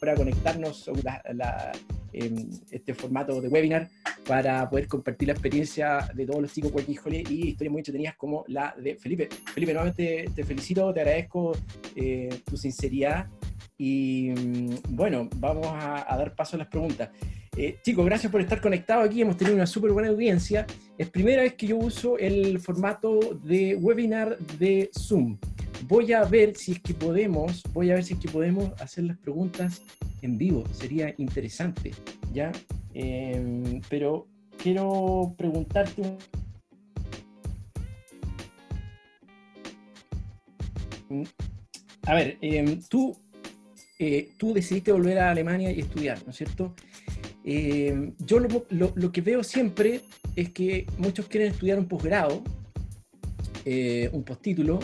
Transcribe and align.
para 0.00 0.14
conectarnos 0.14 0.88
a 0.88 1.72
em, 2.12 2.50
este 2.70 2.94
formato 2.94 3.40
de 3.40 3.48
webinar 3.48 3.88
para 4.26 4.68
poder 4.68 4.88
compartir 4.88 5.28
la 5.28 5.34
experiencia 5.34 6.10
de 6.14 6.26
todos 6.26 6.42
los 6.42 6.52
chicos 6.52 6.72
Working 6.72 7.26
y 7.28 7.48
historias 7.48 7.70
muy 7.70 7.80
entretenidas 7.80 8.16
como 8.16 8.44
la 8.48 8.74
de 8.76 8.96
Felipe. 8.96 9.28
Felipe, 9.54 9.72
nuevamente 9.72 10.28
te 10.34 10.44
felicito, 10.44 10.92
te 10.92 11.00
agradezco 11.00 11.52
eh, 11.94 12.30
tu 12.44 12.56
sinceridad 12.56 13.28
y 13.76 14.30
mm, 14.30 14.74
bueno, 14.90 15.28
vamos 15.36 15.66
a, 15.68 16.16
dar 16.16 16.34
paso 16.34 16.56
a 16.56 16.60
las 16.60 16.68
preguntas. 16.68 17.10
Eh, 17.56 17.78
chicos, 17.82 18.04
gracias 18.06 18.32
por 18.32 18.40
estar 18.40 18.60
conectados 18.60 19.06
aquí. 19.06 19.20
Hemos 19.20 19.36
tenido 19.36 19.56
una 19.56 19.66
súper 19.66 19.92
buena 19.92 20.08
audiencia. 20.08 20.66
Es 20.96 21.08
primera 21.10 21.42
vez 21.42 21.54
que 21.54 21.66
yo 21.66 21.76
uso 21.76 22.16
el 22.18 22.58
formato 22.60 23.18
de 23.42 23.76
webinar 23.76 24.38
de 24.38 24.90
Zoom. 24.98 25.38
Voy 25.88 26.12
a 26.12 26.24
ver 26.24 26.56
si 26.56 26.72
es 26.72 26.80
que 26.80 26.94
podemos, 26.94 27.62
voy 27.72 27.90
a 27.90 27.94
ver 27.94 28.04
si 28.04 28.14
es 28.14 28.20
que 28.20 28.28
podemos 28.28 28.72
hacer 28.80 29.04
las 29.04 29.18
preguntas 29.18 29.82
en 30.22 30.38
vivo. 30.38 30.64
Sería 30.72 31.14
interesante, 31.18 31.92
¿ya? 32.32 32.52
Em, 32.94 33.80
pero 33.88 34.26
quiero 34.56 35.34
preguntarte 35.36 36.16
A 42.06 42.14
ver, 42.14 42.38
em, 42.40 42.80
tú, 42.82 43.16
eh, 43.98 44.30
tú 44.38 44.52
decidiste 44.54 44.92
volver 44.92 45.18
a 45.18 45.30
Alemania 45.30 45.72
y 45.72 45.80
estudiar, 45.80 46.18
¿no 46.24 46.30
es 46.30 46.36
cierto? 46.36 46.74
Em, 47.44 48.14
yo 48.18 48.38
lo, 48.38 49.12
que 49.12 49.20
veo 49.20 49.42
siempre 49.42 50.02
es 50.36 50.50
que 50.50 50.86
muchos 50.98 51.26
quieren 51.26 51.52
estudiar 51.52 51.78
un 51.78 51.88
posgrado, 51.88 52.42
eh, 53.64 54.08
un 54.12 54.22
postítulo, 54.22 54.78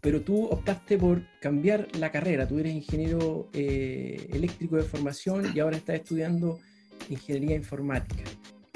pero 0.00 0.22
tú 0.22 0.46
optaste 0.46 0.96
por 0.96 1.22
cambiar 1.40 1.88
la 1.96 2.10
carrera. 2.10 2.48
Tú 2.48 2.58
eres 2.58 2.74
ingeniero 2.74 3.48
eh, 3.52 4.28
eléctrico 4.32 4.76
de 4.76 4.82
formación 4.82 5.52
y 5.54 5.60
ahora 5.60 5.76
estás 5.76 5.96
estudiando 5.96 6.58
ingeniería 7.08 7.56
informática. 7.56 8.24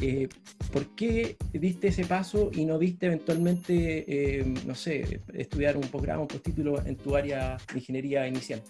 Eh, 0.01 0.29
¿Por 0.73 0.95
qué 0.95 1.37
diste 1.53 1.89
ese 1.89 2.05
paso 2.05 2.51
y 2.53 2.65
no 2.67 2.79
diste 2.79 3.07
eventualmente, 3.07 4.05
eh, 4.39 4.45
no 4.67 4.75
sé, 4.75 5.21
estudiar 5.33 5.77
un 5.77 5.85
posgrado, 5.85 6.23
un 6.23 6.29
postítulo 6.29 6.85
en 6.85 6.97
tu 6.97 7.17
área 7.17 7.57
de 7.73 7.79
ingeniería 7.79 8.27
inicial? 8.27 8.63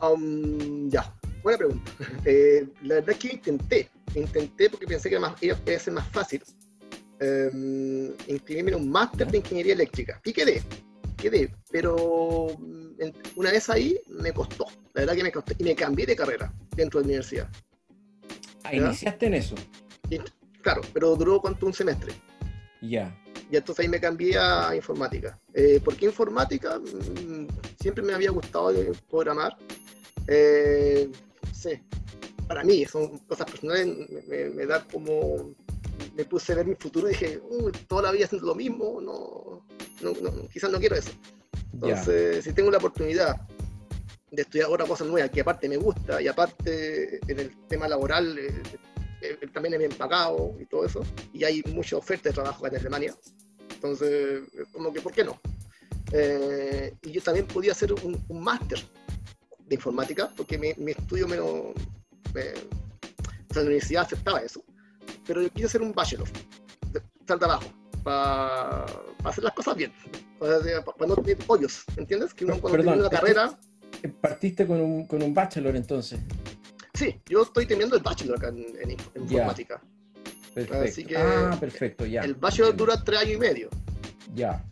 Um, 0.00 0.88
ya, 0.88 1.14
buena 1.42 1.58
pregunta. 1.58 1.92
la 2.82 2.94
verdad 2.94 3.10
es 3.10 3.18
que 3.18 3.34
intenté, 3.34 3.88
intenté 4.14 4.70
porque 4.70 4.86
pensé 4.86 5.10
que 5.10 5.18
más, 5.18 5.42
iba 5.42 5.56
a 5.56 5.78
ser 5.78 5.92
más 5.92 6.08
fácil 6.08 6.42
um, 7.20 8.12
inscribirme 8.28 8.70
en 8.70 8.76
un 8.76 8.90
máster 8.90 9.30
de 9.30 9.38
ingeniería 9.38 9.74
eléctrica 9.74 10.20
y 10.24 10.32
quedé 10.32 10.62
quedé, 11.16 11.52
pero 11.70 12.46
mm, 12.58 13.36
una 13.36 13.50
vez 13.50 13.68
ahí 13.70 13.98
me 14.08 14.32
costó, 14.32 14.66
la 14.94 15.02
verdad 15.02 15.14
que 15.14 15.22
me 15.22 15.32
costó, 15.32 15.52
y 15.58 15.64
me 15.64 15.74
cambié 15.74 16.06
de 16.06 16.16
carrera 16.16 16.52
dentro 16.74 17.00
de 17.00 17.04
la 17.04 17.08
universidad. 17.08 17.48
Ah, 18.64 18.74
iniciaste 18.74 19.26
en 19.26 19.34
eso. 19.34 19.54
claro, 20.60 20.82
pero 20.92 21.14
duró 21.16 21.40
cuánto 21.40 21.66
un 21.66 21.72
semestre. 21.72 22.12
Ya. 22.82 23.16
Y 23.50 23.56
entonces 23.56 23.84
ahí 23.84 23.88
me 23.88 24.00
cambié 24.00 24.36
a 24.38 24.74
informática. 24.74 25.38
Eh, 25.54 25.80
¿Por 25.84 25.96
qué 25.96 26.06
informática? 26.06 26.78
Mm, 26.78 27.46
siempre 27.80 28.02
me 28.02 28.12
había 28.12 28.30
gustado 28.30 28.72
programar. 29.08 29.56
Eh, 30.26 31.08
sé, 31.52 31.82
para 32.46 32.64
mí, 32.64 32.84
son 32.84 33.18
cosas 33.18 33.50
personales, 33.50 33.86
me, 34.26 34.66
da 34.66 34.84
como 34.84 35.54
me 36.16 36.24
puse 36.24 36.52
a 36.52 36.56
ver 36.56 36.66
mi 36.66 36.74
futuro 36.74 37.08
y 37.08 37.12
dije, 37.12 37.40
toda 37.86 38.02
la 38.02 38.12
vida 38.12 38.24
haciendo 38.24 38.46
lo 38.46 38.54
mismo, 38.54 39.00
no, 39.00 39.64
no, 40.02 40.48
quizás 40.48 40.70
no 40.70 40.78
quiero 40.78 40.96
eso. 40.96 41.10
Entonces, 41.72 42.44
si 42.44 42.52
tengo 42.52 42.70
la 42.70 42.78
oportunidad 42.78 43.36
de 44.30 44.42
estudiar 44.42 44.68
otra 44.70 44.86
cosa 44.86 45.04
nueva, 45.04 45.28
que 45.28 45.40
aparte 45.40 45.68
me 45.68 45.76
gusta 45.76 46.20
y 46.20 46.28
aparte 46.28 47.20
en 47.30 47.40
el 47.40 47.56
tema 47.68 47.86
laboral 47.88 48.38
eh, 48.38 48.62
eh, 49.22 49.38
también 49.52 49.74
es 49.74 49.80
bien 49.80 49.92
pagado 49.92 50.54
y 50.60 50.66
todo 50.66 50.84
eso, 50.84 51.04
y 51.32 51.44
hay 51.44 51.62
mucha 51.72 51.96
oferta 51.96 52.28
de 52.28 52.34
trabajo 52.34 52.66
en 52.66 52.76
Alemania, 52.76 53.14
entonces, 53.74 54.42
como 54.72 54.92
que, 54.92 55.00
¿por 55.00 55.12
qué 55.12 55.24
no? 55.24 55.38
Eh, 56.12 56.94
y 57.02 57.10
yo 57.12 57.20
también 57.20 57.46
podía 57.46 57.72
hacer 57.72 57.92
un, 57.92 58.24
máster 58.28 58.78
de 59.66 59.74
informática, 59.74 60.30
porque 60.36 60.56
mi, 60.56 60.72
mi 60.76 60.92
estudio 60.92 61.28
me, 61.28 61.36
lo, 61.36 61.74
la 63.54 63.62
universidad 63.62 64.04
aceptaba 64.04 64.40
eso, 64.40 64.62
pero 65.26 65.42
yo 65.42 65.50
quise 65.50 65.66
hacer 65.66 65.82
un 65.82 65.92
bachelor, 65.92 66.28
estar 67.20 67.38
de 67.38 67.44
abajo 67.44 67.66
para 68.02 68.84
hacer 69.24 69.44
las 69.44 69.52
cosas 69.52 69.76
bien, 69.76 69.92
para, 70.38 70.58
no 71.06 71.16
tener 71.16 71.38
hoyos, 71.48 71.84
¿entiendes? 71.96 72.32
Que 72.32 72.44
uno 72.44 72.60
cuando 72.60 72.78
Perdón, 72.78 73.02
la 73.02 73.10
carrera... 73.10 73.58
Partiste 74.20 74.66
con 74.66 74.80
un, 74.80 75.06
con 75.06 75.22
un 75.22 75.34
bachelor 75.34 75.74
entonces. 75.74 76.20
Sí, 76.94 77.20
yo 77.26 77.42
estoy 77.42 77.66
teniendo 77.66 77.96
el 77.96 78.02
bachelor 78.02 78.38
acá 78.38 78.48
en, 78.48 78.90
informática. 78.90 79.82
Perfecto. 80.54 80.84
Así 80.84 81.04
que 81.04 81.16
ah, 81.16 81.56
perfecto, 81.58 82.06
ya. 82.06 82.22
El 82.22 82.34
bachelor 82.34 82.76
dura 82.76 83.02
tres 83.02 83.20
años 83.20 83.34
y 83.34 83.38
medio. 83.38 83.70
Ya. 84.34 84.64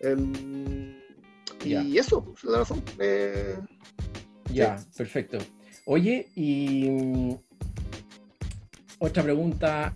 Em, 0.00 0.96
y 1.64 1.98
eso, 1.98 2.34
es 2.36 2.44
la 2.44 2.58
razón. 2.58 2.82
Eh, 2.98 3.56
ya, 4.52 4.76
perfecto. 4.96 5.38
Oye, 5.86 6.28
y 6.34 7.36
otra 8.98 9.22
pregunta. 9.22 9.94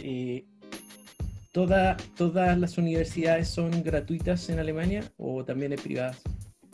Eh, 0.00 0.44
¿Todas 1.52 2.58
las 2.58 2.78
universidades 2.78 3.48
son 3.48 3.84
gratuitas 3.84 4.48
en 4.48 4.58
Alemania 4.58 5.04
o 5.16 5.44
también 5.44 5.70
hay 5.70 5.78
privadas? 5.78 6.20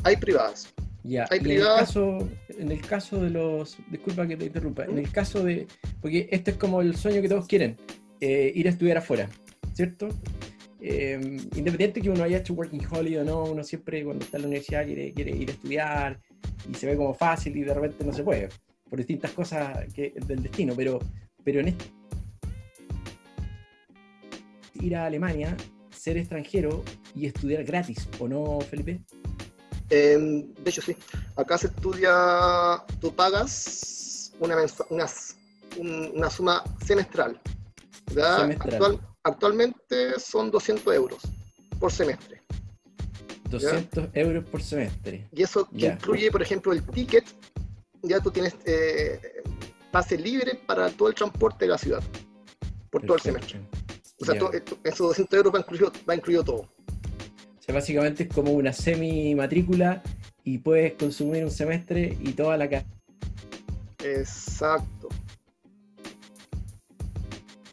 Hay 0.04 0.16
privadas. 0.16 0.72
Ya, 1.02 1.26
hay 1.30 1.40
privadas. 1.40 1.94
En, 1.94 2.02
el 2.02 2.18
caso, 2.18 2.28
en 2.48 2.72
el 2.72 2.80
caso 2.80 3.22
de 3.22 3.30
los. 3.30 3.76
Disculpa 3.90 4.26
que 4.26 4.36
te 4.36 4.46
interrumpa. 4.46 4.84
En 4.84 4.98
el 4.98 5.10
caso 5.12 5.44
de. 5.44 5.66
Porque 6.00 6.28
este 6.30 6.52
es 6.52 6.56
como 6.56 6.80
el 6.80 6.96
sueño 6.96 7.20
que 7.20 7.28
todos 7.28 7.46
quieren: 7.46 7.76
eh, 8.20 8.52
ir 8.54 8.66
a 8.66 8.70
estudiar 8.70 8.98
afuera, 8.98 9.28
¿cierto? 9.74 10.08
Em, 10.82 11.36
independiente 11.56 12.00
que 12.00 12.08
uno 12.08 12.24
haya 12.24 12.38
hecho 12.38 12.54
Working 12.54 12.86
Holiday 12.90 13.18
o 13.18 13.24
no, 13.24 13.44
uno 13.44 13.62
siempre 13.62 14.02
cuando 14.02 14.24
está 14.24 14.38
en 14.38 14.42
la 14.42 14.48
universidad 14.48 14.86
quiere, 14.86 15.12
quiere 15.12 15.30
ir 15.32 15.50
a 15.50 15.52
estudiar 15.52 16.20
y 16.70 16.74
se 16.74 16.86
ve 16.86 16.96
como 16.96 17.12
fácil 17.12 17.54
y 17.54 17.62
de 17.62 17.74
repente 17.74 18.02
no 18.02 18.14
se 18.14 18.22
puede, 18.22 18.48
por 18.90 18.98
distintas 18.98 19.30
cosas 19.30 19.86
que, 19.94 20.12
del 20.26 20.42
destino. 20.42 20.74
Pero, 20.76 20.98
pero 21.42 21.60
en 21.60 21.68
este 21.68 21.86
ir 24.80 24.96
a 24.96 25.06
Alemania, 25.06 25.56
ser 25.90 26.16
extranjero 26.16 26.82
y 27.14 27.26
estudiar 27.26 27.64
gratis, 27.64 28.08
¿o 28.18 28.28
no, 28.28 28.60
Felipe? 28.60 29.00
Em, 29.90 30.54
de 30.54 30.70
hecho, 30.70 30.82
sí. 30.82 30.96
Acá 31.36 31.58
se 31.58 31.66
estudia, 31.66 32.82
tú 33.00 33.14
pagas 33.14 34.32
una, 34.38 34.56
una, 34.90 36.30
suma 36.30 36.64
semestral. 36.84 37.40
actualmente 39.22 40.18
son 40.18 40.50
200 40.50 40.94
euros 40.94 41.22
por 41.78 41.92
semestre. 41.92 42.40
200 43.50 44.08
euros 44.14 44.44
por 44.44 44.62
semestre. 44.62 45.28
Y 45.32 45.42
eso 45.42 45.68
incluye, 45.72 46.30
por 46.30 46.40
ejemplo, 46.40 46.72
el 46.72 46.84
ticket. 46.84 47.24
Ya 48.02 48.20
tú 48.20 48.30
tienes 48.30 48.56
eh, 48.64 49.42
pase 49.90 50.16
libre 50.16 50.60
para 50.66 50.90
todo 50.90 51.08
el 51.08 51.14
transporte 51.14 51.64
de 51.64 51.70
la 51.70 51.78
ciudad, 51.78 52.02
por 52.90 53.02
todo 53.02 53.16
el 53.16 53.22
semestre. 53.22 53.60
O 54.20 54.24
sea, 54.24 54.34
esos 54.84 55.08
200 55.08 55.36
euros 55.36 55.54
va 55.54 55.60
incluido, 55.60 55.92
va 56.08 56.14
incluido 56.14 56.44
todo. 56.44 56.60
O 56.60 57.62
sea, 57.62 57.74
básicamente 57.74 58.24
es 58.24 58.28
como 58.34 58.52
una 58.52 58.72
semi-matrícula 58.72 60.02
y 60.44 60.58
puedes 60.58 60.94
consumir 60.94 61.44
un 61.44 61.50
semestre 61.50 62.16
y 62.20 62.32
toda 62.32 62.56
la 62.56 62.68
casa. 62.68 62.86
Exacto. 64.04 65.08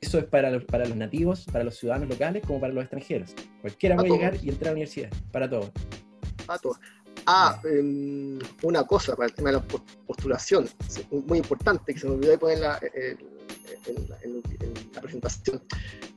Eso 0.01 0.19
es 0.19 0.25
para 0.25 0.49
los, 0.51 0.63
para 0.63 0.85
los 0.85 0.95
nativos, 0.95 1.45
para 1.51 1.63
los 1.63 1.77
ciudadanos 1.77 2.07
locales, 2.07 2.43
como 2.45 2.61
para 2.61 2.71
los 2.73 2.83
extranjeros. 2.83 3.33
Cualquiera 3.61 3.95
puede 3.97 4.11
llegar 4.11 4.35
y 4.41 4.49
entrar 4.49 4.69
a 4.69 4.71
la 4.71 4.71
universidad, 4.73 5.09
para 5.31 5.49
todos. 5.49 5.71
Para 6.45 6.59
todos. 6.59 6.77
Ah, 7.29 7.59
em, 7.65 8.39
una 8.63 8.85
cosa 8.85 9.13
para 9.13 9.27
el 9.27 9.35
tema 9.35 9.49
de 9.51 9.57
la 9.57 9.63
postulación, 10.07 10.69
muy 11.11 11.39
importante, 11.39 11.93
que 11.93 11.99
se 11.99 12.07
me 12.07 12.13
olvidó 12.13 12.31
de 12.31 12.37
poner 12.37 12.59
la, 12.59 12.79
en, 13.85 14.43
la 14.93 15.01
presentación. 15.01 15.61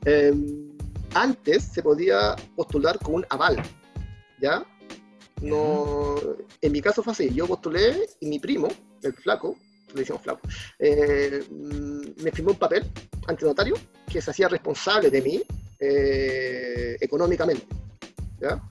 Em, 0.05 0.71
antes 1.13 1.63
se 1.65 1.83
podía 1.83 2.37
postular 2.55 2.97
con 2.99 3.15
un 3.15 3.25
aval, 3.29 3.61
¿ya? 4.41 4.65
No, 5.41 6.15
en 6.61 6.71
mi 6.71 6.79
caso 6.79 7.03
fue 7.03 7.11
así, 7.11 7.33
yo 7.33 7.45
postulé 7.45 8.07
y 8.21 8.27
mi 8.27 8.39
primo, 8.39 8.69
el 9.03 9.13
flaco, 9.13 9.57
le 9.93 9.99
decimos 9.99 10.21
flaco, 10.21 10.39
eh, 10.79 11.43
me 12.23 12.31
firmó 12.31 12.51
un 12.51 12.57
papel 12.57 12.85
ante 13.27 13.43
notario 13.43 13.75
que 14.07 14.21
se 14.21 14.31
hacía 14.31 14.47
responsable 14.47 15.09
de 15.09 15.21
mí 15.21 15.41
eh, 15.77 16.95
económicamente, 17.01 17.65
¿ya? 18.39 18.61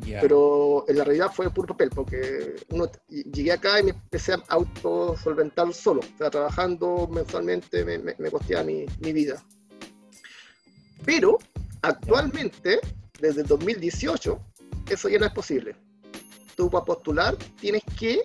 Pero 0.00 0.84
en 0.88 0.98
la 0.98 1.04
realidad 1.04 1.30
fue 1.32 1.50
puro 1.50 1.68
papel, 1.68 1.90
porque 1.90 2.56
uno, 2.70 2.90
llegué 3.08 3.52
acá 3.52 3.80
y 3.80 3.84
me 3.84 3.90
empecé 3.90 4.32
a 4.32 4.42
autosolventar 4.48 5.72
solo. 5.72 6.00
O 6.00 6.18
sea, 6.18 6.30
trabajando 6.30 7.08
mensualmente 7.08 7.84
me, 7.84 7.98
me, 7.98 8.30
costeaba 8.30 8.64
mi, 8.64 8.86
mi, 9.00 9.12
vida. 9.12 9.42
Pero 11.04 11.38
actualmente, 11.82 12.80
desde 13.20 13.42
el 13.42 13.46
2018, 13.46 14.40
eso 14.88 15.08
ya 15.08 15.18
no 15.18 15.26
es 15.26 15.32
posible. 15.32 15.76
Tú 16.56 16.70
para 16.70 16.84
postular 16.84 17.36
tienes 17.60 17.82
que 17.98 18.22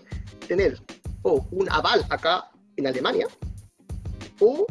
tener 0.47 0.81
o 1.23 1.45
un 1.51 1.69
aval 1.69 2.05
acá 2.09 2.51
en 2.77 2.87
Alemania 2.87 3.27
o 4.39 4.65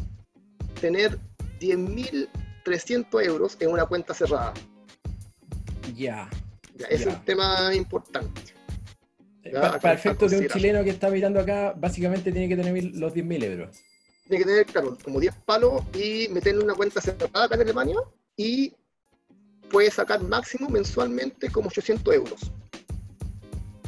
tener 0.81 1.19
10.300 1.61 3.25
euros 3.25 3.57
en 3.61 3.71
una 3.71 3.87
cuenta 3.87 4.15
cerrada. 4.15 4.53
Ya. 5.95 6.29
Ya, 6.75 6.87
es 6.89 7.07
un 7.07 7.25
tema 7.25 7.73
importante. 7.75 8.41
Ya, 9.45 9.69
a- 9.75 9.79
para 9.79 9.91
a 9.91 9.95
efectos 9.95 10.31
de 10.31 10.39
un 10.39 10.49
chileno 10.49 10.83
que 10.83 10.91
está 10.91 11.11
mirando 11.11 11.39
acá, 11.41 11.75
básicamente 11.77 12.33
tiene 12.33 12.49
que 12.49 12.57
tener 12.57 12.85
los 12.95 13.13
10.000 13.15 13.43
euros. 13.45 13.77
Tiene 14.27 14.39
que 14.45 14.49
tener, 14.51 14.67
claro, 14.67 14.97
como 15.05 15.21
10 15.21 15.35
palos 15.45 15.83
y 15.95 16.29
meterle 16.31 16.65
una 16.65 16.75
cuenta 16.75 17.01
cerrada 17.01 17.45
acá 17.45 17.55
en 17.57 17.61
Alemania 17.61 17.99
y 18.37 18.73
puede 19.71 19.91
sacar 19.91 20.23
máximo 20.23 20.69
mensualmente 20.71 21.51
como 21.51 21.69
800 21.69 22.15
euros. 22.15 22.41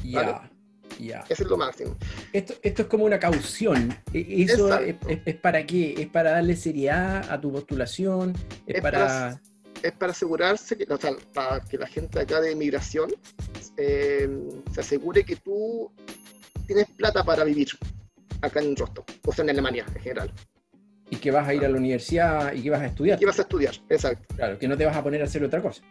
Ya. 0.04 0.22
Vale. 0.22 0.50
Ya. 1.00 1.24
Ese 1.28 1.42
es 1.42 1.48
lo 1.48 1.56
máximo. 1.56 1.96
Esto, 2.32 2.54
esto 2.62 2.82
es 2.82 2.88
como 2.88 3.04
una 3.04 3.18
caución. 3.18 3.96
E- 4.12 4.44
¿Eso 4.44 4.68
es, 4.68 4.88
Exacto. 4.90 5.08
es- 5.10 5.18
es 5.26 5.34
para 5.36 5.66
qué? 5.66 5.94
¿Es 5.98 6.06
para 6.08 6.30
darle 6.32 6.56
seriedad 6.56 7.30
a 7.30 7.40
tu 7.40 7.52
postulación? 7.52 8.34
¿Es, 8.66 8.76
Es 8.76 8.82
para...? 8.82 8.98
para- 8.98 9.40
Es 9.86 9.92
para 9.92 10.12
asegurarse, 10.12 10.76
que, 10.76 10.84
o 10.92 10.96
sea, 10.96 11.12
para 11.32 11.60
que 11.60 11.78
la 11.78 11.86
gente 11.86 12.18
acá 12.20 12.40
de 12.40 12.54
migración 12.56 13.10
eh, 13.76 14.28
se 14.72 14.80
asegure 14.80 15.24
que 15.24 15.36
tú 15.36 15.90
tienes 16.66 16.86
plata 16.96 17.22
para 17.24 17.44
vivir 17.44 17.68
acá 18.42 18.60
en 18.60 18.74
Rostock, 18.76 19.08
o 19.24 19.32
sea, 19.32 19.44
en 19.44 19.50
Alemania 19.50 19.84
en 19.94 20.00
general. 20.00 20.32
Y 21.08 21.16
que 21.16 21.30
vas 21.30 21.46
a 21.48 21.54
ir 21.54 21.64
a 21.64 21.68
la 21.68 21.76
universidad 21.76 22.52
y 22.52 22.62
que 22.62 22.70
vas 22.70 22.80
a 22.80 22.86
estudiar. 22.86 23.16
Aquí 23.16 23.24
vas 23.24 23.38
a 23.38 23.42
estudiar, 23.42 23.74
exacto. 23.88 24.34
Claro, 24.34 24.58
que 24.58 24.66
no 24.66 24.76
te 24.76 24.84
vas 24.86 24.96
a 24.96 25.02
poner 25.04 25.22
a 25.22 25.24
hacer 25.26 25.44
otra 25.44 25.62
cosa. 25.62 25.82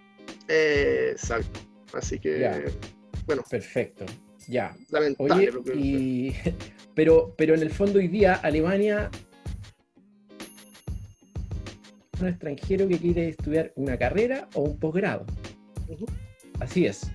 Eh, 0.50 1.09
exacto. 1.13 1.59
Así 1.94 2.19
que, 2.19 2.39
Ya. 2.39 2.62
bueno, 3.25 3.44
Perfecto. 3.50 4.06
Ya. 4.47 4.75
lamentable. 4.89 5.33
Oye, 5.33 5.51
que- 5.63 5.75
y, 5.80 6.36
pero, 6.95 7.33
pero 7.38 7.56
en 7.56 7.62
el 7.62 7.69
fondo 7.71 8.00
hoy 8.00 8.09
día 8.09 8.33
Alemania 8.36 9.09
un 12.21 12.27
extranjero 12.27 12.88
que 12.88 12.97
quiere 12.97 13.29
estudiar 13.29 13.71
una 13.75 13.97
carrera 13.97 14.47
o 14.53 14.62
un 14.63 14.79
posgrado. 14.79 15.25
Así 16.59 16.85
es. 16.85 17.12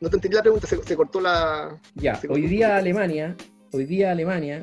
No 0.00 0.08
te 0.08 0.16
entendí 0.16 0.36
la 0.36 0.42
pregunta, 0.42 0.66
se, 0.66 0.82
se 0.82 0.96
cortó 0.96 1.20
la... 1.20 1.80
Ya, 1.94 2.20
hoy 2.28 2.46
día 2.46 2.76
Alemania, 2.76 3.36
hoy 3.72 3.84
día 3.84 4.12
Alemania 4.12 4.62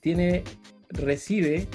tiene, 0.00 0.44
recibe 0.90 1.66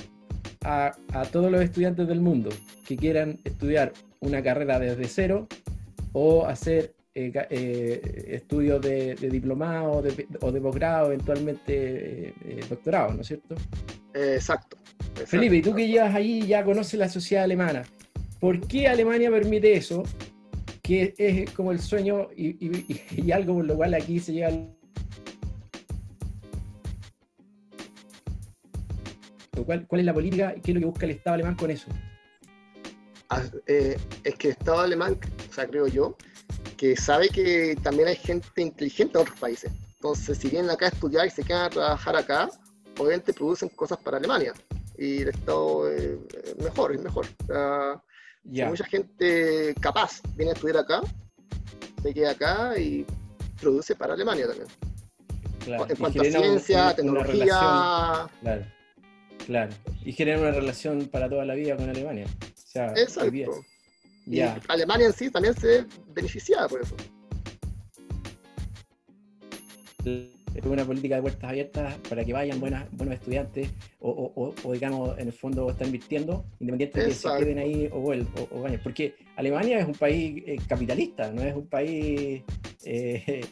a, 0.64 0.96
a 1.14 1.26
todos 1.26 1.52
los 1.52 1.62
estudiantes 1.62 2.08
del 2.08 2.22
mundo 2.22 2.50
que 2.86 2.96
quieran 2.96 3.40
estudiar 3.44 3.94
una 4.20 4.44
carrera 4.44 4.80
desde 4.80 5.06
cero 5.06 5.48
o 6.14 6.46
hacer 6.46 6.94
eh, 7.16 7.32
eh, 7.50 8.26
estudios 8.30 8.82
de, 8.82 9.16
de 9.16 9.30
diplomado 9.30 9.92
o 9.94 10.02
de, 10.02 10.28
o 10.42 10.52
de 10.52 10.62
posgrado, 10.62 11.08
eventualmente 11.08 12.30
eh, 12.30 12.60
doctorado, 12.70 13.14
¿no 13.14 13.22
es 13.22 13.28
cierto? 13.28 13.56
Exacto. 14.18 14.78
exacto. 15.00 15.26
Felipe, 15.28 15.58
y 15.58 15.62
tú 15.62 15.74
que 15.76 15.88
llevas 15.88 16.14
ahí 16.16 16.46
ya 16.46 16.64
conoces 16.64 17.00
la 17.00 17.10
sociedad 17.10 17.44
alemana, 17.44 17.84
¿por 18.40 18.60
qué 18.68 18.88
Alemania 18.88 19.30
permite 19.30 19.74
eso? 19.76 20.04
Que 20.82 21.14
es 21.18 21.52
como 21.52 21.72
el 21.72 21.80
sueño 21.80 22.30
y, 22.36 22.48
y- 22.66 23.02
y 23.18 23.32
algo 23.32 23.56
por 23.56 23.66
lo 23.66 23.76
cual 23.76 23.94
aquí 23.94 24.20
se 24.20 24.34
llega 24.34 24.48
al... 24.48 24.74
¿Cuál, 29.66 29.88
¿Cuál 29.88 30.00
es 30.02 30.06
la 30.06 30.14
política 30.14 30.54
y 30.56 30.62
qué 30.62 30.72
es 30.72 30.76
lo 30.76 30.80
que 30.82 30.86
busca 30.86 31.06
el 31.06 31.12
Estado 31.14 31.34
alemán 31.36 31.56
con 31.56 31.72
eso? 31.72 31.88
Ah, 33.30 33.42
eh, 33.66 33.98
es 34.24 34.36
que 34.36 34.50
el 34.50 34.52
Estado 34.54 34.80
alemán, 34.80 35.18
o 35.50 35.54
sea, 35.54 35.68
creo 35.68 35.88
yo, 35.88 36.16
que 36.78 36.96
sabe 36.96 37.28
que 37.30 37.76
también 37.82 38.08
hay 38.08 38.16
gente 38.16 38.62
inteligente 38.62 39.18
en 39.18 39.22
otros 39.24 39.40
países. 39.40 39.72
Entonces, 39.96 40.38
si 40.38 40.48
vienen 40.50 40.70
acá 40.70 40.86
a 40.86 40.90
estudiar 40.90 41.26
y 41.28 41.32
se 41.32 41.44
quedan 41.44 41.66
a 41.66 41.70
trabajar 41.70 42.16
acá, 42.16 42.50
obviamente 42.98 43.34
producen 43.34 43.70
cosas 43.70 43.98
para 44.00 44.18
Alemania. 44.18 44.54
Y 44.98 45.22
el 45.22 45.30
Estado 45.30 45.92
eh, 45.92 46.20
es 46.46 46.58
mejor, 46.58 46.94
es 46.94 47.02
mejor. 47.02 47.26
O 47.44 47.46
sea, 47.46 48.02
mucha 48.68 48.86
gente 48.86 49.76
capaz 49.80 50.22
viene 50.36 50.52
a 50.52 50.54
estudiar 50.56 50.78
acá, 50.78 51.02
se 52.02 52.14
queda 52.14 52.32
acá 52.32 52.80
y 52.80 53.06
produce 53.60 53.96
para 53.96 54.14
Alemania 54.14 54.48
también. 54.48 54.68
claro. 55.64 55.86
en 55.90 55.96
cuanto 55.98 56.22
a 56.22 56.26
ciencia, 56.26 56.84
una 56.84 56.96
tecnología, 56.96 58.30
Claro, 58.42 58.66
claro. 59.46 59.72
Y 60.04 60.14
genera 60.14 60.40
una 60.40 60.52
relación 60.52 61.08
para 61.08 61.30
toda 61.30 61.46
la 61.46 61.56
vida 61.56 61.76
con 61.76 61.90
Alemania. 61.90 62.26
O 62.26 62.70
sea, 62.70 62.94
exacto. 62.94 63.64
Y. 64.26 64.42
Alemania 64.68 65.08
en 65.08 65.14
sí 65.14 65.30
también 65.30 65.54
se 65.56 65.68
ve 65.68 65.86
beneficiada 66.14 66.68
por 66.68 66.82
eso. 66.82 66.96
Una 70.66 70.84
política 70.86 71.16
de 71.16 71.22
puertas 71.22 71.50
abiertas 71.50 71.96
para 72.10 72.26
que 72.26 72.34
vayan 72.34 72.60
buenas, 72.60 72.90
buenos 72.92 73.16
estudiantes 73.16 73.70
o, 74.00 74.10
o- 74.10 74.44
o- 74.44 74.56
o, 74.64 74.74
digamos, 74.74 75.18
en 75.20 75.28
el 75.28 75.34
fondo 75.34 75.70
están 75.70 75.88
invirtiendo, 75.88 76.46
independiente 76.60 77.00
de 77.00 77.06
que 77.10 77.14
se 77.14 77.28
queden 77.38 77.58
ahí 77.60 77.90
o, 77.94 77.98
o- 78.00 78.62
vayan. 78.62 78.80
Porque 78.84 79.16
Alemania 79.36 79.80
es 79.80 79.86
un 79.88 79.94
país 79.94 80.44
eh, 80.48 80.58
capitalista, 80.68 81.32
no 81.32 81.42
es 81.44 81.56
un 81.56 81.68
país 81.68 82.42
eh, 82.86 83.46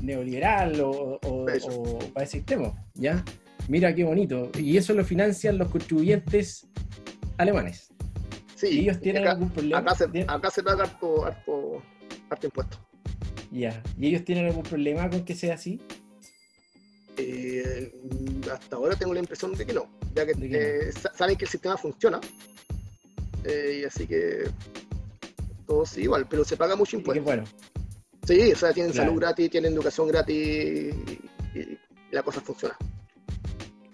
neoliberal 0.00 0.80
o, 0.80 1.18
o- 1.22 1.98
para 2.12 2.24
ese 2.24 2.38
extremo, 2.38 2.74
¿ya? 2.94 3.24
Mira 3.68 3.94
qué 3.94 4.04
bonito. 4.04 4.50
Y 4.58 4.76
eso 4.76 4.94
lo 4.94 5.04
financian 5.04 5.58
los 5.58 5.68
contribuyentes 5.68 6.66
alemanes. 7.36 7.92
Sí, 8.54 8.68
¿Y 8.68 8.78
ellos 8.80 9.00
tienen 9.00 9.22
acá, 9.22 9.32
algún 9.32 9.50
problema? 9.50 9.78
acá 9.80 9.94
se, 9.94 10.04
acá 10.26 10.50
se 10.50 10.62
paga 10.62 10.84
harto, 10.84 11.26
harto, 11.26 11.82
harto 12.30 12.46
impuesto. 12.46 12.78
Ya. 13.50 13.82
¿Y 13.98 14.08
ellos 14.08 14.24
tienen 14.24 14.46
algún 14.46 14.62
problema 14.62 15.08
con 15.08 15.24
que 15.24 15.34
sea 15.34 15.54
así? 15.54 15.80
Eh, 17.18 17.92
hasta 18.52 18.76
ahora 18.76 18.94
tengo 18.96 19.14
la 19.14 19.20
impresión 19.20 19.54
de 19.54 19.64
que 19.64 19.72
no, 19.72 19.88
ya 20.14 20.26
que 20.26 20.32
eh, 20.38 20.92
sa- 20.92 21.12
saben 21.14 21.36
que 21.36 21.44
el 21.46 21.50
sistema 21.50 21.76
funciona. 21.76 22.20
Eh, 23.44 23.80
y 23.80 23.84
así 23.84 24.06
que 24.06 24.44
todo 25.66 25.86
sigue 25.86 26.04
igual, 26.04 26.26
pero 26.28 26.44
se 26.44 26.56
paga 26.56 26.76
mucho 26.76 26.96
impuesto. 26.96 27.22
bueno, 27.24 27.44
Sí, 28.26 28.52
o 28.52 28.56
sea, 28.56 28.72
tienen 28.72 28.92
Claro. 28.92 29.08
salud 29.10 29.20
gratis, 29.20 29.50
tienen 29.50 29.72
educación 29.72 30.08
gratis 30.08 30.36
y, 31.54 31.58
y 31.58 31.78
la 32.10 32.22
cosa 32.22 32.40
funciona. 32.40 32.76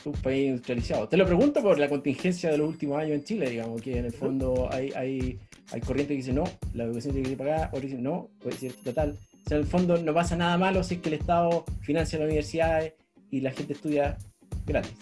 un 0.05 0.13
país 0.15 0.49
industrializado. 0.49 1.07
Te 1.09 1.17
lo 1.17 1.25
pregunto 1.27 1.63
por 1.63 1.79
la 1.79 1.89
contingencia 1.89 2.51
de 2.51 2.59
los 2.59 2.69
últimos 2.71 2.99
años 2.99 3.13
en 3.13 3.25
Chile, 3.25 3.49
digamos, 3.51 3.81
que 3.81 3.99
en 3.99 4.07
el 4.07 4.13
fondo 4.13 4.69
hay, 4.73 4.91
hay, 4.97 5.39
hay 5.71 5.81
corrientes 5.81 6.09
que 6.09 6.17
dicen 6.17 6.35
no, 6.35 6.45
la 6.75 6.85
educación 6.85 7.13
tiene 7.13 7.23
que 7.29 7.29
ser 7.37 7.39
pagada, 7.39 7.67
otros 7.69 7.83
dicen 7.83 8.03
no, 8.03 8.29
puede 8.43 8.57
ser 8.57 8.73
total. 8.83 9.17
O 9.45 9.49
sea, 9.49 9.57
en 9.59 9.65
el 9.65 9.69
fondo 9.69 9.97
no 9.99 10.15
pasa 10.15 10.37
nada 10.37 10.57
malo 10.59 10.83
si 10.85 10.95
es 10.97 11.01
que 11.01 11.09
el 11.09 11.15
Estado 11.17 11.65
financia 11.83 12.19
las 12.19 12.27
universidades 12.27 12.95
y 13.31 13.41
la 13.41 13.51
gente 13.51 13.73
estudia 13.75 14.17
gratis. 14.67 14.93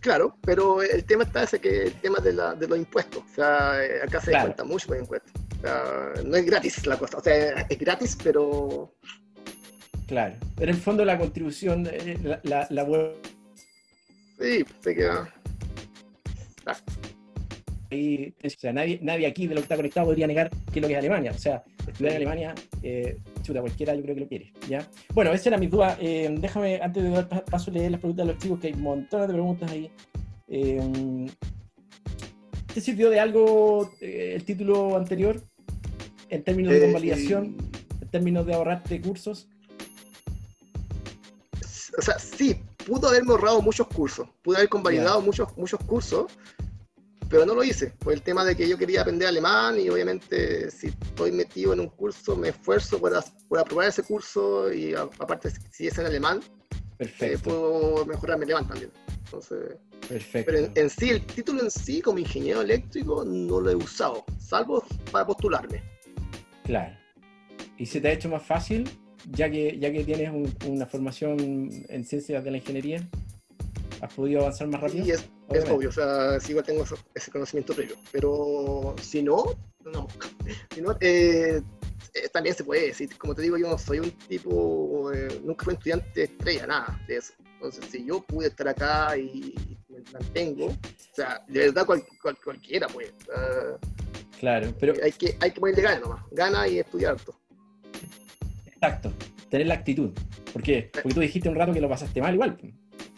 Claro, 0.00 0.36
pero 0.42 0.82
el 0.82 1.04
tema 1.04 1.22
está 1.24 1.44
ese 1.44 1.60
que 1.60 1.84
el 1.84 1.92
tema 1.94 2.18
de, 2.18 2.32
la- 2.32 2.54
de 2.54 2.66
los 2.66 2.76
impuestos. 2.78 3.22
O 3.30 3.34
sea, 3.34 3.84
eh, 3.84 4.00
acá 4.02 4.20
se 4.20 4.30
Claro. 4.30 4.46
cuenta 4.46 4.64
mucho 4.64 4.90
los 4.90 4.98
impuestos. 5.00 5.32
O 5.58 5.60
sea, 5.62 5.84
no 6.24 6.36
es 6.36 6.44
gratis 6.46 6.86
la 6.86 6.96
cosa. 6.96 7.18
O 7.18 7.22
sea, 7.22 7.60
es 7.68 7.78
gratis, 7.78 8.18
pero 8.22 8.92
Claro. 10.08 10.34
Pero 10.56 10.70
en 10.72 10.76
el 10.76 10.82
fondo 10.82 11.04
la 11.04 11.16
contribución, 11.18 11.86
eh, 11.90 12.18
la, 12.24 12.40
la, 12.42 12.66
la 12.70 12.84
web 12.84 13.12
sí, 14.40 14.64
se 14.80 14.94
queda. 14.94 15.32
ahí, 17.90 18.34
o 18.42 18.48
sea, 18.50 18.72
nadie, 18.72 18.98
nadie 19.02 19.26
aquí 19.26 19.46
de 19.46 19.54
lo 19.54 19.60
que 19.60 19.64
está 19.64 19.76
conectado 19.76 20.06
podría 20.06 20.26
negar 20.26 20.50
qué 20.72 20.78
es 20.78 20.82
lo 20.82 20.88
que 20.88 20.94
es 20.94 20.98
Alemania. 20.98 21.30
O 21.32 21.38
sea, 21.38 21.62
estudiar 21.86 22.12
en 22.12 22.16
Alemania, 22.16 22.54
eh, 22.82 23.18
chuta, 23.42 23.60
cualquiera 23.60 23.94
yo 23.94 24.02
creo 24.02 24.14
que 24.14 24.20
lo 24.22 24.28
quiere. 24.28 24.52
¿ya? 24.68 24.88
Bueno, 25.14 25.32
esa 25.32 25.48
era 25.50 25.58
mi 25.58 25.66
duda. 25.66 25.96
Eh, 26.00 26.34
déjame, 26.38 26.80
antes 26.80 27.02
de 27.02 27.10
dar 27.10 27.28
pa- 27.28 27.44
paso, 27.44 27.70
leer 27.70 27.90
las 27.90 28.00
preguntas 28.00 28.26
de 28.26 28.32
los 28.32 28.42
chicos, 28.42 28.58
que 28.60 28.68
hay 28.68 28.74
montones 28.74 29.28
de 29.28 29.34
preguntas 29.34 29.70
ahí. 29.70 29.90
Eh, 30.48 31.26
¿Te 32.72 32.80
sirvió 32.80 33.10
de 33.10 33.20
algo 33.20 33.90
eh, 34.00 34.32
el 34.36 34.44
título 34.44 34.96
anterior? 34.96 35.40
En 36.30 36.42
términos 36.42 36.72
de 36.72 36.78
Eh, 36.78 36.82
convalidación, 36.84 37.56
en 38.00 38.08
términos 38.08 38.46
de 38.46 38.54
ahorrarte 38.54 39.00
cursos. 39.02 39.48
O 41.98 42.00
sea, 42.00 42.18
sí, 42.18 42.56
pudo 42.86 43.08
haberme 43.08 43.32
ahorrado 43.32 43.60
muchos 43.60 43.86
cursos. 43.88 44.26
Pude 44.42 44.56
haber 44.56 44.68
convalidado 44.70 45.20
muchos, 45.20 45.54
muchos 45.58 45.78
cursos, 45.80 46.32
pero 47.32 47.46
no 47.46 47.54
lo 47.54 47.64
hice. 47.64 47.88
Por 47.98 48.12
el 48.12 48.20
tema 48.22 48.44
de 48.44 48.54
que 48.54 48.68
yo 48.68 48.76
quería 48.76 49.00
aprender 49.00 49.26
alemán 49.26 49.80
y 49.80 49.88
obviamente 49.88 50.70
si 50.70 50.88
estoy 50.88 51.32
metido 51.32 51.72
en 51.72 51.80
un 51.80 51.88
curso, 51.88 52.36
me 52.36 52.50
esfuerzo 52.50 52.98
por, 53.00 53.14
as- 53.16 53.32
por 53.48 53.58
aprobar 53.58 53.88
ese 53.88 54.02
curso 54.02 54.70
y 54.72 54.92
a- 54.94 55.08
aparte 55.18 55.48
si 55.70 55.86
es 55.86 55.96
en 55.98 56.06
alemán, 56.06 56.40
eh, 56.40 56.76
Perfecto, 56.98 57.42
puedo 57.42 58.04
mejorar 58.06 58.36
mi 58.38 58.44
alemán 58.44 58.68
también. 58.68 58.90
Entonces, 59.24 59.76
perfecto. 60.08 60.52
pero 60.52 60.58
en, 60.66 60.72
en 60.74 60.90
sí, 60.90 61.08
el 61.08 61.24
título 61.24 61.62
en 61.62 61.70
sí 61.70 62.02
como 62.02 62.18
ingeniero 62.18 62.60
eléctrico 62.60 63.24
no 63.24 63.60
lo 63.60 63.70
he 63.70 63.74
usado, 63.74 64.24
salvo 64.38 64.84
para 65.10 65.26
postularme. 65.26 65.82
Claro. 66.64 66.94
¿Y 67.78 67.86
se 67.86 68.00
te 68.00 68.08
ha 68.08 68.12
hecho 68.12 68.28
más 68.28 68.42
fácil, 68.42 68.88
ya 69.30 69.50
que, 69.50 69.78
ya 69.80 69.90
que 69.90 70.04
tienes 70.04 70.28
un- 70.30 70.54
una 70.68 70.84
formación 70.86 71.70
en 71.88 72.04
ciencias 72.04 72.44
de 72.44 72.50
la 72.50 72.58
ingeniería? 72.58 73.08
¿Has 74.02 74.12
podido 74.14 74.40
avanzar 74.40 74.66
más 74.68 74.80
rápido? 74.80 75.06
Y 75.06 75.12
es, 75.12 75.24
es 75.54 75.68
obvio, 75.68 75.88
o 75.88 75.92
sea, 75.92 76.40
sí 76.40 76.50
igual 76.50 76.64
tengo 76.64 76.84
ese 77.14 77.30
conocimiento 77.30 77.74
previo. 77.74 77.96
Pero 78.10 78.94
si 79.00 79.22
no, 79.22 79.44
no. 79.84 80.08
Si 80.74 80.80
no, 80.80 80.96
eh, 81.00 81.62
eh, 82.14 82.28
también 82.32 82.54
se 82.54 82.64
puede 82.64 82.88
decir, 82.88 83.16
como 83.18 83.34
te 83.34 83.42
digo, 83.42 83.56
yo 83.56 83.68
no 83.68 83.78
soy 83.78 84.00
un 84.00 84.10
tipo, 84.10 85.12
eh, 85.12 85.40
nunca 85.44 85.64
fui 85.64 85.74
estudiante 85.74 86.24
estrella, 86.24 86.66
nada 86.66 87.00
de 87.06 87.16
eso. 87.16 87.32
Entonces, 87.54 87.84
si 87.90 88.04
yo 88.04 88.20
pude 88.20 88.48
estar 88.48 88.68
acá 88.68 89.16
y 89.16 89.54
me 89.88 90.00
mantengo, 90.12 90.66
o 90.66 91.14
sea, 91.14 91.44
de 91.48 91.70
verdad 91.70 91.86
cualquiera 91.86 92.88
puede. 92.88 93.12
claro, 94.40 94.74
pero... 94.78 94.94
Hay 95.02 95.12
que, 95.12 95.36
hay 95.40 95.52
que 95.52 95.60
ponerle 95.60 95.82
ganas 95.82 96.00
nomás, 96.00 96.24
gana 96.32 96.66
y 96.66 96.78
estudiar 96.78 97.16
todo. 97.20 97.38
Exacto, 98.66 99.12
tener 99.48 99.68
la 99.68 99.74
actitud. 99.74 100.10
¿Por 100.52 100.62
qué? 100.62 100.90
Porque 100.92 101.14
tú 101.14 101.20
dijiste 101.20 101.48
un 101.48 101.54
rato 101.54 101.72
que 101.72 101.80
lo 101.80 101.88
pasaste 101.88 102.20
mal 102.20 102.34
igual. 102.34 102.58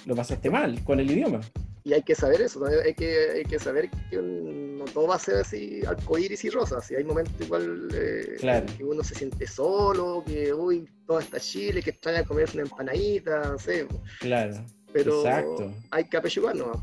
Lo 0.05 0.15
pasaste 0.15 0.51
mal 0.51 0.85
con 0.85 1.01
el 1.01 1.11
idioma. 1.11 1.41
Y 1.87 1.93
hay 1.93 2.03
que 2.03 2.15
saber 2.15 2.41
eso, 2.41 2.65
hay 2.65 2.95
que, 2.95 3.31
hay 3.35 3.45
que 3.45 3.59
saber 3.59 3.91
que 4.11 4.17
no 4.17 4.87
todo 4.87 5.09
va 5.09 5.17
a 5.17 5.19
ser 5.19 5.37
así 5.37 5.83
arcoíris 5.87 6.43
y 6.45 6.49
rosas. 6.49 6.91
Y 6.91 6.95
hay 6.95 7.05
momentos 7.05 7.35
igual 7.39 7.89
eh, 7.93 8.37
que 8.77 8.85
uno 8.85 9.05
se 9.05 9.15
siente 9.15 9.47
solo, 9.47 10.25
que 10.27 10.55
uy, 10.55 10.89
todo 11.07 11.19
está 11.19 11.39
Chile, 11.39 11.83
que 11.83 11.91
extraña 11.91 12.25
comerse 12.25 12.57
una 12.57 12.63
empanadita, 12.63 13.51
no 13.51 13.59
sé. 13.59 13.87
Claro. 14.21 14.65
Pero 14.95 15.19
Exacto. 15.21 15.75
hay 15.91 16.05
que 16.05 16.17
apellidarnos. 16.17 16.79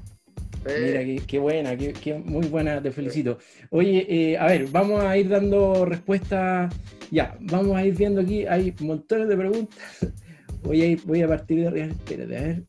Mira, 0.65 1.01
eh. 1.01 1.19
qué, 1.25 1.39
buena, 1.39 1.75
qué, 1.75 2.13
muy 2.23 2.45
buena, 2.45 2.79
te 2.79 2.91
felicito. 2.91 3.39
Oye, 3.71 4.05
eh, 4.07 4.37
a 4.37 4.45
ver, 4.45 4.67
vamos 4.67 5.03
a 5.03 5.17
ir 5.17 5.29
dando 5.29 5.83
respuestas. 5.85 6.71
Ya, 7.09 7.35
vamos 7.39 7.75
a 7.75 7.83
ir 7.83 7.95
viendo 7.95 8.21
aquí, 8.21 8.45
hay 8.45 8.75
montones 8.79 9.27
de 9.27 9.35
preguntas. 9.35 9.79
Voy 10.63 10.79
a, 10.79 10.85
ir, 10.85 11.01
voy 11.05 11.23
a 11.23 11.27
partir 11.27 11.71
de... 11.71 11.81
Espérate, 11.85 12.37
a 12.37 12.41
ver. 12.41 12.63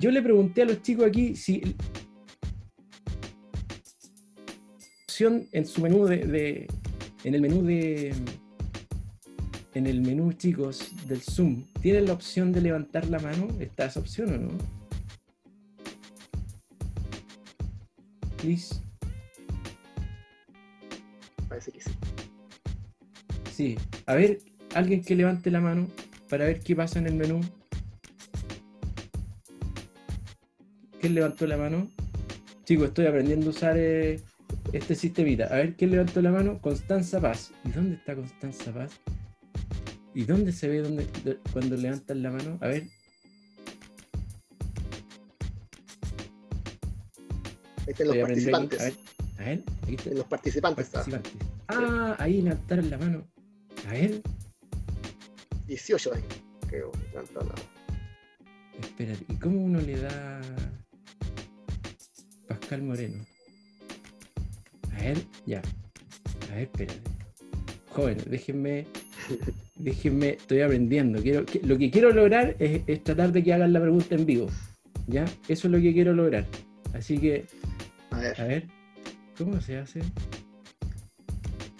Yo 0.00 0.10
le 0.10 0.22
pregunté 0.22 0.62
a 0.62 0.64
los 0.64 0.80
chicos 0.80 1.04
aquí 1.04 1.36
si 1.36 1.76
opción 5.04 5.46
en 5.52 5.66
su 5.66 5.82
menú 5.82 6.06
de, 6.06 6.66
en 7.22 7.34
el 7.34 7.42
menú 7.42 7.62
de 7.62 8.14
en 9.74 9.86
el 9.86 10.00
menú 10.00 10.32
chicos 10.32 10.90
del 11.06 11.20
Zoom 11.20 11.64
tienen 11.82 12.06
la 12.06 12.14
opción 12.14 12.50
de 12.50 12.62
levantar 12.62 13.10
la 13.10 13.18
mano 13.18 13.46
está 13.60 13.84
esa 13.84 14.00
opción 14.00 14.32
o 14.32 14.38
no 14.38 14.80
please. 18.38 18.80
Parece 21.46 21.72
que 21.72 21.80
sí. 21.82 21.90
Sí. 23.52 23.78
A 24.06 24.14
ver 24.14 24.38
alguien 24.74 25.02
que 25.02 25.14
levante 25.14 25.50
la 25.50 25.60
mano 25.60 25.88
para 26.30 26.46
ver 26.46 26.60
qué 26.60 26.74
pasa 26.74 26.98
en 26.98 27.06
el 27.06 27.16
menú 27.16 27.40
¿Quién 31.00 31.14
levantó 31.14 31.46
la 31.46 31.56
mano? 31.56 31.90
Chicos, 32.64 32.88
estoy 32.88 33.06
aprendiendo 33.06 33.46
a 33.46 33.50
usar 33.50 33.74
eh, 33.78 34.20
este 34.74 34.94
sistemita. 34.94 35.46
A 35.46 35.56
ver, 35.56 35.74
¿quién 35.74 35.92
levantó 35.92 36.20
la 36.20 36.30
mano? 36.30 36.60
Constanza 36.60 37.18
Paz. 37.18 37.52
¿Y 37.64 37.70
dónde 37.70 37.96
está 37.96 38.14
Constanza 38.14 38.70
Paz? 38.70 38.92
¿Y 40.14 40.24
dónde 40.24 40.52
se 40.52 40.68
ve 40.68 40.82
dónde, 40.82 41.06
cuando 41.54 41.76
levantan 41.76 42.22
la 42.22 42.30
mano? 42.30 42.58
A 42.60 42.68
ver. 42.68 42.86
Están 47.86 48.08
los 48.08 48.16
participantes. 48.18 48.80
a 49.38 49.44
ver, 49.44 49.64
Ahí 49.86 49.94
están 49.94 50.14
los 50.16 50.26
participantes. 50.26 50.90
Ah, 51.68 52.14
ahí 52.18 52.42
levantaron 52.42 52.90
la 52.90 52.98
mano. 52.98 53.26
A 53.88 53.92
ver. 53.92 54.20
18 55.66 56.14
ahí. 56.14 56.22
Creo, 56.68 56.92
levantaron 57.10 57.48
la 57.48 57.54
mano. 57.54 57.68
Espérate, 58.82 59.24
¿y 59.28 59.36
cómo 59.36 59.62
uno 59.62 59.80
le 59.80 59.96
da 59.98 60.40
Pascal 62.50 62.82
Moreno. 62.82 63.24
A 64.92 65.02
ver, 65.02 65.18
ya. 65.46 65.62
A 66.50 66.54
ver, 66.56 66.62
espérate. 66.64 67.00
Jóvenes, 67.90 68.28
déjenme. 68.28 68.86
Déjenme, 69.76 70.30
estoy 70.30 70.60
aprendiendo. 70.62 71.22
Quiero, 71.22 71.44
lo 71.62 71.78
que 71.78 71.90
quiero 71.92 72.10
lograr 72.12 72.56
es, 72.58 73.04
tratar 73.04 73.30
de 73.30 73.44
que 73.44 73.54
hagan 73.54 73.72
la 73.72 73.80
pregunta 73.80 74.16
en 74.16 74.26
vivo. 74.26 74.48
¿Ya? 75.06 75.24
Eso 75.46 75.68
es 75.68 75.72
lo 75.72 75.80
que 75.80 75.92
quiero 75.92 76.12
lograr. 76.12 76.44
Así 76.92 77.18
que. 77.18 77.46
A 78.10 78.18
ver. 78.18 78.40
A 78.40 78.44
ver. 78.44 78.66
¿Cómo 79.38 79.60
se 79.60 79.78
hace? 79.78 80.00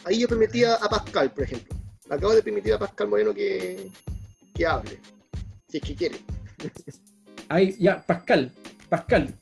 Ahí 0.05 0.21
yo 0.21 0.29
permitía 0.29 0.75
a 0.75 0.89
Pascal, 0.89 1.33
por 1.33 1.45
ejemplo. 1.45 1.77
Acabo 2.09 2.33
de 2.33 2.45
permitir 2.45 2.75
a 2.75 2.79
Pascal 2.79 3.09
Moreno 3.09 3.35
que, 3.35 3.91
que 4.55 4.67
hable. 4.67 5.00
Si 5.69 5.79
es 5.79 5.83
que 5.83 5.95
quiere. 5.97 6.17
Ahí, 7.49 7.77
ya, 7.81 8.00
Pascal. 8.07 8.53
Pascal, 8.89 9.35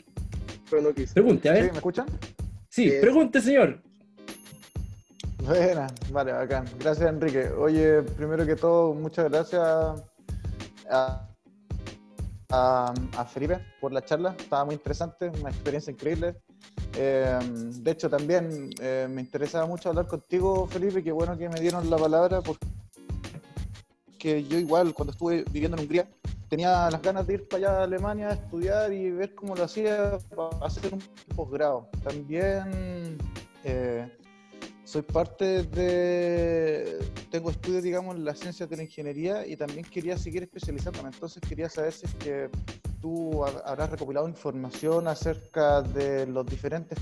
Pregunte, 0.68 1.48
a 1.48 1.52
ver. 1.52 1.64
¿Sí, 1.64 1.70
¿Me 1.70 1.76
escuchan? 1.76 2.06
Sí, 2.68 2.88
eh, 2.88 2.98
pregunte, 3.00 3.40
señor. 3.40 3.80
Buena, 5.44 5.86
vale, 6.10 6.32
bacán. 6.32 6.66
Gracias, 6.78 7.08
Enrique. 7.08 7.48
Oye, 7.48 8.02
primero 8.02 8.44
que 8.44 8.56
todo, 8.56 8.94
muchas 8.94 9.30
gracias 9.30 9.62
a, 10.90 11.24
Felipe 13.32 13.58
por 13.80 13.92
la 13.92 14.04
charla. 14.04 14.34
Estaba 14.38 14.64
muy 14.64 14.74
interesante, 14.74 15.30
una 15.40 15.50
experiencia 15.50 15.90
increíble. 15.90 16.36
Eh, 16.96 17.38
de 17.42 17.90
hecho, 17.90 18.10
también 18.10 18.70
eh, 18.80 19.06
me 19.10 19.22
interesaba 19.22 19.66
mucho 19.66 19.88
hablar 19.88 20.06
contigo, 20.06 20.66
Felipe. 20.66 21.02
Qué 21.02 21.12
bueno 21.12 21.36
que 21.38 21.48
me 21.48 21.60
dieron 21.60 21.88
la 21.88 21.96
palabra, 21.96 22.42
porque 22.42 24.44
yo 24.44 24.58
igual, 24.58 24.92
cuando 24.92 25.12
estuve 25.12 25.44
viviendo 25.50 25.76
en 25.76 25.84
Hungría, 25.84 26.08
tenía 26.48 26.90
las 26.90 27.02
ganas 27.02 27.26
de 27.26 27.34
ir 27.34 27.48
para 27.48 27.68
allá 27.68 27.80
a 27.80 27.84
Alemania 27.84 28.28
a 28.28 28.32
estudiar 28.32 28.92
y 28.92 29.10
ver 29.10 29.34
cómo 29.34 29.54
lo 29.54 29.64
hacía 29.64 30.18
para 30.34 30.66
hacer 30.66 30.94
un 30.94 31.02
posgrado. 31.34 31.88
También 32.02 33.18
eh, 33.64 34.10
soy 34.84 35.02
parte 35.02 35.64
de, 35.64 36.98
tengo 37.30 37.50
estudios, 37.50 37.82
digamos, 37.82 38.16
en 38.16 38.24
las 38.24 38.38
ciencias 38.38 38.68
de 38.68 38.76
la 38.76 38.82
ingeniería 38.82 39.46
y 39.46 39.56
también 39.56 39.84
quería 39.84 40.16
seguir 40.16 40.42
especializándome. 40.42 41.10
Entonces 41.10 41.42
quería 41.46 41.68
saber 41.68 41.92
si 41.92 42.06
es 42.06 42.14
que 42.14 42.48
tú 43.00 43.44
habrás 43.44 43.90
recopilado 43.90 44.28
información 44.28 45.06
acerca 45.06 45.82
de 45.82 46.26
las 46.26 46.46
diferentes 46.46 46.98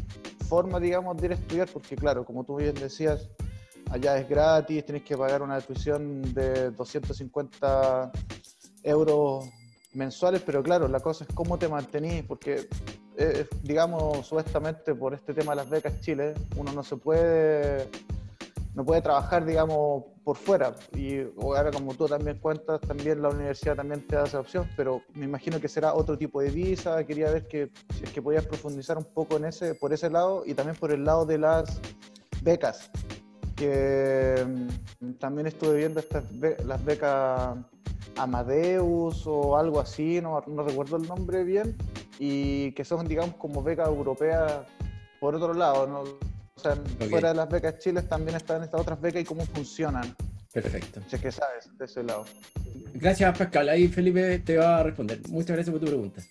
formas, 0.48 0.82
digamos, 0.82 1.16
de 1.16 1.26
ir 1.26 1.32
a 1.32 1.34
estudiar, 1.36 1.68
porque 1.72 1.96
claro, 1.96 2.24
como 2.24 2.44
tú 2.44 2.56
bien 2.56 2.74
decías, 2.74 3.28
allá 3.90 4.18
es 4.18 4.28
gratis, 4.28 4.84
tienes 4.84 5.04
que 5.04 5.16
pagar 5.16 5.42
una 5.42 5.60
tuición 5.60 6.34
de 6.34 6.70
250 6.72 8.12
euros 8.86 9.50
mensuales, 9.92 10.42
pero 10.44 10.62
claro, 10.62 10.88
la 10.88 11.00
cosa 11.00 11.24
es 11.24 11.34
cómo 11.34 11.58
te 11.58 11.68
mantenís, 11.68 12.22
porque 12.24 12.68
eh, 13.18 13.46
digamos, 13.62 14.26
supuestamente 14.26 14.94
por 14.94 15.14
este 15.14 15.32
tema 15.32 15.52
de 15.52 15.56
las 15.56 15.70
becas 15.70 16.00
Chile, 16.02 16.34
uno 16.56 16.72
no 16.72 16.82
se 16.82 16.96
puede, 16.96 17.88
no 18.74 18.84
puede 18.84 19.00
trabajar, 19.00 19.46
digamos, 19.46 20.04
por 20.22 20.36
fuera. 20.36 20.74
Y 20.94 21.20
ahora 21.40 21.70
como 21.70 21.94
tú 21.94 22.06
también 22.06 22.38
cuentas, 22.38 22.80
también 22.82 23.22
la 23.22 23.30
universidad 23.30 23.74
también 23.74 24.06
te 24.06 24.16
da 24.16 24.24
esa 24.24 24.40
opción, 24.40 24.68
pero 24.76 25.02
me 25.14 25.24
imagino 25.24 25.60
que 25.60 25.68
será 25.68 25.94
otro 25.94 26.18
tipo 26.18 26.42
de 26.42 26.50
visa. 26.50 27.04
Quería 27.04 27.30
ver 27.30 27.48
que 27.48 27.70
si 27.94 28.04
es 28.04 28.10
que 28.10 28.20
podías 28.20 28.44
profundizar 28.44 28.98
un 28.98 29.04
poco 29.04 29.38
en 29.38 29.46
ese, 29.46 29.74
por 29.74 29.94
ese 29.94 30.10
lado 30.10 30.42
y 30.44 30.52
también 30.52 30.76
por 30.76 30.92
el 30.92 31.04
lado 31.04 31.24
de 31.24 31.38
las 31.38 31.80
becas, 32.42 32.90
que 33.56 34.44
mm, 35.00 35.12
también 35.14 35.46
estuve 35.46 35.78
viendo 35.78 36.00
estas 36.00 36.24
las 36.32 36.84
becas 36.84 37.56
Amadeus 38.16 39.26
o 39.26 39.56
algo 39.56 39.80
así, 39.80 40.20
no, 40.20 40.42
no, 40.46 40.62
recuerdo 40.62 40.96
el 40.96 41.06
nombre 41.06 41.44
bien, 41.44 41.76
y 42.18 42.72
que 42.72 42.84
son, 42.84 43.06
digamos, 43.06 43.36
como 43.36 43.62
becas 43.62 43.88
europeas 43.88 44.62
por 45.20 45.34
otro 45.34 45.54
lado, 45.54 45.86
¿no? 45.86 46.00
O 46.00 46.60
sea, 46.60 46.76
fuera 47.08 47.30
de 47.30 47.34
las 47.34 47.48
becas 47.48 47.78
Chile 47.78 48.02
también 48.02 48.36
están 48.36 48.62
estas 48.62 48.80
otras 48.80 49.00
becas 49.00 49.22
y 49.22 49.24
cómo 49.24 49.44
funcionan. 49.44 50.14
Perfecto. 50.52 51.02
Si 51.06 51.18
que 51.18 51.30
sabes 51.30 51.68
de 51.76 51.84
ese 51.84 52.02
lado. 52.02 52.24
Gracias, 52.94 53.36
Pascal. 53.36 53.68
Ahí 53.68 53.88
Felipe 53.88 54.38
te 54.38 54.56
va 54.56 54.78
a 54.78 54.82
responder. 54.84 55.20
Muchas 55.28 55.54
gracias 55.54 55.70
por 55.70 55.80
tu 55.80 55.86
pregunta. 55.86 56.22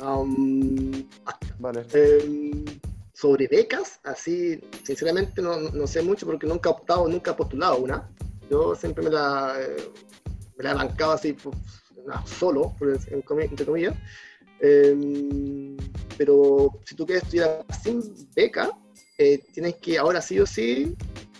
Um, 0.00 1.08
vale. 1.58 1.84
Em, 1.92 2.64
sobre 3.12 3.48
becas, 3.48 3.98
así, 4.04 4.60
sinceramente 4.84 5.42
no, 5.42 5.58
no, 5.58 5.86
sé 5.86 6.02
mucho 6.02 6.24
porque 6.24 6.46
nunca 6.46 6.70
he 6.70 6.72
optado, 6.72 7.08
nunca 7.08 7.32
he 7.32 7.34
postulado 7.34 7.78
una. 7.78 8.08
Yo 8.48 8.76
siempre 8.76 9.04
me 9.04 9.10
la, 9.10 9.56
eh, 9.60 9.90
me 10.60 10.64
la 10.64 10.74
bancaba 10.74 11.14
así 11.14 11.32
pues, 11.32 11.56
solo, 12.26 12.74
entre 12.80 13.64
comillas. 13.64 13.94
Em, 14.60 15.76
pero 16.18 16.78
si 16.84 16.94
tú 16.94 17.06
quieres 17.06 17.24
estudiar 17.24 17.64
sin 17.82 18.02
beca, 18.34 18.70
eh, 19.16 19.40
tienes 19.54 19.76
que 19.76 19.96
ahora 19.96 20.20
sí 20.20 20.38
o 20.38 20.44
sí 20.44 20.94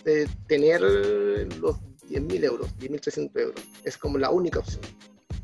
eh, 0.05 0.27
tener 0.47 0.81
los 0.81 1.77
10.000 2.09 2.43
euros, 2.43 2.67
10.300 2.79 3.39
euros. 3.39 3.63
Es 3.83 3.95
como 3.95 4.17
la 4.17 4.31
única 4.31 4.59
opción, 4.59 4.81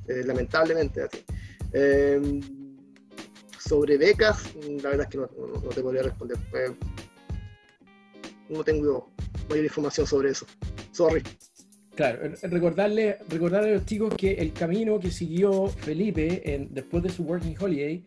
eh, 0.08 0.24
lamentablemente 0.26 1.04
así. 1.04 1.24
Em, 1.74 2.42
sobre 3.60 3.98
becas, 3.98 4.56
la 4.82 4.90
verdad 4.90 5.02
es 5.02 5.10
que 5.10 5.18
no, 5.18 5.30
no 5.38 5.70
te 5.70 5.82
podría 5.82 6.02
responder. 6.02 6.38
no 8.50 8.64
tengo 8.64 9.12
mayor 9.50 9.66
información 9.66 10.08
sobre 10.08 10.32
eso. 10.32 10.48
Sorry. 10.94 11.22
Claro, 11.98 12.32
recordarle, 12.44 13.18
recordarle 13.28 13.72
a 13.72 13.74
los 13.74 13.86
chicos 13.88 14.14
que 14.16 14.34
el 14.34 14.54
camino 14.54 15.00
que 15.00 15.10
siguió 15.10 15.68
Felipe 15.68 16.44
en, 16.46 16.72
después 16.72 17.02
de 17.02 17.10
su 17.10 17.24
Working 17.24 17.56
Holiday 17.60 18.04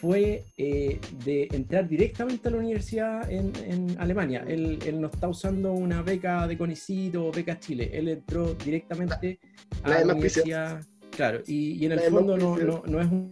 fue 0.00 0.44
eh, 0.56 1.00
de 1.24 1.46
entrar 1.52 1.88
directamente 1.88 2.48
a 2.48 2.50
la 2.50 2.56
universidad 2.56 3.30
en, 3.30 3.52
en 3.64 3.96
Alemania. 4.00 4.44
Él, 4.44 4.80
él, 4.84 5.00
no 5.00 5.06
está 5.06 5.28
usando 5.28 5.72
una 5.72 6.02
beca 6.02 6.48
de 6.48 6.58
CONICIT 6.58 7.14
o 7.14 7.30
beca 7.30 7.60
Chile. 7.60 7.88
Él 7.92 8.08
entró 8.08 8.54
directamente 8.54 9.38
a 9.84 9.90
la, 9.90 10.14
universidad. 10.14 10.84
Claro, 11.12 11.40
y, 11.46 11.74
y 11.74 11.86
en 11.86 11.92
el 11.92 12.00
fondo 12.00 12.36
no, 12.36 12.58
no, 12.58 12.82
no, 12.88 13.00
es 13.00 13.06
un... 13.06 13.28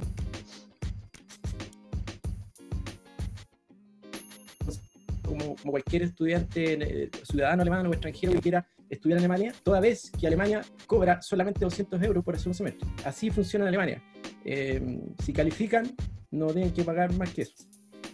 Como, 5.25 5.57
como 5.57 5.73
cualquier 5.73 6.03
estudiante 6.03 6.75
eh, 6.75 7.11
ciudadano 7.25 7.63
alemán 7.63 7.89
o 7.89 7.91
extranjero 7.91 8.33
que 8.35 8.39
quiera 8.39 8.65
estudiar 8.90 9.19
en 9.19 9.25
Alemania, 9.25 9.55
toda 9.62 9.81
vez 9.81 10.11
que 10.19 10.26
Alemania 10.26 10.62
cobra 10.87 11.21
solamente 11.23 11.61
200 11.61 12.02
euros 12.02 12.25
por 12.25 12.35
el 12.35 12.40
segundo 12.40 12.57
semestre. 12.57 12.88
Así 13.05 13.31
funciona 13.31 13.64
en 13.64 13.69
Alemania. 13.69 14.02
Eh, 14.45 15.00
si 15.25 15.33
califican, 15.33 15.95
no 16.31 16.47
tienen 16.49 16.73
que 16.73 16.85
pagar 16.85 17.12
más 17.14 17.31
que 17.31 17.43
eso. 17.43 17.55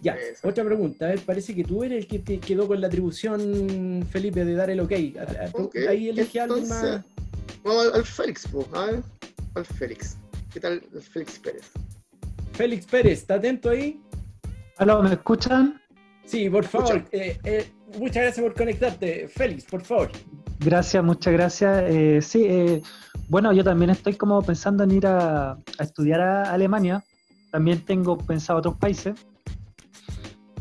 Ya, 0.00 0.16
otra 0.42 0.64
pregunta. 0.64 1.06
A 1.06 1.08
ver, 1.10 1.20
parece 1.20 1.54
que 1.54 1.62
tú 1.62 1.84
eres 1.84 1.98
el 1.98 2.06
que 2.08 2.18
te 2.18 2.40
quedó 2.40 2.66
con 2.66 2.80
la 2.80 2.88
atribución, 2.88 4.04
Felipe, 4.10 4.44
de 4.44 4.54
dar 4.54 4.68
el 4.68 4.80
ok. 4.80 4.92
okay. 5.52 5.86
Ahí 5.86 6.08
elige 6.08 6.40
a 6.40 6.44
alguien 6.44 6.68
más. 6.68 7.02
Vamos 7.62 7.94
al, 7.94 8.04
Félix, 8.04 8.48
pues, 8.48 8.66
al 8.74 9.64
Félix. 9.64 10.16
¿Qué 10.52 10.58
tal 10.58 10.82
Félix 11.00 11.38
Pérez? 11.38 11.70
Félix 12.52 12.86
Pérez, 12.86 13.20
¿está 13.20 13.34
atento 13.34 13.70
ahí? 13.70 14.00
Aló, 14.78 15.02
¿me 15.02 15.12
escuchan? 15.12 15.80
Sí, 16.24 16.50
por 16.50 16.64
favor. 16.64 17.04
Eh, 17.12 17.38
eh, 17.44 17.66
muchas 17.98 18.24
gracias 18.24 18.44
por 18.44 18.54
conectarte. 18.54 19.28
Félix, 19.28 19.64
por 19.64 19.82
favor. 19.82 20.10
Gracias, 20.64 21.02
muchas 21.02 21.32
gracias. 21.32 21.84
Eh, 21.88 22.20
sí, 22.22 22.82
bueno, 23.28 23.52
yo 23.52 23.64
también 23.64 23.90
estoy 23.90 24.14
como 24.14 24.42
pensando 24.42 24.84
en 24.84 24.90
ir 24.92 25.06
a, 25.06 25.58
estudiar 25.78 26.20
a 26.20 26.52
Alemania 26.52 27.02
también 27.52 27.84
tengo 27.84 28.16
pensado 28.16 28.60
otros 28.60 28.76
países, 28.76 29.14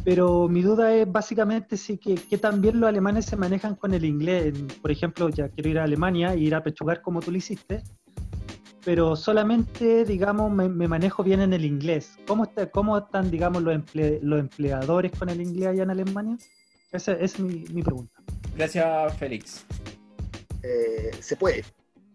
pero 0.04 0.50
mi 0.50 0.62
duda 0.62 0.94
es 0.94 1.10
básicamente 1.10 1.78
si 1.78 1.98
que, 1.98 2.16
que, 2.16 2.38
también 2.38 2.82
los 2.82 2.90
alemanes 2.90 3.26
se 3.26 3.38
manejan 3.38 3.76
con 3.76 3.94
el 3.94 4.04
inglés. 4.04 4.54
Por 4.82 4.92
ejemplo, 4.92 5.30
ya 5.30 5.48
quiero 5.48 5.70
ir 5.70 5.80
a 5.80 5.86
Alemania 5.86 6.34
e 6.34 6.40
ir 6.40 6.54
a 6.54 6.62
pechugar 6.62 7.02
como 7.02 7.22
tú 7.22 7.32
lo 7.32 7.38
hiciste, 7.38 7.82
pero 8.84 9.16
solamente, 9.16 10.04
digamos, 10.04 10.52
me, 10.52 10.68
manejo 10.70 11.24
bien 11.24 11.40
en 11.40 11.54
el 11.54 11.64
inglés. 11.64 12.18
¿Cómo, 12.28 12.44
está, 12.44 12.70
cómo 12.70 12.98
están, 12.98 13.32
digamos, 13.32 13.64
los, 13.64 13.82
los 13.94 14.40
empleadores 14.40 15.14
con 15.18 15.30
el 15.30 15.40
inglés 15.40 15.70
allá 15.70 15.84
en 15.84 15.92
Alemania? 15.92 16.38
Esa, 16.92 17.14
es 17.14 17.40
mi, 17.40 17.64
mi 17.72 17.84
pregunta. 17.84 18.21
Gracias, 18.56 19.18
Félix. 19.18 19.64
Eh, 20.64 21.12
se 21.20 21.36
puede. 21.36 21.64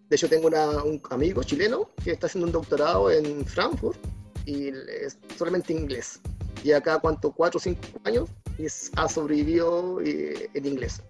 De 0.08 0.16
hecho, 0.16 0.28
tengo 0.28 0.48
un 0.48 1.00
amigo 1.10 1.42
chileno 1.42 1.90
que 2.04 2.12
está 2.12 2.26
haciendo 2.26 2.46
un 2.46 2.52
doctorado 2.52 3.10
en 3.10 3.44
Frankfurt 3.44 3.98
y 4.44 4.68
es 4.68 5.18
solamente 5.36 5.72
inglés. 5.72 6.20
Y 6.62 6.72
acá, 6.72 6.98
¿cuánto? 6.98 7.32
¿Cuatro 7.32 7.58
o 7.58 7.60
cinco 7.60 7.80
años? 8.04 8.28
Y 8.58 8.66
ha 8.96 9.08
sobrevivido 9.08 10.00
en 10.00 10.66
inglés. 10.66 11.02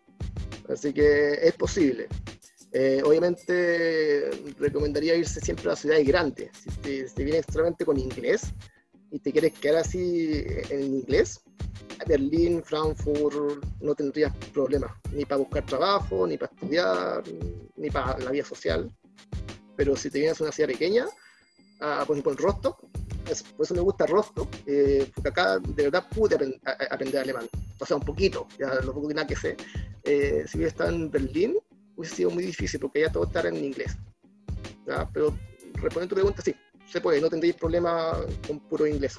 Así 0.69 0.93
que 0.93 1.35
es 1.35 1.55
posible. 1.55 2.09
Eh, 2.73 3.01
obviamente 3.05 4.31
recomendaría 4.59 5.15
irse 5.15 5.41
siempre 5.41 5.71
a 5.71 5.77
ciudades 5.77 6.07
grandes. 6.07 6.51
Si 6.63 6.71
te, 6.81 7.09
si 7.09 7.25
vienes 7.25 7.47
solamente 7.51 7.85
con 7.85 7.99
inglés 7.99 8.53
y 9.11 9.19
te 9.19 9.33
quieres 9.33 9.53
quedar 9.55 9.77
así 9.77 10.45
en 10.69 10.83
inglés, 10.83 11.41
Berlín, 12.07 12.63
Frankfurt, 12.63 13.65
no 13.81 13.95
tendrías 13.95 14.35
problemas, 14.53 14.93
ni 15.13 15.25
para 15.25 15.39
buscar 15.39 15.65
trabajo, 15.65 16.27
ni 16.27 16.37
para 16.37 16.53
estudiar, 16.53 17.23
ni 17.77 17.91
para 17.91 18.19
la 18.19 18.31
vida 18.31 18.45
social. 18.45 18.91
Pero 19.77 19.97
si 19.97 20.11
te 20.11 20.19
vienes 20.19 20.41
a 20.41 20.45
una 20.45 20.53
ciudad 20.53 20.69
pequeña, 20.69 21.07
a, 21.81 22.05
por 22.07 22.17
ejemplo 22.17 22.33
en 22.33 22.39
Rostock, 22.39 22.81
por 23.57 23.65
eso 23.65 23.75
me 23.75 23.81
gusta 23.81 24.07
Rostock, 24.07 24.49
eh, 24.67 25.11
porque 25.15 25.29
acá 25.29 25.59
de 25.59 25.83
verdad 25.83 26.07
pude 26.09 26.37
aprender 26.91 27.21
alemán, 27.21 27.49
o 27.79 27.87
sea, 27.87 27.97
un 27.97 28.05
poquito, 28.05 28.47
ya 28.59 28.75
lo 28.77 28.93
poco 28.95 29.09
que 29.09 29.15
nada 29.15 29.27
que 29.27 29.37
sé. 29.37 29.57
Eh, 30.05 30.45
si 30.47 30.59
hubiera 30.59 30.71
estado 30.71 30.91
en 30.91 31.11
Berlín, 31.11 31.57
hubiese 31.97 32.17
sido 32.17 32.31
muy 32.31 32.45
difícil, 32.45 32.79
porque 32.81 33.01
ya 33.01 33.11
todo 33.11 33.25
está 33.25 33.41
en 33.49 33.57
inglés. 33.57 33.97
¿ya? 34.87 35.09
Pero 35.13 35.37
respondiendo 35.75 36.05
a 36.05 36.09
tu 36.09 36.15
pregunta, 36.15 36.43
sí, 36.43 36.55
se 36.89 37.01
puede, 37.01 37.21
no 37.21 37.29
tendréis 37.29 37.57
problema 37.57 38.13
con 38.47 38.61
puro 38.61 38.87
inglés. 38.87 39.19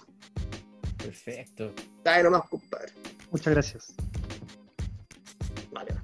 Perfecto. 1.08 1.74
Dale 2.04 2.24
nomás, 2.24 2.50
compadre. 2.50 2.92
Muchas 3.32 3.54
gracias. 3.54 3.94
Vale. 5.72 5.96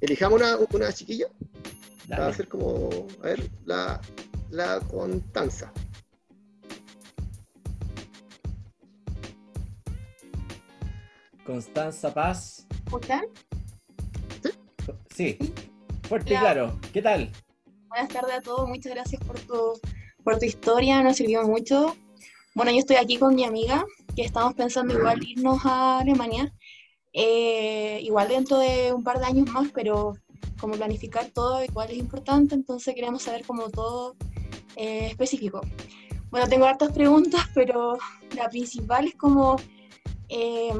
Elijamos 0.00 0.40
una, 0.40 0.56
una 0.56 0.92
chiquilla. 0.92 1.26
Va 2.08 2.28
a 2.28 2.32
ser 2.32 2.46
como, 2.46 2.88
a 3.20 3.24
ver, 3.24 3.50
la, 3.64 4.00
la 4.50 4.78
Constanza. 4.88 5.72
Constanza 11.44 12.14
Paz. 12.14 12.64
¿Escuchan? 12.86 13.24
Sí, 15.12 15.38
fuerte 16.06 16.34
y 16.34 16.36
claro. 16.36 16.78
¿Qué 16.92 17.02
tal? 17.02 17.32
Buenas 17.88 18.08
tardes 18.10 18.34
a 18.36 18.40
todos, 18.42 18.68
muchas 18.68 18.94
gracias 18.94 19.20
por 19.24 19.40
tu, 19.40 19.80
por 20.22 20.38
tu 20.38 20.44
historia, 20.44 21.02
nos 21.02 21.16
sirvió 21.16 21.42
mucho. 21.42 21.96
Bueno, 22.54 22.70
yo 22.70 22.78
estoy 22.78 22.96
aquí 22.96 23.18
con 23.18 23.34
mi 23.34 23.44
amiga, 23.44 23.84
que 24.14 24.22
estamos 24.22 24.54
pensando 24.54 24.94
igual 24.94 25.22
irnos 25.22 25.60
a 25.64 26.00
Alemania, 26.00 26.52
eh, 27.12 28.00
igual 28.02 28.28
dentro 28.28 28.58
de 28.58 28.92
un 28.92 29.02
par 29.02 29.18
de 29.18 29.26
años 29.26 29.50
más, 29.50 29.70
pero 29.74 30.14
como 30.60 30.74
planificar 30.74 31.26
todo 31.26 31.62
igual 31.64 31.90
es 31.90 31.98
importante, 31.98 32.54
entonces 32.54 32.94
queremos 32.94 33.22
saber 33.22 33.44
como 33.44 33.68
todo 33.70 34.16
eh, 34.76 35.06
específico. 35.06 35.60
Bueno, 36.30 36.48
tengo 36.48 36.66
hartas 36.66 36.92
preguntas, 36.92 37.42
pero 37.54 37.98
la 38.36 38.48
principal 38.48 39.06
es 39.06 39.14
como... 39.14 39.56
Eh, 40.28 40.72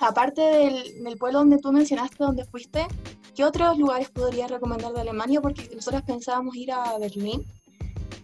aparte 0.00 0.42
del, 0.42 1.18
pueblo 1.18 1.40
donde 1.40 1.58
tú 1.58 1.72
mencionaste, 1.72 2.16
donde 2.18 2.44
fuiste, 2.44 2.86
¿qué 3.34 3.44
otros 3.44 3.78
lugares 3.78 4.10
podrías 4.10 4.50
recomendar 4.50 4.92
de 4.92 5.00
Alemania? 5.00 5.40
Porque 5.40 5.70
nosotros 5.74 6.02
pensábamos 6.02 6.56
ir 6.56 6.72
a 6.72 6.98
Berlín, 6.98 7.46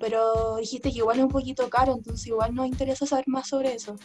pero 0.00 0.56
dijiste 0.56 0.90
que 0.90 0.98
igual 0.98 1.18
es 1.18 1.24
un 1.24 1.30
poquito 1.30 1.68
caro, 1.68 1.92
entonces 1.92 2.26
igual 2.26 2.54
nos 2.54 2.66
interesa 2.66 3.06
saber 3.06 3.28
más 3.28 3.48
sobre 3.48 3.74
eso. 3.74 3.96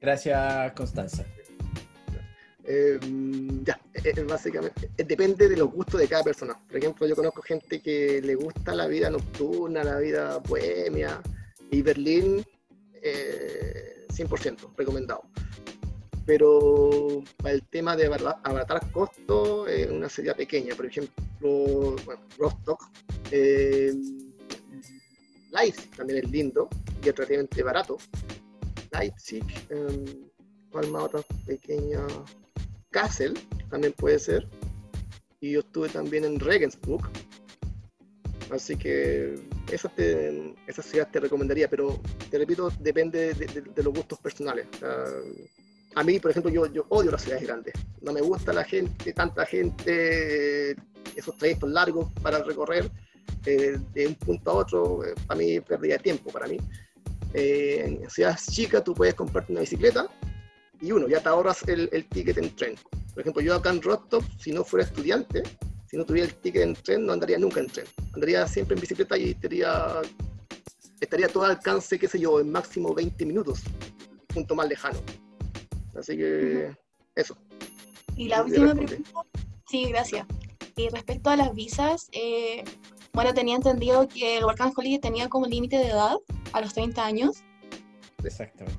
Gracias, 0.00 0.72
Constanza. 0.72 1.26
Em, 2.64 3.64
ya, 3.64 3.80
eh, 3.92 4.12
eh, 4.16 4.22
básicamente, 4.22 4.90
eh, 4.96 5.02
depende 5.02 5.48
de 5.48 5.56
los 5.56 5.72
gustos 5.72 6.00
de 6.00 6.06
cada 6.06 6.22
persona. 6.22 6.56
Por 6.68 6.76
ejemplo, 6.76 7.06
yo 7.06 7.16
conozco 7.16 7.42
gente 7.42 7.82
que 7.82 8.22
le 8.22 8.36
gusta 8.36 8.74
la 8.74 8.86
vida 8.86 9.10
nocturna, 9.10 9.82
la 9.82 9.98
vida 9.98 10.38
bohemia, 10.38 11.20
y 11.70 11.82
Berlín, 11.82 12.44
100% 14.08 14.72
recomendado 14.76 15.22
pero 16.30 17.24
para 17.38 17.54
el 17.54 17.62
tema 17.64 17.96
de 17.96 18.06
abaratar 18.06 18.88
costos 18.92 19.68
es 19.68 19.90
una 19.90 20.08
serie 20.08 20.32
pequeña. 20.32 20.76
Por 20.76 20.86
ejemplo, 20.86 21.96
Rostock, 22.38 22.88
eh, 23.32 23.92
Leipzig 25.50 25.90
también 25.96 26.24
es 26.24 26.30
lindo 26.30 26.68
y 27.04 27.08
es 27.08 27.16
relativamente 27.16 27.64
barato. 27.64 27.98
Leipzig, 28.92 29.44
eh, 29.70 30.28
¿cuál 30.70 30.88
más 30.92 31.02
otra 31.02 31.22
pequeña? 31.44 32.06
Kassel 32.90 33.36
también 33.68 33.92
puede 33.94 34.20
ser. 34.20 34.46
Y 35.40 35.50
yo 35.54 35.60
estuve 35.60 35.88
también 35.88 36.24
en 36.24 36.38
Regensburg. 36.38 37.10
Así 38.52 38.76
que 38.76 39.34
esa, 39.72 39.88
te, 39.88 40.54
esa 40.68 40.82
ciudad 40.82 41.08
te 41.10 41.18
recomendaría, 41.18 41.68
pero 41.68 42.00
te 42.30 42.38
repito, 42.38 42.70
depende 42.78 43.34
de, 43.34 43.82
los 43.82 43.92
gustos 43.92 44.20
personales 44.20 44.68
a 45.94 46.04
mí, 46.04 46.18
por 46.20 46.30
ejemplo, 46.30 46.50
yo, 46.50 46.66
yo 46.66 46.86
odio 46.88 47.10
las 47.10 47.22
ciudades 47.22 47.46
grandes. 47.46 47.74
No 48.00 48.12
me 48.12 48.20
gusta 48.20 48.52
la 48.52 48.64
gente, 48.64 49.12
tanta 49.12 49.44
gente, 49.44 50.76
esos 51.16 51.36
trayectos 51.36 51.70
largos 51.70 52.12
para 52.22 52.42
recorrer 52.42 52.90
eh, 53.46 53.78
de 53.92 54.06
un 54.06 54.14
punto 54.14 54.50
a 54.50 54.54
otro, 54.54 55.04
eh, 55.04 55.14
para 55.26 55.38
mí 55.38 55.60
pérdida 55.60 55.94
de 55.94 56.00
tiempo, 56.00 56.30
para 56.30 56.46
mí. 56.46 56.58
Eh, 57.34 57.84
en 57.84 58.10
ciudades 58.10 58.46
chicas 58.46 58.82
tú 58.84 58.94
puedes 58.94 59.14
comprarte 59.14 59.52
una 59.52 59.60
bicicleta 59.60 60.08
y 60.80 60.90
uno, 60.92 61.08
ya 61.08 61.20
te 61.20 61.28
ahorras 61.28 61.66
el, 61.68 61.88
el, 61.92 62.06
ticket 62.06 62.38
en 62.38 62.54
tren. 62.56 62.74
Por 63.14 63.20
ejemplo, 63.22 63.42
yo 63.42 63.54
acá 63.54 63.70
en 63.70 63.82
Rostov, 63.82 64.24
si 64.38 64.52
no 64.52 64.64
fuera 64.64 64.86
estudiante, 64.86 65.42
si 65.90 65.96
no 65.96 66.04
tuviera 66.04 66.28
el 66.28 66.34
ticket 66.34 66.62
en 66.62 66.74
tren, 66.74 67.06
no 67.06 67.12
andaría 67.12 67.38
nunca 67.38 67.60
en 67.60 67.66
tren. 67.66 67.86
Andaría 68.14 68.46
siempre 68.46 68.74
en 68.74 68.80
bicicleta 68.80 69.18
y 69.18 69.30
estaría, 69.30 70.00
estaría 71.00 71.28
todo 71.28 71.44
al 71.44 71.52
alcance, 71.52 71.98
qué 71.98 72.08
sé 72.08 72.18
yo, 72.18 72.40
en 72.40 72.50
máximo 72.50 72.94
20 72.94 73.26
minutos, 73.26 73.62
punto 74.32 74.54
más 74.54 74.68
lejano. 74.68 75.00
Así 75.94 76.16
que 76.16 76.76
eso. 77.14 77.36
Y 78.16 78.28
la 78.28 78.42
última 78.42 78.74
pregunta, 78.74 79.22
sí, 79.68 79.86
gracias. 79.88 80.26
Y 80.76 80.88
respecto 80.88 81.30
a 81.30 81.36
las 81.36 81.54
visas, 81.54 82.08
eh, 82.12 82.64
bueno, 83.12 83.34
tenía 83.34 83.56
entendido 83.56 84.08
que 84.08 84.38
el 84.38 84.44
Work 84.44 84.60
and 84.60 84.72
Holiday 84.76 84.98
tenía 84.98 85.28
como 85.28 85.46
límite 85.46 85.78
de 85.78 85.88
edad 85.88 86.16
a 86.52 86.60
los 86.60 86.74
30 86.74 87.04
años. 87.04 87.42
Exactamente. 88.22 88.78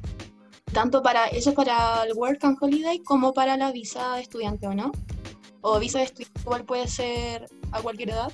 Tanto 0.74 1.02
para 1.04 1.28
eso 1.28 1.54
para 1.54 2.04
el 2.04 2.14
Work 2.14 2.44
and 2.44 2.58
Holiday 2.60 3.00
como 3.00 3.34
para 3.34 3.58
la 3.58 3.72
visa 3.72 4.16
de 4.16 4.22
estudiante, 4.22 4.68
¿o 4.68 4.74
no? 4.74 4.92
O 5.62 5.80
visa 5.80 6.00
de 6.00 6.06
estudiante 6.06 6.42
igual 6.42 6.66
puede 6.66 6.88
ser 6.88 7.48
a 7.72 7.82
cualquier 7.82 8.12
edad. 8.12 8.32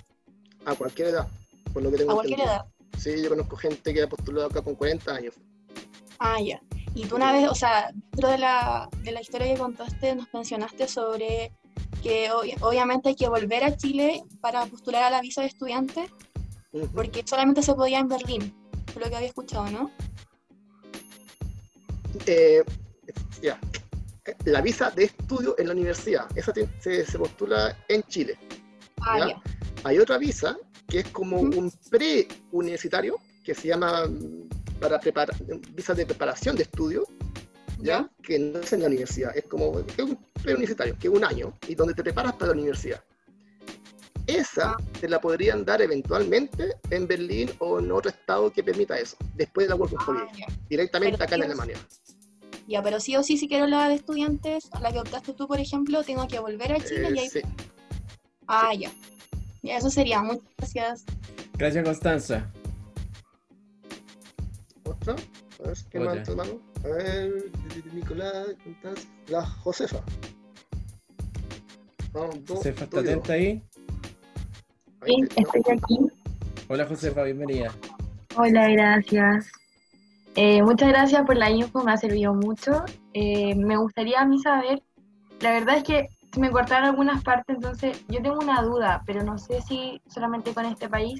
A 0.65 0.75
cualquier 0.75 1.09
edad, 1.09 1.27
por 1.73 1.83
lo 1.83 1.91
que 1.91 1.97
tengo 1.97 2.11
A 2.11 2.15
cualquier 2.15 2.41
edad. 2.41 2.65
Sí, 2.97 3.21
yo 3.21 3.29
conozco 3.29 3.55
gente 3.57 3.93
que 3.93 4.03
ha 4.03 4.07
postulado 4.07 4.47
acá 4.47 4.61
con 4.61 4.75
40 4.75 5.13
años. 5.13 5.35
Ah, 6.19 6.39
ya. 6.41 6.61
Y 6.97 7.05
tú 7.05 7.15
una 7.15 7.31
vez, 7.31 7.47
o 7.47 7.53
sea, 7.53 7.91
dentro 7.93 8.29
de 8.29 8.39
la, 8.39 8.89
de 9.03 9.11
la 9.11 9.21
historia 9.21 9.53
que 9.53 9.59
contaste, 9.59 10.15
nos 10.15 10.27
mencionaste 10.33 10.87
sobre 10.87 11.51
que 12.01 12.31
obvi- 12.31 12.57
obviamente 12.61 13.09
hay 13.09 13.15
que 13.15 13.29
volver 13.29 13.63
a 13.63 13.77
Chile 13.77 14.23
para 14.41 14.65
postular 14.65 15.03
a 15.03 15.09
la 15.11 15.21
visa 15.21 15.41
de 15.41 15.47
estudiante, 15.47 16.09
porque 16.95 17.23
solamente 17.23 17.61
se 17.61 17.75
podía 17.75 17.99
en 17.99 18.07
Berlín, 18.07 18.51
por 18.93 19.03
lo 19.03 19.09
que 19.09 19.15
había 19.15 19.27
escuchado, 19.27 19.69
¿no? 19.69 19.91
Eh, 22.25 22.63
ya. 23.43 23.59
La 24.45 24.61
visa 24.61 24.89
de 24.89 25.03
estudio 25.05 25.53
en 25.59 25.67
la 25.67 25.73
universidad, 25.73 26.25
esa 26.35 26.51
te- 26.51 26.67
se, 26.79 27.05
se 27.05 27.19
postula 27.19 27.77
en 27.89 28.01
Chile. 28.03 28.39
Ah, 29.01 29.19
ya. 29.29 29.41
Hay 29.83 29.99
otra 29.99 30.17
visa 30.17 30.57
que 30.87 31.01
es 31.01 31.07
como 31.09 31.39
un 31.41 31.71
pre-universitario, 31.91 33.17
que 33.43 33.53
se 33.53 33.67
llama 33.67 34.03
para 34.79 34.99
preparar, 34.99 35.35
visa 35.73 35.93
de 35.93 36.05
preparación 36.05 36.55
de 36.55 36.63
estudio, 36.63 37.05
¿ya? 37.79 37.83
¿Ya? 38.01 38.09
que 38.23 38.39
no 38.39 38.59
es 38.59 38.73
en 38.73 38.81
la 38.81 38.87
universidad, 38.87 39.35
es 39.35 39.45
como 39.45 39.79
es 39.79 39.99
un 39.99 40.17
pre-universitario, 40.41 40.97
que 40.99 41.07
es 41.07 41.13
un 41.13 41.23
año, 41.23 41.53
y 41.67 41.75
donde 41.75 41.93
te 41.93 42.03
preparas 42.03 42.33
para 42.33 42.47
la 42.47 42.53
universidad. 42.53 43.01
Esa 44.25 44.75
te 44.99 45.07
la 45.07 45.21
podrían 45.21 45.63
dar 45.63 45.81
eventualmente 45.81 46.75
en 46.89 47.07
Berlín 47.07 47.49
o 47.59 47.79
en 47.79 47.91
otro 47.91 48.09
estado 48.11 48.51
que 48.51 48.61
permita 48.61 48.99
eso, 48.99 49.15
después 49.35 49.67
de 49.67 49.69
la 49.69 49.75
Working 49.75 49.97
Ah, 50.01 50.05
Holiday, 50.07 50.45
directamente 50.69 51.17
Pero 51.17 51.23
acá 51.25 51.35
en 51.35 51.41
sí 51.41 51.45
sí. 51.45 51.51
Alemania. 51.51 51.77
Ya, 52.67 52.83
pero 52.83 52.99
sí 52.99 53.15
o 53.15 53.23
sí, 53.23 53.37
si 53.37 53.47
quiero 53.47 53.65
la 53.67 53.87
de 53.87 53.95
estudiantes, 53.95 54.67
a 54.73 54.81
la 54.81 54.91
que 54.91 54.99
optaste 54.99 55.31
tú, 55.33 55.47
por 55.47 55.59
ejemplo, 55.61 56.03
tengo 56.03 56.27
que 56.27 56.39
volver 56.39 56.73
a 56.73 56.79
Chile 56.83 57.07
Eh, 57.07 57.13
y 57.15 57.19
ahí... 57.19 57.29
sí. 57.29 57.39
Ah, 58.47 58.73
ya. 58.73 58.91
Ya, 59.63 59.77
eso 59.77 59.89
sería. 59.89 60.21
Muchas 60.21 60.43
gracias. 60.57 61.05
Gracias, 61.57 61.83
Constanza. 61.85 62.51
¿Otra? 64.87 65.13
A 65.63 65.67
ver, 65.67 65.77
¿qué 65.89 65.99
más, 65.99 66.29
hermano? 66.29 66.51
A 66.83 66.87
ver, 66.87 67.51
Nicolás, 67.93 68.47
¿cuántas? 68.63 69.07
La 69.27 69.45
Josefa. 69.45 69.99
Vamos, 72.13 72.45
dos, 72.45 72.57
Josefa, 72.59 72.83
¿está 72.85 72.99
atenta 73.01 73.33
ahí? 73.33 73.61
Ahí 75.01 75.13
Sí, 75.21 75.27
te- 75.27 75.41
estoy 75.41 75.61
aquí. 75.77 75.99
Hola, 76.69 76.85
Josefa, 76.85 77.23
bienvenida. 77.23 77.71
Hola, 78.35 78.69
gracias. 78.69 79.51
Eh, 80.35 80.61
muchas 80.61 80.89
gracias 80.89 81.25
por 81.25 81.35
la 81.35 81.49
info, 81.49 81.83
me 81.83 81.91
ha 81.91 81.97
servido 81.97 82.33
mucho. 82.33 82.85
Eh, 83.13 83.55
me 83.55 83.75
gustaría 83.77 84.21
a 84.21 84.25
mí 84.25 84.39
saber, 84.39 84.81
la 85.41 85.51
verdad 85.51 85.77
es 85.77 85.83
que 85.83 86.07
se 86.31 86.39
me 86.39 86.51
cortaron 86.51 86.89
algunas 86.89 87.23
partes, 87.23 87.55
entonces 87.55 88.03
yo 88.09 88.21
tengo 88.21 88.37
una 88.39 88.61
duda, 88.61 89.01
pero 89.05 89.23
no 89.23 89.37
sé 89.37 89.61
si 89.63 89.99
solamente 90.07 90.53
con 90.53 90.65
este 90.65 90.87
país. 90.87 91.19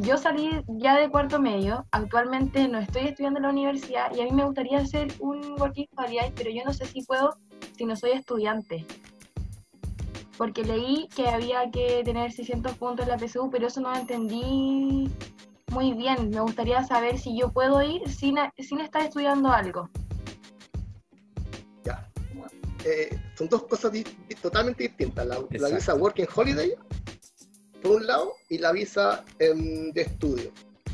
Yo 0.00 0.16
salí 0.16 0.50
ya 0.68 0.96
de 0.96 1.08
cuarto 1.10 1.40
medio, 1.40 1.84
actualmente 1.90 2.68
no 2.68 2.78
estoy 2.78 3.08
estudiando 3.08 3.38
en 3.38 3.42
la 3.44 3.50
universidad 3.50 4.14
y 4.14 4.20
a 4.20 4.24
mí 4.24 4.30
me 4.30 4.44
gustaría 4.44 4.78
hacer 4.78 5.12
un 5.18 5.60
working 5.60 5.88
holiday, 5.96 6.32
pero 6.36 6.50
yo 6.50 6.62
no 6.64 6.72
sé 6.72 6.86
si 6.86 7.02
puedo 7.02 7.36
si 7.76 7.84
no 7.84 7.96
soy 7.96 8.12
estudiante. 8.12 8.86
Porque 10.36 10.62
leí 10.62 11.08
que 11.16 11.28
había 11.28 11.68
que 11.72 12.02
tener 12.04 12.30
600 12.30 12.76
puntos 12.76 13.08
en 13.08 13.10
la 13.10 13.18
PSU, 13.18 13.50
pero 13.50 13.66
eso 13.66 13.80
no 13.80 13.90
lo 13.90 13.96
entendí 13.96 15.10
muy 15.72 15.92
bien, 15.94 16.30
me 16.30 16.40
gustaría 16.40 16.84
saber 16.84 17.18
si 17.18 17.36
yo 17.36 17.50
puedo 17.50 17.82
ir 17.82 18.08
sin, 18.08 18.36
sin 18.58 18.80
estar 18.80 19.02
estudiando 19.02 19.50
algo. 19.50 19.90
Ya. 21.84 22.08
Eh, 22.84 23.18
son 23.36 23.48
dos 23.48 23.64
cosas 23.64 23.90
di- 23.92 24.04
totalmente 24.40 24.84
distintas. 24.84 25.26
La, 25.26 25.38
visa 25.68 25.94
Working 25.94 26.26
Holiday, 26.34 26.74
por 27.82 27.92
un 27.96 28.06
lado, 28.06 28.34
y 28.48 28.58
la 28.58 28.72
visa 28.72 29.24
em, 29.38 29.92
de 29.92 30.02
estudio. 30.02 30.50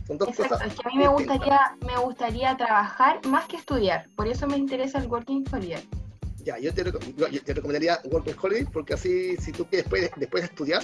Son 0.07 0.19
dos 0.19 0.29
Exacto, 0.29 0.55
cosas 0.57 0.67
es 0.69 0.75
que 0.75 0.83
a 0.89 0.91
mí 0.91 0.99
me 0.99 1.09
distintas. 1.09 1.37
gustaría, 1.39 1.61
me 1.87 1.97
gustaría 1.99 2.57
trabajar 2.57 3.27
más 3.27 3.47
que 3.47 3.57
estudiar, 3.57 4.07
por 4.17 4.27
eso 4.29 4.47
me 4.47 4.57
interesa 4.59 4.99
el 4.99 5.07
Working 5.09 5.45
Holiday. 5.51 5.89
Ya, 6.45 6.59
yo 6.59 6.75
te, 6.75 6.85
yo- 6.85 7.29
yo 7.29 7.43
te 7.43 7.55
recomendaría 7.55 8.01
Working 8.05 8.35
Holiday 8.41 8.65
porque 8.67 8.93
así, 8.95 9.35
si 9.39 9.51
tú 9.53 9.65
quieres 9.67 9.85
después, 9.91 10.11
después 10.17 10.43
de 10.43 10.49
estudiar, 10.49 10.83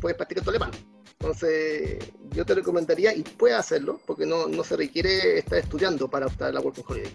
puedes 0.00 0.16
practicar 0.16 0.44
tu 0.44 0.50
alemán. 0.50 0.70
Entonces, 1.18 1.98
yo 2.30 2.46
te 2.46 2.54
recomendaría 2.54 3.12
y 3.12 3.22
puedes 3.22 3.58
hacerlo 3.58 4.00
porque 4.06 4.24
no, 4.24 4.46
no 4.46 4.62
se 4.62 4.76
requiere 4.76 5.38
estar 5.38 5.58
estudiando 5.58 6.08
para 6.08 6.26
optar 6.26 6.50
a 6.50 6.52
la 6.52 6.60
Working 6.60 6.84
Holiday. 6.86 7.12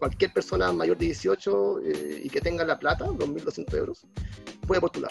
Cualquier 0.00 0.32
persona 0.32 0.72
mayor 0.72 0.98
de 0.98 1.06
18 1.06 1.80
eh, 1.84 2.20
y 2.24 2.28
que 2.28 2.40
tenga 2.40 2.64
la 2.64 2.78
plata, 2.78 3.06
2.200 3.06 3.74
euros, 3.76 4.02
puede 4.66 4.80
postular 4.80 5.10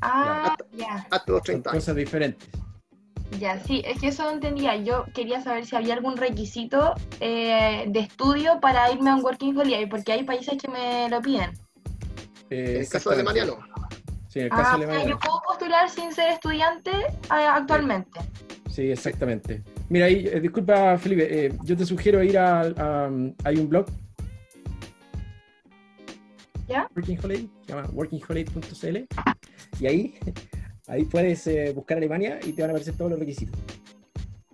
Ah, 0.00 0.55
ya, 0.76 1.06
hasta 1.10 1.32
los 1.32 1.38
Son 1.38 1.44
30 1.44 1.70
años. 1.70 1.82
cosas 1.84 1.96
diferentes. 1.96 2.48
ya, 3.40 3.58
sí, 3.64 3.82
es 3.84 4.00
que 4.00 4.08
eso 4.08 4.22
no 4.24 4.30
entendía. 4.32 4.76
Yo 4.76 5.04
quería 5.14 5.40
saber 5.42 5.66
si 5.66 5.74
había 5.76 5.94
algún 5.94 6.16
requisito 6.16 6.94
eh, 7.20 7.84
de 7.88 8.00
estudio 8.00 8.60
para 8.60 8.90
irme 8.92 9.10
a 9.10 9.14
un 9.16 9.22
Working 9.24 9.56
Holiday, 9.56 9.86
porque 9.86 10.12
hay 10.12 10.24
países 10.24 10.56
que 10.60 10.68
me 10.68 11.08
lo 11.08 11.20
piden. 11.20 11.50
Eh, 12.50 12.74
En 12.76 12.80
el 12.82 12.88
caso 12.88 13.10
de. 13.10 13.16
Alemania 13.16 13.44
no. 13.46 13.58
Sí, 14.28 14.40
en 14.40 14.44
el 14.46 14.50
caso 14.50 14.62
Ah, 14.74 14.78
de 14.78 14.84
o 14.84 14.88
sea, 14.88 14.96
Alemania. 14.96 15.08
yo 15.10 15.18
puedo 15.18 15.42
postular 15.48 15.88
sin 15.90 16.12
ser 16.12 16.30
estudiante 16.32 16.90
eh, 16.90 17.30
actualmente. 17.30 18.20
Sí, 18.70 18.90
exactamente. 18.90 19.62
Mira, 19.88 20.06
ahí, 20.06 20.26
eh, 20.26 20.40
disculpa, 20.40 20.98
Felipe, 20.98 21.46
eh, 21.46 21.52
yo 21.64 21.76
te 21.76 21.86
sugiero 21.86 22.22
ir 22.22 22.36
a, 22.38 22.60
a- 22.62 23.10
hay 23.44 23.56
un 23.56 23.68
blog. 23.68 23.86
¿Ya? 26.68 26.88
Working 26.96 27.18
Holiday, 27.22 27.48
se 27.64 27.72
llama 27.72 27.88
workingholiday.cl 27.92 28.96
y 29.80 29.86
ahí, 29.86 30.18
ahí 30.88 31.04
puedes 31.04 31.46
eh, 31.46 31.72
buscar 31.74 31.98
Alemania 31.98 32.38
y 32.42 32.52
te 32.52 32.62
van 32.62 32.70
a 32.70 32.72
aparecer 32.74 32.96
todos 32.96 33.10
los 33.10 33.20
requisitos. 33.20 33.58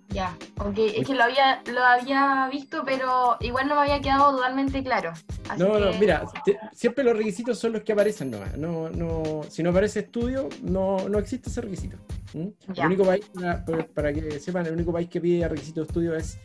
Ya, 0.09 0.37
ok, 0.59 0.77
es 0.77 1.07
que 1.07 1.15
lo 1.15 1.23
había, 1.25 1.63
lo 1.73 1.83
había 1.83 2.47
visto, 2.53 2.83
pero 2.85 3.39
igual 3.41 3.67
no 3.67 3.77
me 3.77 3.81
había 3.81 3.99
quedado 4.03 4.37
totalmente 4.37 4.83
claro. 4.85 5.13
Así 5.49 5.63
No, 5.63 5.79
no, 5.79 5.91
mira, 5.99 6.27
te- 6.45 6.59
siempre 6.75 7.03
los 7.03 7.17
requisitos 7.17 7.59
son 7.59 7.73
los 7.73 7.83
que 7.83 7.93
aparecen 7.95 8.31
nomás. 8.31 8.59
No, 8.59 8.91
no, 8.91 9.41
si 9.49 9.63
no 9.63 9.71
aparece 9.71 10.01
estudio, 10.01 10.51
no, 10.63 11.09
no 11.09 11.19
existe 11.19 11.49
ese 11.49 11.63
requisito. 11.63 11.97
¿Mm? 12.35 12.49
El 12.77 12.87
único 12.87 13.05
país, 13.05 13.25
para, 13.33 13.65
para- 13.65 13.87
para 13.87 14.13
que 14.13 14.39
sepan, 14.39 14.67
el 14.67 14.75
único 14.75 14.93
país 14.93 15.09
que 15.09 15.19
pide 15.19 15.49
requisito 15.49 15.81
de 15.81 15.87
estudio 15.87 16.15
es 16.15 16.39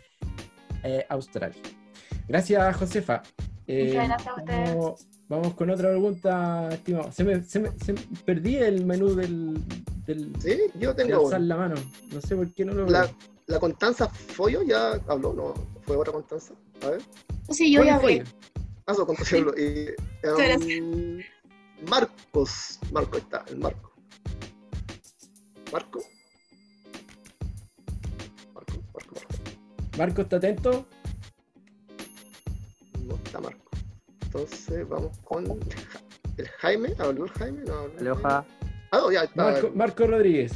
eh, 0.83 1.05
Australia. 1.09 1.61
Gracias, 2.29 2.75
Josefa. 2.77 3.21
Eh, 3.67 3.87
Muchas 3.87 4.07
gracias 4.07 4.27
a 4.29 4.35
ustedes. 4.39 5.07
Vamos, 5.29 5.53
con 5.55 5.69
otra 5.69 5.89
pregunta, 5.89 6.69
estimado. 6.71 7.11
Se 7.11 7.23
me, 7.23 7.43
se 7.43 7.59
me- 7.59 7.71
se 7.79 7.93
me- 7.93 8.01
perdí 8.25 8.55
el 8.55 8.85
menú 8.85 9.13
del, 9.13 9.61
del 10.05 10.31
Sí, 10.39 10.57
yo 10.79 10.95
tengo 10.95 11.25
alzar 11.25 11.41
la 11.41 11.57
mano. 11.57 11.75
No 12.13 12.21
sé 12.21 12.35
por 12.35 12.53
qué 12.53 12.63
no 12.63 12.73
lo 12.73 12.85
La, 12.87 13.01
veo. 13.03 13.15
la 13.47 13.59
Constanza 13.59 14.07
Follo 14.07 14.63
ya 14.63 14.93
habló, 15.07 15.33
no, 15.33 15.53
fue 15.85 15.97
otra 15.97 16.13
Constanza. 16.13 16.53
A 16.83 16.89
ver. 16.91 17.01
Sí, 17.49 17.71
yo 17.73 17.79
¿Cuál 17.81 17.87
ya 17.87 17.95
hablé. 17.95 18.23
Ah. 18.23 18.93
Y, 19.57 19.87
Muchas 20.29 20.61
em, 20.69 21.19
Marcos, 21.89 22.79
Marco 22.93 23.17
está, 23.17 23.43
el 23.49 23.57
Marco. 23.57 23.91
Marco. 25.73 26.01
Marco, 28.53 28.73
Marco, 28.93 29.13
Marco. 29.15 29.97
Marco, 29.97 30.21
¿está 30.21 30.37
atento? 30.37 30.85
No 33.05 33.15
está 33.15 33.41
Marco. 33.41 33.66
Entonces 34.27 34.87
vamos 34.89 35.17
con 35.23 35.45
el 35.45 36.47
Jaime. 36.59 36.89
¿Habló 36.99 37.23
el 37.25 37.31
Jaime? 37.31 37.61
No, 37.65 37.73
habló 37.73 37.93
el 38.13 38.15
Jaime. 38.21 38.23
Ah, 38.23 38.45
no, 38.91 39.11
ya 39.11 39.23
está. 39.23 39.43
Marco, 39.43 39.71
Marco 39.73 40.07
Rodríguez. 40.07 40.51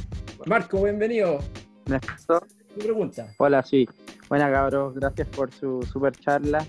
Marco, 0.46 0.82
bienvenido. 0.82 1.38
¿me 1.86 1.96
escuchó? 1.96 2.40
Tu 2.74 2.80
pregunta. 2.80 3.32
Hola, 3.38 3.62
sí. 3.62 3.88
Buenas 4.28 4.50
cabros, 4.52 4.94
gracias 4.94 5.26
por 5.28 5.50
su 5.52 5.82
super 5.90 6.12
charla. 6.16 6.64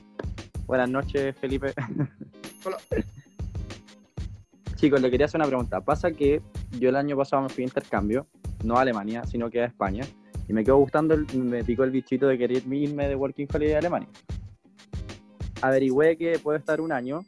Buenas 0.66 0.90
noches, 0.90 1.36
Felipe. 1.38 1.74
Hola. 2.66 2.78
Chicos, 4.76 5.02
le 5.02 5.12
quería 5.12 5.26
hacer 5.26 5.40
una 5.40 5.48
pregunta. 5.48 5.82
Pasa 5.82 6.12
que 6.12 6.42
yo 6.80 6.88
el 6.90 6.96
año 6.96 7.18
pasado 7.18 7.42
me 7.44 7.50
fui 7.50 7.64
a 7.64 7.68
intercambio, 7.68 8.28
no 8.64 8.78
a 8.78 8.82
Alemania, 8.82 9.24
sino 9.26 9.50
que 9.50 9.62
a 9.62 9.66
España, 9.66 10.06
y 10.48 10.54
me 10.54 10.64
quedó 10.64 10.78
gustando, 10.78 11.14
el- 11.14 11.28
me 11.38 11.64
picó 11.66 11.84
el 11.84 11.92
bichito 11.92 12.28
de 12.28 12.38
querer 12.38 12.64
irme 12.74 13.08
de 13.10 13.16
Working 13.16 13.48
Holiday 13.54 13.76
a 13.76 13.80
Alemania. 13.80 14.10
Averigüé 15.64 16.18
que 16.18 16.38
puedo 16.40 16.58
estar 16.58 16.82
un 16.82 16.92
año, 16.92 17.24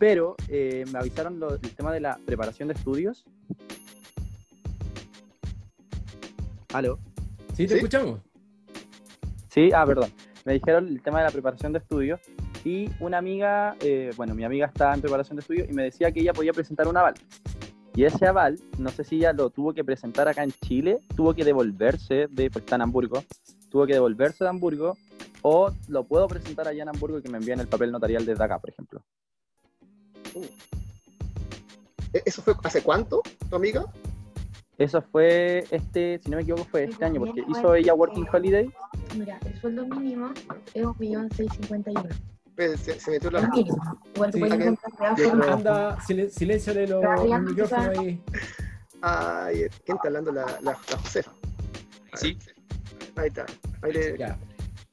pero 0.00 0.34
eh, 0.48 0.84
me 0.92 0.98
avisaron 0.98 1.38
lo- 1.38 1.54
el 1.54 1.60
tema 1.60 1.92
de 1.92 2.00
la 2.00 2.18
preparación 2.26 2.66
de 2.68 2.74
estudios. 2.74 3.24
¿Aló? 6.72 6.98
¿Sí 7.54 7.66
te 7.66 7.68
¿Sí? 7.68 7.74
escuchamos? 7.76 8.18
Sí, 9.48 9.70
ah, 9.72 9.86
perdón. 9.86 10.10
Me 10.44 10.54
dijeron 10.54 10.88
el 10.88 11.00
tema 11.00 11.18
de 11.20 11.24
la 11.26 11.30
preparación 11.30 11.72
de 11.72 11.78
estudios 11.78 12.20
y 12.64 12.90
una 12.98 13.18
amiga, 13.18 13.76
eh, 13.80 14.10
bueno, 14.16 14.34
mi 14.34 14.42
amiga 14.42 14.66
está 14.66 14.92
en 14.92 15.00
preparación 15.00 15.36
de 15.36 15.42
estudios 15.42 15.68
y 15.70 15.72
me 15.72 15.84
decía 15.84 16.10
que 16.10 16.18
ella 16.20 16.32
podía 16.32 16.52
presentar 16.52 16.88
un 16.88 16.96
aval. 16.96 17.14
Y 17.94 18.04
ese 18.04 18.26
aval, 18.26 18.58
no 18.76 18.90
sé 18.90 19.04
si 19.04 19.16
ella 19.18 19.32
lo 19.32 19.50
tuvo 19.50 19.72
que 19.72 19.84
presentar 19.84 20.26
acá 20.28 20.42
en 20.42 20.50
Chile, 20.66 20.98
tuvo 21.14 21.32
que 21.32 21.44
devolverse 21.44 22.26
de, 22.28 22.50
pues 22.50 22.64
está 22.64 22.74
en 22.74 22.82
Hamburgo, 22.82 23.22
tuvo 23.70 23.86
que 23.86 23.94
devolverse 23.94 24.42
de 24.44 24.50
Hamburgo 24.50 24.98
o 25.42 25.70
lo 25.88 26.04
puedo 26.04 26.26
presentar 26.28 26.68
allá 26.68 26.82
en 26.82 26.88
Hamburgo 26.88 27.18
y 27.18 27.22
que 27.22 27.28
me 27.28 27.38
envíen 27.38 27.60
el 27.60 27.68
papel 27.68 27.92
notarial 27.92 28.24
desde 28.26 28.42
acá, 28.44 28.58
por 28.58 28.70
ejemplo. 28.70 29.02
¿E- 32.12 32.22
¿Eso 32.24 32.42
fue 32.42 32.54
hace 32.64 32.82
cuánto, 32.82 33.22
tu 33.48 33.56
amiga? 33.56 33.84
Eso 34.78 35.00
fue 35.00 35.64
este, 35.70 36.20
si 36.22 36.30
no 36.30 36.36
me 36.36 36.42
equivoco, 36.42 36.64
fue 36.64 36.84
este 36.84 37.04
año, 37.04 37.20
porque 37.20 37.42
hizo 37.48 37.74
ella 37.74 37.94
Working. 37.94 38.26
Holiday 38.30 38.70
Mira, 39.16 39.38
el 39.46 39.58
sueldo 39.60 39.86
mínimo 39.86 40.32
es 40.74 40.84
1.651.000. 40.84 42.14
Pues, 42.54 42.80
se, 42.80 42.98
se 43.00 43.10
metió 43.10 43.30
la. 43.30 43.50
Igual 44.14 44.32
Sí, 44.32 44.40
de. 44.40 44.76
Anda, 45.50 45.98
silen- 46.06 46.30
silénciale 46.30 46.86
los, 46.88 47.02
micrófonos 47.42 47.98
ahí. 47.98 48.20
Ay, 49.02 49.66
¿quién 49.84 49.96
está 49.96 50.08
hablando? 50.08 50.32
La, 50.32 50.44
la, 50.62 50.72
la 50.90 50.98
Josefa. 50.98 51.32
Sí, 52.14 52.36
Ahí 53.16 53.28
está. 53.28 53.46
Ahí, 53.82 53.92
le- 53.92 54.18
Ya. 54.18 54.38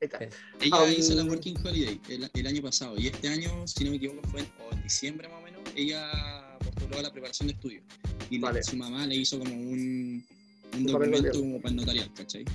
Ahí 0.04 0.10
está. 0.12 0.18
es. 0.24 0.34
ella 0.62 0.76
Ah, 0.80 0.92
hizo 0.92 1.14
la. 1.16 1.24
Working 1.24 1.58
Holiday 1.66 2.02
el, 2.10 2.30
el 2.34 2.48
año 2.48 2.62
pasado 2.62 2.96
y 2.98 3.08
este 3.08 3.28
año, 3.30 3.66
si 3.68 3.84
no 3.84 3.92
me 3.92 3.98
equivoco, 3.98 4.28
fue 4.30 4.42
en, 4.42 4.48
o 4.60 4.74
en 4.74 4.84
diciembre 4.84 5.28
más 5.28 5.40
o 5.40 5.44
menos, 5.44 5.62
ella 5.76 6.58
postuló 6.64 7.00
a 7.00 7.02
la 7.04 7.12
preparación 7.12 7.48
de 7.48 7.54
estudios. 7.54 7.84
Y 8.30 8.40
su 8.64 8.78
mamá 8.78 9.06
le 9.06 9.16
hizo 9.16 9.38
como 9.40 9.54
un, 9.54 10.26
un 10.74 10.86
documento 10.86 11.40
como 11.40 11.58
para 11.62 11.70
el 11.70 11.76
notarial, 11.78 12.12
¿cachai? 12.16 12.46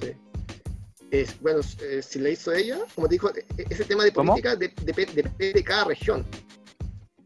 Sí. 0.00 0.12
Es, 1.10 1.40
bueno, 1.40 1.60
eh, 1.82 2.00
si 2.02 2.20
le 2.20 2.32
hizo 2.32 2.52
ella, 2.52 2.78
como 2.94 3.08
te 3.08 3.14
dijo, 3.16 3.30
e- 3.34 3.44
ese 3.68 3.84
tema 3.84 4.04
de 4.04 4.12
política 4.12 4.54
de- 4.54 4.72
depe- 4.76 5.12
depende 5.12 5.52
de 5.54 5.64
cada 5.64 5.84
región. 5.84 6.24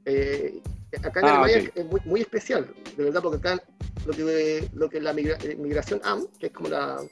Eh, 0.06 0.60
acá 1.02 1.20
en 1.20 1.26
Ah, 1.26 1.42
Alemania 1.42 1.70
es 1.74 1.84
muy, 1.86 2.00
muy 2.04 2.20
especial, 2.22 2.72
de 2.96 3.04
verdad, 3.04 3.20
porque 3.22 3.36
acá 3.38 3.62
lo 4.06 4.12
que, 4.14 4.68
lo 4.74 4.88
que 4.88 5.00
la 5.00 5.12
migra- 5.12 5.38
eh, 5.44 5.56
migración 5.56 6.00
AM, 6.04 6.26
que 6.38 6.46
es 6.46 6.52
como 6.52 6.68
la, 6.70 7.02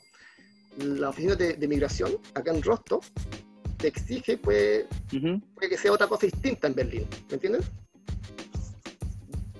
la 0.78 1.10
oficina 1.10 1.34
de, 1.34 1.54
de 1.54 1.68
migración, 1.68 2.12
acá 2.34 2.50
en 2.52 2.62
Rostock, 2.62 3.04
te 3.76 3.88
exige 3.88 4.36
pues, 4.38 4.84
puede 5.54 5.68
que 5.68 5.76
sea 5.76 5.92
otra 5.92 6.06
cosa 6.06 6.26
distinta 6.26 6.66
en 6.68 6.74
Berlín, 6.74 7.06
¿me 7.28 7.34
entiendes? 7.34 7.64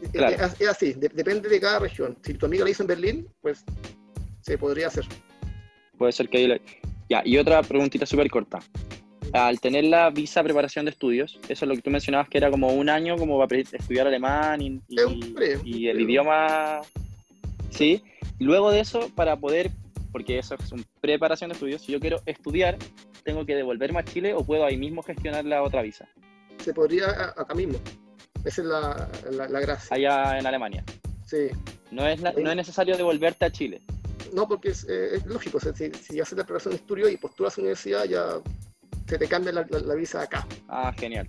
Es- 0.03 0.11
Claro. 0.13 0.37
Es, 0.47 0.61
es 0.61 0.69
así, 0.69 0.93
de- 0.95 1.09
depende 1.09 1.49
de 1.49 1.61
cada 1.61 1.79
región. 1.79 2.17
Si 2.23 2.35
tu 2.35 2.47
amiga 2.47 2.65
lo 2.65 2.71
hizo 2.71 2.83
en 2.83 2.87
Berlín, 2.89 3.29
pues 3.41 3.65
se 4.43 4.59
podría 4.59 4.89
hacer. 4.89 5.05
Puede 5.97 6.13
ser 6.13 6.29
que 6.29 6.39
ahí 6.39 6.47
le- 6.49 6.61
Ya, 7.09 7.23
y 7.25 7.37
otra 7.39 7.63
preguntita 7.63 8.05
súper 8.07 8.29
corta. 8.31 8.59
Al 9.33 9.61
tener 9.61 9.85
la 9.85 10.11
visa 10.11 10.43
preparación 10.43 10.85
de 10.85 10.91
estudios, 10.91 11.39
eso 11.49 11.65
es 11.65 11.69
lo 11.69 11.75
que 11.75 11.83
tú 11.83 11.91
mencionabas 11.91 12.29
que 12.29 12.39
era 12.39 12.51
como 12.51 12.69
un 12.73 12.89
año 12.89 13.17
como 13.17 13.39
para 13.39 13.61
estudiar 13.61 14.07
alemán 14.07 14.61
y, 14.61 14.81
el 15.89 16.01
idioma, 16.01 16.81
sí. 17.71 18.03
Luego 18.39 18.71
de 18.71 18.81
eso, 18.81 19.09
para 19.15 19.37
poder, 19.37 19.71
porque 20.13 20.39
eso 20.39 20.55
es 20.55 20.71
un 20.73 20.85
preparación 21.01 21.49
de 21.51 21.55
estudios, 21.55 21.83
si 21.83 21.93
yo 21.93 21.99
quiero 21.99 22.21
estudiar, 22.27 22.79
tengo 23.25 23.45
que 23.47 23.57
devolverme 23.57 24.01
a 24.01 24.05
Chile 24.05 24.35
o 24.35 24.45
puedo 24.45 24.65
ahí 24.65 24.77
mismo 24.77 25.03
gestionar 25.03 25.45
la 25.45 25.63
otra 25.63 25.83
visa, 25.83 26.09
Se 26.59 26.75
podría 26.75 27.09
acá 27.37 27.55
mismo. 27.55 27.79
Esa 28.45 28.63
es 28.63 28.69
la, 28.69 29.09
la, 29.31 29.49
la 29.49 29.61
gracia. 29.61 29.97
allá 29.97 30.39
en 30.39 30.47
Alemania. 30.47 30.85
Sí. 31.27 31.49
No 31.91 32.07
es, 32.07 32.21
no 32.21 32.51
es 32.51 32.57
necesario 32.57 32.97
devolverte 32.97 33.45
a 33.45 33.51
Chile. 33.51 33.83
No, 34.33 34.49
porque 34.49 34.71
es, 34.71 34.85
eh, 34.89 35.17
es 35.17 35.27
lógico. 35.27 35.59
o 35.59 35.61
sea, 35.61 35.73
si, 35.75 35.91
si 35.93 36.21
haces 36.21 36.37
la 36.37 36.45
preparación 36.45 36.73
de 36.73 36.81
estudio 36.81 37.09
y 37.09 37.17
postulas 37.17 37.55
a 37.55 37.61
la 37.61 37.63
universidad, 37.65 38.05
ya 38.05 38.41
se 39.07 39.19
te 39.19 39.29
cambia 39.29 39.53
la, 39.53 39.95
visa 39.95 40.23
acá. 40.23 40.47
Ah, 40.69 40.93
genial. 40.99 41.29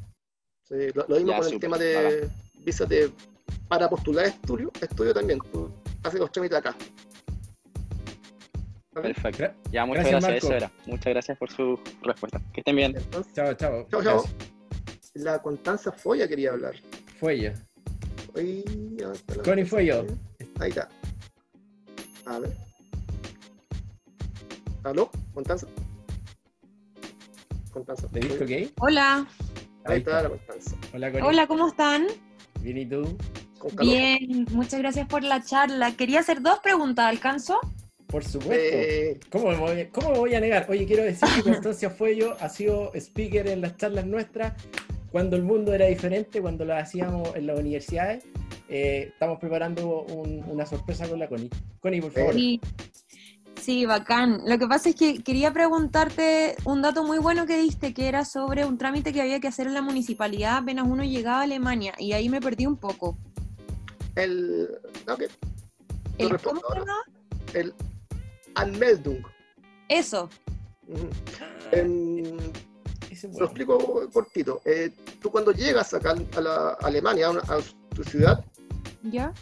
Sí, 0.63 0.75
lo, 0.93 1.05
lo 1.07 1.15
mismo 1.17 1.31
Ya, 1.31 1.39
con 1.39 1.53
el 1.53 1.59
tema 1.59 1.77
de 1.77 2.29
visas 2.55 2.87
de 2.87 3.11
para 3.67 3.89
postular 3.89 4.25
estudio, 4.25 4.71
estudio 4.81 5.13
también. 5.13 5.39
Tú 5.51 5.69
haces 6.03 6.19
los 6.19 6.31
trámites 6.31 6.57
acá. 6.57 6.75
Perfecto. 8.93 9.43
Gra- 9.43 9.53
Ya, 9.71 9.85
muchas 9.85 10.03
Gracias, 10.05 10.23
gracias, 10.23 10.43
eso 10.43 10.53
era. 10.53 10.71
Muchas 10.85 11.05
gracias 11.13 11.37
por 11.37 11.51
su 11.51 11.79
respuesta. 12.03 12.39
Que 12.53 12.61
estén 12.61 12.75
bien. 12.75 12.95
Entonces, 12.95 13.33
Chao, 13.33 13.53
chao. 13.55 13.87
Chao, 13.89 14.03
chao. 14.03 14.23
La 15.15 15.41
Constanza 15.41 15.91
Foya 15.91 16.27
quería 16.27 16.51
hablar. 16.51 16.75
Fue 17.19 17.35
ella. 17.35 17.53
Ahí, 18.35 18.63
¿dónde 18.97 19.17
está 19.17 19.35
la 19.35 19.43
Connie 19.43 19.65
Foyo. 19.65 20.05
Ahí 20.59 20.69
está. 20.69 20.89
A 22.25 22.39
ver. 22.39 22.51
¿Aló? 24.83 25.09
¿Constanza? 25.33 25.67
Constanza. 27.71 28.07
¿Le 28.11 28.19
disco 28.21 28.45
gay? 28.45 28.71
Hola, 28.79 29.25
Ahí 29.85 29.99
está 29.99 30.23
la 30.23 30.29
Constanza. 30.29 30.75
Hola, 30.93 31.11
Connie. 31.11 31.27
hola, 31.27 31.47
¿cómo 31.47 31.67
están? 31.67 32.07
Bien, 32.61 32.77
¿y 32.77 32.85
tú? 32.85 33.17
Bien, 33.79 34.45
muchas 34.51 34.79
gracias 34.79 35.07
por 35.07 35.23
la 35.23 35.41
charla. 35.41 35.95
Quería 35.95 36.19
hacer 36.19 36.41
dos 36.41 36.59
preguntas, 36.59 37.05
¿alcanzo? 37.05 37.59
Por 38.13 38.23
supuesto. 38.23 38.53
Eh, 38.77 39.19
¿Cómo 39.31 39.49
me, 39.49 39.55
voy, 39.57 39.85
¿Cómo 39.91 40.11
me 40.11 40.19
voy 40.19 40.35
a 40.35 40.39
negar? 40.39 40.67
Oye, 40.69 40.85
quiero 40.85 41.01
decir 41.03 41.27
que 41.35 41.41
Constancia 41.63 41.89
Fuello 41.89 42.37
ha 42.39 42.47
sido 42.47 42.91
speaker 42.93 43.47
en 43.47 43.61
las 43.61 43.75
charlas 43.75 44.05
nuestras 44.05 44.53
cuando 45.11 45.35
el 45.35 45.41
mundo 45.41 45.73
era 45.73 45.87
diferente, 45.87 46.39
cuando 46.39 46.63
lo 46.63 46.75
hacíamos 46.75 47.35
en 47.35 47.47
las 47.47 47.57
universidades. 47.59 48.23
Eh, 48.69 49.09
estamos 49.13 49.39
preparando 49.39 50.03
un- 50.03 50.43
una 50.47 50.65
sorpresa 50.67 51.07
con 51.09 51.17
la 51.17 51.27
Connie. 51.27 51.49
Connie, 51.79 52.01
por 52.01 52.11
favor. 52.11 52.33
Sí, 52.35 52.61
sí, 53.59 53.85
bacán. 53.87 54.41
Lo 54.45 54.59
que 54.59 54.67
pasa 54.67 54.89
es 54.89 54.95
que 54.95 55.23
quería 55.23 55.51
preguntarte 55.51 56.55
un 56.65 56.83
dato 56.83 57.03
muy 57.03 57.17
bueno 57.17 57.47
que 57.47 57.57
diste, 57.57 57.95
que 57.95 58.07
era 58.07 58.25
sobre 58.25 58.63
un 58.63 58.77
trámite 58.77 59.11
que 59.11 59.21
había 59.21 59.39
que 59.39 59.47
hacer 59.47 59.65
en 59.65 59.73
la 59.73 59.81
municipalidad 59.81 60.57
apenas 60.57 60.85
uno 60.87 61.03
llegaba 61.03 61.39
a 61.39 61.43
Alemania, 61.43 61.93
y 61.97 62.13
ahí 62.13 62.29
me 62.29 62.39
perdí 62.41 62.67
un 62.67 62.77
poco. 62.77 63.17
el. 64.15 64.69
Ok. 65.11 65.23
¿El 66.19 66.29
respondo 66.29 66.61
cómo 66.61 66.73
se 66.75 66.79
ahora. 66.79 66.91
llama? 66.91 67.59
El 67.59 67.73
Anmeldung. 68.55 69.23
Eso, 69.89 70.29
es 71.71 73.23
Lo 73.37 73.45
explico 73.45 74.09
cortito. 74.11 74.61
Eh, 74.65 74.91
tú 75.21 75.29
cuando 75.31 75.51
llegas 75.51 75.93
acá 75.93 76.15
a 76.35 76.41
la 76.41 76.69
Alemania, 76.81 77.27
a, 77.27 77.31
una- 77.31 77.41
a 77.41 77.59
tu 77.95 78.03
ciudad, 78.03 78.43
¿ya? 79.03 79.33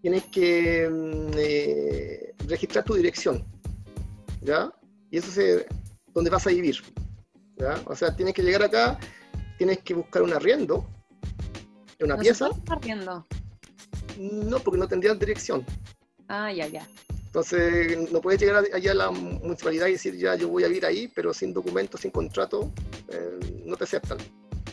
tienes 0.00 0.24
que 0.26 0.88
mm, 0.88 1.30
eh, 1.36 2.34
registrar 2.46 2.84
tu 2.84 2.94
dirección, 2.94 3.44
¿ya? 4.42 4.72
Y 5.10 5.18
eso 5.18 5.40
es 5.40 5.66
donde 6.14 6.30
vas 6.30 6.46
a 6.46 6.50
vivir, 6.50 6.76
¿ya? 7.56 7.80
O 7.86 7.94
sea, 7.96 8.14
tienes 8.14 8.34
que 8.34 8.42
llegar 8.42 8.62
acá, 8.62 8.98
tienes 9.56 9.78
que 9.78 9.94
buscar 9.94 10.22
un 10.22 10.32
arriendo, 10.32 10.86
una 12.00 12.14
No 12.14 12.22
se 12.22 12.22
pieza, 12.22 12.46
puede 12.48 12.58
estar 12.60 12.80
riendo. 12.82 13.26
no, 14.18 14.58
porque 14.60 14.78
no 14.78 14.86
tendrías 14.88 15.18
dirección. 15.18 15.64
Ah, 16.28 16.52
ya, 16.52 16.66
ya. 16.68 16.86
Entonces, 17.28 18.10
no 18.10 18.20
puedes 18.22 18.40
llegar 18.40 18.64
allá 18.72 18.90
a 18.90 18.94
la 18.94 19.10
municipalidad 19.10 19.86
y 19.88 19.92
decir, 19.92 20.16
ya, 20.16 20.34
yo 20.34 20.48
voy 20.48 20.64
a 20.64 20.68
vivir 20.68 20.86
ahí, 20.86 21.08
pero 21.14 21.34
sin 21.34 21.52
documento, 21.52 21.98
sin 21.98 22.10
contrato, 22.10 22.72
eh, 23.08 23.62
no 23.66 23.76
te 23.76 23.84
aceptan. 23.84 24.16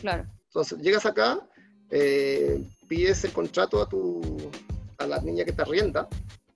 Claro. 0.00 0.24
Entonces, 0.46 0.78
llegas 0.78 1.04
acá, 1.04 1.38
eh, 1.90 2.66
pides 2.88 3.22
el 3.24 3.32
contrato 3.32 3.82
a 3.82 3.88
tu 3.88 4.50
a 4.98 5.06
la 5.06 5.20
niña 5.20 5.44
que 5.44 5.52
te 5.52 5.60
arrienda, 5.60 6.08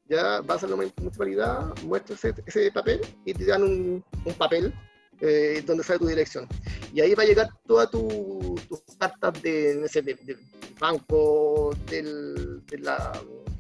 ya 0.09 0.41
vas 0.41 0.65
a 0.65 0.67
la 0.69 0.75
municipalidad, 0.77 1.67
muestras 1.85 2.25
ese, 2.25 2.43
ese 2.47 2.73
papel 2.73 3.03
y 3.27 3.35
te 3.35 3.45
dan 3.45 3.63
un, 3.63 4.03
un 4.25 4.35
papel 4.35 4.73
eh, 5.21 5.63
donde 5.67 5.85
sale 5.85 5.99
tu 5.99 6.07
dirección. 6.07 6.49
Y 6.95 7.03
ahí 7.03 7.15
va 7.15 7.25
a 7.25 7.27
llegar 7.27 7.51
todas 7.67 7.91
tu- 7.91 8.59
tus 8.67 8.81
cartas 8.99 9.43
de, 9.43 9.77
no 9.79 9.87
sé, 9.87 10.01
de- 10.01 10.15
del 10.15 10.39
banco, 10.79 11.77
del, 11.91 12.65
de 12.65 12.79
la, 12.79 13.13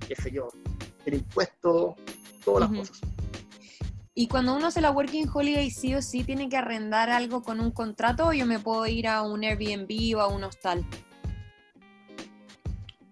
qué 0.08 0.16
sé 0.16 0.30
yo, 0.30 0.48
del 1.04 1.14
impuesto, 1.14 1.94
todas 2.44 2.70
las 2.70 2.78
cosas. 2.78 3.00
Y 4.14 4.26
cuando 4.28 4.54
uno 4.54 4.66
hace 4.66 4.80
la 4.80 4.90
Working 4.90 5.30
Holiday, 5.32 5.70
sí 5.70 5.94
o 5.94 6.02
sí 6.02 6.24
tiene 6.24 6.48
que 6.48 6.56
arrendar 6.56 7.10
algo 7.10 7.42
con 7.42 7.60
un 7.60 7.70
contrato 7.70 8.26
o 8.26 8.32
yo 8.32 8.44
me 8.44 8.58
puedo 8.58 8.86
ir 8.86 9.06
a 9.06 9.22
un 9.22 9.44
Airbnb 9.44 10.16
o 10.16 10.20
a 10.20 10.28
un 10.28 10.44
hostal. 10.44 10.84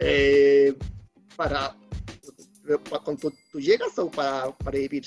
Eh, 0.01 0.77
para, 1.37 1.75
tu, 2.21 3.33
¿Tú 3.51 3.59
llegas 3.59 3.99
o 3.99 4.11
para, 4.11 4.51
para 4.51 4.79
vivir? 4.79 5.05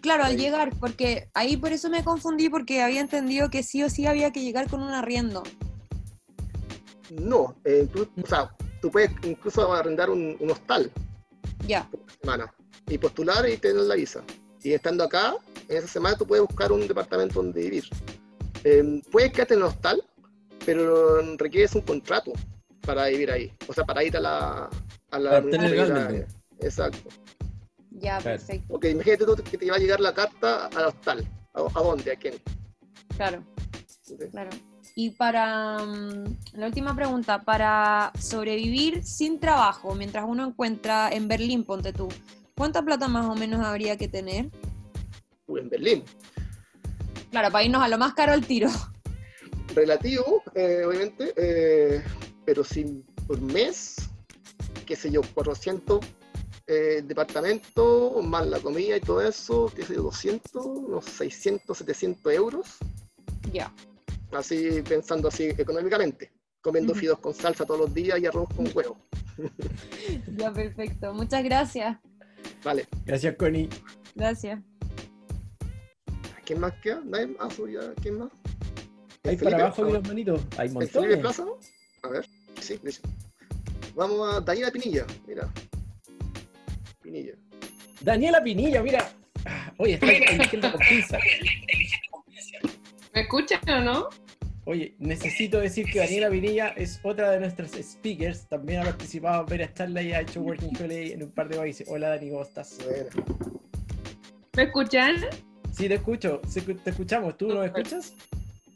Claro, 0.00 0.24
al 0.24 0.36
llegar, 0.36 0.76
porque 0.80 1.28
ahí 1.32 1.56
por 1.56 1.72
eso 1.72 1.88
me 1.88 2.02
confundí 2.02 2.48
porque 2.48 2.82
había 2.82 3.00
entendido 3.00 3.50
que 3.50 3.62
sí 3.62 3.84
o 3.84 3.88
sí 3.88 4.06
había 4.06 4.32
que 4.32 4.42
llegar 4.42 4.68
con 4.68 4.82
un 4.82 4.90
arriendo. 4.90 5.44
No, 7.10 7.54
eh, 7.64 7.86
tú, 7.92 8.08
o 8.20 8.26
sea, 8.26 8.52
tú 8.80 8.90
puedes 8.90 9.12
incluso 9.22 9.72
arrendar 9.72 10.10
un, 10.10 10.36
un 10.40 10.50
hostal 10.50 10.90
Ya, 11.68 11.88
por 11.88 12.00
semana 12.20 12.52
y 12.88 12.98
postular 12.98 13.48
y 13.48 13.56
tener 13.56 13.82
la 13.82 13.94
visa. 13.94 14.22
Y 14.62 14.72
estando 14.72 15.04
acá, 15.04 15.34
en 15.68 15.78
esa 15.78 15.88
semana 15.88 16.16
tú 16.16 16.26
puedes 16.26 16.44
buscar 16.46 16.70
un 16.72 16.86
departamento 16.86 17.42
donde 17.42 17.60
vivir. 17.62 17.84
Eh, 18.64 19.02
puedes 19.10 19.32
quedarte 19.32 19.54
en 19.54 19.60
el 19.60 19.66
hostal, 19.66 20.02
pero 20.64 21.20
requieres 21.36 21.74
un 21.74 21.82
contrato 21.82 22.32
para 22.82 23.06
vivir 23.06 23.30
ahí. 23.30 23.52
O 23.66 23.72
sea, 23.72 23.84
para 23.84 24.04
ir 24.04 24.16
a 24.16 24.20
la, 24.20 24.70
a 25.10 25.18
la 25.18 25.30
Para 25.30 25.42
municipalidad. 25.42 25.88
Galmelden. 25.88 26.26
Exacto. 26.60 27.08
ya, 27.90 28.18
perfecto. 28.20 28.74
Ok, 28.74 28.84
imagínate 28.84 29.24
tú 29.24 29.34
que 29.34 29.58
te 29.58 29.70
va 29.70 29.76
a 29.76 29.80
llegar 29.80 30.00
la 30.00 30.14
carta 30.14 30.66
al 30.66 30.86
hostal. 30.86 31.26
¿A, 31.54 31.60
a 31.60 31.82
dónde? 31.82 32.12
¿A 32.12 32.16
quién? 32.16 32.34
Claro, 33.16 33.42
claro. 34.30 34.50
Y 34.94 35.10
para 35.10 35.78
mm, 35.78 36.36
la 36.54 36.66
última 36.66 36.94
pregunta, 36.94 37.40
para 37.42 38.12
sobrevivir 38.20 39.02
sin 39.02 39.40
trabajo, 39.40 39.94
mientras 39.94 40.24
uno 40.26 40.46
encuentra 40.46 41.10
en 41.10 41.28
Berlín, 41.28 41.64
ponte 41.64 41.92
tú, 41.92 42.08
¿cuánta 42.56 42.82
plata 42.82 43.08
más 43.08 43.26
o 43.26 43.34
menos 43.34 43.64
habría 43.64 43.96
que 43.96 44.08
tener? 44.08 44.50
En 45.48 45.68
Berlín. 45.68 46.04
Claro, 47.30 47.50
para 47.50 47.64
irnos 47.64 47.82
a 47.82 47.88
lo 47.88 47.98
más 47.98 48.14
caro 48.14 48.32
al 48.32 48.46
tiro. 48.46 48.68
relativo, 49.74 50.42
eh, 50.54 50.82
obviamente, 50.86 51.32
eh, 51.36 52.02
pero 52.44 52.62
sin 52.64 53.02
por 53.26 53.40
mes, 53.40 53.96
qué 54.86 54.96
sé 54.96 55.10
yo, 55.10 55.22
400 55.34 56.00
eh, 56.66 56.96
el 56.98 57.08
departamento, 57.08 58.20
más 58.22 58.46
la 58.46 58.60
comida 58.60 58.96
y 58.96 59.00
todo 59.00 59.22
eso, 59.22 59.72
que 59.74 59.82
sé 59.82 59.94
yo, 59.94 60.02
200, 60.02 60.64
unos 60.66 61.04
600, 61.06 61.76
700 61.78 62.32
euros. 62.32 62.66
Ya. 63.52 63.72
Así 64.32 64.82
pensando 64.82 65.28
así 65.28 65.44
económicamente. 65.58 66.32
Comiendo 66.60 66.92
Ujú. 66.92 67.00
fideos 67.00 67.18
con 67.18 67.34
salsa 67.34 67.64
todos 67.66 67.80
los 67.80 67.94
días 67.94 68.18
y 68.20 68.26
arroz 68.26 68.48
con 68.54 68.66
huevo. 68.74 68.96
Ya, 70.36 70.52
perfecto. 70.52 71.12
Muchas 71.14 71.42
gracias. 71.42 71.98
Vale. 72.64 72.86
Gracias, 73.04 73.36
Connie. 73.36 73.68
Gracias. 74.14 74.60
¿Quién 76.44 76.60
más 76.60 76.72
queda? 76.82 77.00
¿Nadie 77.04 77.28
más? 77.38 77.54
¿Quién 78.02 78.18
más? 78.18 78.30
Ahí 79.24 79.34
¿El 79.34 79.38
para 79.38 79.56
abajo 79.56 79.84
hay 79.84 79.90
unos 79.90 80.08
manitos. 80.08 80.40
Hay 80.58 80.68
¿El 80.68 80.72
Felipe 80.74 80.98
montones. 80.98 81.18
Plaza? 81.18 81.44
A 82.02 82.08
ver. 82.08 82.26
Sí, 82.60 82.78
dice. 82.82 83.00
Vamos 83.94 84.34
a 84.34 84.40
Daniela 84.40 84.70
Pinilla. 84.70 85.06
Mira. 85.26 85.52
Pinilla. 87.00 87.34
Daniela 88.00 88.42
Pinilla, 88.42 88.82
mira. 88.82 89.12
Ah, 89.44 89.72
Oye, 89.78 89.94
está 89.94 90.10
eligiendo 90.10 90.72
con 90.72 90.80
pinza. 90.88 91.18
¿Me 93.14 93.20
escuchan 93.22 93.60
o 93.68 93.80
no? 93.80 94.08
Oye, 94.64 94.94
necesito 95.00 95.58
decir 95.58 95.86
que 95.90 95.98
Daniela 95.98 96.30
Pinilla 96.30 96.68
es 96.68 97.00
otra 97.02 97.32
de 97.32 97.40
nuestras 97.40 97.72
speakers. 97.72 98.46
También 98.48 98.80
ha 98.80 98.84
participado 98.84 99.40
en 99.40 99.46
varias 99.46 99.74
charlas 99.74 100.04
y 100.04 100.12
ha 100.12 100.20
hecho 100.20 100.40
Working 100.40 100.76
Holiday 100.76 101.12
en 101.12 101.24
un 101.24 101.32
par 101.32 101.48
de 101.48 101.56
países. 101.56 101.88
Hola, 101.90 102.10
Dani, 102.10 102.30
¿cómo 102.30 102.42
estás? 102.42 102.78
Bueno. 102.84 103.10
¿Me 104.56 104.62
escuchan? 104.62 105.16
Sí, 105.72 105.88
te 105.88 105.94
escucho. 105.94 106.40
Te 106.84 106.90
escuchamos. 106.90 107.36
¿Tú 107.36 107.48
nos 107.48 107.66
escuchas? 107.66 108.14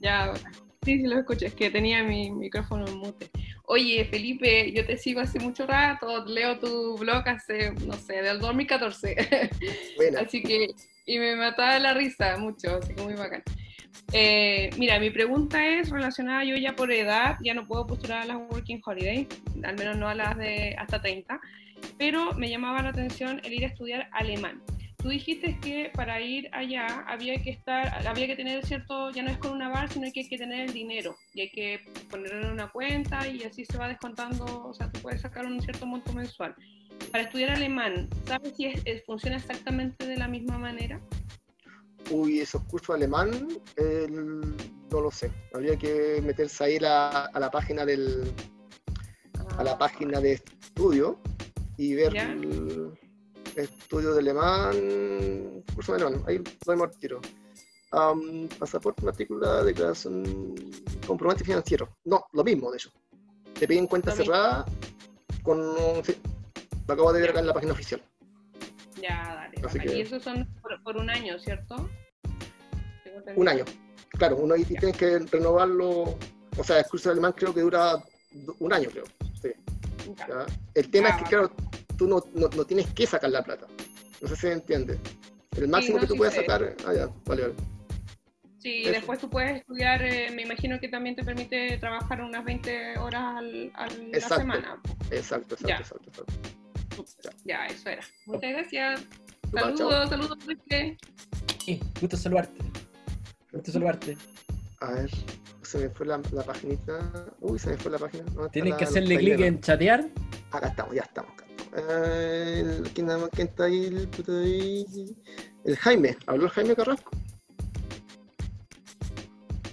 Ya, 0.00 0.34
sí, 0.82 0.98
sí 0.98 1.02
lo 1.06 1.20
escucho, 1.20 1.46
es 1.46 1.54
que 1.54 1.70
tenía 1.70 2.02
mi 2.02 2.32
micrófono 2.32 2.84
en 2.88 2.96
mute. 2.96 3.30
Oye, 3.66 4.04
Felipe, 4.06 4.72
yo 4.72 4.84
te 4.84 4.96
sigo 4.96 5.20
hace 5.20 5.38
mucho 5.38 5.66
rato, 5.66 6.24
leo 6.24 6.58
tu 6.58 6.96
blog 6.98 7.28
hace, 7.28 7.72
no 7.86 7.94
sé, 7.94 8.22
del 8.22 8.40
2014. 8.40 9.16
Buena. 9.96 10.20
así 10.20 10.42
que, 10.42 10.68
y 11.06 11.18
me 11.18 11.36
mataba 11.36 11.78
la 11.78 11.94
risa 11.94 12.36
mucho, 12.38 12.76
así 12.76 12.92
que 12.94 13.02
muy 13.02 13.14
bacán. 13.14 13.42
Eh, 14.12 14.70
mira, 14.78 14.98
mi 15.00 15.10
pregunta 15.10 15.66
es 15.66 15.90
relacionada, 15.90 16.44
yo 16.44 16.56
ya 16.56 16.74
por 16.76 16.92
edad 16.92 17.36
ya 17.42 17.54
no 17.54 17.66
puedo 17.66 17.86
postular 17.86 18.22
a 18.22 18.24
las 18.26 18.36
Working 18.36 18.80
Holiday, 18.84 19.26
al 19.64 19.76
menos 19.76 19.96
no 19.96 20.08
a 20.08 20.14
las 20.14 20.36
de 20.38 20.74
hasta 20.78 21.00
30, 21.00 21.40
pero 21.98 22.32
me 22.34 22.48
llamaba 22.48 22.82
la 22.82 22.90
atención 22.90 23.40
el 23.44 23.52
ir 23.54 23.64
a 23.64 23.68
estudiar 23.68 24.08
alemán. 24.12 24.62
Tú 24.96 25.10
dijiste 25.10 25.58
que 25.60 25.90
para 25.94 26.20
ir 26.20 26.48
allá 26.52 27.04
había 27.06 27.40
que 27.42 27.50
estar, 27.50 28.06
había 28.06 28.26
que 28.26 28.34
tener 28.34 28.64
cierto, 28.66 29.10
ya 29.10 29.22
no 29.22 29.30
es 29.30 29.38
con 29.38 29.52
una 29.52 29.68
bar, 29.68 29.88
sino 29.92 30.10
que 30.12 30.20
hay 30.20 30.28
que 30.28 30.38
tener 30.38 30.60
el 30.62 30.72
dinero 30.72 31.16
y 31.34 31.42
hay 31.42 31.50
que 31.50 31.80
ponerlo 32.10 32.46
en 32.46 32.52
una 32.52 32.68
cuenta 32.68 33.26
y 33.28 33.42
así 33.44 33.64
se 33.64 33.76
va 33.78 33.88
descontando, 33.88 34.44
o 34.66 34.74
sea, 34.74 34.90
tú 34.90 35.00
puedes 35.00 35.20
sacar 35.20 35.46
un 35.46 35.60
cierto 35.60 35.86
monto 35.86 36.12
mensual. 36.12 36.54
Para 37.12 37.24
estudiar 37.24 37.50
alemán, 37.50 38.08
¿sabes 38.24 38.56
si 38.56 38.66
es- 38.66 38.82
es- 38.84 39.04
funciona 39.04 39.36
exactamente 39.36 40.06
de 40.06 40.16
la 40.16 40.26
misma 40.28 40.58
manera? 40.58 40.98
Uy, 42.10 42.40
esos 42.40 42.62
cursos 42.64 42.94
alemán, 42.94 43.48
no 44.90 45.00
lo 45.00 45.10
sé. 45.10 45.32
Habría 45.52 45.76
que 45.76 46.20
meterse 46.24 46.64
ahí 46.64 46.78
la- 46.78 47.26
a 47.26 47.40
la 47.40 47.50
página 47.50 47.84
del, 47.84 48.32
a 49.58 49.64
la 49.64 49.76
página 49.76 50.20
de 50.20 50.34
estudio 50.34 51.18
y 51.76 51.94
ver 51.94 52.12
Ya. 52.12 52.30
el 52.32 52.92
estudio 53.56 54.12
de 54.14 54.20
alemán, 54.20 55.64
curso 55.74 55.94
de 55.94 56.02
alemán, 56.04 56.22
ahí 56.26 56.38
lo 56.38 56.44
vemos 56.66 56.88
al 56.88 56.98
tiro. 56.98 57.20
Am, 57.92 58.48
pasaporte, 58.58 59.02
matrícula, 59.04 59.62
declaración, 59.64 60.54
comprobante 61.06 61.44
financiero. 61.44 61.96
No, 62.04 62.26
lo 62.32 62.44
mismo, 62.44 62.70
de 62.70 62.76
hecho. 62.78 62.90
Te 63.58 63.66
piden 63.66 63.86
cuenta 63.86 64.10
Lo 64.10 64.16
mismo. 64.16 64.34
cerrada 64.34 64.64
con... 65.42 66.04
sí, 66.04 66.16
lo 66.86 66.94
acabo 66.94 67.12
de 67.12 67.20
ver 67.20 67.30
acá 67.30 67.40
en 67.40 67.46
la 67.46 67.54
página 67.54 67.72
oficial. 67.72 68.02
Ya, 69.00 69.34
dale. 69.34 69.56
Así 69.66 69.78
bacán. 69.78 69.80
que- 69.92 69.98
Y 69.98 70.00
esos 70.02 70.22
son 70.22 70.46
por, 70.62 70.82
por 70.82 70.96
un 70.96 71.10
año, 71.10 71.38
¿cierto? 71.38 71.88
Un 73.34 73.48
año. 73.48 73.64
Claro, 74.10 74.36
uno 74.36 74.56
Ya. 74.56 74.66
tienes 74.66 74.96
que 74.96 75.18
renovarlo. 75.18 76.18
O 76.58 76.64
sea, 76.64 76.78
el 76.78 76.86
curso 76.86 77.08
de 77.08 77.14
alemán 77.14 77.32
creo 77.36 77.52
que 77.54 77.60
dura 77.60 78.02
un 78.60 78.72
año, 78.72 78.88
creo. 78.90 79.04
Sí. 79.40 79.50
El 80.74 80.90
tema 80.90 81.08
es 81.10 81.16
que, 81.16 81.24
claro, 81.24 81.50
tú 81.98 82.06
no, 82.06 82.22
no, 82.34 82.48
no 82.48 82.64
tienes 82.64 82.86
que 82.94 83.06
sacar 83.06 83.30
la 83.30 83.42
plata. 83.42 83.66
No 84.20 84.28
sé 84.28 84.34
si 84.36 84.40
se 84.42 84.52
entiende. 84.52 84.98
El 85.56 85.68
máximo 85.68 85.96
no, 85.96 86.00
que 86.02 86.06
tú 86.06 86.12
sí 86.14 86.18
puedes 86.18 86.34
sé. 86.34 86.40
sacar. 86.40 86.74
Ah, 86.86 86.94
ya, 86.94 87.08
vale, 87.26 87.42
vale. 87.42 87.54
Sí, 88.58 88.82
Eso. 88.82 88.92
después 88.92 89.18
tú 89.20 89.30
puedes 89.30 89.58
estudiar, 89.58 90.02
eh, 90.02 90.30
me 90.34 90.42
imagino 90.42 90.80
que 90.80 90.88
también 90.88 91.14
te 91.14 91.22
permite 91.24 91.76
trabajar 91.78 92.20
unas 92.20 92.44
20 92.44 92.98
horas 92.98 93.36
al, 93.36 93.70
al- 93.74 94.10
la 94.10 94.20
semana. 94.20 94.80
Exacto, 95.10 95.54
exacto, 95.54 95.56
Ya. 95.68 95.76
exacto, 95.76 96.08
exacto. 96.10 96.32
Ya, 97.44 97.66
eso 97.66 97.88
era. 97.88 98.02
Muchas 98.26 98.50
gracias. 98.52 99.06
Chao. 99.54 99.76
Saludos, 99.76 100.08
saludos, 100.08 100.38
Enrique. 100.42 100.96
Sí, 101.64 101.80
gusto 102.00 102.16
saludarte. 102.16 102.58
Gusto 103.52 103.72
saludarte. 103.72 104.16
A 104.80 104.92
ver, 104.92 105.10
se 105.62 105.78
me 105.78 105.90
fue 105.90 106.06
la, 106.06 106.20
la 106.32 106.42
paginita. 106.42 107.26
Uy, 107.40 107.58
se 107.58 107.70
me 107.70 107.76
fue 107.76 107.90
la 107.92 107.98
página. 107.98 108.24
¿Dónde 108.24 108.40
está 108.42 108.50
Tienes 108.50 108.70
la- 108.72 108.76
que 108.76 108.84
hacerle 108.84 109.18
clic 109.18 109.40
en 109.40 109.60
chatear. 109.60 110.04
Acá 110.52 110.68
estamos, 110.68 110.94
ya 110.94 111.02
estamos. 111.02 111.32
Eh, 111.76 112.82
¿quién, 112.94 113.06
nada 113.06 113.18
más- 113.20 113.30
quién 113.30 113.48
está 113.48 113.64
ahí? 113.64 113.84
El, 113.86 114.08
puto 114.08 114.32
ahí? 114.38 115.16
El 115.64 115.76
Jaime. 115.76 116.16
¿Habló 116.26 116.44
el 116.44 116.50
Jaime 116.50 116.74
Carrasco? 116.76 117.10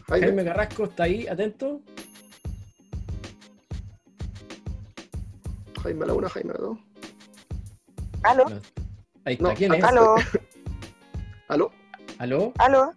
Jaime. 0.08 0.28
Jaime 0.28 0.44
Carrasco 0.46 0.84
está 0.86 1.04
ahí, 1.04 1.28
atento. 1.28 1.82
Jaime 5.82 6.04
a 6.04 6.08
la 6.08 6.14
una, 6.14 6.30
Jaime 6.30 6.52
a 6.52 6.54
la 6.54 6.60
dos. 6.62 6.78
¿Aló? 8.24 8.46
Ahí 9.26 9.34
está. 9.34 9.48
No, 9.50 9.54
¿Quién 9.54 9.74
es? 9.74 9.84
¿Aló? 9.84 10.16
¿Aló? 11.48 11.72
¿Aló? 12.20 12.54
¿Aló? 12.58 12.94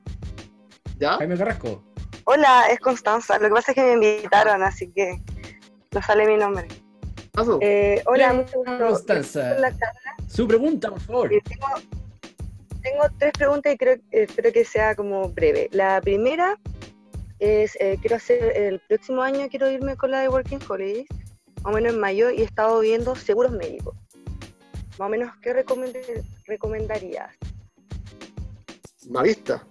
¿Ya? 0.99 1.17
Jaime 1.19 1.37
Carrasco. 1.37 1.83
Hola, 2.25 2.65
es 2.71 2.81
Constanza. 2.81 3.39
Lo 3.39 3.49
que 3.49 3.55
pasa 3.55 3.73
es 3.73 3.75
que 3.77 3.97
me 3.97 4.17
invitaron, 4.17 4.63
así 4.63 4.91
que 4.93 5.21
no 5.93 6.03
sale 6.03 6.27
mi 6.27 6.37
nombre. 6.37 6.67
Eh, 7.61 8.03
hola, 8.07 8.33
mucho 8.33 8.59
gusto. 8.59 8.79
Constanza. 8.79 9.51
Por 9.51 9.61
la 9.61 9.71
charla. 9.71 10.17
Su 10.29 10.49
pregunta, 10.49 10.91
por 10.91 11.01
favor. 11.01 11.33
Eh, 11.33 11.43
tengo, 11.45 11.67
tengo 12.83 13.05
tres 13.19 13.33
preguntas 13.33 13.75
y 13.75 13.77
creo, 13.77 13.95
eh, 13.95 14.23
espero 14.23 14.53
que 14.53 14.65
sea 14.65 14.95
como 14.95 15.29
breve. 15.31 15.69
La 15.73 16.01
primera 16.01 16.59
es, 17.39 17.77
eh, 17.81 17.99
quiero 18.01 18.17
hacer, 18.17 18.57
el 18.57 18.81
próximo 18.81 19.23
año 19.23 19.49
quiero 19.51 19.71
irme 19.71 19.97
con 19.97 20.11
la 20.11 20.21
de 20.21 20.29
Working 20.29 20.61
Holidays, 20.69 21.07
más 21.63 21.67
o 21.67 21.71
menos 21.73 21.95
en 21.95 22.01
mayo, 22.01 22.31
y 22.31 22.41
he 22.41 22.45
estado 22.45 22.81
viendo 22.81 23.15
seguros 23.17 23.53
médicos. 23.53 23.96
Más 24.99 25.07
o 25.07 25.09
menos, 25.09 25.31
¿qué 25.43 25.55
recomend- 25.55 26.25
recomendarías? 26.47 27.35
Mavista. 29.09 29.67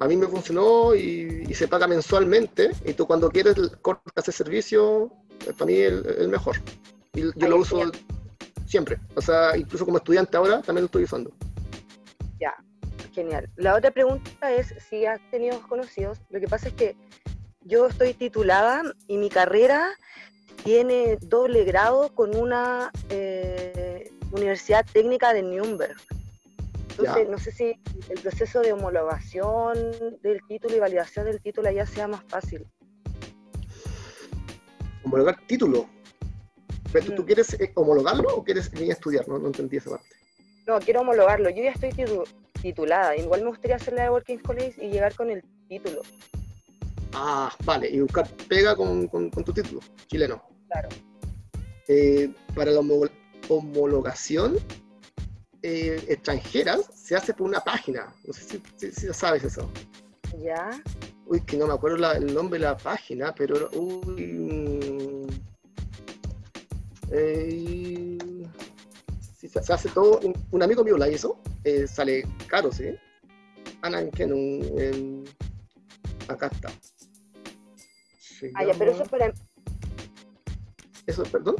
A 0.00 0.06
mí 0.06 0.16
me 0.16 0.26
funcionó 0.26 0.94
y, 0.94 1.44
y 1.48 1.54
se 1.54 1.66
paga 1.68 1.86
mensualmente. 1.86 2.70
Y 2.84 2.92
tú 2.92 3.06
cuando 3.06 3.30
quieres 3.30 3.54
cortas 3.82 4.28
ese 4.28 4.32
servicio, 4.32 5.10
eh, 5.46 5.52
para 5.52 5.66
mí 5.66 5.74
el, 5.78 6.04
el 6.18 6.28
mejor. 6.28 6.56
Y 7.14 7.22
yo 7.22 7.30
Ahí 7.40 7.48
lo 7.48 7.56
uso 7.56 7.80
siempre. 8.66 8.98
O 9.14 9.20
sea, 9.22 9.56
incluso 9.56 9.84
como 9.84 9.98
estudiante 9.98 10.36
ahora 10.36 10.60
también 10.62 10.82
lo 10.82 10.86
estoy 10.86 11.04
usando. 11.04 11.32
Ya, 12.38 12.54
genial. 13.12 13.48
La 13.56 13.74
otra 13.74 13.90
pregunta 13.90 14.52
es 14.52 14.74
si 14.88 15.06
has 15.06 15.20
tenido 15.30 15.60
conocidos. 15.62 16.18
Lo 16.30 16.38
que 16.38 16.46
pasa 16.46 16.68
es 16.68 16.74
que 16.74 16.94
yo 17.62 17.86
estoy 17.86 18.14
titulada 18.14 18.82
y 19.08 19.16
mi 19.16 19.30
carrera 19.30 19.88
tiene 20.64 21.16
doble 21.20 21.64
grado 21.64 22.14
con 22.14 22.36
una 22.36 22.90
eh, 23.10 23.87
universidad 24.32 24.84
técnica 24.92 25.32
de 25.32 25.42
Nuremberg. 25.42 25.96
Entonces, 26.90 27.24
Ya. 27.26 27.30
no 27.30 27.38
sé 27.38 27.52
si 27.52 27.80
el 28.08 28.20
proceso 28.20 28.60
de 28.60 28.72
homologación 28.72 29.76
del 30.22 30.40
título 30.48 30.76
y 30.76 30.80
validación 30.80 31.26
del 31.26 31.40
título 31.40 31.68
allá 31.68 31.86
sea 31.86 32.08
más 32.08 32.22
fácil. 32.28 32.66
Homologar 35.04 35.36
título. 35.46 35.88
Pero 36.92 37.06
¿tú, 37.06 37.14
tú 37.16 37.22
Mm. 37.22 37.26
quieres 37.26 37.54
eh, 37.60 37.72
homologarlo 37.74 38.34
o 38.34 38.44
quieres 38.44 38.70
venir 38.70 38.90
a 38.90 38.94
estudiar? 38.94 39.28
No, 39.28 39.38
no 39.38 39.46
entendí 39.48 39.76
esa 39.76 39.90
parte. 39.90 40.06
No, 40.66 40.78
quiero 40.80 41.00
homologarlo. 41.02 41.50
Yo 41.50 41.62
ya 41.62 41.70
estoy 41.70 41.90
titu- 41.90 42.26
titulada. 42.60 43.16
Igual 43.16 43.42
me 43.42 43.48
gustaría 43.48 43.76
hacer 43.76 43.94
la 43.94 44.04
de 44.04 44.10
Working 44.10 44.38
College 44.40 44.84
y 44.84 44.90
llegar 44.90 45.14
con 45.14 45.30
el 45.30 45.42
título. 45.68 46.02
Ah, 47.12 47.54
vale. 47.64 47.88
Y 47.90 48.00
buscar 48.00 48.28
pega 48.48 48.74
con, 48.76 49.06
con- 49.08 49.30
con 49.30 49.44
tu 49.44 49.52
título 49.52 49.80
chileno. 50.08 50.42
Claro. 50.68 50.88
Eh, 51.88 52.30
para 52.54 52.70
la 52.70 52.80
homo- 52.80 53.06
homologación 53.48 54.58
eh, 55.62 56.04
extranjeras 56.08 56.88
se 56.94 57.16
hace 57.16 57.34
por 57.34 57.46
una 57.48 57.60
página. 57.60 58.14
No 58.24 58.32
sé 58.32 58.42
si, 58.44 58.62
si- 58.76 58.92
si 58.92 59.12
sabes 59.14 59.42
eso. 59.44 59.68
¿Ya? 60.42 60.70
Uy, 61.26 61.40
que 61.40 61.56
no 61.56 61.66
me 61.66 61.74
acuerdo 61.74 61.96
la- 61.96 62.12
el 62.12 62.32
nombre 62.32 62.58
de 62.60 62.66
la 62.66 62.76
página, 62.76 63.34
pero. 63.34 63.68
Uy. 63.72 65.26
eh, 67.10 68.18
sí, 69.38 69.48
se, 69.48 69.62
se 69.62 69.72
hace 69.72 69.88
todo. 69.88 70.20
Un, 70.20 70.34
un 70.50 70.62
amigo 70.62 70.84
mío 70.84 70.96
la 70.96 71.08
hizo. 71.08 71.38
eh, 71.64 71.86
sale 71.86 72.24
caro, 72.46 72.70
¿sí? 72.72 72.94
Ana 73.82 74.08
Kenun. 74.10 74.62
en- 74.78 75.24
acá 76.28 76.46
está. 76.52 76.70
Se 78.20 78.52
Ah, 78.54 78.64
ya, 78.64 78.74
pero 78.78 78.92
eso 78.92 79.02
es 79.02 79.08
para 79.08 79.32
Eso, 81.06 81.22
perdón. 81.24 81.56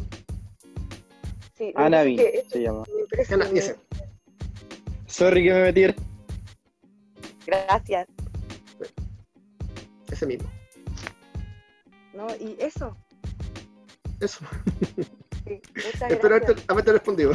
Sí, 1.59 1.73
que 1.75 2.17
que 2.17 2.39
esto 2.39 2.51
se 2.51 2.63
llama. 2.63 2.85
me 2.95 3.01
interesa, 3.03 3.35
Ana- 3.35 3.49
me- 3.51 3.59
ese. 3.59 3.77
Sorry 5.07 5.43
que 5.45 5.53
me 5.53 5.63
metí. 5.63 5.95
Gracias. 7.47 8.07
Ese 10.11 10.27
mismo. 10.27 10.51
¿no? 12.15 12.27
Y 12.37 12.57
eso. 12.61 12.97
Eso. 14.21 14.45
Sí, 15.47 15.61
Espero 16.09 16.35
haberte, 16.37 16.63
haberte 16.69 16.93
respondido. 16.93 17.33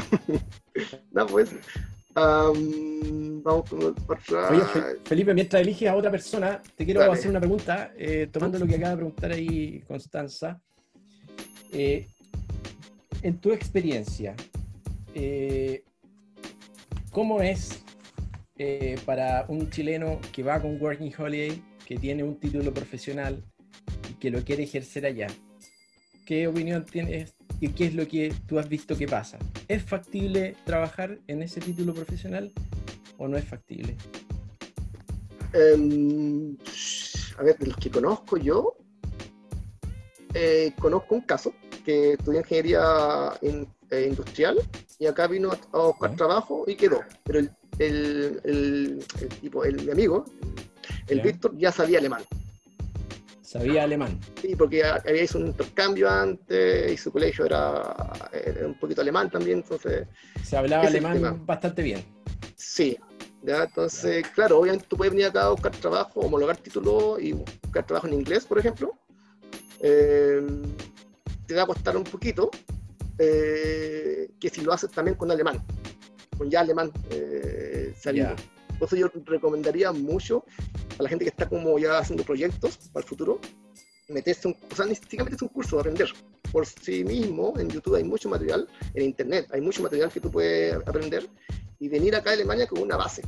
no, 1.11 1.25
pues. 1.27 1.51
am, 2.15 3.41
vamos 3.43 3.69
con 3.69 3.83
otra. 3.83 4.49
Oye, 4.49 4.61
Fe- 4.61 4.97
Felipe, 5.05 5.33
mientras 5.33 5.61
eliges 5.61 5.89
a 5.89 5.95
otra 5.95 6.11
persona, 6.11 6.61
te 6.75 6.85
quiero 6.85 6.99
Dale. 6.99 7.13
hacer 7.13 7.29
una 7.29 7.39
pregunta, 7.39 7.91
eh, 7.97 8.27
tomando 8.31 8.59
lo 8.59 8.67
que 8.67 8.75
acaba 8.75 8.91
de 8.91 8.95
preguntar 8.97 9.31
ahí 9.31 9.81
Constanza. 9.87 10.61
Eh, 11.71 12.07
en 13.23 13.39
tu 13.39 13.53
experiencia, 13.53 14.35
eh, 15.15 15.83
¿cómo 17.09 17.41
es 17.41 17.83
eh, 18.57 18.99
para 19.05 19.45
un 19.47 19.69
chileno 19.69 20.19
que 20.33 20.43
va 20.43 20.61
con 20.61 20.79
Working 20.79 21.13
Holiday, 21.17 21.63
que 21.85 21.95
tiene 21.97 22.23
un 22.23 22.37
título 22.37 22.73
profesional 22.73 23.41
y 24.11 24.13
que 24.15 24.29
lo 24.29 24.43
quiere 24.43 24.63
ejercer 24.63 25.05
allá? 25.05 25.27
¿Qué 26.25 26.47
opinión 26.47 26.85
tienes 26.85 27.35
y 27.61 27.69
qué 27.69 27.85
es 27.85 27.95
lo 27.95 28.07
que 28.07 28.33
tú 28.45 28.59
has 28.59 28.67
visto 28.67 28.97
que 28.97 29.07
pasa? 29.07 29.39
¿Es 29.69 29.83
factible 29.83 30.55
trabajar 30.65 31.17
en 31.27 31.41
ese 31.41 31.61
título 31.61 31.93
profesional 31.93 32.51
o 33.17 33.29
no 33.29 33.37
es 33.37 33.45
factible? 33.45 33.95
Em, 35.53 36.57
a 37.37 37.43
ver, 37.43 37.57
de 37.57 37.67
los 37.67 37.77
que 37.77 37.89
conozco 37.89 38.35
yo, 38.35 38.75
eh, 40.33 40.73
conozco 40.79 41.15
un 41.15 41.21
caso 41.21 41.53
que 41.83 42.13
estudió 42.13 42.39
ingeniería 42.39 43.33
in- 43.41 43.67
eh, 43.91 44.07
industrial 44.09 44.57
y 44.99 45.05
acá 45.05 45.27
vino 45.27 45.51
a, 45.51 45.57
a 45.77 45.81
buscar 45.87 46.15
trabajo 46.15 46.63
y 46.67 46.75
quedó. 46.75 47.01
Pero 47.23 47.39
el, 47.39 47.51
el, 47.79 48.41
el- 48.43 49.05
el 49.21 49.27
tipo, 49.41 49.63
el, 49.65 49.81
mi 49.83 49.91
amigo, 49.91 50.25
el 51.07 51.17
Ya. 51.17 51.23
Víctor, 51.23 51.57
ya 51.57 51.71
sabía 51.71 51.99
alemán. 51.99 52.23
Sabía 53.41 53.83
alemán. 53.83 54.19
Sí, 54.41 54.55
porque 54.55 54.83
había 54.83 55.21
hecho 55.21 55.37
un 55.37 55.47
intercambio 55.47 56.09
antes 56.09 56.91
y 56.91 56.97
su 56.97 57.11
colegio 57.11 57.45
era, 57.45 57.93
era 58.31 58.65
un 58.65 58.73
poquito 58.79 59.01
alemán 59.01 59.29
también, 59.29 59.59
entonces 59.59 60.07
Se 60.43 60.57
hablaba 60.57 60.87
alemán 60.87 61.45
bastante 61.45 61.83
bien. 61.83 62.03
Sí, 62.55 62.97
ya, 63.43 63.65
entonces, 63.65 64.25
claro, 64.29 64.57
obviamente 64.59 64.87
tú 64.89 64.97
puedes 64.97 65.11
venir 65.13 65.27
acá 65.27 65.43
a 65.43 65.49
buscar 65.49 65.71
trabajo, 65.73 66.21
homologar 66.21 66.57
título 66.57 67.19
y 67.19 67.33
buscar 67.33 67.85
trabajo 67.85 68.07
en 68.07 68.13
inglés, 68.13 68.45
por 68.45 68.57
ejemplo. 68.57 68.93
Eh, 69.81 70.41
te 71.45 71.53
va 71.53 71.63
a 71.63 71.65
costar 71.65 71.97
un 71.97 72.03
poquito 72.03 72.49
eh, 73.17 74.29
que 74.39 74.49
si 74.49 74.61
lo 74.61 74.73
haces 74.73 74.91
también 74.91 75.15
con 75.15 75.29
alemán, 75.31 75.63
con 76.37 76.49
ya 76.49 76.61
alemán 76.61 76.91
eh, 77.09 77.93
sabido. 77.99 78.29
Ya. 78.29 78.35
Por 78.79 78.87
eso 78.87 78.95
yo 78.95 79.07
recomendaría 79.25 79.91
mucho 79.91 80.43
a 80.99 81.03
la 81.03 81.09
gente 81.09 81.25
que 81.25 81.29
está 81.29 81.47
como 81.47 81.77
ya 81.79 81.99
haciendo 81.99 82.23
proyectos 82.23 82.77
para 82.91 83.03
el 83.03 83.07
futuro, 83.07 83.39
meterse 84.09 84.47
un, 84.47 84.57
o 84.71 84.75
sea, 84.75 84.85
ni 84.85 84.95
siquiera 84.95 85.23
meterse 85.23 85.45
un 85.45 85.49
curso, 85.49 85.79
aprender 85.79 86.09
por 86.51 86.65
sí 86.65 87.03
mismo. 87.03 87.53
En 87.57 87.69
YouTube 87.69 87.95
hay 87.95 88.03
mucho 88.03 88.29
material, 88.29 88.67
en 88.93 89.03
Internet 89.03 89.47
hay 89.51 89.61
mucho 89.61 89.83
material 89.83 90.11
que 90.11 90.19
tú 90.19 90.31
puedes 90.31 90.75
aprender 90.75 91.29
y 91.79 91.87
venir 91.87 92.15
acá 92.15 92.31
a 92.31 92.33
Alemania 92.33 92.67
con 92.67 92.81
una 92.81 92.97
base 92.97 93.21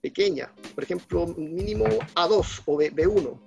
pequeña, 0.00 0.52
por 0.74 0.84
ejemplo, 0.84 1.26
mínimo 1.36 1.84
A2 2.14 2.62
o 2.66 2.76
B, 2.76 3.06
1 3.06 3.40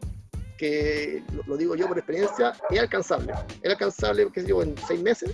que 0.60 1.24
lo, 1.34 1.42
lo 1.44 1.56
digo 1.58 1.74
yo 1.76 1.88
por 1.88 1.98
experiencia, 1.98 2.54
es 2.70 2.80
alcanzable. 2.80 3.34
Es 3.62 3.72
alcanzable, 3.72 4.28
qué 4.34 4.42
sé 4.42 4.48
yo, 4.50 4.62
en 4.62 4.76
seis 4.86 5.02
meses, 5.02 5.32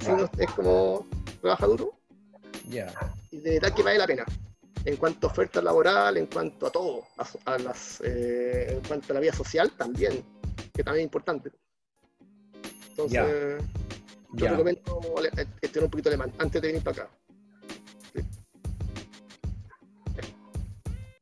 si 0.00 0.10
uno 0.10 0.30
es 0.38 0.50
como 0.52 1.06
trabaja 1.42 1.66
duro, 1.66 1.92
Ya. 2.66 2.90
y 3.30 3.38
de 3.38 3.50
verdad 3.60 3.74
que 3.74 3.82
vale 3.82 3.98
la 3.98 4.06
pena. 4.06 4.24
En 4.86 4.96
cuanto 4.96 5.26
a 5.26 5.30
oferta 5.30 5.60
laboral, 5.60 6.16
en 6.16 6.26
cuanto 6.26 6.66
a 6.68 6.70
todo, 6.70 7.04
a, 7.44 7.58
las, 7.58 8.00
eh, 8.02 8.72
en 8.72 8.80
cuanto 8.88 9.12
a 9.12 9.14
la 9.14 9.20
vida 9.20 9.32
social 9.34 9.70
también, 9.76 10.24
que 10.72 10.82
también 10.82 11.02
es 11.02 11.04
importante. 11.04 11.50
Entonces, 12.90 13.62
yo 14.32 14.46
Ya. 14.46 14.50
recomiendo 14.52 14.80
eh, 15.36 15.46
estudiar 15.60 15.84
un 15.84 15.90
poquito 15.90 16.08
alemán 16.08 16.32
antes 16.38 16.62
de 16.62 16.68
venir 16.68 16.82
para 16.82 17.02
acá. 17.02 17.10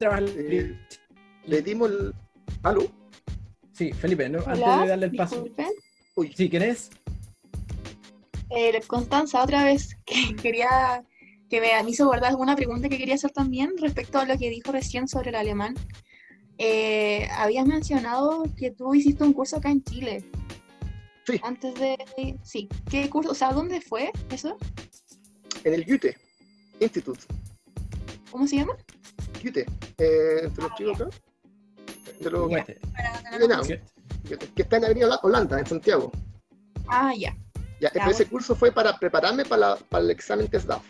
Eh, 0.01 0.79
Le 1.47 1.63
dimos 1.63 1.91
el... 1.91 2.15
¿Aló? 2.63 2.83
Sí, 3.75 3.93
Felipe, 3.93 4.29
¿no? 4.29 4.39
antes 4.47 4.59
de 4.59 4.87
darle 4.89 5.07
el 5.07 5.17
paso. 5.17 5.35
disculpen. 5.37 5.73
Uy, 6.15 6.33
Sí, 6.35 6.49
¿quién 6.49 6.63
es? 6.63 6.91
Eh, 8.51 8.81
Constanza, 8.87 9.43
otra 9.43 9.65
vez, 9.65 9.97
que 10.07 10.37
quería 10.37 11.05
que 11.51 11.61
me 11.61 11.83
me 11.83 11.91
hizo 11.91 12.07
guardar 12.07 12.35
una 12.37 12.57
pregunta 12.57 12.89
que 12.89 12.99
quería 12.99 13.15
hacer 13.17 13.31
también 13.31 13.73
respecto 13.79 14.19
a 14.19 14.25
lo 14.25 14.39
que 14.39 14.49
dijo 14.49 14.73
recién 14.73 15.09
sobre 15.09 15.31
el 15.31 15.37
alemán. 15.37 15.75
Eh, 16.59 17.29
habías 17.33 17.67
mencionado 17.67 18.45
que 18.57 18.71
tú 18.71 18.95
hiciste 18.95 19.25
un 19.25 19.33
curso 19.33 19.57
acá 19.57 19.71
en 19.71 19.83
Chile. 19.83 20.25
Sí. 21.27 21.41
Antes 21.43 21.75
de... 21.75 21.97
Sí. 22.43 22.69
¿Qué 22.91 23.09
curso? 23.11 23.33
O 23.33 23.35
sea, 23.35 23.53
¿dónde 23.53 23.81
fue 23.81 24.11
eso? 24.31 24.57
en 25.65 25.75
el 25.75 25.85
Goethe 25.85 26.17
Institute. 26.81 27.21
¿Cómo 28.31 28.47
se 28.47 28.57
llama? 28.57 28.77
Goethe. 29.43 29.67
Eh, 29.99 30.49
¿Te 30.55 30.61
lo 30.61 30.67
escribo 30.69 30.93
acá? 30.93 31.09
Goethe, 32.21 32.79
que 34.55 34.63
está 34.63 34.77
en 34.79 34.85
Avenida 34.87 35.07
Hola- 35.07 35.21
Holanda, 35.23 35.59
en 35.59 35.67
Santiago. 35.67 36.11
Ah, 36.89 37.13
ya. 37.17 37.37
Ya, 37.81 37.91
pero 37.93 38.05
Ya, 38.07 38.11
ese 38.11 38.25
bueno. 38.25 38.31
curso 38.31 38.55
fue 38.55 38.73
para 38.73 38.99
prepararme 38.99 39.45
para, 39.45 39.61
la- 39.71 39.77
para 39.77 40.05
el 40.05 40.11
examen 40.11 40.49
TESDAF. 40.49 40.83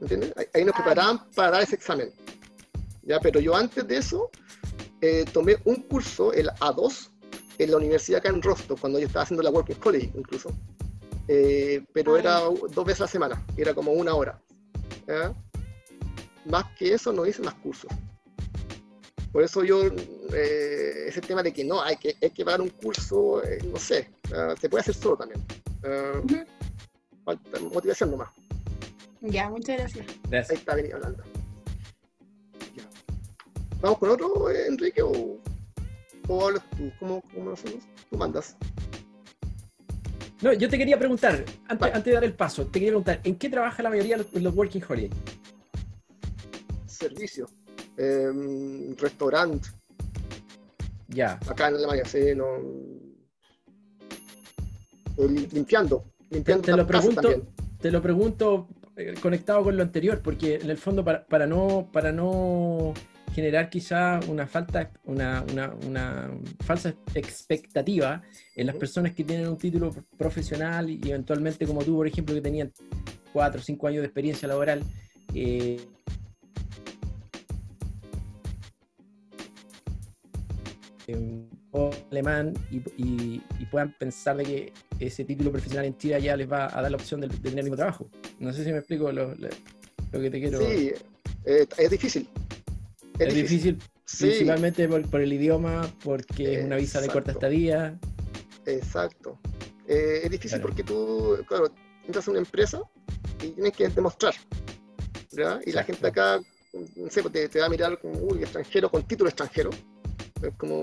¿Entiendes? 0.00 0.32
Ahí- 0.36 0.46
Ahí 0.54 0.64
nos 0.64 0.74
Ah, 0.74 0.78
preparaban 0.78 1.30
para 1.34 1.50
dar 1.50 1.62
ese 1.62 1.74
examen. 1.74 2.10
Ya, 3.02 3.20
pero 3.20 3.40
yo 3.40 3.54
antes 3.56 3.86
de 3.86 3.96
eso 3.96 4.30
eh, 5.02 5.24
tomé 5.32 5.56
un 5.64 5.76
curso, 5.82 6.32
el 6.32 6.50
A2, 6.60 7.10
en 7.58 7.70
la 7.70 7.76
universidad 7.78 8.18
acá 8.20 8.28
en 8.28 8.42
Rostock, 8.42 8.78
cuando 8.80 8.98
yo 8.98 9.06
estaba 9.06 9.22
haciendo 9.22 9.42
la 9.42 9.50
Working 9.50 9.76
Holiday 9.82 10.12
incluso. 10.14 10.50
Eh, 11.28 11.82
pero 11.92 12.16
Ah, 12.16 12.18
era 12.20 12.40
dos 12.40 12.84
veces 12.84 13.00
a 13.00 13.04
la 13.04 13.08
semana, 13.08 13.46
era 13.56 13.72
como 13.74 13.92
una 13.92 14.14
hora. 14.14 14.40
¿ya? 15.06 15.32
Más 16.46 16.64
que 16.78 16.92
eso 16.94 17.12
no 17.12 17.24
hice 17.26 17.42
más 17.42 17.54
cursos. 17.54 17.90
Por 19.32 19.44
eso 19.44 19.62
yo, 19.62 19.82
eh, 20.34 21.04
ese 21.06 21.20
tema 21.20 21.42
de 21.42 21.52
que 21.52 21.64
no, 21.64 21.80
hay 21.80 21.96
que, 21.96 22.16
hay 22.20 22.30
que 22.30 22.44
pagar 22.44 22.60
un 22.60 22.68
curso, 22.70 23.42
eh, 23.44 23.58
no 23.64 23.78
sé, 23.78 24.10
ah, 24.34 24.54
se 24.60 24.68
puede 24.68 24.80
hacer 24.82 24.94
solo 24.94 25.16
también. 25.16 25.40
Ah, 25.84 26.20
Ujú. 26.24 26.44
falta 27.24 27.60
motivación 27.60 28.10
nomás. 28.10 28.28
Ya, 29.20 29.48
muchas 29.48 29.78
gracias. 29.78 30.06
Ahí 30.08 30.20
Gracias. 30.30 30.58
está 30.58 30.72
Avenida 30.72 30.96
Holanda. 30.96 31.22
Ya. 32.74 32.88
¿Vamos 33.80 33.98
con 33.98 34.10
otro, 34.10 34.50
eh, 34.50 34.66
Enrique, 34.66 35.02
o, 35.02 35.38
o 36.26 36.46
hablas 36.46 36.68
tú? 36.70 36.90
¿Cómo, 36.98 37.22
¿Cómo 37.34 37.46
lo 37.50 37.52
hacemos? 37.52 37.84
Tú 38.10 38.16
mandas. 38.16 38.56
No, 40.42 40.54
yo 40.54 40.68
te 40.70 40.78
quería 40.78 40.98
preguntar, 40.98 41.34
antes, 41.68 41.78
Vale. 41.78 41.92
antes 41.92 42.04
de 42.06 42.12
dar 42.12 42.24
el 42.24 42.32
paso, 42.32 42.64
te 42.66 42.72
quería 42.80 42.88
preguntar, 42.88 43.20
¿en 43.24 43.36
qué 43.36 43.48
trabaja 43.50 43.82
la 43.82 43.90
mayoría 43.90 44.16
de 44.16 44.24
los, 44.24 44.32
los 44.42 44.54
Working 44.56 44.82
Holiday? 44.88 45.10
Servicio. 46.86 47.46
Em, 48.04 48.96
restaurante, 48.96 49.68
Ya. 51.08 51.38
acá 51.48 51.68
en 51.68 51.74
Alemania, 51.74 52.04
sí, 52.06 52.34
no. 52.34 52.46
Eh, 55.18 55.28
lim- 55.28 55.48
Limpiando. 55.52 56.04
Limpiando 56.30 56.62
te 56.64 56.70
lo 56.70 56.76
la 56.78 56.86
casa 56.86 56.98
pregunto, 56.98 57.20
también. 57.20 57.42
te 57.80 57.90
lo 57.90 58.00
pregunto 58.00 58.68
eh, 58.96 59.14
conectado 59.20 59.62
con 59.64 59.76
lo 59.76 59.82
anterior, 59.82 60.20
porque 60.22 60.54
en 60.56 60.70
el 60.70 60.78
fondo 60.78 61.04
para, 61.04 61.26
para 61.26 61.46
no 61.46 61.88
para 61.92 62.10
no 62.12 62.94
generar 63.34 63.68
quizá 63.70 64.18
una 64.28 64.46
falta 64.46 64.90
una, 65.04 65.44
una, 65.52 65.74
una 65.86 66.30
falsa 66.64 66.94
expectativa 67.14 68.22
en 68.56 68.66
las 68.66 68.76
personas 68.76 69.12
que 69.14 69.24
tienen 69.24 69.46
un 69.48 69.58
título 69.58 69.94
profesional 70.16 70.88
y 70.90 71.00
eventualmente 71.10 71.66
como 71.66 71.82
tú, 71.84 71.96
por 71.96 72.06
ejemplo, 72.06 72.34
que 72.34 72.40
tenían 72.40 72.72
cuatro 73.32 73.60
o 73.60 73.62
cinco 73.62 73.86
años 73.88 74.00
de 74.00 74.06
experiencia 74.06 74.48
laboral, 74.48 74.82
eh, 75.34 75.80
alemán 82.10 82.54
y, 82.70 82.78
y- 82.96 83.42
y 83.58 83.66
puedan 83.66 83.92
pensar 83.98 84.36
de 84.36 84.44
que 84.44 84.72
ese 84.98 85.24
título 85.24 85.50
profesional 85.52 85.86
en 85.86 85.96
Chile 85.96 86.20
ya 86.20 86.36
les 86.36 86.50
va 86.50 86.66
a 86.66 86.82
dar 86.82 86.90
la 86.90 86.96
opción 86.96 87.20
de, 87.20 87.28
de 87.28 87.36
tener 87.38 87.58
el 87.60 87.64
mismo 87.64 87.76
trabajo. 87.76 88.08
No 88.38 88.52
sé 88.52 88.64
si 88.64 88.72
me 88.72 88.78
explico 88.78 89.10
lo, 89.12 89.34
lo- 89.36 89.48
lo 90.12 90.20
que 90.20 90.30
te 90.30 90.40
quiero. 90.40 90.58
Sí, 90.58 90.92
eh, 91.44 91.66
es 91.78 91.90
difícil. 91.90 92.28
es 93.18 93.34
difícil, 93.34 93.78
Sí, 94.04 94.26
principalmente 94.26 94.88
por, 94.88 95.08
por 95.08 95.20
el 95.20 95.32
idioma, 95.32 95.88
porque 96.02 96.58
es 96.58 96.64
una 96.64 96.76
visa 96.76 97.00
de 97.00 97.08
corta 97.08 97.30
estadía. 97.32 97.98
exacto. 98.66 99.38
Eh, 99.86 100.20
es 100.24 100.30
difícil 100.30 100.58
Claro. 100.58 100.62
porque 100.62 100.82
tú, 100.82 101.38
claro, 101.48 101.72
entras 102.06 102.26
a 102.26 102.30
una 102.30 102.40
empresa 102.40 102.80
y 103.42 103.48
tienes 103.50 103.72
que 103.72 103.88
demostrar. 103.88 104.34
¿ya? 105.32 105.60
Y 105.64 105.72
la 105.72 105.84
gente 105.84 106.06
acá, 106.08 106.40
no 106.96 107.10
sé, 107.10 107.22
pues 107.22 107.32
te, 107.32 107.48
te 107.48 107.60
va 107.60 107.66
a 107.66 107.68
mirar 107.68 107.98
como, 108.00 108.18
uy, 108.18 108.40
extranjero, 108.42 108.90
con 108.90 109.02
título 109.04 109.28
extranjero. 109.30 109.70
Es 110.42 110.54
como, 110.56 110.82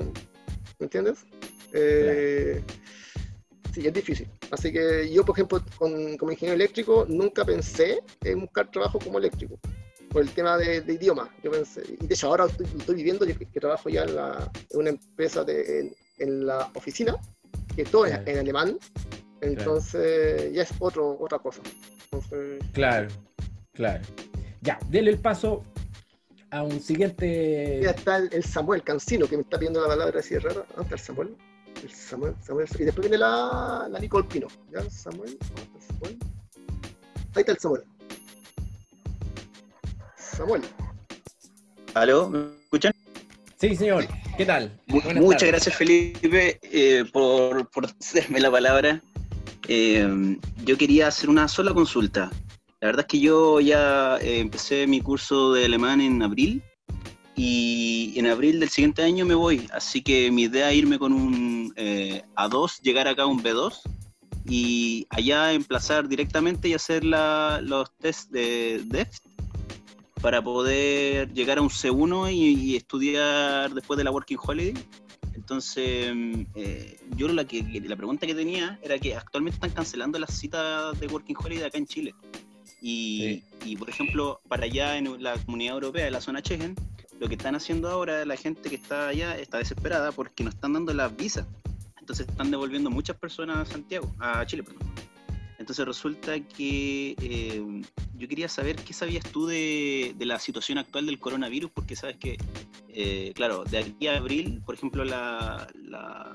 ¿me 0.80 0.84
entiendes? 0.86 1.20
Eh, 1.74 2.62
Sí, 3.74 3.86
es 3.86 3.94
difícil. 3.94 4.28
Así 4.50 4.72
que 4.74 5.08
yo, 5.14 5.24
por 5.24 5.36
ejemplo, 5.36 5.62
con- 5.78 6.18
como 6.18 6.32
ingeniero 6.32 6.56
eléctrico, 6.56 7.06
nunca 7.08 7.46
pensé 7.46 8.00
en 8.24 8.40
buscar 8.42 8.72
trabajo 8.72 8.98
como 8.98 9.20
eléctrico, 9.20 9.60
por 10.10 10.24
el 10.24 10.32
tema 10.32 10.58
de, 10.58 10.82
de 10.82 10.94
idioma. 10.94 11.30
Yo 11.44 11.52
pensé, 11.52 11.84
y 12.02 12.08
de 12.08 12.12
hecho 12.16 12.26
ahora 12.28 12.46
estoy, 12.46 12.66
estoy 12.76 12.96
viviendo, 12.96 13.24
yo 13.24 13.38
que, 13.38 13.46
que 13.46 13.60
trabajo 13.60 13.88
ya 13.90 14.04
en, 14.06 14.16
la- 14.16 14.52
en 14.72 14.80
una 14.80 14.90
empresa 14.90 15.44
de, 15.44 15.80
en, 15.82 15.96
en 16.18 16.48
la 16.48 16.72
oficina, 16.74 17.18
que 17.76 17.84
todo 17.86 18.08
es 18.08 18.14
Claro. 18.14 18.32
en 18.32 18.40
alemán, 18.40 18.80
entonces 19.42 20.52
ya 20.54 20.64
es 20.64 20.74
otro, 20.80 21.16
otra 21.20 21.38
cosa. 21.38 21.62
Entonces, 22.06 22.60
Claro, 22.74 23.08
claro. 23.74 24.02
Ya, 24.62 24.80
denle 24.90 25.12
el 25.12 25.20
paso 25.20 25.64
a 26.52 26.64
un 26.64 26.80
siguiente. 26.80 27.82
ya 27.84 27.92
está 27.92 28.18
el, 28.18 28.30
el 28.32 28.44
Samuel 28.44 28.84
Cancino, 28.84 29.28
que 29.28 29.38
me 29.38 29.44
está 29.44 29.58
pidiendo 29.58 29.82
la 29.82 29.88
palabra 29.88 30.20
así 30.20 30.36
de 30.36 30.40
rara. 30.42 30.66
¿Dónde 30.76 30.84
está 30.84 30.96
el 30.96 31.02
Samuel? 31.02 31.36
El 31.84 31.92
Samuel, 31.92 32.36
Samuel. 32.42 32.68
Y 32.80 32.84
después 32.84 33.02
viene 33.08 33.18
la, 33.18 33.88
la 33.90 34.00
Nicole 34.00 34.28
Pino. 34.28 34.48
¿Ya? 34.72 34.90
Samuel, 34.90 35.38
¿dónde 35.40 35.62
está 35.62 35.78
el 35.78 35.84
Samuel? 35.88 36.18
Ahí 37.36 37.42
está 37.42 37.52
el 37.52 37.60
Samuel. 37.60 37.84
Samuel. 40.18 40.62
¿Aló? 41.94 42.30
¿Me 42.30 42.48
escuchan? 42.64 42.94
Sí, 43.60 43.76
señor. 43.76 44.08
¿Qué 44.38 44.46
tal? 44.46 44.80
Muchas 44.88 45.16
tardes. 45.16 45.48
gracias, 45.48 45.76
Felipe, 45.76 46.60
eh, 46.62 47.06
por, 47.12 47.70
por 47.72 47.86
hacerme 48.00 48.40
la 48.40 48.52
palabra. 48.52 49.02
Eh, 49.68 50.38
yo 50.64 50.78
quería 50.78 51.08
hacer 51.08 51.30
una 51.30 51.48
sola 51.48 51.74
consulta. 51.74 52.32
La 52.80 52.90
verdad 52.90 53.06
es 53.06 53.08
que 53.08 53.20
yo 53.20 53.60
ya 53.60 54.18
eh, 54.18 54.40
empecé 54.40 54.86
mi 54.86 55.02
curso 55.02 55.54
de 55.54 55.66
alemán 55.66 56.00
en 56.00 56.22
abril 56.22 56.62
y 57.36 58.14
en 58.18 58.28
abril 58.28 58.60
del 58.60 58.70
siguiente 58.70 59.02
año 59.02 59.26
me 59.26 59.36
voy. 59.36 59.68
Así 59.74 60.02
que 60.02 60.32
mi 60.32 60.44
idea 60.44 60.72
es 60.72 60.78
irme 60.78 61.00
con 61.00 61.14
un 61.14 61.74
eh, 61.76 62.24
A2, 62.36 62.82
llegar 62.82 63.08
acá 63.08 63.24
a 63.24 63.28
un 63.28 63.42
B2 63.42 63.82
y 64.46 65.08
allá 65.10 65.54
emplazar 65.54 66.08
directamente 66.08 66.70
y 66.70 66.74
hacer 66.74 67.04
los 67.04 67.92
test 67.98 68.30
de 68.32 68.82
DEFT 68.86 69.26
para 70.22 70.42
poder 70.44 71.34
llegar 71.34 71.58
a 71.58 71.62
un 71.62 71.70
C1 71.70 72.32
y, 72.32 72.72
y 72.72 72.76
estudiar 72.76 73.74
después 73.74 73.98
de 73.98 74.04
la 74.04 74.12
Working 74.12 74.38
Holiday. 74.42 74.74
Entonces, 75.38 76.14
mm, 76.14 76.42
eh, 76.56 77.00
yo 77.16 77.28
la, 77.30 77.46
que, 77.46 77.64
la 77.86 77.96
pregunta 77.96 78.26
que 78.26 78.36
tenía 78.36 78.80
era 78.82 78.98
que 78.98 79.16
actualmente 79.16 79.56
están 79.56 79.70
cancelando 79.70 80.20
las 80.20 80.38
citas 80.38 81.00
de 81.00 81.08
Working 81.08 81.36
Holiday 81.38 81.64
acá 81.64 81.78
en 81.78 81.86
Chile. 81.86 82.16
Y, 82.82 83.44
y, 83.66 83.76
por 83.76 83.90
ejemplo, 83.90 84.40
para 84.48 84.66
allá 84.66 84.98
en 84.98 85.22
la 85.24 85.34
comunidad 85.38 85.76
europea, 85.76 86.08
en 86.08 86.14
la 86.14 86.22
zona 86.22 86.40
Schengen, 86.40 86.76
lo 87.20 87.28
que 87.28 87.36
están 87.36 87.56
haciendo 87.56 87.90
ahora 87.90 88.26
la 88.26 88.36
gente 88.36 88.70
que 88.70 88.76
está 88.76 89.08
allá 89.08 89.38
está 89.38 89.58
desesperada 89.58 90.12
porque 90.12 90.44
no 90.44 90.50
están 90.50 90.74
dando 90.74 90.94
las 90.94 91.16
visas. 91.16 91.46
Entonces 92.00 92.28
están 92.28 92.52
devolviendo 92.52 92.90
muchas 92.90 93.18
personas 93.18 93.58
a 93.58 93.66
Santiago, 93.66 94.14
a 94.20 94.46
Chile, 94.46 94.64
perdón. 94.64 94.88
Entonces 95.68 95.86
resulta 95.86 96.40
que 96.40 97.14
eh, 97.22 97.82
yo 98.16 98.28
quería 98.30 98.48
saber 98.48 98.78
qué 98.78 98.94
sabías 98.94 99.30
tú 99.30 99.48
de, 99.48 100.16
de 100.18 100.26
la 100.26 100.40
situación 100.40 100.78
actual 100.78 101.06
del 101.06 101.20
coronavirus, 101.20 101.72
porque 101.72 101.98
sabes 101.98 102.16
que, 102.16 102.38
eh, 102.88 103.34
claro, 103.36 103.66
de 103.66 103.80
aquí 103.80 104.08
a 104.08 104.16
abril, 104.16 104.62
por 104.66 104.76
ejemplo, 104.76 105.04
la, 105.04 105.68
la, 105.84 106.32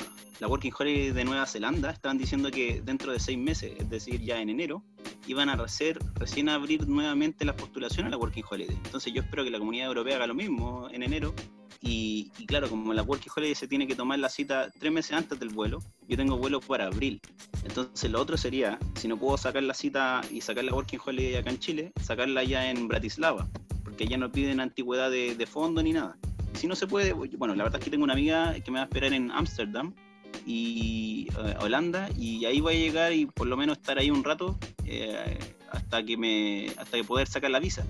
Working 0.47 0.74
Holiday 0.78 1.12
de 1.12 1.24
Nueva 1.24 1.47
Zelanda 1.47 1.89
estaban 1.93 2.18
diciendo 2.18 2.51
que 2.51 2.83
dentro 2.85 3.11
de 3.11 3.20
seis 3.20 3.39
meses, 3.39 3.72
es 3.78 3.89
decir, 3.89 4.20
ya 4.20 4.39
en 4.39 4.51
enero, 4.51 4.85
iban 5.26 5.49
a 5.49 5.57
recién 5.57 6.51
abrir 6.51 6.87
nuevamente 6.87 7.47
las 7.47 7.57
postulaciones 7.57 8.09
a 8.09 8.11
la 8.11 8.18
Working 8.18 8.45
Holiday. 8.51 8.76
Entonces 8.85 9.14
yo 9.14 9.22
espero 9.22 9.45
que 9.45 9.51
la 9.51 9.59
comunidad 9.59 9.87
europea 9.87 10.16
haga 10.16 10.26
lo 10.26 10.35
mismo 10.35 10.91
en 10.93 11.05
enero. 11.05 11.35
Y, 11.83 12.30
y 12.39 12.47
claro, 12.47 12.70
como 12.70 12.95
la 12.95 13.03
Working 13.03 13.33
Holiday 13.35 13.55
se 13.57 13.66
tiene 13.66 13.87
que 13.87 13.97
tomar 13.97 14.18
la 14.20 14.28
cita 14.28 14.70
tres 14.78 14.93
meses 14.93 15.12
antes 15.12 15.39
del 15.41 15.49
vuelo, 15.49 15.80
yo 16.09 16.16
tengo 16.16 16.37
vuelo 16.37 16.61
para 16.61 16.87
abril. 16.87 17.20
Entonces 17.64 18.11
lo 18.11 18.20
otro 18.20 18.37
sería, 18.37 18.78
si 18.95 19.09
no 19.09 19.16
puedo 19.16 19.37
sacar 19.37 19.64
la 19.64 19.74
cita 19.74 20.20
y 20.30 20.41
sacar 20.41 20.64
la 20.64 20.72
Working 20.72 21.01
Holiday 21.05 21.37
acá 21.37 21.51
en 21.51 21.59
Chile, 21.59 21.93
sacarla 22.01 22.45
ya 22.45 22.70
en 22.70 22.87
Bratislava, 22.87 23.49
porque 23.83 24.05
allá 24.05 24.16
no 24.16 24.30
piden 24.30 24.61
antigüedad 24.61 25.11
de, 25.11 25.35
de 25.35 25.47
fondo 25.47 25.83
ni 25.83 25.93
nada. 25.93 26.16
Si 26.55 26.68
no 26.68 26.76
se 26.76 26.87
puede, 26.87 27.12
bueno, 27.12 27.55
la 27.55 27.64
verdad 27.64 27.80
es 27.80 27.85
que 27.85 27.91
tengo 27.91 28.05
una 28.05 28.12
amiga 28.12 28.55
que 28.61 28.70
me 28.70 28.76
va 28.76 28.83
a 28.83 28.85
esperar 28.85 29.12
en 29.12 29.33
Ámsterdam 29.33 29.93
y 30.47 31.28
eh, 31.39 31.55
Holanda 31.61 32.09
y 32.16 32.45
ahí 32.45 32.61
voy 32.61 32.74
a 32.74 32.78
llegar 32.78 33.12
y 33.12 33.26
por 33.26 33.47
lo 33.47 33.57
menos 33.57 33.78
estar 33.78 33.99
ahí 33.99 34.11
un 34.11 34.24
rato 34.24 34.59
eh, 34.85 35.39
hasta 35.70 36.05
que 36.05 36.16
me 36.16 36.68
hasta 36.78 36.97
que 36.97 37.05
poder 37.05 37.26
sacar 37.26 37.51
la 37.51 37.59
visa. 37.59 37.85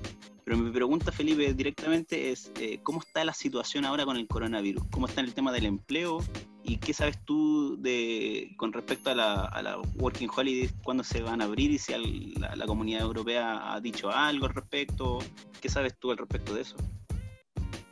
Pero 0.45 0.57
mi 0.59 0.71
pregunta, 0.73 1.13
Felipe, 1.13 1.55
directamente 1.55 2.31
es 2.33 2.51
eh, 2.59 2.81
¿cómo 2.83 3.01
está 3.01 3.25
la 3.25 3.33
situación 3.33 3.85
ahora 3.85 4.05
con 4.05 4.17
el 4.17 4.27
coronavirus? 4.27 4.83
¿Cómo 4.91 5.07
está 5.07 5.21
en 5.21 5.29
el 5.29 5.35
tema 5.35 5.53
del 5.53 5.67
empleo? 5.67 6.19
¿Y 6.65 6.79
qué 6.79 6.93
sabes 6.93 7.17
tú 7.25 7.77
de 7.81 8.53
con 8.57 8.73
respecto 8.73 9.11
a 9.11 9.15
la, 9.15 9.45
a 9.45 9.63
la 9.63 9.79
Working 9.99 10.29
Holiday? 10.35 10.69
¿Cuándo 10.83 11.05
se 11.05 11.23
van 11.23 11.43
a 11.43 11.45
abrir? 11.45 11.71
¿Y 11.71 11.79
si 11.79 11.93
al- 11.93 12.33
la, 12.35 12.57
la 12.57 12.67
comunidad 12.67 13.03
europea 13.03 13.73
ha 13.73 13.81
dicho 13.81 14.11
algo 14.11 14.47
al 14.47 14.55
respecto? 14.55 15.19
¿Qué 15.61 15.69
sabes 15.69 15.97
tú 15.99 16.11
al 16.11 16.19
respecto 16.19 16.55
de 16.55 16.63
eso? 16.63 16.77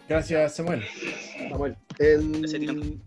Gracias, 0.09 0.57
Samuel. 0.57 0.83
Samuel. 1.51 1.77
En- 2.01 3.03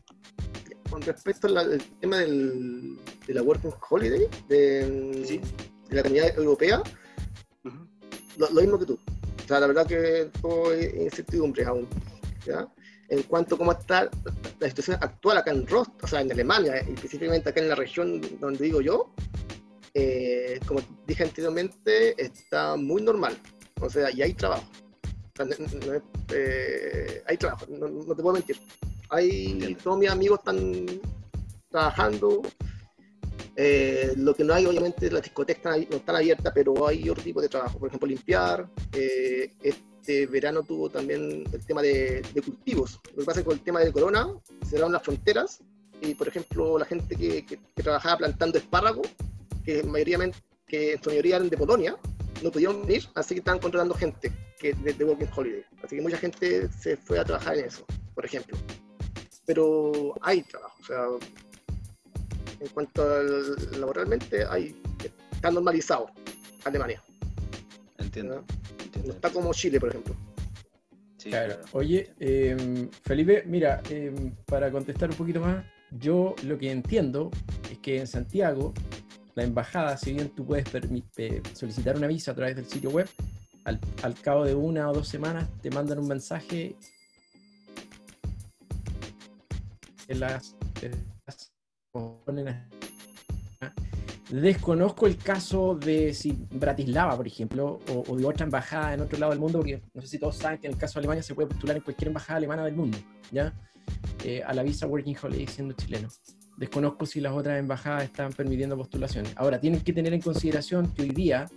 con 0.90 1.02
respecto 1.02 1.48
al 1.48 1.82
tema 2.00 2.18
del, 2.20 2.98
de 3.28 3.34
la 3.34 3.42
Working 3.42 3.72
Holiday 3.90 4.28
de, 4.48 4.86
de 5.90 5.96
la 5.96 6.04
comunidad 6.04 6.38
europea, 6.38 6.82
lo, 8.38 8.50
lo 8.52 8.62
mismo 8.62 8.80
que 8.80 8.86
tú. 8.86 9.00
O 9.44 9.48
sea, 9.48 9.60
la 9.60 9.68
verdad 9.68 9.86
que 9.88 10.30
todo 10.42 10.72
es 10.74 10.94
incertidumbre 10.96 11.66
aún. 11.66 11.88
¿ya? 12.46 12.68
En 13.10 13.24
cuanto 13.24 13.56
a 13.56 13.58
cómo 13.58 13.72
está 13.74 14.10
la 14.60 14.68
situación 14.70 14.98
actual 15.02 15.38
acá 15.38 15.52
en 15.52 15.68
Rost, 15.68 15.92
o 16.04 16.08
sea, 16.08 16.22
en 16.22 16.32
Alemania, 16.32 16.84
y 16.88 16.94
específicamente 16.94 17.50
acá 17.50 17.60
en 17.62 17.70
la 17.70 17.76
región 17.76 18.22
donde 18.40 18.64
digo 18.64 18.82
yo, 18.82 19.14
eh, 19.94 20.60
como 20.66 20.80
dije 21.06 21.24
anteriormente, 21.24 22.16
está 22.22 22.76
muy 22.76 23.02
normal. 23.02 23.38
O 23.82 23.90
sea, 23.90 24.10
y 24.12 24.22
hay 24.22 24.34
trabajo. 24.34 24.64
O 25.06 25.36
sea, 25.36 25.46
no- 25.46 25.86
no 25.86 25.94
es- 25.94 26.02
eh, 26.34 27.22
hay 27.28 27.38
trabajo, 27.38 27.66
no, 27.70 27.88
no 27.88 28.16
te 28.16 28.22
puedo 28.22 28.34
mentir. 28.34 28.58
Hay, 29.10 29.76
todos 29.84 30.00
mis 30.00 30.10
amigos 30.10 30.40
están 30.40 30.86
trabajando. 31.70 32.42
Eh, 33.56 34.14
lo 34.18 34.34
que 34.36 34.44
no 34.44 34.54
hay, 34.54 34.66
obviamente, 34.66 35.12
las 35.12 35.22
discotecas 35.22 35.78
no 35.90 35.98
están 35.98 36.16
abiertas, 36.16 36.52
pero 36.56 36.88
hay 36.88 37.10
otro 37.10 37.24
tipo 37.24 37.42
de 37.42 37.50
trabajo. 37.50 37.78
Por 37.80 37.88
ejemplo, 37.90 38.08
limpiar. 38.08 38.68
Eh, 38.94 39.54
este 39.62 40.26
verano 40.28 40.64
tuvo 40.64 40.90
también 40.90 41.44
el 41.52 41.66
tema 41.66 41.82
de, 41.82 42.22
de 42.34 42.42
cultivos. 42.42 43.00
Lo 43.12 43.20
que 43.20 43.26
pasa 43.26 43.40
es 43.40 43.44
que 43.44 43.50
con 43.50 43.58
el 43.58 43.64
tema 43.64 43.80
del 43.80 43.94
corona 43.94 44.28
cerraron 44.68 44.92
las 44.92 45.04
fronteras 45.04 45.60
y, 46.02 46.16
por 46.16 46.28
ejemplo, 46.28 46.78
la 46.80 46.86
gente 46.86 47.16
que, 47.16 47.46
que- 47.46 47.60
que 47.76 47.84
trabajaba 47.84 48.18
plantando 48.18 48.58
espárragos, 48.58 49.08
que, 49.64 49.84
mayoritariamente, 49.84 50.38
que 50.68 50.94
en 50.94 51.04
su 51.04 51.10
mayoría 51.12 51.36
eran 51.38 51.50
de 51.50 51.58
Polonia, 51.58 51.96
no 52.42 52.52
pudieron 52.52 52.82
venir, 52.86 53.08
así 53.16 53.36
que 53.36 53.40
estaban 53.40 53.60
contratando 53.62 53.94
gente 53.96 54.30
que, 54.60 54.74
de, 54.74 54.92
de 54.94 55.06
Working 55.06 55.30
Holiday. 55.34 55.64
Así 55.82 55.96
que 55.96 56.02
mucha 56.02 56.18
gente 56.18 56.68
se 56.70 56.98
fue 56.98 57.20
a 57.20 57.24
trabajar 57.24 57.58
en 57.58 57.66
eso, 57.66 57.86
por 58.16 58.26
ejemplo. 58.26 58.58
Pero 59.46 60.14
hay 60.22 60.42
trabajo, 60.44 60.76
o 60.82 60.86
sea, 60.86 61.06
en 62.64 62.70
cuanto 62.74 63.04
al 63.04 63.80
laboralmente, 63.80 64.46
hay, 64.46 64.76
está 65.32 65.52
normalizado 65.52 66.08
Alemania. 66.64 67.02
Entiendo. 67.98 68.44
No 69.06 69.14
está 69.14 69.30
como 69.32 69.54
Chile, 69.54 69.80
por 69.80 69.90
ejemplo. 69.90 70.16
Claro. 71.22 71.56
Oye, 71.72 72.14
eh, 72.20 72.90
Felipe, 73.04 73.44
mira, 73.46 73.82
eh, 73.90 74.14
para 74.46 74.70
contestar 74.72 75.10
un 75.10 75.16
poquito 75.16 75.40
más, 75.40 75.66
yo 75.92 76.36
lo 76.44 76.58
que 76.58 76.70
entiendo 76.72 77.32
es 77.72 77.78
que 77.80 78.00
en 78.00 78.08
Santiago, 78.08 78.74
la 79.36 79.44
embajada, 79.44 79.96
si 79.98 80.14
bien 80.14 80.30
tú 80.30 80.46
puedes 80.46 80.66
eh, 81.18 81.42
solicitar 81.54 81.96
una 81.96 82.08
visa 82.08 82.32
a 82.32 82.36
través 82.36 82.56
del 82.58 82.66
sitio 82.66 82.90
web, 82.90 83.08
al, 83.64 83.80
al 84.02 84.14
cabo 84.16 84.44
de 84.44 84.54
una 84.54 84.90
o 84.90 84.94
dos 84.94 85.08
semanas 85.08 85.48
te 85.62 85.72
mandan 85.72 86.00
un 86.00 86.08
mensaje 86.10 86.76
en 90.10 90.20
las, 90.20 90.56
en 90.82 90.92
las- 90.92 91.00
Desconozco 94.32 95.06
el 95.06 95.16
caso 95.18 95.76
de 95.76 96.12
si 96.16 96.32
Bratislava, 96.52 97.16
por 97.16 97.28
ejemplo, 97.28 97.80
o, 97.88 98.04
o 98.08 98.16
de 98.16 98.26
otra 98.26 98.46
embajada 98.46 98.96
en 98.96 99.02
otro 99.02 99.20
lado 99.20 99.32
del 99.32 99.40
mundo, 99.40 99.60
porque 99.60 99.80
no 99.94 100.02
sé 100.02 100.08
si 100.08 100.18
todos 100.18 100.38
saben 100.38 100.60
que 100.60 100.66
en 100.66 100.74
el 100.74 100.80
caso 100.80 100.96
de 100.96 101.02
Alemania 101.02 101.22
se 101.22 101.36
puede 101.36 101.50
postular 101.50 101.78
en 101.78 101.84
cualquier 101.84 102.08
embajada 102.08 102.38
alemana 102.38 102.66
del 102.66 102.74
mundo, 102.76 102.98
¿ya? 103.32 103.54
Eh, 104.24 104.42
a 104.44 104.54
la 104.56 104.64
visa 104.64 104.88
Working 104.88 105.16
Holiday 105.22 105.46
siendo 105.46 105.76
chileno. 105.76 106.10
Desconozco 106.58 107.06
si 107.06 107.22
las 107.22 107.34
otras 107.34 107.60
embajadas 107.60 108.06
están 108.06 108.34
permitiendo 108.34 108.76
postulaciones. 108.76 109.32
Ahora, 109.36 109.60
tienen 109.60 109.82
que 109.82 109.94
tener 109.94 110.16
en 110.16 110.22
consideración 110.22 110.92
que 110.94 111.04
hoy 111.04 111.10
día, 111.10 111.48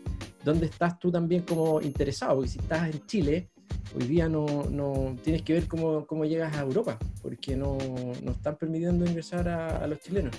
¿dónde 0.44 0.66
estás 0.66 0.98
tú 0.98 1.10
también 1.10 1.42
como 1.42 1.80
interesado? 1.80 2.34
Porque 2.34 2.50
si 2.50 2.58
estás 2.58 2.90
en 2.94 3.06
Chile, 3.06 3.50
hoy 3.94 4.04
día 4.06 4.28
no, 4.28 4.46
no 4.70 5.16
tienes 5.22 5.42
que 5.42 5.54
ver 5.54 5.66
cómo, 5.68 6.06
cómo 6.06 6.24
llegas 6.24 6.56
a 6.56 6.62
Europa, 6.62 6.98
porque 7.22 7.56
no, 7.56 7.78
no 8.22 8.30
están 8.32 8.56
permitiendo 8.56 9.04
ingresar 9.06 9.48
a, 9.48 9.78
a 9.78 9.86
los 9.86 10.00
chilenos. 10.00 10.34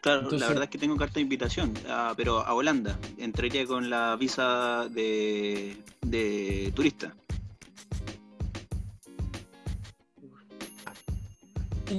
Claro, 0.00 0.20
Entonces- 0.20 0.40
la 0.40 0.48
verdad 0.48 0.64
es 0.64 0.70
que 0.70 0.78
tengo 0.78 0.96
carta 0.96 1.14
de 1.14 1.22
invitación, 1.22 1.72
ah, 1.88 2.14
pero 2.16 2.38
a 2.40 2.54
Holanda. 2.54 2.98
Entraría 3.18 3.66
con 3.66 3.90
la 3.90 4.14
visa 4.16 4.88
de, 4.90 5.76
de 6.02 6.72
turista. 6.74 7.14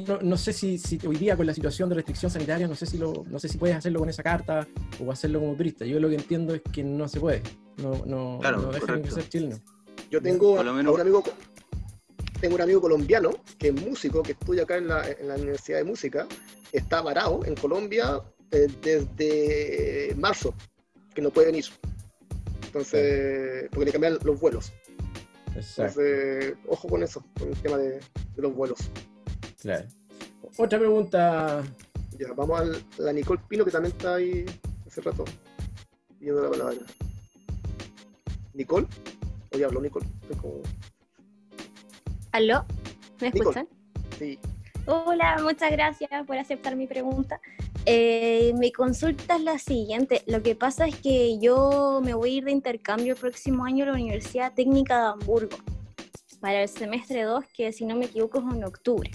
no, 0.06 0.20
no 0.22 0.38
sé 0.38 0.52
si, 0.54 0.78
si 0.78 1.00
hoy 1.08 1.16
día 1.16 1.38
con 1.38 1.46
la 1.46 1.54
situación 1.54 1.88
de 1.90 1.96
restricción 1.96 2.30
sanitaria, 2.32 2.68
no 2.68 2.76
sé 2.76 2.86
si 2.86 2.98
lo, 2.98 3.26
no 3.30 3.40
sé 3.40 3.48
si 3.48 3.58
puedes 3.58 3.76
hacerlo 3.76 4.00
con 4.00 4.10
esa 4.10 4.22
carta 4.24 4.68
o 5.04 5.12
hacerlo 5.12 5.40
como 5.40 5.56
turista. 5.56 5.86
Yo 5.86 6.00
lo 6.00 6.10
que 6.10 6.16
entiendo 6.16 6.54
es 6.54 6.62
que 6.62 6.84
no 6.84 7.08
se 7.08 7.20
puede. 7.20 7.42
No, 7.78 8.04
no, 8.06 8.38
Claro, 8.42 8.62
no 8.64 8.72
dejan 8.72 9.10
ser 9.10 9.30
chileno. 9.30 9.58
Yo 10.10 10.22
tengo 10.22 10.58
a 10.58 10.62
un 10.62 11.00
amigo 11.00 11.24
tengo 12.40 12.56
un 12.56 12.62
amigo 12.62 12.82
colombiano 12.82 13.32
que 13.58 13.70
es 13.70 13.74
músico, 13.74 14.22
que 14.22 14.34
estudia 14.34 14.64
acá 14.64 14.78
en 14.78 14.88
la, 14.88 15.10
en 15.10 15.28
la 15.28 15.36
Universidad 15.36 15.80
de 15.80 15.84
Música, 15.84 16.28
está 16.72 17.02
varado 17.02 17.44
en 17.46 17.56
Colombia 17.56 18.22
eh, 18.52 18.68
desde 18.82 20.16
marzo, 20.16 20.54
que 21.16 21.22
no 21.22 21.32
puede 21.32 21.48
venir. 21.48 21.66
Entonces, 22.66 23.68
porque 23.72 23.86
le 23.86 23.92
cambian 23.92 24.20
los 24.24 24.40
vuelos. 24.40 24.72
Exacto. 25.56 26.02
Entonces, 26.02 26.56
ojo 26.68 26.88
con 26.88 27.02
eso, 27.02 27.24
con 27.40 27.50
el 27.50 27.58
tema 27.58 27.78
de, 27.78 27.94
de 27.94 28.42
los 28.42 28.54
vuelos. 28.54 28.80
Claro. 29.60 29.88
Otra 30.58 30.78
pregunta. 30.78 31.64
Ya, 32.20 32.34
vamos 32.34 32.62
a 32.62 33.02
la 33.02 33.14
Nicole 33.14 33.42
Pino, 33.48 33.66
que 33.66 33.72
también 33.72 33.94
está 33.96 34.16
ahí 34.16 34.46
hace 34.86 35.02
rato 35.02 35.26
pidiendo 36.20 36.44
la 36.44 36.50
palabra. 36.50 36.78
¿Nicole? 38.54 38.88
Oye, 39.58 39.66
habló 39.66 39.82
Nicole. 39.82 40.06
Como- 40.40 40.62
¿Aló? 42.32 42.64
¿Me 43.20 43.32
Nicole. 43.32 43.40
escuchan? 43.42 43.68
Sí. 44.20 44.38
Hola, 44.86 45.38
muchas 45.42 45.72
gracias 45.72 46.12
por 46.28 46.38
aceptar 46.38 46.76
mi 46.76 46.86
pregunta. 46.86 47.42
Eh, 47.88 48.54
mi 48.60 48.72
consulta 48.72 49.36
es 49.38 49.42
la 49.42 49.58
siguiente. 49.58 50.22
Lo 50.28 50.44
que 50.44 50.54
pasa 50.54 50.86
es 50.86 50.96
que 50.98 51.40
yo 51.40 52.02
me 52.04 52.14
voy 52.14 52.30
a 52.30 52.34
ir 52.38 52.44
de 52.46 52.52
intercambio 52.52 53.14
el 53.16 53.20
próximo 53.20 53.66
año 53.66 53.86
a 53.86 53.88
la 53.88 53.94
Universidad 53.94 54.54
Técnica 54.54 55.00
de 55.00 55.08
Hamburgo 55.14 55.58
para 56.40 56.62
el 56.62 56.70
semestre 56.70 57.24
2, 57.24 57.44
que 57.52 57.74
si 57.74 57.84
no 57.84 57.96
me 57.96 58.06
equivoco 58.06 58.38
es 58.38 58.56
en 58.56 58.64
octubre. 58.64 59.10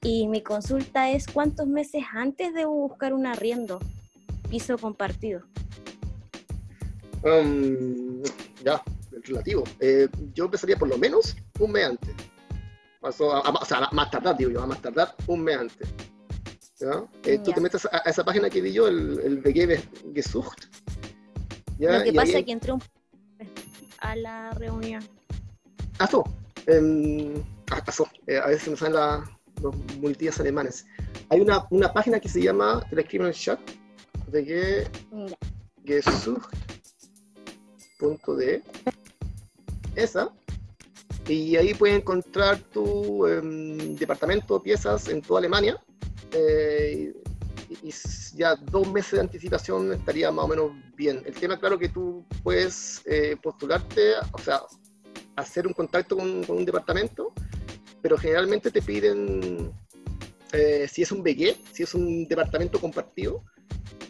Y 0.00 0.28
mi 0.28 0.42
consulta 0.42 1.10
es 1.10 1.26
cuántos 1.26 1.66
meses 1.66 2.04
antes 2.14 2.54
debo 2.54 2.72
buscar 2.88 3.14
un 3.14 3.26
arriendo, 3.26 3.80
piso 4.48 4.78
compartido. 4.78 5.42
Um, 7.24 8.22
ya, 8.64 8.80
relativo. 9.24 9.64
Eh, 9.80 10.08
yo 10.34 10.44
empezaría 10.46 10.76
por 10.76 10.88
lo 10.88 10.98
menos 10.98 11.36
un 11.58 11.72
mes 11.72 11.86
antes. 11.86 12.14
Pasó 13.00 13.32
a- 13.34 13.40
a- 13.40 13.50
o 13.50 13.64
sea, 13.64 13.78
a 13.78 13.90
más 13.92 14.10
tardar, 14.10 14.36
digo 14.36 14.50
yo, 14.50 14.62
a 14.62 14.66
más 14.66 14.80
tardar 14.80 15.14
un 15.26 15.42
mes 15.42 15.56
antes. 15.56 15.88
¿Ya? 16.78 17.04
Eh, 17.24 17.38
Tú 17.38 17.52
te 17.52 17.60
metes 17.60 17.84
a, 17.86 18.02
a 18.04 18.10
esa 18.10 18.24
página 18.24 18.50
que 18.50 18.60
vi 18.60 18.72
yo, 18.72 18.88
el, 18.88 19.18
el 19.20 19.38
BG 19.38 20.12
Gesucht. 20.14 20.64
¿ya? 21.78 21.98
Lo 21.98 22.02
que 22.04 22.08
Y 22.10 22.12
pasa 22.12 22.32
ahí- 22.32 22.40
es 22.40 22.44
que 22.46 22.52
entré 22.52 22.72
un 22.72 22.82
a 23.98 24.16
la 24.16 24.50
reunión. 24.52 25.02
Pasó. 25.96 26.24
Em, 26.66 27.34
ah, 27.70 27.82
pasó. 27.84 28.08
Eh, 28.26 28.36
a 28.38 28.46
veces 28.48 28.68
me 28.68 28.76
salen 28.76 28.94
la- 28.94 29.30
los 29.62 29.74
multillas 29.98 30.40
alemanes. 30.40 30.84
Hay 31.28 31.40
una, 31.40 31.66
una 31.70 31.92
página 31.92 32.18
que 32.18 32.28
se 32.28 32.42
llama, 32.42 32.84
te 32.90 32.96
la 32.96 33.02
escribo 33.02 33.24
en 33.24 33.28
el 33.30 33.34
chat, 33.36 33.60
de 34.28 34.44
que 34.44 34.88
Ya. 35.84 35.84
gesucht.de. 35.84 36.50
Esa. 39.94 40.32
Y 41.28 41.56
ahí 41.56 41.74
puedes 41.74 41.96
encontrar 41.96 42.58
tu 42.58 43.26
em, 43.26 43.94
departamento, 43.96 44.62
piezas 44.62 45.08
en 45.08 45.22
toda 45.22 45.38
Alemania. 45.38 45.78
Eh, 46.32 47.12
y, 47.82 47.94
ya 48.34 48.56
dos 48.56 48.90
meses 48.90 49.12
de 49.12 49.20
anticipación 49.20 49.92
estaría 49.92 50.30
más 50.30 50.44
o 50.44 50.48
menos 50.48 50.72
bien. 50.96 51.22
El 51.24 51.34
tema, 51.34 51.58
claro, 51.58 51.78
que 51.78 51.88
tú 51.88 52.24
puedes 52.42 53.02
eh, 53.04 53.36
postularte, 53.42 54.14
o 54.32 54.38
sea, 54.38 54.62
hacer 55.36 55.66
un 55.66 55.72
contacto 55.72 56.16
con, 56.16 56.44
un 56.48 56.64
departamento, 56.64 57.32
pero 58.00 58.16
generalmente 58.18 58.70
te 58.70 58.82
piden, 58.82 59.72
eh, 60.52 60.86
si 60.90 61.02
es 61.02 61.12
un 61.12 61.22
BG, 61.22 61.56
si 61.72 61.82
es 61.82 61.94
un 61.94 62.26
departamento 62.26 62.80
compartido, 62.80 63.44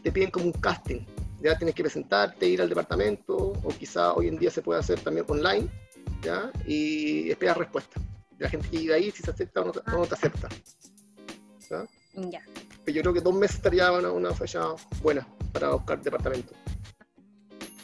te 0.02 0.10
piden 0.10 0.30
como 0.30 0.46
un 0.46 0.52
casting. 0.52 1.00
Ya 1.42 1.56
tienes 1.58 1.74
que 1.74 1.82
presentarte, 1.82 2.46
ir 2.46 2.60
al 2.62 2.68
departamento, 2.68 3.36
o 3.36 3.68
quizá 3.78 4.12
hoy 4.14 4.28
en 4.28 4.38
día 4.38 4.50
se 4.50 4.62
puede 4.62 4.80
hacer 4.80 5.00
también 5.00 5.26
online, 5.28 5.68
¿ya? 6.22 6.50
y 6.66 7.30
esperar 7.30 7.58
respuesta. 7.58 8.00
La 8.38 8.48
gente 8.48 8.68
que 8.68 8.78
llega 8.78 8.94
ahí, 8.96 9.10
si 9.10 9.22
se 9.22 9.30
acepta 9.30 9.60
o 9.60 9.64
no, 9.66 9.70
o 9.72 9.98
no 9.98 10.06
te 10.06 10.14
acepta. 10.14 10.48
¿ya? 11.68 11.84
Ya. 12.30 12.40
Pero 12.84 12.94
yo 12.96 13.02
creo 13.02 13.14
que 13.14 13.20
dos 13.20 13.34
meses 13.34 13.56
estaría 13.56 13.90
una, 13.90 14.10
una 14.10 14.32
fecha 14.34 14.60
buena 15.02 15.26
para 15.52 15.70
buscar 15.70 16.00
departamento. 16.00 16.52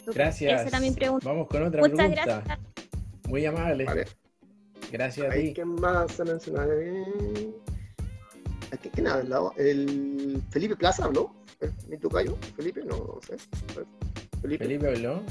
Gracias. 0.06 0.60
Esa 0.60 0.68
era 0.68 0.80
mi 0.80 0.90
pregunta. 0.92 1.28
Vamos 1.28 1.48
con 1.48 1.62
otra 1.62 1.80
Muchas 1.80 1.96
pregunta. 1.96 2.24
gracias. 2.24 2.58
Muy 3.28 3.44
amable. 3.46 3.84
Vale. 3.84 4.06
Gracias 4.90 5.28
a 5.28 5.32
Ahí, 5.32 5.48
ti. 5.48 5.54
¿Quién 5.54 5.74
más 5.74 6.12
se 6.12 6.24
menciona? 6.24 6.66
Eh, 6.70 7.52
¿Aquí 8.72 8.88
quién 8.90 9.06
ha 9.06 9.14
hablado? 9.14 9.52
¿El 9.56 10.42
Felipe 10.50 10.76
Plaza 10.76 11.04
habló? 11.04 11.34
¿El- 11.60 11.72
¿Mi 11.88 11.98
tocayo? 11.98 12.36
¿Felipe? 12.56 12.82
No, 12.84 12.96
no 12.96 13.18
sé. 13.26 13.36
Felipe. 14.40 14.64
Felipe 14.64 14.88
habló. 14.88 15.22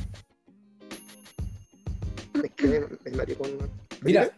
Es 2.44 2.52
que 2.52 2.68
me 3.06 3.12
mareé 3.18 3.36
con... 3.36 3.50
Mira. 4.02 4.30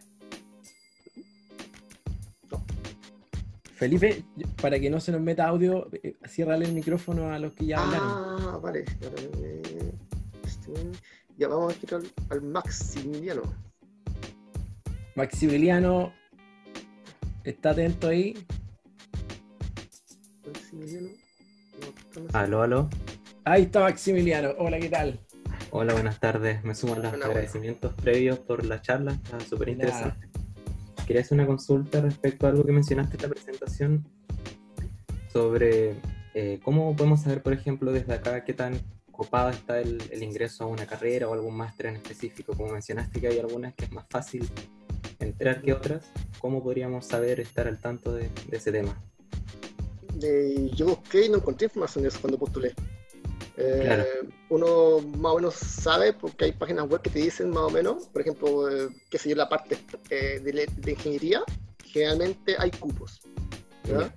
Felipe, 3.74 4.24
para 4.60 4.78
que 4.78 4.90
no 4.90 5.00
se 5.00 5.10
nos 5.10 5.22
meta 5.22 5.48
audio, 5.48 5.88
eh, 6.02 6.14
ciérrale 6.28 6.66
el 6.66 6.72
micrófono 6.74 7.32
a 7.32 7.38
los 7.38 7.54
que 7.54 7.64
ya 7.66 7.82
hablaron. 7.82 8.08
Ah, 8.08 8.58
vale. 8.62 8.84
Ya 11.38 11.48
vamos 11.48 11.74
a 11.74 11.78
ir 11.82 11.94
al, 11.94 12.12
al 12.28 12.42
Maximiliano. 12.42 13.42
Maximiliano, 15.14 16.12
está 17.42 17.70
atento 17.70 18.08
ahí. 18.08 18.34
Maximiliano. 20.46 21.08
Aló, 22.32 22.62
aló. 22.62 22.88
Ahí 23.44 23.62
está 23.62 23.80
Maximiliano. 23.80 24.50
Hola, 24.58 24.80
¿qué 24.80 24.88
tal? 24.88 25.20
Hola, 25.70 25.92
buenas 25.92 26.18
tardes. 26.18 26.64
Me 26.64 26.74
sumo 26.74 26.94
a 26.94 26.98
los 26.98 27.12
Hola, 27.12 27.26
agradecimientos 27.26 27.94
previos 27.94 28.38
por 28.40 28.64
la 28.64 28.82
charla. 28.82 29.12
Está 29.12 29.38
súper 29.40 29.68
interesante. 29.68 30.28
Quería 31.06 31.22
hacer 31.22 31.38
una 31.38 31.46
consulta 31.46 32.00
respecto 32.00 32.46
a 32.46 32.50
algo 32.50 32.64
que 32.64 32.72
mencionaste 32.72 33.16
en 33.16 33.22
la 33.22 33.28
presentación 33.28 34.08
sobre 35.32 35.94
eh, 36.34 36.58
cómo 36.64 36.96
podemos 36.96 37.20
saber, 37.20 37.42
por 37.42 37.52
ejemplo, 37.52 37.92
desde 37.92 38.12
acá 38.12 38.44
qué 38.44 38.54
tan 38.54 38.80
copado 39.12 39.50
está 39.50 39.80
el, 39.80 40.02
el 40.10 40.22
ingreso 40.22 40.64
a 40.64 40.66
una 40.66 40.86
carrera 40.86 41.28
o 41.28 41.34
algún 41.34 41.56
máster 41.56 41.86
en 41.86 41.96
específico. 41.96 42.56
Como 42.56 42.72
mencionaste 42.72 43.20
que 43.20 43.28
hay 43.28 43.38
algunas 43.38 43.74
que 43.74 43.84
es 43.84 43.92
más 43.92 44.06
fácil 44.10 44.48
entrar 45.20 45.62
que 45.62 45.72
otras, 45.72 46.10
¿cómo 46.40 46.60
podríamos 46.62 47.06
saber 47.06 47.38
estar 47.38 47.68
al 47.68 47.78
tanto 47.78 48.12
de, 48.12 48.30
de 48.48 48.56
ese 48.56 48.72
tema? 48.72 49.00
Eh, 50.22 50.70
yo 50.74 50.86
busqué 50.86 51.26
y 51.26 51.28
no 51.28 51.36
encontré 51.38 51.66
información 51.66 52.02
de 52.02 52.08
eso 52.08 52.18
cuando 52.20 52.38
postulé. 52.38 52.74
Eh, 53.56 53.82
Claro. 53.84 54.04
Uno 54.48 55.00
más 55.18 55.32
o 55.32 55.36
menos 55.36 55.54
sabe 55.54 56.12
porque 56.12 56.46
hay 56.46 56.52
páginas 56.52 56.88
web 56.88 57.02
que 57.02 57.10
te 57.10 57.18
dicen 57.18 57.50
más 57.50 57.64
o 57.64 57.70
menos, 57.70 58.06
por 58.06 58.22
ejemplo, 58.22 58.68
eh, 58.70 58.88
qué 59.10 59.18
sé 59.18 59.28
yo, 59.30 59.36
la 59.36 59.48
parte 59.48 59.76
eh, 60.10 60.40
de, 60.42 60.66
de 60.76 60.90
ingeniería, 60.90 61.42
generalmente 61.84 62.56
hay 62.58 62.70
cupos. 62.70 63.20
Ya. 63.84 64.12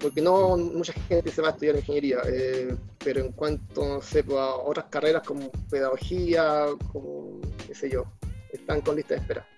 Porque 0.00 0.20
no 0.20 0.56
mucha 0.56 0.92
gente 0.92 1.30
se 1.30 1.40
va 1.40 1.48
a 1.48 1.50
estudiar 1.52 1.76
ingeniería, 1.76 2.18
eh, 2.26 2.74
pero 3.04 3.20
en 3.20 3.32
cuanto 3.32 3.86
no 3.86 4.02
sé, 4.02 4.24
pues, 4.24 4.38
a 4.38 4.56
otras 4.56 4.86
carreras 4.90 5.22
como 5.24 5.50
pedagogía, 5.70 6.66
como 6.90 7.40
qué 7.66 7.74
sé 7.74 7.88
yo, 7.88 8.04
están 8.52 8.80
con 8.80 8.96
lista 8.96 9.14
de 9.14 9.20
espera. 9.20 9.48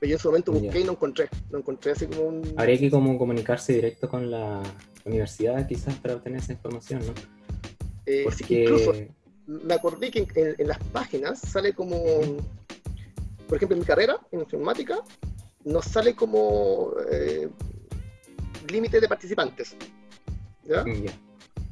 Pero 0.00 0.10
yo 0.10 0.16
en 0.16 0.20
su 0.20 0.28
momento 0.28 0.52
busqué 0.52 0.80
y 0.80 0.84
no 0.84 0.92
encontré, 0.92 1.28
no 1.50 1.58
encontré 1.58 1.92
así 1.92 2.06
como 2.06 2.22
un... 2.22 2.54
Habría 2.56 2.78
que 2.78 2.90
como 2.90 3.18
comunicarse 3.18 3.72
directo 3.72 4.08
con 4.08 4.30
la 4.30 4.62
universidad 5.04 5.66
quizás 5.66 5.94
para 5.96 6.14
obtener 6.14 6.40
esa 6.40 6.52
información, 6.52 7.00
¿no? 7.06 7.12
Eh, 8.06 8.22
Porque 8.24 8.62
incluso 8.62 8.92
me 9.46 9.74
acordé 9.74 10.10
que 10.10 10.20
en, 10.20 10.54
en 10.58 10.68
las 10.68 10.78
páginas 10.78 11.40
sale 11.40 11.72
como, 11.72 11.98
por 13.48 13.56
ejemplo, 13.56 13.74
en 13.74 13.80
mi 13.80 13.84
carrera, 13.86 14.18
en 14.30 14.40
informática, 14.40 15.00
nos 15.64 15.84
sale 15.86 16.14
como 16.14 16.92
eh, 17.10 17.48
límite 18.70 19.00
de 19.00 19.08
participantes. 19.08 19.74
¿ya? 20.64 20.84
ya. 20.84 21.12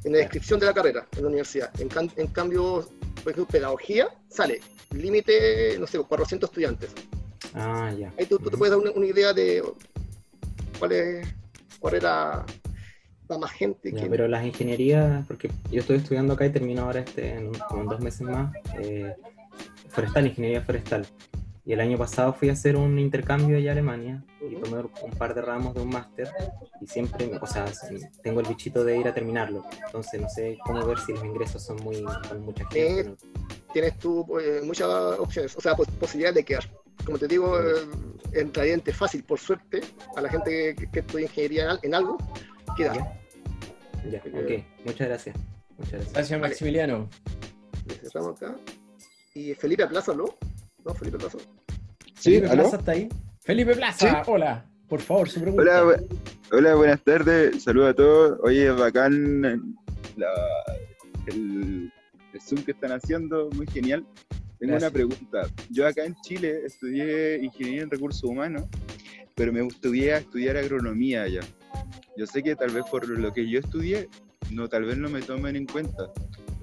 En 0.03 0.11
la 0.11 0.17
descripción 0.19 0.59
de 0.59 0.65
la 0.65 0.73
carrera 0.73 1.07
en 1.15 1.21
la 1.21 1.27
universidad. 1.27 1.71
En, 1.81 1.87
can- 1.87 2.11
en 2.17 2.27
cambio, 2.27 2.87
por 3.23 3.31
ejemplo, 3.31 3.45
pedagogía 3.51 4.09
sale 4.27 4.59
límite, 4.91 5.77
no 5.79 5.87
sé, 5.87 5.99
400 5.99 6.49
estudiantes. 6.49 6.91
Ah, 7.57 7.91
ya. 7.97 8.13
Ahí 8.17 8.25
tú, 8.25 8.37
tú 8.39 8.49
te 8.49 8.57
puedes 8.57 8.71
dar 8.71 8.79
una, 8.79 8.91
una 8.91 9.05
idea 9.05 9.33
de 9.33 9.63
cuál 10.79 10.91
es, 10.91 11.27
cuál 11.79 11.95
era 11.95 12.45
la 13.27 13.37
más 13.37 13.51
gente 13.51 13.91
Ya, 13.91 14.03
que... 14.03 14.09
pero 14.09 14.27
las 14.27 14.45
ingenierías, 14.45 15.25
porque 15.27 15.49
yo 15.71 15.81
estoy 15.81 15.97
estudiando 15.97 16.33
acá 16.33 16.45
y 16.45 16.51
termino 16.51 16.83
ahora 16.83 16.99
este, 17.01 17.33
en, 17.35 17.51
como 17.67 17.81
en 17.81 17.87
dos 17.89 17.99
meses 17.99 18.21
más, 18.21 18.53
eh, 18.79 19.13
forestal, 19.89 20.27
ingeniería 20.27 20.61
forestal. 20.61 21.05
Y 21.65 21.73
el 21.73 21.81
año 21.81 21.97
pasado 21.97 22.31
fui 22.33 22.47
a 22.47 22.53
hacer 22.53 22.77
un 22.77 22.97
intercambio 22.97 23.57
allá 23.57 23.71
a 23.71 23.73
Alemania 23.73 24.23
y 24.39 24.55
tomé 24.55 24.77
un 24.79 25.11
par 25.17 25.35
de 25.35 25.41
ramos 25.41 25.75
de 25.75 25.81
un 25.81 25.89
máster 25.89 26.29
y 26.79 26.87
siempre, 26.87 27.29
o 27.41 27.45
sea, 27.45 27.65
tengo 28.23 28.39
el 28.39 28.47
bichito 28.47 28.85
de 28.85 28.97
ir 28.97 29.05
a 29.09 29.13
terminarlo. 29.13 29.65
Entonces 29.85 30.21
no 30.21 30.29
sé 30.29 30.57
cómo 30.63 30.85
ver 30.85 30.97
si 30.99 31.11
los 31.11 31.25
ingresos 31.25 31.61
son 31.65 31.75
muy, 31.83 32.05
con 32.29 32.39
mucha 32.45 32.63
gente. 32.69 33.01
Eh, 33.01 33.03
¿no? 33.03 33.17
tienes 33.73 33.97
tú 33.99 34.25
eh, 34.39 34.61
muchas 34.63 34.87
opciones, 35.19 35.57
o 35.57 35.61
sea, 35.61 35.75
pos- 35.75 35.89
posibilidades 35.99 36.35
de 36.35 36.45
quedar. 36.45 36.71
Como 37.07 37.17
te 37.17 37.27
digo, 37.29 37.57
eh, 37.57 37.87
entradiente 38.33 38.91
fácil, 38.91 39.23
por 39.23 39.39
suerte, 39.39 39.79
a 40.17 40.19
la 40.19 40.27
gente 40.27 40.75
que, 40.75 40.91
que 40.91 40.99
estudia 40.99 41.23
ingeniería 41.23 41.63
en, 41.63 41.69
al- 41.69 41.79
en 41.83 41.95
algo, 41.95 42.17
queda. 42.75 42.93
Ya, 44.11 44.19
ok. 44.25 44.63
Muchas 44.83 45.07
gracias. 45.07 45.35
Muchas 45.77 45.91
gracias. 45.93 46.13
Gracias, 46.13 46.41
Maximiliano. 46.41 47.09
Le 47.87 47.95
cerramos 47.95 48.35
acá. 48.43 48.57
Y 49.33 49.53
Felipe 49.53 49.87
Plaza, 49.87 50.13
¿no? 50.13 50.25
¿No, 50.83 50.93
Felipe 50.95 51.17
Plaza? 51.17 51.37
Felipe 52.15 52.47
¿aló? 52.47 52.63
Plaza 52.63 52.77
está 52.77 52.91
ahí. 52.91 53.07
Felipe 53.41 53.73
Plaza, 53.75 54.23
hola. 54.27 54.65
Por 54.89 54.99
favor, 54.99 55.29
su 55.29 55.39
pregunta. 55.39 55.61
Hola, 55.61 55.83
bu- 55.97 56.19
hola, 56.51 56.75
buenas 56.75 57.01
tardes. 57.05 57.63
Saludos 57.63 57.91
a 57.91 57.93
todos. 57.93 58.39
Oye, 58.43 58.69
bacán 58.71 59.41
la- 60.17 60.27
el, 61.27 61.89
el 62.33 62.41
Zoom 62.41 62.63
que 62.63 62.71
están 62.71 62.91
haciendo, 62.91 63.49
muy 63.55 63.65
genial. 63.67 64.05
Tengo 64.59 64.71
Gracias. 64.71 64.91
una 64.91 64.91
pregunta. 64.91 65.49
Yo 65.69 65.87
acá 65.87 66.05
en 66.05 66.15
Chile 66.21 66.61
estudié 66.65 67.37
ingeniería 67.43 67.83
en 67.83 67.91
recursos 67.91 68.23
humanos, 68.23 68.63
pero 69.35 69.53
me 69.53 69.61
gustaría 69.61 70.17
estudiar 70.17 70.57
agronomía 70.57 71.23
allá. 71.23 71.41
Yo 72.17 72.25
sé 72.25 72.41
que 72.41 72.55
tal 72.55 72.71
vez 72.71 72.83
por 72.89 73.07
lo 73.07 73.31
que 73.33 73.47
yo 73.47 73.59
estudié, 73.59 74.09
no, 74.51 74.67
tal 74.67 74.85
vez 74.85 74.97
no 74.97 75.09
me 75.09 75.21
tomen 75.21 75.55
en 75.55 75.67
cuenta. 75.67 76.11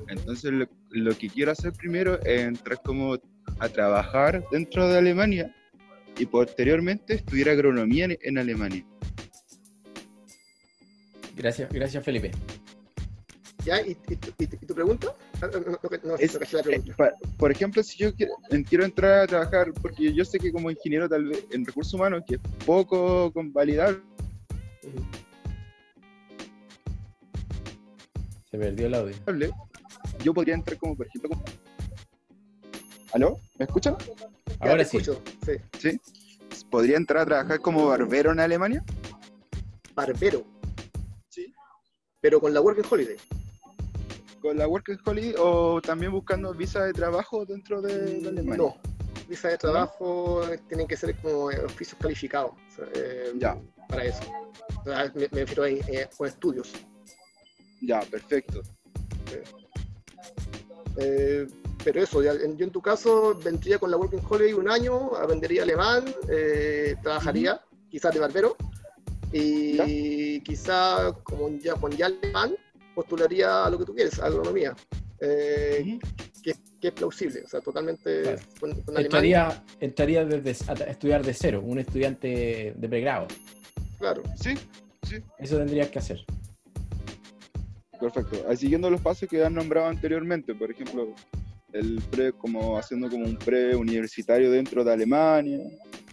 Entonces 0.08 0.52
lo, 0.52 0.66
lo 0.90 1.16
que 1.16 1.28
quiero 1.28 1.52
hacer 1.52 1.72
primero 1.72 2.20
es 2.22 2.42
entrar 2.42 2.80
como 2.82 3.16
a 3.60 3.68
trabajar 3.68 4.44
dentro 4.50 4.88
de 4.88 4.98
Alemania 4.98 5.54
y 6.18 6.26
posteriormente 6.26 7.14
estudiar 7.14 7.50
agronomía 7.50 8.06
en, 8.06 8.18
en 8.20 8.38
Alemania. 8.38 8.84
Gracias, 11.36 11.72
gracias, 11.72 12.04
Felipe. 12.04 12.30
¿Ya? 13.64 13.80
¿Y, 13.80 13.92
y, 13.92 14.16
tu- 14.16 14.32
y 14.38 14.46
tu- 14.46 14.56
y 14.60 14.66
tu 14.66 14.74
pregunta? 14.74 15.14
No, 15.40 15.48
no, 15.48 15.58
no, 15.60 15.78
no, 16.04 16.16
Es- 16.16 16.34
no 16.34 16.40
caché 16.40 16.56
la 16.58 16.62
pregunta. 16.62 16.96
pa- 16.96 17.12
por 17.38 17.50
ejemplo, 17.50 17.82
si 17.82 17.96
yo 17.98 18.14
quiero, 18.14 18.34
en- 18.50 18.62
quiero 18.64 18.84
entrar 18.84 19.20
a 19.20 19.26
trabajar, 19.26 19.72
porque 19.80 20.12
yo 20.12 20.24
sé 20.24 20.38
que 20.38 20.52
como 20.52 20.70
ingeniero 20.70 21.08
tal 21.08 21.24
vez 21.24 21.44
en 21.50 21.64
recursos 21.64 21.94
humanos, 21.94 22.22
que 22.26 22.34
es 22.34 22.40
poco 22.66 23.32
convalidable, 23.32 24.00
Se 28.50 28.58
perdió 28.58 28.86
el 28.86 28.94
audio. 28.94 29.16
yo 30.22 30.32
podría 30.34 30.54
entrar 30.54 30.78
como, 30.78 30.96
por 30.96 31.06
ejemplo, 31.06 31.30
como... 31.30 31.42
¿Aló? 33.12 33.38
¿Me 33.58 33.64
escuchan? 33.64 33.96
Ahora 34.60 34.84
sí. 34.84 34.98
¿Sí? 35.78 36.00
¿Podría 36.70 36.96
entrar 36.96 37.22
a 37.22 37.26
trabajar 37.26 37.60
como 37.60 37.86
barbero 37.86 38.32
en 38.32 38.40
Alemania? 38.40 38.84
Barbero. 39.94 40.44
Sí. 41.28 41.52
Pero 42.20 42.40
con 42.40 42.52
la 42.54 42.60
Working 42.60 42.84
Holiday. 42.90 43.16
¿Con 44.44 44.58
la 44.58 44.68
Working 44.68 44.98
Holiday 45.06 45.34
o 45.38 45.80
también 45.80 46.12
buscando 46.12 46.52
visa 46.52 46.84
de 46.84 46.92
trabajo 46.92 47.46
dentro 47.46 47.80
de, 47.80 48.20
de 48.20 48.28
Alemania? 48.28 48.56
No. 48.58 48.76
Visa 49.26 49.48
de 49.48 49.56
trabajo 49.56 50.46
eh, 50.46 50.60
tienen 50.68 50.86
que 50.86 50.98
ser 50.98 51.16
como 51.16 51.50
eh, 51.50 51.64
oficios 51.64 51.96
calificados. 51.98 52.50
eh, 52.94 53.32
Para 53.88 54.04
eso. 54.04 54.20
O 54.80 54.84
sea, 54.84 55.10
me, 55.14 55.28
me 55.32 55.40
refiero 55.46 55.62
a 55.62 55.70
eh, 55.70 56.10
con 56.14 56.28
estudios. 56.28 56.70
Ya, 57.80 58.00
perfecto. 58.02 58.60
Eh, 60.98 61.46
pero 61.82 62.02
eso, 62.02 62.22
ya, 62.22 62.32
en- 62.32 62.58
yo 62.58 62.66
en 62.66 62.70
tu 62.70 62.82
caso 62.82 63.34
vendría 63.42 63.78
con 63.78 63.90
la 63.90 63.96
Working 63.96 64.20
Holiday 64.28 64.52
un 64.52 64.68
año, 64.70 65.16
aprendería 65.16 65.62
alemán, 65.62 66.04
trabajaría, 67.02 67.62
quizás 67.88 68.12
de 68.12 68.20
barbero, 68.20 68.56
y 69.32 70.38
quizá 70.42 71.14
como 71.24 71.48
ya 71.58 71.76
con 71.76 71.92
ya 71.92 72.06
alemán, 72.06 72.54
postularía 72.94 73.64
a 73.64 73.70
lo 73.70 73.78
que 73.78 73.84
tú 73.84 73.94
quieres, 73.94 74.18
a 74.18 74.26
agronomía, 74.26 74.74
eh, 75.20 75.98
que, 76.42 76.54
que 76.80 76.88
es 76.88 76.94
plausible, 76.94 77.42
o 77.44 77.48
sea, 77.48 77.60
totalmente 77.60 78.36
con, 78.60 78.80
con. 78.82 78.98
Entraría, 78.98 79.64
entraría 79.80 80.24
desde, 80.24 80.70
a 80.70 80.74
estudiar 80.90 81.24
de 81.24 81.34
cero, 81.34 81.62
un 81.64 81.78
estudiante 81.78 82.74
de 82.76 82.88
pregrado. 82.88 83.26
Claro. 83.98 84.22
Sí, 84.40 84.54
sí. 85.02 85.16
Eso 85.38 85.58
tendrías 85.58 85.88
que 85.88 85.98
hacer. 85.98 86.24
Perfecto. 87.98 88.56
Siguiendo 88.56 88.90
los 88.90 89.00
pasos 89.00 89.28
que 89.28 89.42
han 89.44 89.54
nombrado 89.54 89.88
anteriormente, 89.88 90.54
por 90.54 90.70
ejemplo, 90.70 91.14
el 91.72 92.02
pre, 92.10 92.32
como 92.32 92.78
haciendo 92.78 93.10
como 93.10 93.24
un 93.24 93.36
pre 93.36 93.74
universitario 93.74 94.50
dentro 94.50 94.84
de 94.84 94.92
Alemania. 94.92 95.58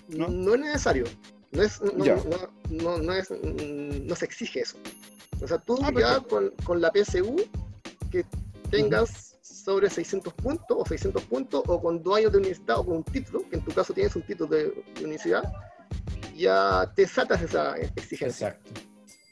¿no? 0.10 0.54
es 0.56 0.60
necesario. 0.60 1.06
No, 1.52 1.62
es, 1.64 1.82
no, 1.82 2.06
no, 2.06 2.18
no, 2.70 2.98
no 2.98 3.14
es, 3.14 3.30
no 3.32 4.16
se 4.16 4.26
exige 4.26 4.62
eso. 4.62 4.78
O 5.42 5.48
sea, 5.48 5.58
tú 5.58 5.78
Ah, 5.84 5.92
ya 5.98 6.20
con, 6.22 6.52
con 6.64 6.80
la 6.82 6.92
PSU 6.92 7.36
que 8.12 8.26
tengas 8.70 9.38
sobre 9.42 9.90
600 9.90 10.34
puntos 10.34 10.78
o 10.80 10.86
600 10.86 11.24
puntos 11.26 11.64
o 11.68 11.82
con 11.82 12.02
dos 12.04 12.18
años 12.18 12.32
de 12.32 12.38
universidad 12.40 12.80
o 12.80 12.86
con 12.86 12.98
un 12.98 13.04
título, 13.04 13.48
que 13.50 13.56
en 13.58 13.64
tu 13.66 13.72
caso 13.72 13.94
tienes 13.94 14.16
un 14.16 14.22
título 14.24 14.50
de, 14.50 14.64
de 14.66 15.00
universidad, 15.04 15.44
ya 16.36 16.92
te 16.96 17.08
saltas 17.08 17.42
esa 17.42 17.76
exigencia. 17.78 18.50
Exacto. 18.50 18.82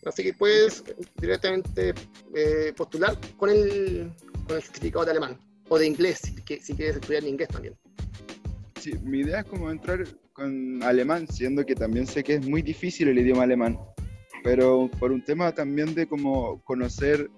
Así 0.06 0.24
que 0.24 0.34
puedes 0.34 0.84
directamente 1.20 1.94
eh, 2.34 2.74
postular 2.76 3.18
con 3.38 3.50
el, 3.50 4.12
con 4.48 4.56
el 4.58 4.64
certificado 4.64 5.06
de 5.06 5.12
alemán 5.12 5.38
o 5.68 5.78
de 5.78 5.88
inglés, 5.88 6.20
si, 6.24 6.36
que- 6.36 6.62
si 6.62 6.74
quieres 6.74 6.96
estudiar 6.96 7.24
en 7.24 7.30
inglés 7.30 7.50
también. 7.50 7.76
Sí, 8.80 8.94
mi 9.04 9.20
idea 9.20 9.40
es 9.42 9.46
como 9.46 9.70
entrar 9.70 10.06
con 10.34 10.82
alemán, 10.84 11.28
siendo 11.28 11.66
que 11.66 11.76
también 11.76 12.08
sé 12.08 12.24
que 12.24 12.36
es 12.36 12.48
muy 12.48 12.62
difícil 12.62 13.10
el 13.10 13.20
idioma 13.20 13.44
alemán, 13.44 13.78
pero 14.44 14.90
por 15.00 15.12
un 15.12 15.24
tema 15.24 15.52
también 15.54 15.94
de 15.96 16.08
como 16.08 16.62
conocer, 16.64 17.30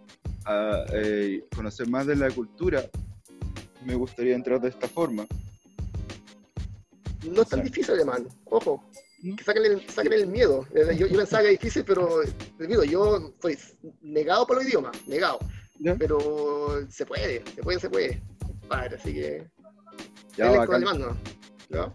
a- 0.45 0.85
eh, 0.93 1.43
conocer 1.55 1.87
más 1.89 2.05
de 2.07 2.15
la 2.15 2.29
cultura, 2.31 2.83
me 3.85 3.95
gustaría 3.95 4.35
entrar 4.35 4.61
de 4.61 4.69
esta 4.69 4.87
forma. 4.87 5.25
No 7.27 7.41
es 7.43 7.49
tan 7.49 7.63
difícil 7.63 7.93
alemán, 7.95 8.27
ojo. 8.45 8.83
Que 9.37 9.43
saquen 9.43 9.65
el, 9.65 9.87
saquen 9.89 10.13
el 10.13 10.25
miedo. 10.27 10.65
Yo, 10.73 11.05
yo 11.05 11.17
pensaba 11.17 11.43
que 11.43 11.49
era 11.49 11.59
difícil, 11.59 11.83
pero 11.85 12.21
repito, 12.57 12.83
yo 12.83 13.31
soy 13.39 13.55
negado 14.01 14.47
por 14.47 14.57
los 14.57 14.65
idiomas, 14.65 14.95
negado. 15.07 15.37
Pero 15.99 16.87
se 16.89 17.05
puede, 17.05 17.43
se 17.55 17.61
puede, 17.61 17.79
se 17.79 17.89
puede. 17.89 18.21
Padre, 18.67 18.95
así 18.95 19.13
que. 19.13 19.47
Ya, 20.37 20.49
alemán, 20.63 20.99
¿no? 20.99 21.17
¿Ya? 21.69 21.93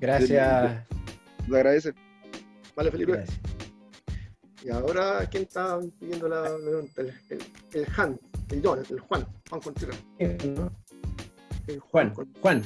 Gracias. 0.00 0.86
Lo 1.46 1.56
agradece. 1.56 1.92
Vale, 2.74 2.90
Felipe. 2.90 3.12
Gracias. 3.12 3.38
Y 4.62 4.68
ahora, 4.68 5.26
¿quién 5.30 5.44
está 5.44 5.78
pidiendo 5.98 6.28
la 6.28 6.42
pregunta? 6.42 7.00
El, 7.00 7.14
el, 7.30 7.42
el 7.72 7.86
Han, 7.96 8.20
el 8.50 9.00
Juan, 9.00 9.26
Juan 9.48 9.60
Contreras. 9.62 9.98
El 10.18 11.80
Juan, 11.80 12.12
Juan. 12.42 12.62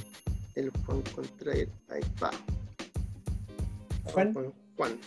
El 0.57 0.71
Juan 0.85 1.03
Contreras, 1.15 1.69
ahí 1.91 2.01
va. 2.23 2.31
Juan. 4.05 4.35
Juan. 4.77 4.99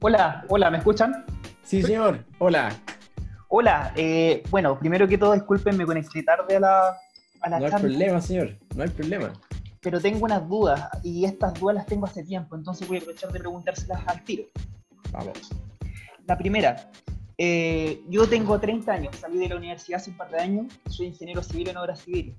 Hola, 0.00 0.44
hola, 0.48 0.70
¿me 0.70 0.78
escuchan? 0.78 1.24
Sí, 1.62 1.82
señor. 1.82 2.24
Hola. 2.38 2.76
Hola, 3.48 3.92
eh, 3.94 4.42
bueno, 4.50 4.76
primero 4.78 5.06
que 5.06 5.16
todo, 5.16 5.34
disculpen, 5.34 5.76
me 5.76 5.86
conecté 5.86 6.24
tarde 6.24 6.56
a 6.56 6.60
la, 6.60 6.98
a 7.42 7.48
la 7.48 7.60
No 7.60 7.66
hay 7.66 7.72
problema, 7.72 8.20
señor. 8.20 8.56
No 8.74 8.82
hay 8.82 8.88
problema. 8.90 9.32
Pero 9.84 10.00
tengo 10.00 10.24
unas 10.24 10.48
dudas 10.48 10.88
y 11.04 11.24
estas 11.26 11.54
dudas 11.60 11.76
las 11.76 11.86
tengo 11.86 12.06
hace 12.06 12.24
tiempo, 12.24 12.56
entonces 12.56 12.88
voy 12.88 12.96
a 12.96 13.00
aprovechar 13.00 13.30
de 13.30 13.38
preguntárselas 13.38 14.00
al 14.08 14.24
tiro. 14.24 14.44
Vamos. 15.12 15.50
La 16.26 16.36
primera, 16.38 16.90
eh, 17.38 18.00
yo 18.08 18.26
tengo 18.28 18.58
30 18.58 18.90
años, 18.92 19.14
salí 19.20 19.38
de 19.38 19.48
la 19.50 19.56
universidad 19.56 20.00
hace 20.00 20.10
un 20.10 20.16
par 20.16 20.30
de 20.30 20.38
años, 20.40 20.72
soy 20.88 21.06
ingeniero 21.08 21.42
civil 21.42 21.68
en 21.68 21.76
obras 21.76 22.00
civiles. 22.00 22.34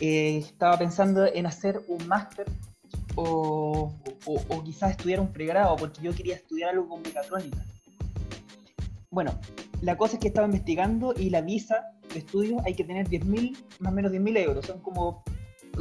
Eh, 0.00 0.38
estaba 0.38 0.78
pensando 0.78 1.26
en 1.26 1.44
hacer 1.46 1.82
un 1.88 2.06
máster 2.06 2.46
o, 3.16 3.92
o- 4.26 4.42
o 4.48 4.62
quizás 4.62 4.92
estudiar 4.92 5.18
un 5.18 5.32
pregrado, 5.32 5.74
porque 5.76 6.00
yo 6.00 6.14
quería 6.14 6.36
estudiar 6.36 6.70
algo 6.70 6.88
con 6.88 7.02
mecatrónica. 7.02 7.58
Bueno, 9.10 9.32
la 9.82 9.96
cosa 9.96 10.14
es 10.14 10.20
que 10.20 10.28
estaba 10.28 10.46
investigando 10.46 11.14
y 11.16 11.30
la 11.30 11.40
visa 11.40 11.82
de 12.12 12.20
estudio 12.20 12.58
hay 12.64 12.74
que 12.74 12.84
tener 12.84 13.08
10.000, 13.08 13.56
más 13.80 13.92
o 13.92 13.94
menos 13.96 14.12
10.000 14.12 14.36
euros, 14.36 14.66
son 14.66 14.80
como, 14.80 15.24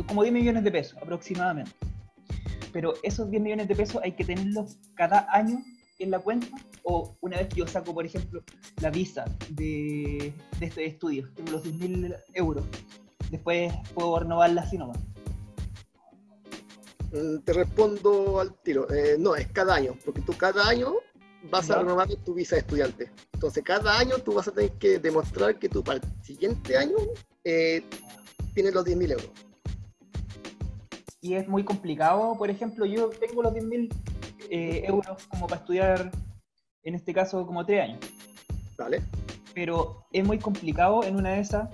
como 0.05 0.23
10 0.23 0.33
millones 0.33 0.63
de 0.63 0.71
pesos 0.71 0.97
aproximadamente. 1.01 1.71
Pero 2.71 2.93
esos 3.03 3.29
10 3.29 3.41
millones 3.41 3.67
de 3.67 3.75
pesos 3.75 4.01
hay 4.03 4.11
que 4.11 4.23
tenerlos 4.23 4.77
cada 4.95 5.27
año 5.31 5.63
en 5.99 6.11
la 6.11 6.19
cuenta 6.19 6.47
o 6.83 7.17
una 7.21 7.37
vez 7.37 7.47
que 7.49 7.59
yo 7.59 7.67
saco, 7.67 7.93
por 7.93 8.05
ejemplo, 8.05 8.43
la 8.81 8.89
visa 8.89 9.25
de, 9.49 10.33
de 10.59 10.65
este 10.65 10.85
estudio, 10.85 11.29
tengo 11.35 11.51
los 11.51 11.63
10.000 11.63 12.15
euros, 12.33 12.65
después 13.31 13.73
puedo 13.93 14.19
renovarla 14.19 14.61
así 14.61 14.77
nomás. 14.77 14.99
Mm, 17.11 17.39
Te 17.39 17.53
respondo 17.53 18.39
al 18.39 18.53
tiro. 18.61 18.89
Eh, 18.93 19.17
no, 19.19 19.35
es 19.35 19.47
cada 19.47 19.75
año, 19.75 19.97
porque 20.05 20.21
tú 20.21 20.33
cada 20.33 20.67
año 20.67 20.93
vas 21.49 21.69
a 21.69 21.79
renovar 21.79 22.07
tu 22.25 22.33
visa 22.33 22.55
de 22.55 22.61
estudiante. 22.61 23.11
Entonces, 23.33 23.63
cada 23.63 23.97
año 23.97 24.17
tú 24.19 24.33
vas 24.33 24.47
a 24.47 24.51
tener 24.51 24.71
que 24.73 24.99
demostrar 24.99 25.57
que 25.59 25.69
tú 25.69 25.83
para 25.83 25.99
el 25.99 26.23
siguiente 26.23 26.77
año 26.77 26.95
eh, 27.43 27.83
tienes 28.53 28.73
los 28.73 28.85
10.000 28.85 29.11
euros. 29.11 29.29
Y 31.21 31.33
es 31.33 31.47
muy 31.47 31.63
complicado. 31.63 32.35
Por 32.37 32.49
ejemplo, 32.49 32.85
yo 32.85 33.09
tengo 33.09 33.41
los 33.43 33.53
10.000 33.53 33.93
eh, 34.49 34.83
euros 34.85 35.25
como 35.27 35.47
para 35.47 35.61
estudiar, 35.61 36.11
en 36.83 36.95
este 36.95 37.13
caso, 37.13 37.45
como 37.45 37.65
tres 37.65 37.83
años. 37.83 37.99
Vale. 38.77 39.01
Pero 39.53 40.05
es 40.11 40.25
muy 40.25 40.39
complicado 40.39 41.03
en 41.03 41.15
una 41.15 41.31
de 41.31 41.39
esas 41.39 41.69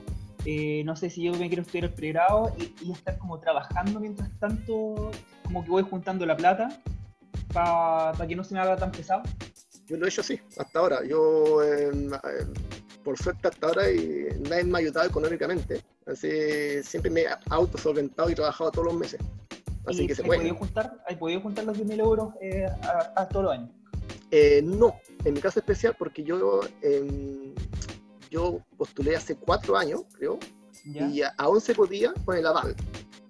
eh, 0.45 0.83
no 0.85 0.95
sé 0.95 1.09
si 1.09 1.23
yo 1.23 1.31
me 1.33 1.47
quiero 1.47 1.61
estudiar 1.61 1.85
el 1.85 1.93
pregrado 1.93 2.53
y, 2.57 2.73
y 2.85 2.91
estar 2.91 3.17
como 3.17 3.39
trabajando 3.39 3.99
mientras 3.99 4.29
tanto, 4.39 5.11
como 5.43 5.63
que 5.63 5.69
voy 5.69 5.83
juntando 5.83 6.25
la 6.25 6.35
plata 6.35 6.81
para 7.53 8.27
que 8.27 8.35
no 8.35 8.43
se 8.43 8.53
me 8.53 8.59
haga 8.59 8.75
tan 8.75 8.91
pesado. 8.91 9.23
Yo 9.87 9.97
lo 9.97 10.05
he 10.05 10.09
hecho 10.09 10.21
así, 10.21 10.39
hasta 10.57 10.79
ahora. 10.79 10.99
Yo, 11.05 11.63
eh, 11.63 11.91
eh, 11.93 12.45
por 13.03 13.17
suerte, 13.17 13.47
hasta 13.47 13.67
ahora 13.67 13.89
y 13.91 14.27
nadie 14.49 14.63
me 14.65 14.77
ha 14.77 14.81
ayudado 14.81 15.07
económicamente. 15.07 15.81
Así, 16.05 16.83
siempre 16.83 17.09
me 17.09 17.21
he 17.21 17.27
autosolventado 17.49 18.29
y 18.29 18.35
trabajado 18.35 18.71
todos 18.71 18.87
los 18.87 18.95
meses. 18.95 19.19
Así 19.85 20.03
¿Y 20.03 20.07
que 20.07 20.15
se 20.15 20.21
¿Has 20.21 20.27
puede. 20.27 20.39
podido 20.41 20.55
juntar, 20.55 21.03
has 21.07 21.17
podido 21.17 21.41
juntar 21.41 21.65
los 21.65 21.77
10.000 21.77 21.99
euros 21.99 22.33
eh, 22.41 22.65
a, 22.65 23.21
a 23.21 23.27
todos 23.27 23.45
los 23.45 23.53
años? 23.53 23.69
Eh, 24.31 24.61
no, 24.63 24.95
en 25.23 25.33
mi 25.33 25.39
caso 25.39 25.59
especial, 25.59 25.95
porque 25.97 26.23
yo, 26.23 26.61
em, 26.81 27.53
yo 28.29 28.59
postulé 28.77 29.15
hace 29.15 29.35
cuatro 29.35 29.77
años, 29.77 30.01
creo, 30.17 30.39
¿Ya? 30.85 31.07
y 31.09 31.21
a- 31.21 31.33
aún 31.37 31.61
se 31.61 31.75
podía 31.75 32.13
con 32.25 32.37
el 32.37 32.45
aval. 32.47 32.75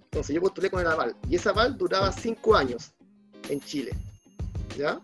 Entonces 0.05 0.33
yo 0.35 0.41
postulé 0.41 0.69
con 0.69 0.79
el 0.81 0.87
aval, 0.87 1.15
y 1.27 1.35
ese 1.35 1.49
aval 1.49 1.77
duraba 1.77 2.11
cinco 2.11 2.55
años 2.55 2.93
en 3.49 3.59
Chile. 3.59 3.91
¿Ya? 4.77 4.99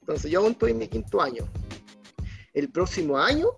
Entonces 0.00 0.30
yo 0.30 0.40
aún 0.40 0.52
estoy 0.52 0.70
en 0.72 0.78
mi 0.78 0.88
quinto 0.88 1.20
año. 1.20 1.44
El 2.54 2.70
próximo 2.70 3.18
año, 3.18 3.48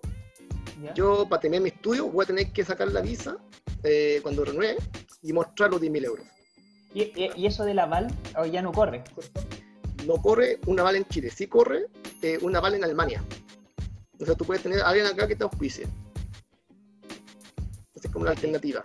¿Ya? 0.83 0.93
yo 0.93 1.27
para 1.29 1.41
tener 1.41 1.61
mi 1.61 1.69
estudio 1.69 2.07
voy 2.07 2.23
a 2.23 2.27
tener 2.27 2.51
que 2.51 2.63
sacar 2.65 2.89
la 2.91 3.01
visa 3.01 3.37
eh, 3.85 4.19
cuando 4.21 4.43
renueve 4.43 4.77
y 5.21 5.31
mostrar 5.31 5.69
los 5.71 5.79
10.000 5.81 6.03
euros. 6.05 6.25
¿Y, 6.93 7.11
y- 7.15 7.45
eso 7.45 7.63
del 7.65 7.79
aval 7.79 8.07
oh, 8.37 8.45
ya 8.45 8.61
no 8.61 8.71
corre? 8.71 9.03
no 10.05 10.15
corre 10.21 10.59
un 10.67 10.79
aval 10.79 10.95
en 10.97 11.05
Chile, 11.05 11.29
sí 11.29 11.47
corre 11.47 11.87
eh, 12.21 12.37
un 12.41 12.55
aval 12.55 12.75
en 12.75 12.83
Alemania. 12.83 13.23
O 14.19 14.25
sea, 14.25 14.35
tú 14.35 14.45
puedes 14.45 14.63
tener 14.63 14.81
a 14.81 14.89
alguien 14.89 15.05
acá 15.07 15.27
que 15.27 15.35
te 15.35 15.43
auspicie. 15.43 15.85
Esa 17.95 18.07
es 18.07 18.13
como 18.13 18.25
la 18.25 18.31
alternativa. 18.31 18.81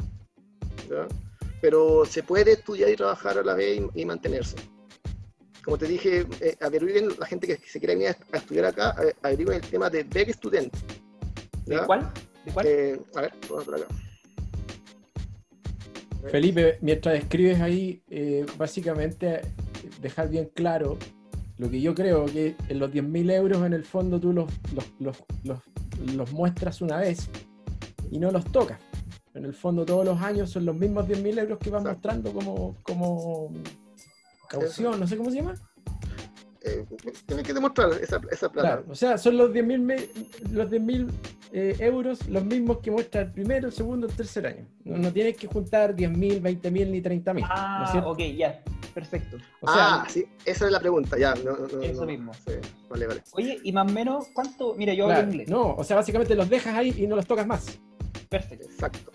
¿ya? 0.89 1.07
Pero 1.61 2.05
se 2.07 2.23
puede 2.23 2.53
estudiar 2.53 2.91
y 2.91 2.97
trabajar 2.97 3.39
a 3.39 3.43
la 3.43 3.55
vez 3.55 3.81
y, 3.95 4.01
y 4.01 4.05
mantenerse. 4.07 4.57
Como 5.63 5.77
te 5.77 5.87
dije, 5.87 6.27
eh, 6.41 6.57
averigüen 6.63 7.11
la 7.19 7.27
gente 7.27 7.47
que 7.47 7.57
se 7.69 7.79
quiere 7.79 7.95
venir 7.95 8.09
a, 8.09 8.17
a 8.37 8.39
estudiar 8.39 8.65
acá, 8.65 8.95
eh, 9.05 9.15
averigüen 9.23 9.63
el 9.63 9.71
tema 9.71 9.91
de 9.91 10.05
Beg 10.05 10.33
Student. 10.35 10.75
¿De 11.67 11.79
cuál? 11.85 12.11
¿De 12.47 12.53
cuál? 12.53 12.67
Eh, 12.67 13.01
a 13.15 13.21
ver, 13.21 13.33
vamos 13.49 13.65
por 13.67 13.75
acá. 13.77 13.87
Felipe, 16.29 16.79
mientras 16.81 17.17
escribes 17.19 17.61
ahí, 17.61 18.03
eh, 18.11 18.45
básicamente 18.59 19.41
dejar 20.01 20.29
bien 20.29 20.51
claro 20.55 20.99
lo 21.59 21.71
que 21.71 21.81
yo 21.81 21.95
creo 21.95 22.25
que 22.27 22.57
en 22.69 22.79
los 22.79 22.91
10.000 22.91 23.31
euros 23.31 23.65
en 23.67 23.73
el 23.73 23.85
fondo 23.85 24.19
tú 24.21 24.33
los, 24.33 24.51
los, 24.75 24.85
los, 25.45 25.59
los- 26.15 26.33
muestras 26.33 26.81
una 26.81 26.97
vez 26.99 27.29
y 28.11 28.19
no 28.19 28.31
los 28.31 28.45
tocas. 28.47 28.79
En 29.35 29.45
el 29.45 29.55
fondo 29.55 29.85
todos 29.85 30.05
los 30.05 30.21
años 30.21 30.51
son 30.51 30.65
los 30.67 30.75
mismos 30.77 31.07
10.000 31.07 31.39
euros 31.39 31.59
que 31.59 31.71
vas 31.71 31.83
mostrando 31.85 32.33
como, 32.33 32.77
como 32.83 33.53
caución, 34.49 34.99
no 34.99 35.07
sé 35.07 35.17
cómo 35.17 35.31
se 35.31 35.37
llama. 35.37 35.55
Eh, 36.63 36.85
tienes 37.27 37.47
que 37.47 37.55
demostrar 37.55 37.91
esa, 38.03 38.21
esa 38.31 38.51
plata. 38.51 38.69
Claro, 38.69 38.85
o 38.91 38.95
sea, 38.95 39.17
son 39.17 39.37
los 39.39 39.51
10.000 39.51 39.79
me- 39.81 40.09
los 40.53 40.71
10.000 40.71 41.09
eh, 41.53 41.75
euros 41.81 42.29
los 42.29 42.45
mismos 42.45 42.79
que 42.79 42.91
muestra 42.91 43.23
el 43.23 43.33
primero, 43.33 43.69
el 43.69 43.73
segundo, 43.73 44.07
el 44.07 44.13
tercer 44.15 44.47
año. 44.47 44.67
No, 44.85 44.99
no 44.99 45.11
tienes 45.13 45.37
que 45.39 45.47
juntar 45.47 45.97
10.000, 45.97 46.41
20.000 46.43 46.91
ni 46.91 47.01
30.000. 47.01 47.35
¿no 47.35 47.39
es 47.41 47.45
Ah, 47.51 48.03
ok, 48.05 48.19
ya, 48.37 48.63
perfecto. 48.93 49.39
O 49.63 49.73
sea, 49.73 50.03
ah, 50.03 50.07
sí, 50.11 50.27
esa 50.45 50.67
es 50.67 50.73
la 50.73 50.81
pregunta, 50.81 51.17
ya. 51.19 51.35
No, 51.37 51.57
Eso 51.83 52.01
no, 52.03 52.07
mismo. 52.07 52.35
sí, 52.35 52.53
vale, 52.91 53.07
vale. 53.07 53.23
Oye, 53.33 53.59
y 53.65 53.73
más 53.73 53.91
o 53.91 53.95
menos, 53.95 54.29
¿cuánto? 54.35 54.75
Mira, 54.75 54.93
yo 54.93 55.07
claro, 55.07 55.21
hablo 55.21 55.33
inglés. 55.33 55.49
no, 55.49 55.75
o 55.75 55.83
sea, 55.83 55.97
básicamente 55.97 56.35
los 56.35 56.49
dejas 56.51 56.77
ahí 56.77 56.95
y 56.97 57.07
no 57.07 57.17
los 57.17 57.27
tocas 57.27 57.47
más. 57.47 57.79
Perfecto. 58.29 58.67
Exacto. 58.67 59.11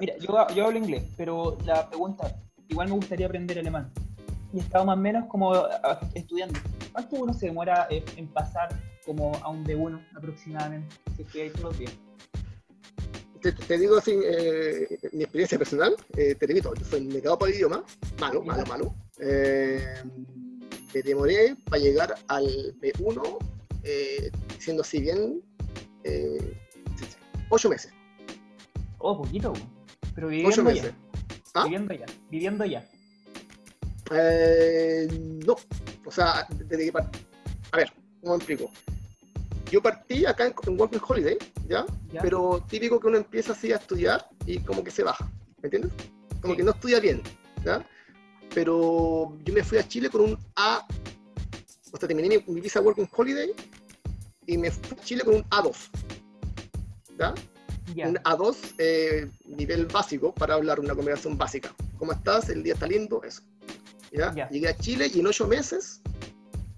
Mira, 0.00 0.14
yo, 0.18 0.46
yo 0.54 0.64
hablo 0.66 0.78
inglés, 0.78 1.04
pero 1.18 1.58
la 1.66 1.86
pregunta, 1.88 2.34
igual 2.68 2.88
me 2.88 2.94
gustaría 2.94 3.26
aprender 3.26 3.58
alemán. 3.58 3.92
Y 4.52 4.58
he 4.58 4.60
estado 4.60 4.84
más 4.86 4.96
o 4.96 5.00
menos 5.00 5.26
como 5.26 5.54
ah, 5.54 6.00
estudiando. 6.14 6.58
¿Cuánto 6.92 7.16
uno 7.16 7.32
se 7.34 7.46
demora 7.46 7.86
eh, 7.90 8.04
en 8.16 8.28
pasar 8.28 8.68
como 9.04 9.34
a 9.42 9.48
un 9.48 9.64
B1 9.64 10.06
aproximadamente? 10.16 10.96
Si 11.16 11.22
es 11.22 11.28
que 11.28 11.42
hay 11.42 11.50
todos 11.50 11.64
los 11.64 11.78
días. 11.78 11.92
te, 13.42 13.52
te 13.52 13.78
digo 13.78 13.98
así, 13.98 14.18
eh, 14.24 14.98
mi 15.12 15.22
experiencia 15.22 15.58
personal, 15.58 15.94
eh, 16.16 16.34
te 16.34 16.46
repito, 16.46 16.74
yo 16.74 16.84
soy 16.84 17.02
negado 17.04 17.38
para 17.38 17.50
el 17.50 17.56
idioma, 17.56 17.84
malo, 18.20 18.42
malo, 18.42 18.64
malo. 18.66 18.94
Eh, 19.20 19.94
me 20.94 21.02
demoré 21.02 21.54
para 21.68 21.82
llegar 21.82 22.14
al 22.28 22.46
B1, 22.80 23.38
eh, 23.84 24.30
siendo 24.58 24.82
así 24.82 25.00
bien, 25.00 25.42
eh, 26.04 26.56
ocho 27.50 27.68
meses. 27.68 27.92
Oh, 28.98 29.16
poquito, 29.22 29.52
po. 29.52 29.60
pero 30.14 30.28
Ocho 30.28 30.34
viviendo 30.36 30.64
meses. 30.64 30.84
ya. 30.84 31.50
¿Ah? 31.54 31.64
Viviendo 31.64 31.94
ya. 31.94 32.06
Viviendo 32.30 32.64
ya. 32.64 32.88
Eh, 34.12 35.08
no, 35.46 35.56
o 36.04 36.10
sea, 36.10 36.46
desde 36.50 36.84
que 36.86 36.92
part- 36.92 37.16
A 37.72 37.76
ver, 37.76 37.92
¿cómo 38.20 38.32
me 38.32 38.36
explico? 38.38 38.70
Yo 39.70 39.82
partí 39.82 40.24
acá 40.24 40.46
en, 40.46 40.54
en 40.66 40.80
Working 40.80 41.00
Holiday, 41.06 41.36
¿ya? 41.68 41.84
Ya. 42.12 42.22
Pero 42.22 42.64
típico 42.68 42.98
que 42.98 43.06
uno 43.06 43.18
empieza 43.18 43.52
así 43.52 43.70
a 43.72 43.76
estudiar 43.76 44.26
y 44.46 44.60
como 44.60 44.82
que 44.82 44.90
se 44.90 45.02
baja, 45.02 45.30
¿me 45.62 45.66
entiendes? 45.66 45.92
Como 46.40 46.56
que 46.56 46.62
no 46.62 46.70
estudia 46.70 47.00
bien, 47.00 47.22
¿ya? 47.64 47.84
Pero 48.54 49.36
yo 49.44 49.52
me 49.52 49.62
fui 49.62 49.76
a 49.78 49.86
Chile 49.86 50.08
con 50.08 50.22
un 50.22 50.38
A, 50.56 50.86
o 51.92 51.96
sea, 51.98 52.08
terminé 52.08 52.28
mi, 52.28 52.54
mi 52.54 52.60
visa 52.62 52.80
Working 52.80 53.08
Holiday 53.14 53.52
y 54.46 54.56
me 54.56 54.70
fui 54.70 54.96
a 54.98 55.02
Chile 55.04 55.22
con 55.22 55.34
un 55.34 55.42
A2, 55.44 55.76
¿ya? 57.18 57.34
Ya. 57.94 58.08
Un 58.08 58.16
A2, 58.16 58.56
eh, 58.78 59.30
nivel 59.46 59.86
básico 59.86 60.32
para 60.34 60.54
hablar 60.54 60.80
una 60.80 60.94
conversación 60.94 61.36
básica. 61.36 61.74
¿Cómo 61.98 62.12
estás? 62.12 62.48
El 62.48 62.62
día 62.62 62.74
está 62.74 62.86
lindo, 62.86 63.22
eso. 63.22 63.42
¿Ya? 64.12 64.48
Llegué 64.48 64.68
a 64.68 64.76
Chile 64.76 65.10
y 65.12 65.20
en 65.20 65.26
ocho 65.26 65.46
meses, 65.46 66.00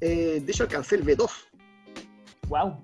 eh, 0.00 0.40
de 0.44 0.52
hecho 0.52 0.64
alcancé 0.64 0.96
el 0.96 1.04
B2. 1.04 1.30
Wow. 2.48 2.76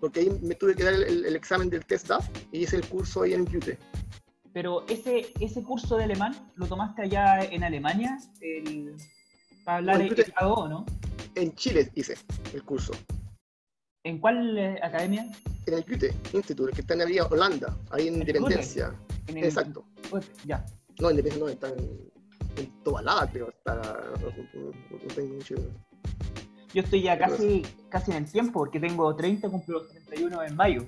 Porque 0.00 0.20
ahí 0.20 0.30
me 0.42 0.54
tuve 0.54 0.74
que 0.74 0.84
dar 0.84 0.94
el, 0.94 1.34
examen 1.34 1.70
del 1.70 1.84
test 1.84 2.08
DAF 2.08 2.28
y 2.52 2.60
hice 2.62 2.76
el 2.76 2.86
curso 2.86 3.22
ahí 3.22 3.34
en 3.34 3.42
UTE. 3.42 3.78
Pero 4.52 4.86
ese, 4.88 5.32
ese 5.40 5.62
curso 5.62 5.96
de 5.96 6.04
alemán, 6.04 6.34
¿lo 6.56 6.66
tomaste 6.66 7.02
allá 7.02 7.40
en 7.44 7.64
Alemania? 7.64 8.18
El, 8.40 8.96
para 9.64 9.78
hablar 9.78 9.96
No, 9.98 10.02
el 10.04 10.08
yo 10.10 10.16
te- 10.16 10.32
A2, 10.34 10.68
¿no? 10.68 10.86
En 11.34 11.54
Chile 11.54 11.90
hice 11.94 12.16
el 12.52 12.62
curso. 12.64 12.92
¿En 14.04 14.18
cuál 14.18 14.56
eh, 14.56 14.78
academia? 14.82 15.30
En 15.66 15.74
el 15.74 15.80
UTE 15.80 16.14
Institute, 16.32 16.72
que 16.72 16.80
está 16.80 16.94
en 16.94 17.00
la 17.14 17.26
Holanda, 17.26 17.76
ahí 17.90 18.08
en 18.08 18.14
¿El 18.14 18.20
Independencia. 18.20 18.94
En 19.26 19.38
el- 19.38 19.44
Exacto. 19.44 19.84
Ya. 20.44 20.64
No, 21.00 21.10
Independencia 21.10 21.44
no, 21.44 21.48
está 21.48 21.68
en, 21.68 22.10
en 22.58 22.82
Tobalaba, 22.82 23.26
creo. 23.30 23.48
Está, 23.48 23.74
no, 23.74 25.14
tengo 25.14 25.34
mucho. 25.34 25.54
Yo 26.74 26.82
estoy 26.82 27.02
ya 27.02 27.18
casi, 27.18 27.64
casi 27.88 28.10
en 28.10 28.18
el 28.18 28.30
tiempo, 28.30 28.60
porque 28.60 28.78
tengo 28.78 29.14
30, 29.14 29.48
cumplo 29.48 29.80
los 29.80 29.88
31 29.88 30.42
en 30.44 30.56
mayo. 30.56 30.84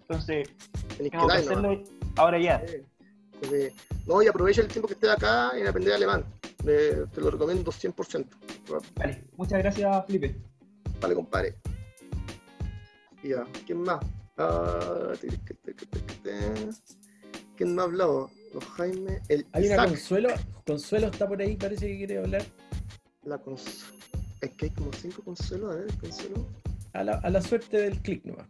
Entonces, 0.00 0.48
Tenés 0.96 1.12
tengo 1.12 1.28
que 1.28 1.34
que 1.34 1.38
hacerlo 1.38 1.84
ahora 2.16 2.38
ya. 2.38 2.62
Entonces, 3.34 3.72
no, 4.06 4.22
y 4.22 4.26
aprovecha 4.26 4.62
el 4.62 4.68
tiempo 4.68 4.88
que 4.88 4.94
estés 4.94 5.10
acá 5.10 5.52
en 5.56 5.66
aprender 5.66 5.94
alemán. 5.94 6.24
Eh, 6.66 7.06
te 7.12 7.20
lo 7.20 7.30
recomiendo 7.30 7.70
100%. 7.70 8.26
Vale, 8.96 9.24
muchas 9.36 9.58
gracias, 9.60 10.06
Felipe. 10.06 10.36
Vale, 11.00 11.14
compadre. 11.14 11.54
Y 13.22 13.28
Ya, 13.28 13.44
¿quién 13.66 13.82
más? 13.82 14.00
Ah. 14.36 15.12
¿Quién 17.56 17.74
me 17.74 17.82
ha 17.82 17.84
hablado? 17.84 18.30
Los 18.54 18.64
Jaime, 18.64 19.20
el 19.28 19.46
Hay 19.52 19.66
una 19.66 19.74
Isaac. 19.74 19.88
Consuelo, 19.88 20.28
Consuelo 20.70 21.08
está 21.08 21.26
por 21.26 21.42
ahí, 21.42 21.56
parece 21.56 21.88
que 21.88 21.96
quiere 21.96 22.18
hablar. 22.18 22.44
La 23.24 23.38
cons... 23.38 23.86
Es 24.40 24.52
que 24.52 24.66
hay 24.66 24.70
como 24.70 24.92
cinco 24.92 25.20
consuelos, 25.24 25.72
a 25.72 25.78
ver, 25.78 25.98
consuelo. 25.98 26.46
A 26.92 27.02
la, 27.02 27.14
a 27.14 27.28
la 27.28 27.42
suerte 27.42 27.76
del 27.76 28.00
clic 28.00 28.24
nomás. 28.24 28.46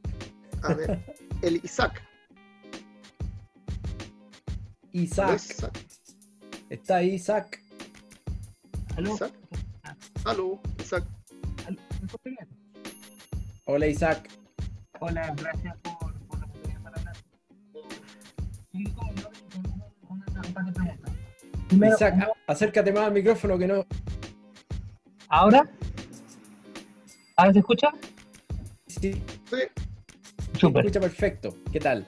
A 0.63 0.75
ver, 0.75 1.03
el 1.43 1.65
Isaac. 1.65 2.03
Isaac. 4.93 5.35
Isaac. 5.35 5.79
Está 6.69 6.97
ahí 6.97 7.15
Isaac. 7.15 7.59
¿Aló? 8.99 9.15
Isaac. 9.15 9.35
Aló, 10.27 10.61
Isaac. 10.79 11.05
Hola 13.65 13.87
Isaac. 13.87 14.29
Hola, 15.01 15.35
gracias 15.39 15.75
por, 15.79 16.15
por 16.27 16.39
la 16.39 16.45
oportunidad 16.45 16.83
para 16.83 16.99
hablar. 16.99 17.17
Y 18.73 18.85
como 18.91 19.15
yo, 19.15 19.31
una, 19.59 19.87
una, 20.11 20.49
un 20.49 20.53
par 20.53 20.67
de 20.67 20.73
preguntas. 20.73 21.10
Primero, 21.71 21.95
Isaac, 21.95 22.15
a- 22.21 22.53
acércate 22.53 22.93
más 22.93 23.05
al 23.05 23.13
micrófono 23.13 23.57
que 23.59 23.67
no. 23.67 23.87
¿Ahora? 25.29 25.69
¿Ahora 27.37 27.53
se 27.53 27.59
escucha? 27.61 27.89
Sí. 28.89 29.13
Sí. 29.49 29.57
Súper. 30.59 30.83
Se 30.83 30.89
escucha 30.89 31.01
perfecto. 31.01 31.55
¿Qué 31.73 31.81
tal? 31.81 32.07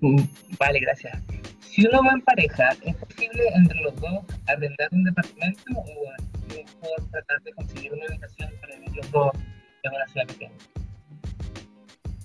Mm, 0.00 0.22
Vale, 0.58 0.80
gracias. 0.80 1.22
Si 1.60 1.86
uno 1.86 2.00
va 2.02 2.12
en 2.12 2.22
pareja, 2.22 2.70
¿es 2.84 2.96
posible 2.96 3.42
entre 3.54 3.80
los 3.82 3.94
dos 4.00 4.24
arrendar 4.48 4.88
un 4.92 5.04
departamento 5.04 5.62
o 5.76 5.84
es 6.18 6.56
mejor 6.56 7.10
tratar 7.12 7.40
de 7.42 7.52
conseguir 7.52 7.92
una 7.92 8.06
habitación 8.06 8.50
para 8.60 8.74
vivir 8.76 8.96
los 8.96 9.10
dos 9.12 9.30
en 9.84 9.94
una 9.94 10.06
ciudad 10.08 10.26
pequeña? 10.26 10.52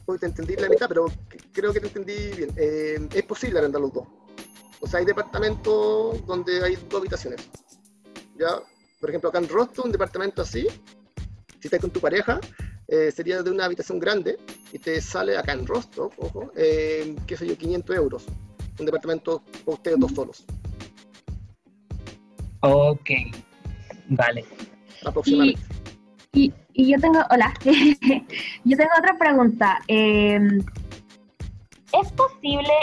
Uy, 0.08 0.18
te 0.20 0.26
entendí 0.28 0.56
la 0.56 0.70
mitad, 0.70 0.88
pero 0.88 1.06
creo 1.52 1.74
que 1.74 1.80
te 1.82 1.88
entendí 1.88 2.14
bien. 2.38 2.50
Eh, 2.58 3.08
es 3.14 3.24
posible 3.24 3.60
arrendar 3.60 3.82
los 3.82 3.94
dos. 3.94 4.08
O 4.80 4.88
sea, 4.88 5.00
hay 5.00 5.06
departamentos 5.06 6.26
donde 6.26 6.64
hay 6.64 6.76
dos 6.90 7.00
habitaciones. 7.00 7.50
¿Ya? 8.38 8.50
Por 9.00 9.10
ejemplo, 9.10 9.30
acá 9.30 9.40
en 9.40 9.48
Rosto, 9.48 9.84
un 9.84 9.92
departamento 9.92 10.42
así, 10.42 10.68
si 11.60 11.68
estás 11.68 11.80
con 11.80 11.92
tu 11.92 12.00
pareja, 12.00 12.40
eh, 12.88 13.12
sería 13.12 13.42
de 13.42 13.50
una 13.50 13.66
habitación 13.66 14.00
grande 14.00 14.38
y 14.72 14.80
te 14.80 15.02
sale 15.02 15.38
acá 15.38 15.54
en 15.54 15.66
Rosto, 15.66 16.12
ojo, 16.18 16.52
eh, 16.56 17.16
qué 17.26 17.38
sé 17.38 17.48
yo, 17.48 17.58
500 17.58 17.96
euros. 17.96 18.26
Un 18.80 18.86
departamento 18.86 19.42
para 19.64 19.76
ustedes 19.76 20.00
dos 20.00 20.12
solos, 20.12 20.46
Ok, 22.60 23.10
vale. 24.10 24.44
aproximadamente. 25.06 25.62
Y, 26.34 26.52
y 26.74 26.92
yo 26.92 27.00
tengo, 27.00 27.20
hola, 27.30 27.54
yo 27.64 28.78
tengo 28.78 28.92
otra 28.98 29.18
pregunta. 29.18 29.80
Eh, 29.88 30.40
¿Es 31.94 32.12
posible 32.12 32.74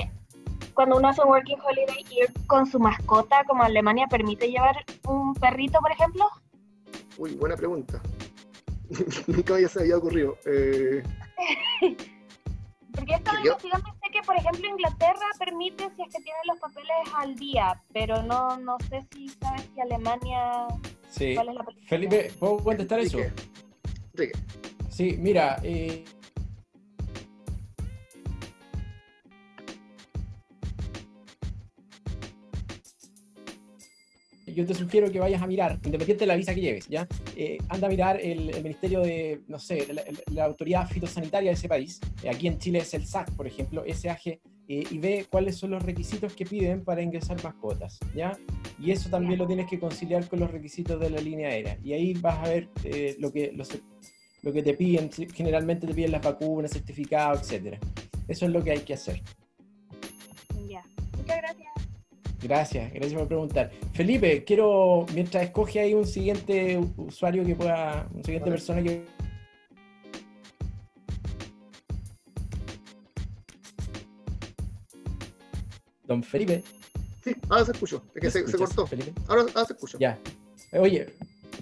cuando 0.74 0.96
uno 0.96 1.08
hace 1.08 1.22
un 1.22 1.28
working 1.28 1.58
holiday 1.60 2.04
ir 2.10 2.32
con 2.46 2.66
su 2.66 2.78
mascota, 2.78 3.44
como 3.44 3.62
Alemania 3.62 4.06
permite 4.08 4.48
llevar 4.50 4.76
un 5.06 5.34
perrito, 5.34 5.78
por 5.80 5.90
ejemplo? 5.92 6.26
Uy, 7.18 7.34
buena 7.34 7.56
pregunta. 7.56 8.00
Nunca 9.26 9.54
había 9.54 9.68
se 9.68 9.78
me 9.78 9.82
había 9.84 9.96
ocurrido. 9.98 10.36
Eh, 10.46 11.02
Porque 12.94 13.14
he 13.14 13.16
estado 13.16 13.38
Yo- 13.38 13.52
investigando 13.52 13.88
y 13.88 13.92
sé 14.06 14.12
que, 14.12 14.20
por 14.22 14.36
ejemplo, 14.36 14.68
Inglaterra 14.68 15.26
permite 15.38 15.84
si 15.96 16.02
es 16.02 16.14
que 16.14 16.22
tiene 16.22 16.38
los 16.46 16.58
papeles 16.58 16.90
al 17.16 17.34
día, 17.36 17.82
pero 17.92 18.22
no, 18.22 18.56
no 18.58 18.76
sé 18.90 19.02
si 19.12 19.28
sabes 19.30 19.62
si 19.74 19.80
Alemania... 19.80 20.66
Sí. 21.08 21.34
¿Cuál 21.34 21.48
es 21.50 21.54
la? 21.54 21.64
Felipe, 21.86 22.30
¿puedo 22.38 22.58
contestar 22.58 23.00
eso? 23.00 23.18
Enrique. 24.12 24.38
Sí, 24.90 25.16
mira, 25.18 25.58
eh, 25.62 26.04
yo 34.52 34.66
te 34.66 34.74
sugiero 34.74 35.10
que 35.10 35.20
vayas 35.20 35.42
a 35.42 35.46
mirar, 35.46 35.78
independiente 35.84 36.22
de 36.22 36.26
la 36.26 36.36
visa 36.36 36.54
que 36.54 36.60
lleves, 36.60 36.88
¿ya? 36.88 37.06
Eh, 37.36 37.58
anda 37.68 37.86
a 37.86 37.90
mirar 37.90 38.20
el, 38.20 38.50
Ministerio 38.62 39.00
de, 39.00 39.40
no 39.48 39.58
sé, 39.58 39.86
la, 39.92 40.02
la 40.32 40.44
autoridad 40.44 40.88
fitosanitaria 40.88 41.50
de 41.50 41.54
ese 41.54 41.68
país. 41.68 42.00
Eh, 42.22 42.30
aquí 42.30 42.46
en 42.46 42.58
Chile 42.58 42.80
es 42.80 42.94
el 42.94 43.06
SAC, 43.06 43.30
por 43.32 43.46
ejemplo, 43.46 43.84
SAG, 43.92 44.38
eh, 44.68 44.84
y 44.90 44.98
ve 44.98 45.26
cuáles 45.28 45.56
son 45.56 45.70
los 45.70 45.82
requisitos 45.82 46.34
que 46.34 46.46
piden 46.46 46.84
para 46.84 47.02
ingresar 47.02 47.42
mascotas, 47.42 47.98
¿ya? 48.14 48.38
Y 48.78 48.92
eso 48.92 49.10
también 49.10 49.38
lo 49.38 49.46
tienes 49.46 49.68
que 49.68 49.78
conciliar 49.78 50.28
con 50.28 50.38
los 50.40 50.50
requisitos 50.50 51.00
de 51.00 51.10
la 51.10 51.20
línea 51.20 51.48
aérea. 51.48 51.78
Y 51.82 51.92
ahí 51.92 52.14
vas 52.14 52.38
a 52.38 52.48
ver 52.48 52.68
eh, 52.84 53.16
lo, 53.18 53.32
que, 53.32 53.52
lo 54.42 54.52
que 54.52 54.62
te 54.62 54.74
piden. 54.74 55.10
Generalmente 55.10 55.86
te 55.86 55.94
piden 55.94 56.12
las 56.12 56.22
vacunas, 56.22 56.70
certificados, 56.70 57.50
etc. 57.50 57.76
Eso 58.28 58.46
es 58.46 58.52
lo 58.52 58.62
que 58.62 58.70
hay 58.70 58.80
que 58.80 58.94
hacer. 58.94 59.20
Ya. 60.68 60.82
Muchas 61.18 61.36
gracias. 61.36 61.71
Gracias, 62.42 62.92
gracias 62.92 63.18
por 63.18 63.28
preguntar. 63.28 63.70
Felipe, 63.92 64.42
quiero, 64.44 65.06
mientras 65.14 65.44
escoge 65.44 65.80
ahí 65.80 65.94
un 65.94 66.06
siguiente 66.06 66.78
usuario 66.96 67.44
que 67.44 67.54
pueda, 67.54 68.08
una 68.12 68.24
siguiente 68.24 68.50
persona 68.50 68.82
que... 68.82 69.04
Don 76.04 76.22
Felipe. 76.22 76.64
Sí, 77.22 77.36
ahora 77.48 77.64
se 77.64 77.72
escuchó. 77.72 78.02
Es 78.14 78.34
que 78.34 78.40
¿Me 78.42 78.48
se, 78.50 78.58
cortó. 78.58 78.86
Felipe? 78.86 79.12
Ahora, 79.28 79.42
ahora 79.54 79.64
se 79.64 79.72
escuchó. 79.74 79.98
Ya. 79.98 80.18
Oye, 80.72 81.14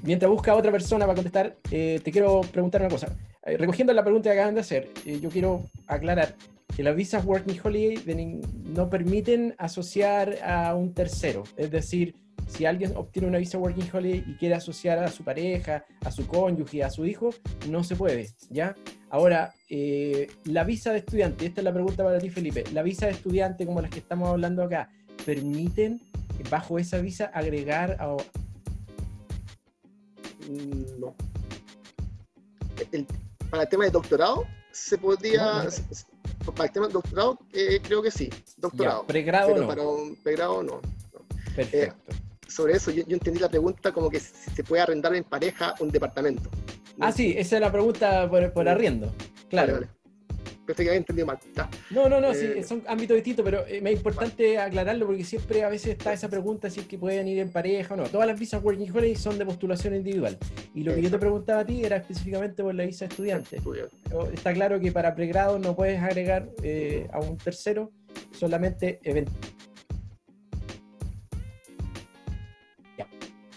mientras 0.02 0.30
busca 0.30 0.54
otra 0.54 0.72
persona 0.72 1.04
para 1.04 1.16
contestar, 1.16 1.56
eh, 1.70 2.00
te 2.02 2.10
quiero 2.10 2.40
preguntar 2.40 2.80
una 2.80 2.90
cosa. 2.90 3.14
Eh, 3.44 3.58
recogiendo 3.58 3.92
la 3.92 4.02
pregunta 4.02 4.30
que 4.30 4.38
acaban 4.38 4.54
de 4.54 4.62
hacer, 4.62 4.90
eh, 5.04 5.20
yo 5.20 5.28
quiero 5.28 5.64
aclarar 5.86 6.34
que 6.74 6.82
las 6.82 6.96
visas 6.96 7.24
Working 7.24 7.60
Holiday 7.62 8.40
no 8.64 8.88
permiten 8.88 9.54
asociar 9.58 10.36
a 10.44 10.74
un 10.74 10.94
tercero. 10.94 11.44
Es 11.56 11.70
decir, 11.70 12.14
si 12.46 12.64
alguien 12.66 12.96
obtiene 12.96 13.28
una 13.28 13.38
visa 13.38 13.58
Working 13.58 13.88
Holiday 13.92 14.24
y 14.26 14.34
quiere 14.34 14.54
asociar 14.54 14.98
a 14.98 15.08
su 15.08 15.24
pareja, 15.24 15.84
a 16.04 16.10
su 16.10 16.26
cónyuge, 16.26 16.82
a 16.82 16.90
su 16.90 17.06
hijo, 17.06 17.30
no 17.68 17.84
se 17.84 17.96
puede, 17.96 18.30
¿ya? 18.50 18.74
Ahora, 19.08 19.52
eh, 19.68 20.28
la 20.44 20.64
visa 20.64 20.92
de 20.92 20.98
estudiante, 20.98 21.46
esta 21.46 21.60
es 21.60 21.64
la 21.64 21.72
pregunta 21.72 22.04
para 22.04 22.18
ti, 22.18 22.30
Felipe, 22.30 22.64
la 22.72 22.82
visa 22.82 23.06
de 23.06 23.12
estudiante 23.12 23.66
como 23.66 23.80
las 23.80 23.90
que 23.90 23.98
estamos 23.98 24.28
hablando 24.28 24.62
acá, 24.62 24.88
¿permiten 25.24 26.00
bajo 26.50 26.78
esa 26.78 26.98
visa 26.98 27.26
agregar 27.26 27.96
a, 28.00 28.16
Mm, 30.50 31.00
No. 31.00 31.14
Para 33.50 33.64
el 33.64 33.68
tema 33.68 33.84
de 33.84 33.90
doctorado, 33.90 34.46
se. 34.72 35.36
No, 35.36 35.62
no. 35.64 35.68
s- 35.68 35.82
Para 36.54 36.64
el 36.66 36.72
tema 36.72 36.86
de 36.86 36.92
doctorado, 36.94 37.38
eh, 37.52 37.80
creo 37.82 38.02
que 38.02 38.10
sí. 38.10 38.30
Doctorado. 38.56 39.02
Ya, 39.02 39.06
pregrado 39.06 39.48
pero 39.48 39.60
no. 39.62 39.66
para 39.68 39.82
un 39.82 40.16
pregrado 40.16 40.62
no. 40.62 40.80
Perfecto. 41.54 42.12
sobre 42.48 42.74
eso, 42.74 42.90
yo, 42.90 43.02
yo 43.06 43.14
entendí 43.16 43.38
la 43.40 43.48
pregunta 43.48 43.92
como 43.92 44.08
que 44.10 44.18
si 44.20 44.50
se 44.54 44.64
puede 44.64 44.82
arrendar 44.82 45.14
en 45.14 45.24
pareja 45.24 45.74
un 45.80 45.90
departamento. 45.90 46.48
Ah, 46.98 47.12
sí, 47.12 47.34
esa 47.36 47.56
es 47.56 47.60
la 47.60 47.70
pregunta 47.72 48.28
por, 48.28 48.52
por 48.52 48.68
arriendo. 48.68 49.12
Claro. 49.48 49.74
Vale, 49.74 49.86
vale. 49.86 49.99
Pensé 50.70 50.84
que 50.84 50.88
había 50.90 50.98
entendido 50.98 51.26
mal. 51.26 51.38
Ya. 51.56 51.68
No, 51.90 52.08
no, 52.08 52.20
no, 52.20 52.30
Eh, 52.30 52.52
sí, 52.58 52.62
son 52.62 52.84
ámbitos 52.86 53.16
distintos, 53.16 53.44
pero 53.44 53.66
eh, 53.66 53.80
me 53.80 53.90
es 53.90 53.96
importante 53.96 54.56
aclararlo 54.56 55.04
porque 55.06 55.24
siempre 55.24 55.64
a 55.64 55.68
veces 55.68 55.88
está 55.92 56.12
esa 56.12 56.28
pregunta 56.28 56.70
si 56.70 56.78
es 56.80 56.86
que 56.86 56.96
pueden 56.96 57.26
ir 57.26 57.40
en 57.40 57.50
pareja 57.50 57.94
o 57.94 57.96
no. 57.96 58.04
Todas 58.04 58.28
las 58.28 58.38
visas 58.38 58.62
Working 58.62 58.88
Holiday 58.90 59.16
son 59.16 59.36
de 59.36 59.44
postulación 59.44 59.96
individual. 59.96 60.38
Y 60.72 60.84
lo 60.84 60.94
que 60.94 61.02
yo 61.02 61.10
te 61.10 61.18
preguntaba 61.18 61.62
a 61.62 61.66
ti 61.66 61.84
era 61.84 61.96
específicamente 61.96 62.62
por 62.62 62.72
la 62.72 62.84
visa 62.84 63.06
estudiante. 63.06 63.60
O- 64.12 64.26
Está 64.26 64.52
claro 64.52 64.78
que 64.78 64.92
para 64.92 65.12
pregrado 65.16 65.58
no 65.58 65.74
puedes 65.74 66.00
agregar 66.00 66.48
eh, 66.62 67.08
a 67.12 67.18
un 67.18 67.36
tercero, 67.36 67.90
solamente 68.30 69.00
event- 69.02 69.28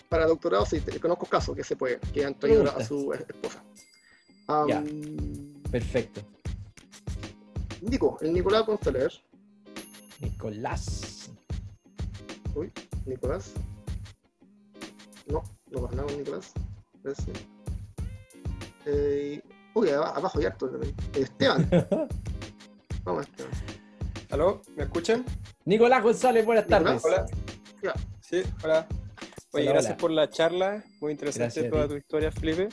Para 0.10 0.28
doctorado, 0.28 0.64
sí, 0.66 0.80
te- 0.80 1.00
conozco 1.00 1.26
casos 1.26 1.56
que 1.56 1.64
se 1.64 1.76
puede, 1.76 2.00
que 2.14 2.24
han 2.24 2.38
traído 2.38 2.62
a 2.70 2.84
su 2.84 3.12
esposa. 3.14 3.64
Ya. 4.68 4.84
Perfecto. 5.72 6.22
Nico, 7.90 8.18
el 8.22 8.34
Nicolás 8.34 8.66
González. 8.66 9.22
Nicolás. 10.20 11.32
Uy, 12.56 12.72
Nicolás. 13.06 13.54
No, 15.28 15.42
no 15.72 15.82
pasa 15.82 15.96
nada 15.96 16.08
con 16.08 16.18
Nicolás. 16.18 16.54
Eh, 18.86 19.42
uy, 19.74 19.90
aba- 19.90 20.10
abajo 20.16 20.40
hay 20.40 20.46
harto 20.46 20.70
también. 20.70 20.96
Esteban. 21.14 21.70
Vamos, 23.04 23.26
Esteban. 23.28 23.52
¿Aló? 24.32 24.62
¿Me 24.76 24.84
escuchan? 24.84 25.26
Nicolás 25.66 26.04
González, 26.04 26.46
buenas 26.46 26.68
tardes. 26.68 27.04
Hola. 27.04 27.26
Sí, 28.22 28.42
hola. 28.64 28.88
Oye, 29.52 29.64
Hola, 29.66 29.72
gracias 29.74 29.92
hola. 29.92 29.98
por 29.98 30.12
la 30.12 30.30
charla. 30.30 30.84
Muy 31.02 31.12
interesante 31.12 31.60
Gracias 31.62 31.72
toda 31.72 31.88
tu 31.88 31.96
historia, 31.96 32.32
Felipe. 32.32 32.70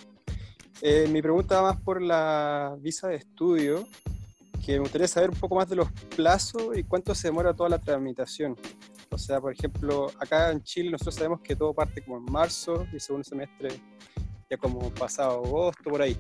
Eh, 0.82 1.08
mi 1.10 1.20
pregunta 1.20 1.60
va 1.60 1.72
más 1.74 1.82
por 1.82 2.00
la 2.00 2.74
visa 2.80 3.08
de 3.08 3.16
estudio, 3.16 3.86
que 4.64 4.72
me 4.72 4.78
gustaría 4.80 5.08
saber 5.08 5.30
un 5.30 5.36
poco 5.36 5.54
más 5.56 5.68
de 5.68 5.76
los 5.76 5.90
plazos 6.16 6.76
y 6.76 6.84
cuánto 6.84 7.14
se 7.14 7.28
demora 7.28 7.54
toda 7.54 7.68
la 7.70 7.78
tramitación. 7.78 8.56
O 9.10 9.18
sea, 9.18 9.40
por 9.40 9.52
ejemplo, 9.52 10.06
acá 10.20 10.50
en 10.50 10.62
Chile 10.62 10.90
nosotros 10.90 11.14
sabemos 11.16 11.40
que 11.40 11.56
todo 11.56 11.74
parte 11.74 12.02
como 12.02 12.18
en 12.18 12.24
marzo 12.32 12.86
y 12.92 13.00
segundo 13.00 13.24
semestre 13.24 13.70
ya 14.48 14.56
como 14.56 14.90
pasado 14.90 15.44
agosto, 15.44 15.84
por 15.90 16.02
ahí. 16.02 16.16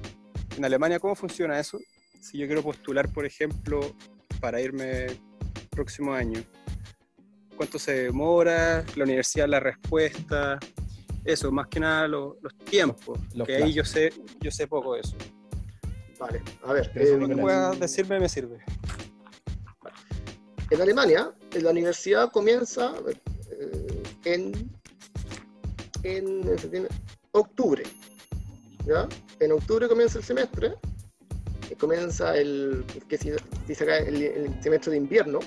En 0.56 0.64
Alemania, 0.64 0.98
¿cómo 0.98 1.14
funciona 1.14 1.58
eso? 1.58 1.78
Si 2.20 2.38
yo 2.38 2.46
quiero 2.46 2.62
postular, 2.62 3.08
por 3.12 3.24
ejemplo, 3.24 3.80
para 4.40 4.60
irme 4.60 5.06
próximo 5.70 6.12
año, 6.12 6.40
¿cuánto 7.56 7.78
se 7.78 8.04
demora? 8.04 8.84
La 8.96 9.04
universidad, 9.04 9.48
la 9.48 9.60
respuesta, 9.60 10.58
eso, 11.24 11.50
más 11.52 11.66
que 11.68 11.80
nada 11.80 12.08
lo- 12.08 12.36
los 12.42 12.56
tiempos, 12.58 13.18
los 13.34 13.46
que 13.46 13.56
ahí 13.56 13.72
yo 13.72 13.84
sé, 13.84 14.12
yo 14.40 14.50
sé 14.50 14.66
poco 14.66 14.94
de 14.94 15.00
eso. 15.00 15.16
Vale, 16.20 16.42
a 16.64 16.72
ver. 16.74 16.92
Eh, 16.94 17.16
lo 17.18 17.26
que 17.26 17.36
puedas 17.36 17.80
decirme 17.80 18.20
me 18.20 18.28
sirve. 18.28 18.58
En 20.70 20.80
Alemania, 20.80 21.32
la 21.52 21.70
universidad 21.70 22.30
comienza 22.30 22.94
eh, 23.54 24.02
en, 24.24 24.70
en 26.02 26.88
octubre. 27.32 27.82
¿ya? 28.86 29.08
En 29.40 29.52
octubre 29.52 29.88
comienza 29.88 30.18
el 30.18 30.24
semestre. 30.24 30.74
y 31.70 31.74
comienza 31.74 32.36
el, 32.36 32.84
que 33.08 33.16
se 33.16 33.36
dice 33.66 33.84
acá, 33.84 33.96
el, 33.98 34.22
el 34.22 34.62
semestre 34.62 34.92
de 34.92 34.98
invierno. 34.98 35.38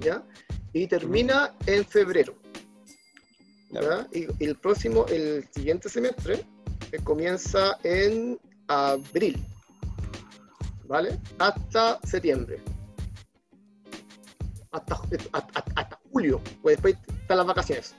¿ya? 0.00 0.26
Y 0.72 0.88
termina 0.88 1.54
en 1.66 1.84
febrero. 1.84 2.34
¿ya? 3.70 4.08
Y, 4.12 4.26
y 4.42 4.46
el 4.46 4.56
próximo, 4.56 5.06
el 5.06 5.46
siguiente 5.54 5.88
semestre, 5.88 6.44
eh, 6.90 6.98
comienza 7.04 7.78
en 7.84 8.38
abril. 8.68 9.44
¿Vale? 10.86 11.18
Hasta 11.38 11.98
septiembre 12.04 12.62
hasta, 14.74 15.00
hasta, 15.32 15.64
hasta 15.76 16.00
julio, 16.10 16.40
pues 16.62 16.76
después 16.76 16.96
están 17.20 17.38
las 17.38 17.46
vacaciones. 17.46 17.94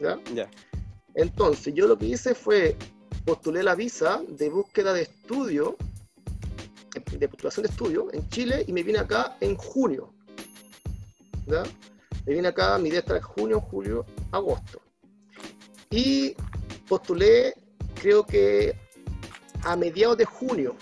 ¿ya? 0.00 0.18
Ya. 0.34 0.50
Entonces, 1.14 1.72
yo 1.74 1.86
lo 1.86 1.96
que 1.96 2.06
hice 2.06 2.34
fue 2.34 2.76
postulé 3.24 3.62
la 3.62 3.76
visa 3.76 4.20
de 4.28 4.50
búsqueda 4.50 4.92
de 4.92 5.02
estudio, 5.02 5.76
de 6.94 7.18
de 7.18 7.28
postulación 7.28 7.64
de 7.64 7.70
estudio 7.70 8.12
en 8.12 8.28
Chile 8.28 8.64
y 8.66 8.72
me 8.72 8.82
vine 8.82 8.98
acá 8.98 9.36
en 9.40 9.56
junio. 9.56 10.12
¿ya? 11.46 11.62
Me 12.26 12.34
vine 12.34 12.48
acá, 12.48 12.78
mi 12.78 12.88
idea 12.88 13.00
está 13.00 13.16
en 13.16 13.22
junio, 13.22 13.60
julio, 13.60 14.04
agosto. 14.32 14.82
Y 15.90 16.34
postulé, 16.88 17.54
creo 17.94 18.26
que 18.26 18.76
a 19.64 19.76
mediados 19.76 20.16
de 20.18 20.24
junio. 20.24 20.76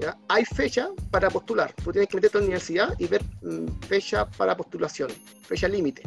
¿ya? 0.00 0.16
Hay 0.28 0.44
fecha 0.44 0.90
para 1.10 1.28
postular. 1.30 1.72
Tú 1.82 1.90
tienes 1.92 2.08
que 2.08 2.16
meterte 2.16 2.38
a 2.38 2.40
la 2.40 2.44
universidad 2.46 2.94
y 2.98 3.06
ver 3.06 3.22
mm, 3.42 3.66
fecha 3.86 4.26
para 4.30 4.56
postulación, 4.56 5.10
fecha 5.42 5.68
límite. 5.68 6.02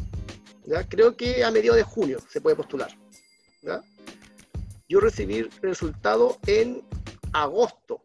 Creo 0.90 1.16
que 1.18 1.44
a 1.44 1.52
mediados 1.52 1.78
de 1.78 1.84
junio 1.84 2.20
se 2.30 2.40
puede 2.40 2.56
postular. 2.56 2.96
¿ya? 3.62 3.82
Yo 4.88 5.00
recibí 5.00 5.38
el 5.38 5.52
resultado 5.62 6.38
en 6.46 6.82
agosto. 7.34 8.02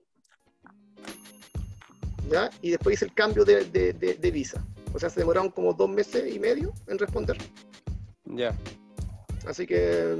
¿ya? 2.30 2.50
Y 2.62 2.70
después 2.70 2.94
hice 2.94 3.04
el 3.06 3.14
cambio 3.14 3.44
de, 3.44 3.64
de- 3.66 3.92
de- 3.92 4.14
de 4.14 4.30
visa. 4.30 4.64
O 4.94 4.98
sea, 4.98 5.10
se 5.10 5.20
demoraron 5.20 5.50
como 5.50 5.72
dos 5.74 5.88
meses 5.90 6.34
y 6.34 6.38
medio 6.38 6.72
en 6.88 6.98
responder. 6.98 7.36
Ya. 8.24 8.54
Así 9.46 9.66
que 9.66 10.16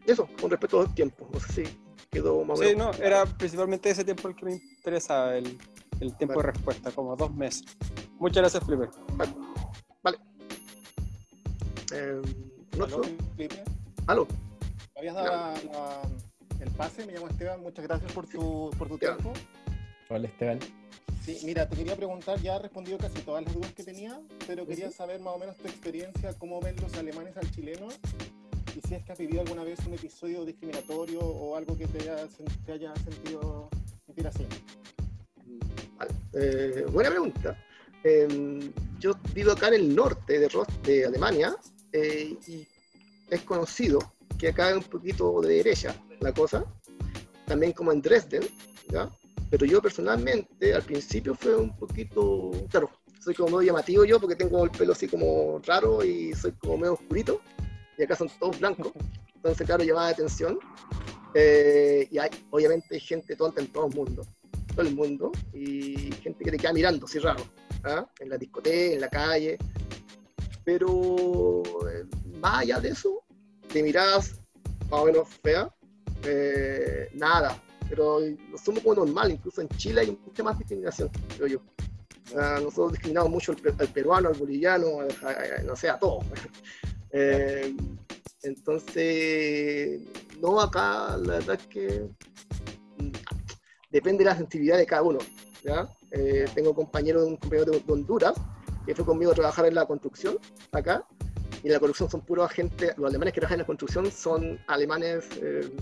mm, 0.00 0.10
eso, 0.10 0.28
con 0.40 0.50
respecto 0.50 0.80
al 0.80 0.92
tiempo. 0.94 1.28
No 1.32 1.38
sé 1.40 1.52
si 1.52 1.78
quedó 2.22 2.44
más 2.44 2.58
o 2.58 2.62
Sí, 2.62 2.68
menos. 2.70 2.98
no, 2.98 3.04
era 3.04 3.24
principalmente 3.26 3.90
ese 3.90 4.04
tiempo 4.04 4.28
el 4.28 4.34
que 4.36 4.44
me 4.46 4.52
interesaba, 4.54 5.36
el, 5.36 5.58
el 6.00 6.16
tiempo 6.16 6.40
de 6.40 6.46
respuesta, 6.52 6.90
como 6.92 7.14
dos 7.16 7.34
meses. 7.34 7.64
Muchas 8.18 8.42
gracias, 8.42 8.64
Felipe. 8.64 8.88
Vale. 10.02 10.18
Eh, 11.92 12.20
¿no? 12.76 12.84
¿Aló, 12.84 13.02
Felipe? 13.36 13.62
¿Aló? 14.06 14.26
Me 14.94 14.98
habías 15.00 15.14
dado 15.14 15.26
la- 15.26 15.52
la- 15.72 16.02
el 16.64 16.70
pase, 16.72 17.06
me 17.06 17.12
llamo 17.12 17.28
Esteban, 17.28 17.60
muchas 17.60 17.84
gracias 17.86 18.10
por 18.12 18.26
tu, 18.26 18.70
por 18.78 18.88
tu 18.88 18.98
tiempo. 18.98 19.32
Hola 20.08 20.26
Esteban. 20.28 20.58
Sí, 21.24 21.40
mira, 21.44 21.68
te 21.68 21.76
quería 21.76 21.96
preguntar, 21.96 22.40
ya 22.40 22.56
has 22.56 22.62
respondido 22.62 22.98
casi 22.98 23.20
todas 23.22 23.44
las 23.44 23.52
dudas 23.52 23.72
que 23.72 23.82
tenía, 23.82 24.20
pero 24.46 24.64
quería 24.66 24.90
saber 24.90 25.20
más 25.20 25.34
o 25.34 25.38
menos 25.38 25.56
tu 25.56 25.66
experiencia, 25.66 26.32
cómo 26.38 26.60
ven 26.60 26.76
los 26.80 26.94
alemanes 26.96 27.36
al 27.36 27.50
chileno, 27.50 27.88
y 28.76 28.86
si 28.86 28.94
es 28.94 29.04
que 29.04 29.12
has 29.12 29.18
vivido 29.18 29.40
alguna 29.40 29.64
vez 29.64 29.78
un 29.86 29.94
episodio 29.94 30.44
discriminatorio 30.44 31.20
o 31.20 31.56
algo 31.56 31.76
que 31.78 31.86
te 31.86 32.02
haya, 32.02 32.28
te 32.66 32.72
haya 32.72 32.94
sentido 32.96 33.70
sentir 34.04 34.26
así. 34.26 34.46
Vale. 35.96 36.10
Eh, 36.34 36.84
buena 36.92 37.08
pregunta. 37.10 37.58
Eh, 38.04 38.70
yo 39.00 39.12
vivo 39.34 39.52
acá 39.52 39.68
en 39.68 39.74
el 39.74 39.94
norte 39.94 40.38
de, 40.38 40.48
Ros- 40.48 40.68
de 40.82 41.06
Alemania 41.06 41.56
eh, 41.92 42.36
y 42.46 42.66
es 43.30 43.40
conocido 43.42 43.98
que 44.38 44.48
acá 44.48 44.70
es 44.70 44.76
un 44.76 44.84
poquito 44.84 45.40
de 45.40 45.56
derecha 45.56 45.96
la 46.20 46.32
cosa, 46.34 46.64
también 47.46 47.72
como 47.72 47.92
en 47.92 48.02
Dresden, 48.02 48.42
¿ya? 48.90 49.10
Pero 49.50 49.64
yo 49.64 49.80
personalmente 49.80 50.74
al 50.74 50.82
principio 50.82 51.34
fue 51.34 51.56
un 51.56 51.74
poquito, 51.76 52.50
claro, 52.68 52.90
soy 53.20 53.34
como 53.34 53.56
medio 53.56 53.68
llamativo 53.72 54.04
yo 54.04 54.20
porque 54.20 54.36
tengo 54.36 54.64
el 54.64 54.70
pelo 54.70 54.92
así 54.92 55.08
como 55.08 55.60
raro 55.64 56.04
y 56.04 56.34
soy 56.34 56.52
como 56.52 56.76
medio 56.76 56.94
oscurito 56.94 57.40
y 57.98 58.02
acá 58.02 58.16
son 58.16 58.28
todos 58.38 58.58
blancos, 58.58 58.92
entonces 59.34 59.66
claro, 59.66 59.84
llamaba 59.84 60.06
la 60.06 60.12
atención. 60.12 60.58
Eh, 61.34 62.08
y 62.10 62.16
hay, 62.18 62.30
obviamente 62.50 62.98
gente 62.98 63.36
tonta 63.36 63.60
en 63.60 63.66
todo 63.68 63.86
el 63.88 63.94
mundo, 63.94 64.22
todo 64.74 64.86
el 64.86 64.94
mundo, 64.94 65.32
y 65.52 66.10
gente 66.22 66.44
que 66.44 66.50
te 66.52 66.56
queda 66.56 66.72
mirando, 66.72 67.04
así 67.04 67.18
raro, 67.18 67.44
¿ah? 67.84 68.06
en 68.20 68.30
la 68.30 68.38
discoteca, 68.38 68.94
en 68.94 69.00
la 69.02 69.08
calle, 69.08 69.58
pero 70.64 71.62
eh, 71.90 72.04
más 72.40 72.60
allá 72.60 72.80
de 72.80 72.88
eso, 72.90 73.22
de 73.72 73.82
miradas 73.82 74.34
más 74.90 75.00
o 75.00 75.04
menos 75.06 75.28
feas, 75.42 75.68
eh, 76.24 77.08
nada, 77.14 77.60
pero 77.88 78.20
somos 78.62 78.82
como 78.82 78.94
normal, 79.04 79.30
incluso 79.32 79.60
en 79.60 79.68
Chile 79.70 80.00
hay 80.02 80.18
mucha 80.24 80.42
más 80.42 80.58
discriminación, 80.58 81.10
creo 81.36 81.48
yo. 81.48 81.60
Ah, 82.36 82.58
nosotros 82.60 82.92
discriminamos 82.92 83.30
mucho 83.30 83.52
al, 83.52 83.58
pe- 83.58 83.74
al 83.78 83.88
peruano, 83.88 84.28
al 84.28 84.34
boliviano, 84.34 84.86
no 85.64 85.76
sé, 85.76 85.88
a 85.88 85.98
todos. 85.98 86.24
Eh, 87.18 87.74
entonces, 88.42 90.02
no, 90.38 90.60
acá 90.60 91.16
la 91.16 91.38
verdad 91.38 91.58
es 91.58 91.66
que 91.66 92.10
mm, 92.98 93.10
depende 93.90 94.22
de 94.22 94.30
la 94.30 94.36
sensibilidad 94.36 94.76
de 94.76 94.84
cada 94.84 95.02
uno. 95.02 95.18
¿ya? 95.64 95.88
Eh, 96.10 96.44
tengo 96.54 96.74
compañeros, 96.74 97.26
un 97.26 97.36
compañero 97.36 97.72
de, 97.72 97.82
Honduras 97.88 98.34
que 98.84 98.94
fue 98.94 99.06
conmigo 99.06 99.32
a 99.32 99.34
trabajar 99.34 99.64
en 99.66 99.74
la 99.74 99.86
construcción 99.86 100.38
acá, 100.70 101.04
y 101.64 101.66
en 101.66 101.72
la 101.72 101.80
construcción 101.80 102.08
son 102.08 102.20
puros 102.20 102.48
agentes, 102.48 102.96
los 102.98 103.08
alemanes 103.08 103.34
que 103.34 103.40
trabajan 103.40 103.56
en 103.56 103.62
la 103.62 103.66
construcción 103.66 104.12
son 104.12 104.60
alemanes, 104.68 105.24
eh, 105.42 105.72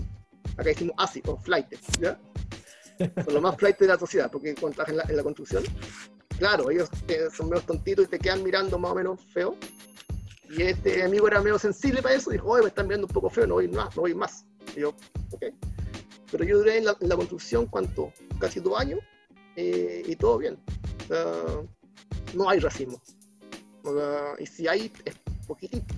acá 0.53 0.69
decimos 0.69 0.95
ASI, 0.97 1.21
o 1.27 1.37
flight, 1.37 1.67
¿ya? 1.99 2.19
Son 2.97 3.33
los 3.33 3.43
más 3.43 3.57
flight 3.57 3.77
de 3.77 3.87
la 3.87 3.99
sociedad, 3.99 4.31
porque 4.31 4.55
cuando 4.55 4.77
trabajan 4.77 4.95
en 4.95 4.97
la, 4.97 5.03
en 5.09 5.17
la 5.17 5.23
construcción, 5.23 5.63
claro, 6.39 6.71
ellos 6.71 6.89
eh, 7.09 7.27
son 7.31 7.49
menos 7.49 7.65
tontitos 7.65 8.05
y 8.05 8.07
te 8.07 8.17
quedan 8.17 8.41
mirando 8.41 8.79
más 8.79 8.93
o 8.93 8.95
menos 8.95 9.21
feo, 9.31 9.55
y 10.49 10.61
este 10.61 11.03
amigo 11.03 11.27
era 11.27 11.41
medio 11.41 11.59
sensible 11.59 12.01
para 12.01 12.15
eso, 12.15 12.31
dijo, 12.31 12.49
oye, 12.49 12.63
me 12.63 12.69
están 12.69 12.87
mirando 12.87 13.07
un 13.07 13.13
poco 13.13 13.29
feo, 13.29 13.47
no 13.47 13.55
voy 13.55 13.67
más, 13.67 13.95
no 13.95 14.01
voy 14.01 14.15
más. 14.15 14.45
Y 14.75 14.81
yo, 14.81 14.89
ok. 15.31 15.45
Pero 16.31 16.43
yo 16.43 16.57
duré 16.57 16.77
en 16.77 16.85
la, 16.85 16.97
en 16.99 17.09
la 17.09 17.15
construcción, 17.15 17.65
¿cuánto? 17.67 18.11
Casi 18.39 18.59
dos 18.59 18.79
años, 18.79 18.99
eh, 19.55 20.03
y 20.05 20.15
todo 20.15 20.37
bien. 20.37 20.57
O 21.03 21.07
sea, 21.07 21.33
no 22.33 22.49
hay 22.49 22.59
racismo. 22.59 23.01
O 23.83 23.93
sea, 23.93 24.33
y 24.39 24.45
si 24.45 24.67
hay, 24.67 24.91
es 25.05 25.15
poquitito, 25.47 25.93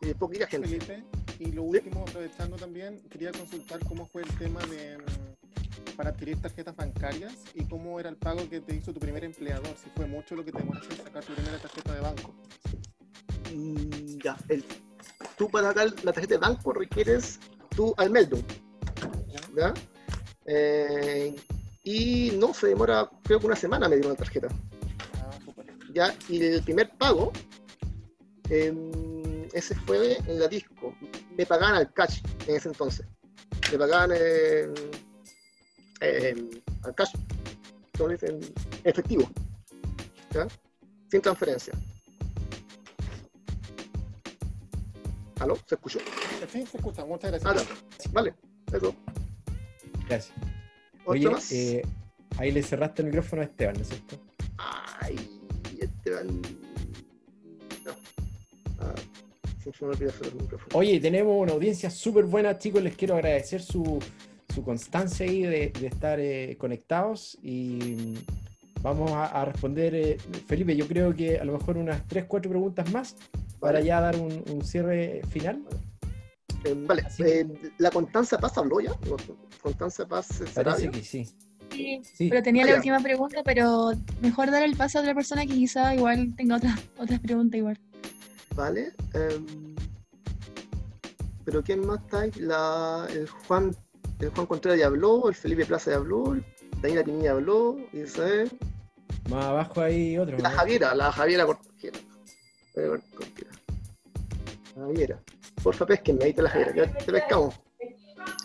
de 0.00 0.14
poquita 0.14 0.46
gente. 0.46 0.68
Felipe, 0.68 1.04
y 1.38 1.52
lo 1.52 1.64
último, 1.64 2.04
aprovechando 2.08 2.56
también, 2.56 3.02
quería 3.10 3.32
consultar 3.32 3.80
cómo 3.86 4.06
fue 4.06 4.22
el 4.22 4.38
tema 4.38 4.60
de 4.66 4.98
mm, 4.98 5.96
para 5.96 6.10
adquirir 6.10 6.40
tarjetas 6.40 6.76
bancarias 6.76 7.34
y 7.54 7.64
cómo 7.64 7.98
era 7.98 8.08
el 8.08 8.16
pago 8.16 8.48
que 8.48 8.60
te 8.60 8.74
hizo 8.74 8.92
tu 8.92 9.00
primer 9.00 9.24
empleador, 9.24 9.74
si 9.82 9.90
fue 9.90 10.06
mucho 10.06 10.34
lo 10.34 10.44
que 10.44 10.52
te 10.52 10.58
demoraste 10.58 10.94
en 10.94 11.04
sacar 11.04 11.24
tu 11.24 11.34
primera 11.34 11.58
tarjeta 11.58 11.94
de 11.94 12.00
banco. 12.00 12.34
Mm, 13.52 14.18
ya, 14.22 14.36
el, 14.48 14.64
tú 15.36 15.48
para 15.50 15.68
sacar 15.68 15.92
la 16.02 16.12
tarjeta 16.12 16.34
de 16.34 16.38
banco 16.38 16.72
requieres 16.72 17.40
tú 17.74 17.94
al 17.96 18.10
Meldum. 18.10 18.42
¿ya? 19.56 19.74
Eh, 20.46 21.34
y 21.82 22.32
no 22.38 22.54
se 22.54 22.68
demora, 22.68 23.10
creo 23.22 23.40
que 23.40 23.46
una 23.46 23.56
semana 23.56 23.88
me 23.88 23.96
dieron 23.96 24.12
la 24.12 24.18
tarjeta. 24.18 24.48
Ya, 25.92 26.14
y 26.28 26.42
el 26.42 26.62
primer 26.62 26.90
pago, 26.96 27.32
em, 28.48 29.46
ese 29.52 29.74
fue 29.74 30.16
en 30.26 30.40
la 30.40 30.48
disco. 30.48 30.94
Me 31.36 31.46
pagaban 31.46 31.76
al 31.76 31.92
cash 31.92 32.20
en 32.48 32.56
ese 32.56 32.68
entonces. 32.68 33.06
Me 33.70 33.78
pagaban 33.78 34.10
em, 34.12 34.74
em, 36.00 36.50
al 36.82 36.94
cash, 36.94 37.12
efectivo. 38.84 39.30
¿ya? 40.32 40.48
Sin 41.08 41.20
transferencia. 41.20 41.74
¿Aló? 45.40 45.56
¿Se 45.66 45.74
escuchó? 45.74 45.98
Sí, 46.50 46.64
se 46.66 46.76
escucha, 46.76 47.04
muchas 47.04 47.32
Ah, 47.44 47.52
gracias. 47.52 47.68
ya. 48.04 48.10
Vale, 48.12 48.34
eso. 48.72 48.94
Gracias. 50.08 50.32
¿Otro 51.00 51.12
Oye, 51.12 51.30
más? 51.30 51.52
eh, 51.52 51.82
ahí 52.38 52.52
le 52.52 52.62
cerraste 52.62 53.02
el 53.02 53.06
micrófono 53.06 53.42
a 53.42 53.44
Esteban, 53.46 53.74
¿no 53.76 53.82
es 53.82 53.88
cierto? 53.88 54.18
Ay, 54.58 55.16
Esteban. 55.80 56.40
No. 57.84 57.92
Ah. 58.80 58.94
Oye, 60.74 61.00
tenemos 61.00 61.40
una 61.42 61.52
audiencia 61.52 61.88
súper 61.90 62.24
buena, 62.24 62.58
chicos. 62.58 62.82
Les 62.82 62.94
quiero 62.96 63.14
agradecer 63.14 63.62
su, 63.62 63.98
su 64.54 64.62
constancia 64.62 65.24
ahí 65.26 65.42
de, 65.42 65.70
de 65.70 65.86
estar 65.86 66.20
eh, 66.20 66.56
conectados 66.58 67.38
y 67.42 68.14
vamos 68.84 69.10
a, 69.10 69.24
a 69.26 69.44
responder. 69.46 69.94
eh, 69.96 70.16
Felipe, 70.46 70.76
yo 70.76 70.86
creo 70.86 71.12
que 71.16 71.38
a 71.40 71.44
lo 71.44 71.54
mejor 71.58 71.76
unas 71.76 72.06
3, 72.06 72.26
4 72.28 72.48
preguntas 72.50 72.92
más 72.92 73.16
para 73.58 73.78
Vale. 73.78 73.86
ya 73.86 74.00
dar 74.00 74.16
un, 74.16 74.44
un 74.52 74.62
cierre 74.64 75.22
final. 75.30 75.64
Eh, 76.64 76.74
vale, 76.86 77.02
eh, 77.18 77.46
¿la 77.78 77.90
Constanza 77.90 78.38
Paz 78.38 78.56
habló 78.58 78.78
ya? 78.80 78.92
¿Constanza 79.62 80.06
Paz 80.06 80.28
Parece 80.54 80.90
que 80.90 81.02
sí. 81.02 81.26
Sí, 81.72 82.00
Sí. 82.04 82.28
pero 82.30 82.42
tenía 82.42 82.62
Ah, 82.62 82.66
la 82.66 82.72
ya. 82.72 82.76
última 82.78 83.00
pregunta, 83.00 83.42
pero 83.44 83.92
mejor 84.22 84.50
dar 84.50 84.62
el 84.62 84.76
paso 84.76 84.98
a 84.98 85.00
otra 85.00 85.14
persona 85.14 85.42
que 85.44 85.54
quizá 85.54 85.94
igual 85.94 86.32
tenga 86.36 86.56
otras 86.56 86.78
otras 86.98 87.18
preguntas 87.20 87.58
igual. 87.58 87.78
Vale. 88.54 88.92
em, 89.14 89.74
¿Pero 91.44 91.62
quién 91.62 91.84
más 91.86 92.00
está 92.00 92.20
ahí? 92.20 92.30
La, 92.38 93.06
el, 93.10 93.28
Juan, 93.28 93.74
el 94.20 94.28
Juan 94.30 94.46
Contreras 94.46 94.78
ya 94.78 94.86
habló, 94.86 95.28
el 95.28 95.34
Felipe 95.34 95.66
Plaza 95.66 95.90
ya 95.90 95.96
habló, 95.98 96.32
el 96.34 96.44
Daniela 96.80 97.04
Pinilla 97.04 97.32
habló, 97.32 97.76
Israel. 97.92 98.50
Más 99.30 99.44
abajo 99.46 99.80
hay 99.80 100.18
otro. 100.18 100.36
La 100.38 100.50
¿no? 100.50 100.56
Javiera, 100.56 100.94
la 100.94 101.12
Javiera 101.12 101.46
Cortijera. 101.46 101.98
Cortijera. 102.74 103.50
Javiera. 104.74 105.18
Porfa, 105.62 105.86
pesquenme, 105.86 106.24
ahí 106.24 106.30
está 106.30 106.42
la 106.42 106.50
Javiera. 106.50 106.74
Ya 106.74 106.92
te 106.92 107.12
pescamos. 107.12 107.54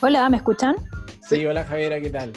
Hola, 0.02 0.30
¿me 0.30 0.38
escuchan? 0.38 0.76
Sí, 1.28 1.46
hola 1.46 1.64
Javiera, 1.64 2.00
¿qué 2.00 2.10
tal? 2.10 2.34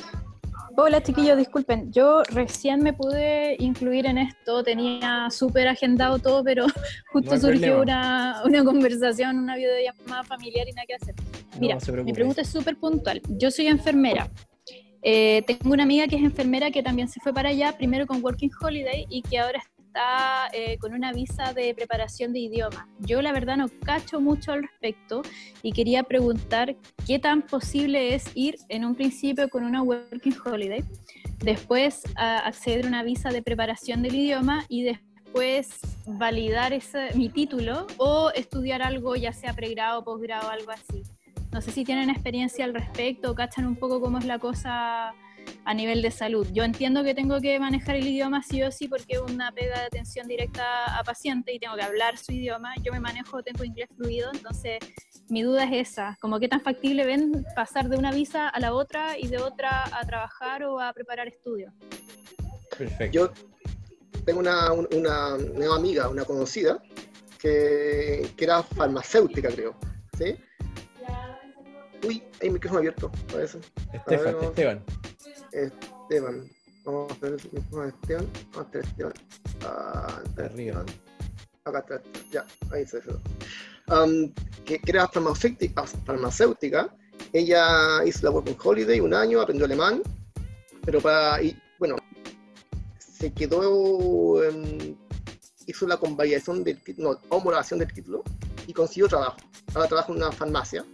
Hola 0.77 1.03
chiquillos, 1.03 1.37
disculpen, 1.37 1.93
yo 1.93 2.23
recién 2.31 2.83
me 2.83 2.95
pude 2.95 3.57
incluir 3.59 4.07
en 4.07 4.17
esto, 4.17 4.65
tenía 4.65 5.29
súper 5.31 5.69
agendado 5.69 6.19
todo, 6.19 6.43
pero 6.43 6.67
justo 7.13 7.35
No 7.35 7.41
surgió 7.41 7.83
una, 7.83 8.43
una 8.45 8.65
conversación, 8.65 9.39
una 9.39 9.55
videollamada 9.57 10.25
familiar 10.25 10.67
y 10.67 10.73
nada 10.73 10.87
que 10.87 10.95
hacer. 10.95 11.15
Mira, 11.61 11.77
mi 12.03 12.13
pregunta 12.13 12.41
es 12.41 12.49
súper 12.49 12.77
puntual. 12.77 13.21
Yo 13.29 13.51
soy 13.51 13.67
enfermera 13.67 14.31
Eh, 15.03 15.43
tengo 15.47 15.73
una 15.73 15.83
amiga 15.83 16.07
que 16.07 16.17
es 16.17 16.23
enfermera 16.23 16.71
que 16.71 16.83
también 16.83 17.09
se 17.09 17.21
fue 17.21 17.35
para 17.35 17.49
allá, 17.49 17.77
primero 17.77 18.07
con 18.07 18.23
Working 18.23 18.51
Holiday 18.61 19.07
y 19.09 19.23
que 19.23 19.39
ahora 19.39 19.61
está 19.79 20.49
eh, 20.53 20.79
con 20.79 20.95
una 20.95 21.13
visa 21.13 21.53
de 21.53 21.75
preparación 21.75 22.33
de 22.33 22.39
idioma. 22.39 22.89
Yo 23.01 23.21
la 23.21 23.33
verdad 23.33 23.57
no 23.57 23.69
cacho 23.85 24.21
mucho 24.21 24.53
al 24.53 24.63
respecto 24.63 25.23
y 25.63 25.73
quería 25.73 26.05
preguntar 26.05 26.77
qué 27.07 27.19
tan 27.19 27.43
posible 27.43 28.15
es 28.15 28.31
ir 28.35 28.57
en 28.69 28.85
un 28.85 28.95
principio 28.95 29.49
con 29.49 29.65
una 29.65 29.83
Working 29.83 30.37
Holiday, 30.45 30.85
después 31.39 32.03
a 32.17 32.39
acceder 32.39 32.85
a 32.85 32.89
una 32.89 33.03
visa 33.03 33.31
de 33.31 33.43
preparación 33.43 34.03
del 34.03 34.15
idioma 34.15 34.65
y 34.69 34.85
después 34.85 35.81
validar 36.07 36.73
ese, 36.73 37.09
mi 37.15 37.29
título 37.29 37.87
o 37.97 38.31
estudiar 38.35 38.83
algo 38.83 39.17
ya 39.17 39.33
sea 39.33 39.53
pregrado, 39.53 40.05
posgrado, 40.05 40.49
algo 40.49 40.71
así. 40.71 41.03
No 41.53 41.61
sé 41.61 41.71
si 41.71 41.85
tienen 41.85 42.09
experiencia 42.11 42.65
al 42.65 42.73
respecto, 42.75 43.35
cachan 43.35 43.67
un 43.67 43.77
poco 43.77 44.01
cómo 44.01 44.19
es 44.19 44.25
la 44.25 44.39
cosa 44.39 45.13
a 45.65 45.75
nivel 45.75 46.01
de 46.03 46.11
salud. 46.11 46.47
Yo 46.53 46.65
entiendo 46.65 47.03
que 47.05 47.15
tengo 47.15 47.41
que 47.41 47.59
manejar 47.59 47.97
el 47.97 48.07
idioma 48.07 48.43
sí 48.43 48.63
o 48.63 48.71
sí 48.71 48.89
porque 48.89 49.15
es 49.15 49.21
una 49.21 49.53
pega 49.53 49.79
de 49.81 49.87
atención 49.87 50.27
directa 50.29 50.99
a 50.99 51.03
paciente 51.05 51.53
y 51.53 51.59
tengo 51.59 51.77
que 51.77 51.83
hablar 51.83 52.17
su 52.17 52.33
idioma. 52.33 52.75
Yo 52.83 52.93
me 52.93 53.01
manejo, 53.01 53.43
tengo 53.43 53.65
inglés 53.65 53.89
fluido, 53.97 54.31
entonces 54.33 54.79
mi 55.29 55.43
duda 55.43 55.65
es 55.65 55.91
esa, 55.91 56.17
como 56.21 56.39
qué 56.41 56.49
tan 56.49 56.61
factible 56.63 57.05
ven 57.05 57.45
pasar 57.55 57.89
de 57.89 57.97
una 57.97 58.13
visa 58.13 58.49
a 58.49 58.59
la 58.61 58.73
otra 58.73 59.19
y 59.19 59.27
de 59.29 59.39
otra 59.39 59.85
a 59.93 60.07
trabajar 60.07 60.65
o 60.65 60.81
a 60.81 60.93
preparar 60.93 61.29
estudios. 61.29 61.73
Perfecto. 62.79 63.13
Yo 63.13 63.33
tengo 64.25 64.41
una, 64.41 64.73
un- 64.73 64.89
una 64.95 65.37
nueva 65.37 65.77
amiga, 65.77 66.09
una 66.09 66.25
conocida, 66.25 66.81
que, 67.39 68.31
que 68.37 68.45
era 68.45 68.63
farmacéutica, 68.63 69.49
creo. 69.51 69.75
¿sí? 70.17 70.37
Uy, 72.05 72.23
hay 72.41 72.51
micrófono 72.51 72.79
abierto, 72.79 73.11
parece. 73.31 73.59
Estefan, 73.93 74.35
ver, 74.35 74.45
Esteban. 74.45 74.85
Esteban. 75.53 76.51
Vamos 76.85 77.13
a 77.13 77.15
ver 77.21 77.33
el 77.33 77.51
micrófono 77.53 77.83
de 77.83 77.89
Esteban. 77.89 78.29
Vamos 78.53 78.67
a 78.67 78.71
ver 78.71 78.85
Esteban. 78.85 79.13
Ah, 79.65 80.23
está 80.25 80.45
Arriba. 80.45 80.85
Acá 81.65 81.79
está, 81.79 81.95
Esteban. 81.97 82.31
ya, 82.31 82.47
ahí 82.71 82.87
se 82.87 83.01
ve. 83.01 83.15
Um, 83.89 84.33
que, 84.65 84.79
que 84.79 84.91
era 84.91 85.09
farmacéutica, 85.09 85.85
farmacéutica. 85.87 86.95
Ella 87.33 88.05
hizo 88.05 88.27
la 88.27 88.31
Working 88.31 88.57
Holiday 88.63 89.01
un 89.01 89.15
año, 89.15 89.41
aprendió 89.41 89.65
alemán, 89.65 90.03
pero 90.85 91.01
para, 91.01 91.43
y, 91.43 91.57
bueno, 91.79 91.97
se 92.99 93.33
quedó, 93.33 94.43
em, 94.45 94.97
hizo 95.67 95.87
la 95.87 95.97
convalidación 95.97 96.65
del 96.65 96.83
título, 96.83 97.13
no, 97.13 97.21
homologación 97.29 97.79
del 97.79 97.93
título 97.93 98.23
y 98.67 98.73
consiguió 98.73 99.09
trabajo. 99.09 99.37
Ahora 99.75 99.89
trabaja 99.89 100.13
en 100.13 100.19
una 100.19 100.33
farmacia. 100.33 100.85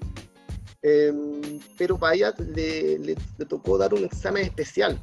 Em, 0.82 1.58
pero 1.76 1.98
para 1.98 2.14
ella 2.14 2.34
le, 2.38 2.98
le- 2.98 3.16
le 3.38 3.44
tocó 3.46 3.76
dar 3.76 3.92
un 3.94 4.04
examen 4.04 4.44
especial 4.44 4.98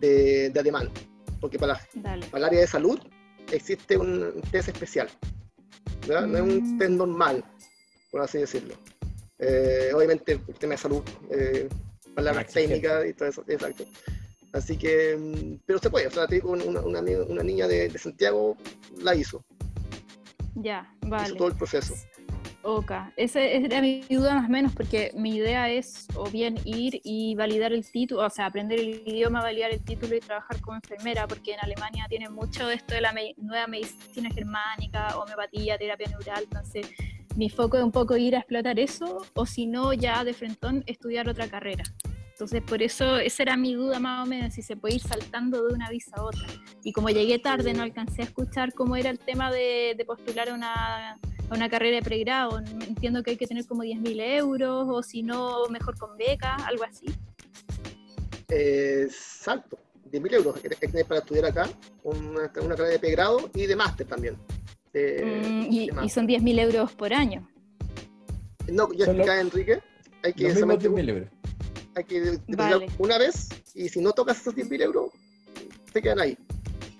de, 0.00 0.50
de 0.50 0.60
alemán, 0.60 0.88
porque 1.40 1.58
para, 1.58 1.80
el 2.32 2.44
área 2.44 2.60
de 2.60 2.66
salud 2.66 2.98
existe 3.50 3.96
un 3.96 4.40
test 4.52 4.68
especial, 4.68 5.08
¿verdad? 6.06 6.26
no 6.28 6.38
es 6.38 6.42
un 6.44 6.78
test 6.78 6.90
normal, 6.92 7.44
por 8.10 8.20
así 8.22 8.38
decirlo. 8.38 8.74
Eh, 9.38 9.90
obviamente 9.94 10.32
el 10.32 10.54
tema 10.54 10.72
de 10.74 10.78
salud, 10.78 11.02
eh, 11.30 11.68
palabras 12.14 12.46
técnicas 12.52 13.04
y 13.06 13.12
todo 13.12 13.28
eso, 13.28 13.44
exacto. 13.48 13.84
Así 14.52 14.76
que, 14.78 15.16
mm, 15.16 15.58
pero 15.66 15.78
se 15.80 15.90
puede, 15.90 16.06
o 16.06 16.10
sea, 16.10 16.26
te 16.28 16.36
digo, 16.36 16.50
una, 16.52 16.64
una, 16.64 17.00
una 17.00 17.42
niña 17.42 17.66
de, 17.66 17.88
de 17.88 17.98
Santiago 17.98 18.56
la 19.02 19.14
hizo, 19.16 19.44
Ya, 20.54 20.88
hizo 21.00 21.08
vale. 21.10 21.34
todo 21.36 21.48
el 21.48 21.56
proceso. 21.56 21.94
Ok, 22.68 22.90
esa 23.14 23.40
era 23.42 23.80
mi 23.80 24.00
duda 24.10 24.34
más 24.34 24.46
o 24.46 24.48
menos, 24.48 24.72
porque 24.74 25.12
mi 25.14 25.36
idea 25.36 25.70
es 25.70 26.08
o 26.16 26.28
bien 26.28 26.58
ir 26.64 27.00
y 27.04 27.36
validar 27.36 27.72
el 27.72 27.88
título, 27.88 28.26
o 28.26 28.28
sea, 28.30 28.46
aprender 28.46 28.80
el 28.80 29.06
idioma, 29.06 29.40
validar 29.40 29.70
el 29.70 29.84
título 29.84 30.16
y 30.16 30.18
trabajar 30.18 30.60
como 30.60 30.74
enfermera, 30.74 31.28
porque 31.28 31.52
en 31.52 31.60
Alemania 31.60 32.06
tienen 32.08 32.32
mucho 32.34 32.68
esto 32.68 32.96
de 32.96 33.02
la 33.02 33.14
nueva 33.36 33.68
medicina 33.68 34.30
germánica, 34.34 35.16
homeopatía, 35.16 35.78
terapia 35.78 36.08
neural, 36.08 36.42
entonces 36.42 36.88
mi 37.36 37.48
foco 37.48 37.76
es 37.76 37.84
un 37.84 37.92
poco 37.92 38.16
ir 38.16 38.34
a 38.34 38.40
explotar 38.40 38.80
eso, 38.80 39.24
o 39.34 39.46
si 39.46 39.68
no, 39.68 39.92
ya 39.92 40.24
de 40.24 40.34
frentón 40.34 40.82
estudiar 40.88 41.28
otra 41.28 41.46
carrera. 41.46 41.84
Entonces, 42.32 42.62
por 42.62 42.82
eso, 42.82 43.18
esa 43.18 43.44
era 43.44 43.56
mi 43.56 43.74
duda 43.74 44.00
más 44.00 44.26
o 44.26 44.28
menos, 44.28 44.54
si 44.54 44.62
se 44.62 44.76
puede 44.76 44.96
ir 44.96 45.02
saltando 45.02 45.68
de 45.68 45.72
una 45.72 45.88
visa 45.88 46.16
a 46.16 46.24
otra. 46.24 46.48
Y 46.82 46.92
como 46.92 47.10
llegué 47.10 47.38
tarde, 47.38 47.72
no 47.72 47.84
alcancé 47.84 48.22
a 48.22 48.24
escuchar 48.24 48.74
cómo 48.74 48.96
era 48.96 49.08
el 49.08 49.20
tema 49.20 49.52
de, 49.52 49.94
de 49.96 50.04
postular 50.04 50.52
una, 50.52 51.16
a 51.50 51.54
una 51.54 51.68
carrera 51.68 51.96
de 51.96 52.02
pregrado. 52.02 52.58
Entiendo 52.58 53.22
que 53.22 53.32
hay 53.32 53.36
que 53.36 53.46
tener 53.46 53.66
como 53.66 53.82
10.000 53.82 54.20
euros, 54.38 54.86
o 54.88 55.02
si 55.02 55.22
no, 55.22 55.66
mejor 55.68 55.98
con 55.98 56.16
beca, 56.16 56.54
algo 56.66 56.84
así. 56.84 57.06
Exacto, 58.48 59.78
10.000 60.10 60.34
euros 60.34 60.60
que 60.60 60.68
hay 60.68 60.76
que 60.76 60.88
tener 60.88 61.06
para 61.06 61.20
estudiar 61.20 61.46
acá, 61.46 61.68
una, 62.04 62.50
una 62.62 62.74
carrera 62.74 62.88
de 62.90 62.98
pregrado 62.98 63.50
y 63.54 63.66
de 63.66 63.76
máster 63.76 64.06
también. 64.06 64.36
de- 64.92 65.22
Mm, 65.24 65.72
y, 65.72 65.90
de 65.90 66.04
y 66.06 66.08
son 66.08 66.26
10.000 66.26 66.58
euros 66.58 66.92
por 66.92 67.12
año. 67.12 67.46
No, 68.68 68.90
ya 68.94 69.04
explica 69.04 69.40
Enrique, 69.40 69.80
hay 70.22 70.32
que, 70.32 70.44
Los 70.44 70.54
mismos 70.54 70.80
solamente- 70.82 70.88
10.000 70.88 71.08
euros. 71.10 71.28
hay 71.94 72.04
que 72.04 72.38
Vale. 72.48 72.86
una 72.98 73.18
vez 73.18 73.48
y 73.74 73.88
si 73.90 74.00
no 74.00 74.12
tocas 74.12 74.40
esos 74.40 74.54
10.000 74.54 74.80
euros, 74.82 75.10
se 75.92 76.00
quedan 76.00 76.20
ahí. 76.20 76.38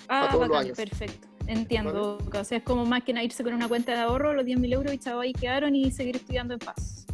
Ah, 0.09 0.29
todos 0.31 0.47
los 0.49 0.57
años. 0.59 0.77
perfecto. 0.77 1.27
Entiendo. 1.47 2.19
O 2.33 2.45
sea, 2.45 2.59
es 2.59 2.65
como 2.65 2.85
más 2.85 3.03
que 3.03 3.13
nada 3.13 3.25
irse 3.25 3.45
con 3.45 3.55
una 3.55 3.69
cuenta 3.69 3.93
de 3.93 3.99
ahorro, 3.99 4.33
los 4.33 4.45
10.000 4.45 4.73
euros 4.73 4.93
y 4.93 4.99
chavo, 4.99 5.21
ahí 5.21 5.33
quedaron 5.33 5.75
y 5.75 5.91
seguir 5.91 6.17
estudiando 6.17 6.55
en 6.55 6.61
paz. 6.61 7.07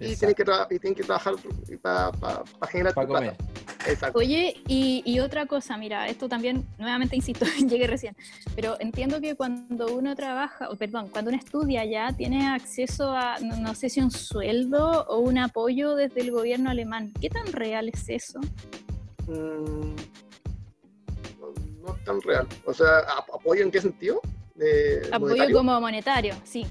Y 0.00 0.16
tienen, 0.16 0.34
que 0.34 0.42
y 0.70 0.78
tienen 0.80 0.96
que 0.96 1.04
trabajar 1.04 1.34
para 1.80 2.12
generar 2.72 2.92
Para 2.92 3.06
tu 3.06 3.12
plata. 3.12 3.36
Exacto. 3.86 4.18
Oye, 4.18 4.56
y, 4.66 5.02
y 5.04 5.20
otra 5.20 5.46
cosa, 5.46 5.76
mira, 5.76 6.08
esto 6.08 6.28
también, 6.28 6.66
nuevamente 6.78 7.14
insisto, 7.14 7.44
llegué 7.68 7.86
recién, 7.86 8.16
pero 8.56 8.76
entiendo 8.80 9.20
que 9.20 9.36
cuando 9.36 9.94
uno 9.94 10.16
trabaja, 10.16 10.70
o 10.70 10.76
perdón, 10.76 11.08
cuando 11.08 11.30
uno 11.30 11.38
estudia 11.38 11.84
ya, 11.84 12.12
tiene 12.12 12.48
acceso 12.48 13.12
a, 13.12 13.38
no, 13.40 13.56
no 13.56 13.74
sé 13.74 13.88
si 13.88 14.00
un 14.00 14.10
sueldo 14.10 15.04
o 15.06 15.18
un 15.18 15.38
apoyo 15.38 15.94
desde 15.94 16.20
el 16.20 16.32
gobierno 16.32 16.70
alemán. 16.70 17.12
¿Qué 17.20 17.28
tan 17.30 17.52
real 17.52 17.88
es 17.88 18.08
eso? 18.08 18.40
Mm, 19.28 19.94
no, 21.82 21.94
es 21.96 22.04
tan 22.04 22.20
real. 22.22 22.46
O 22.64 22.72
sea, 22.72 22.98
¿ap- 23.00 23.30
¿apoyo 23.34 23.62
en 23.62 23.70
qué 23.70 23.80
sentido? 23.80 24.20
De 24.54 25.08
Apoyo 25.12 25.30
monetario. 25.34 25.56
como 25.56 25.80
monetario, 25.80 26.34
sí. 26.44 26.66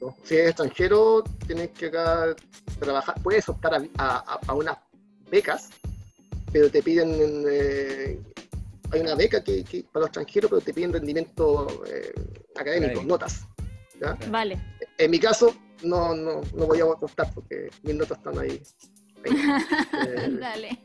No. 0.00 0.16
Si 0.24 0.34
eres 0.34 0.48
extranjero, 0.50 1.22
tienes 1.46 1.70
que 1.70 1.86
acá 1.86 2.34
trabajar. 2.78 3.14
Puedes 3.22 3.48
optar 3.48 3.74
a, 3.74 3.82
a- 3.98 4.40
a- 4.46 4.54
unas 4.54 4.78
becas, 5.30 5.68
pero 6.52 6.70
te 6.70 6.82
piden. 6.82 7.44
eh, 7.50 8.18
hay 8.92 9.00
una 9.02 9.14
beca 9.14 9.44
que, 9.44 9.62
que 9.62 9.84
para 9.84 10.00
los 10.00 10.08
extranjeros, 10.08 10.50
pero 10.50 10.62
te 10.62 10.72
piden 10.74 10.92
rendimiento 10.92 11.84
eh, 11.86 12.12
académico, 12.56 12.60
Académico. 12.92 13.02
notas. 13.04 13.44
¿ya? 14.00 14.18
Vale. 14.30 14.58
En 14.98 15.10
mi 15.10 15.20
caso, 15.20 15.54
no, 15.82 16.14
no, 16.14 16.40
no 16.54 16.66
voy 16.66 16.80
a 16.80 16.86
optar 16.86 17.30
porque 17.34 17.68
mis 17.82 17.94
notas 17.94 18.18
están 18.18 18.38
ahí. 18.38 18.60
ahí. 19.24 19.36
Eh, 20.08 20.36
Dale. 20.40 20.78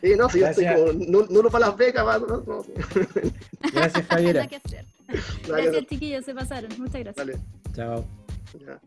Sí, 0.00 0.12
no, 0.16 0.28
si 0.28 0.40
yo 0.40 0.46
estoy 0.46 0.64
Gracias. 0.64 0.74
como 0.90 0.92
nu- 0.92 1.26
nulo 1.30 1.50
para 1.50 1.66
las 1.68 1.76
becas, 1.76 2.06
va, 2.06 2.18
no, 2.18 2.26
no. 2.46 2.64
Gracias, 3.72 4.06
Javiera. 4.06 4.46
Que 4.46 4.56
hacer. 4.56 4.86
Gracias, 5.46 5.86
chiquillos, 5.86 6.24
se 6.24 6.34
pasaron. 6.34 6.70
Muchas 6.78 7.00
gracias. 7.02 7.16
Dale. 7.26 7.38
Chao. 7.74 8.04
Ya. 8.60 8.80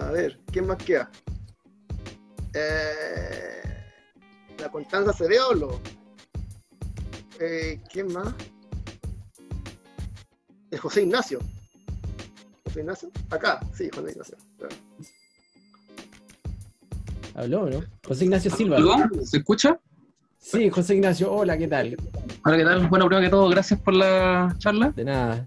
A 0.00 0.10
ver, 0.10 0.38
¿quién 0.52 0.66
más 0.66 0.78
queda? 0.82 1.10
Eh, 2.54 3.62
la 4.58 4.70
Constanza 4.70 5.12
Cereolo. 5.12 5.80
Eh, 7.40 7.80
¿Quién 7.92 8.12
más? 8.12 8.34
El 10.70 10.78
José 10.78 11.02
Ignacio. 11.02 11.38
¿José 12.64 12.80
Ignacio? 12.80 13.10
Acá, 13.30 13.60
sí, 13.74 13.88
José 13.94 14.10
Ignacio. 14.12 14.36
¿Habló 17.34 17.70
no? 17.70 17.84
José 18.06 18.24
Ignacio 18.24 18.50
Silva. 18.50 18.76
¿Aló? 18.78 18.96
¿Se 19.24 19.38
escucha? 19.38 19.78
Sí, 20.50 20.70
José 20.70 20.94
Ignacio, 20.94 21.30
hola, 21.30 21.58
¿qué 21.58 21.68
tal? 21.68 21.94
Hola, 22.42 22.56
¿qué 22.56 22.64
tal? 22.64 22.88
Bueno, 22.88 23.06
primero 23.06 23.26
que 23.26 23.30
todo, 23.30 23.50
gracias 23.50 23.78
por 23.80 23.92
la 23.92 24.54
charla. 24.56 24.90
De 24.96 25.04
nada. 25.04 25.44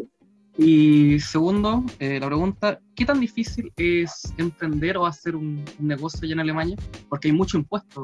Y 0.60 1.19
segundo, 1.19 1.84
eh, 1.98 2.19
la 2.19 2.28
pregunta, 2.28 2.80
¿qué 2.94 3.03
tan 3.03 3.19
difícil 3.19 3.73
es 3.78 4.32
emprender 4.38 4.98
o 4.98 5.07
hacer 5.07 5.36
un, 5.36 5.65
un 5.80 5.88
negocio 5.88 6.19
allá 6.23 6.34
en 6.34 6.40
Alemania? 6.41 6.78
Porque 7.10 7.30
hay 7.30 7.34
mucho 7.34 7.57
impuesto, 7.57 8.03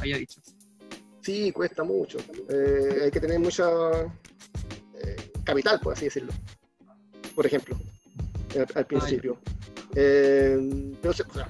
había 0.00 0.18
dicho. 0.18 0.40
Sí, 1.20 1.50
cuesta 1.50 1.82
mucho. 1.82 2.18
Eh, 2.48 3.00
hay 3.06 3.10
que 3.10 3.18
tener 3.18 3.40
mucha 3.40 3.68
eh, 5.02 5.16
capital, 5.42 5.80
por 5.80 5.94
así 5.94 6.04
decirlo. 6.04 6.32
Por 7.34 7.44
ejemplo, 7.44 7.76
al, 8.54 8.66
al 8.72 8.86
principio. 8.86 9.36
Eh, 9.96 10.94
pero 11.02 11.12
se, 11.12 11.24
o 11.24 11.32
sea, 11.32 11.48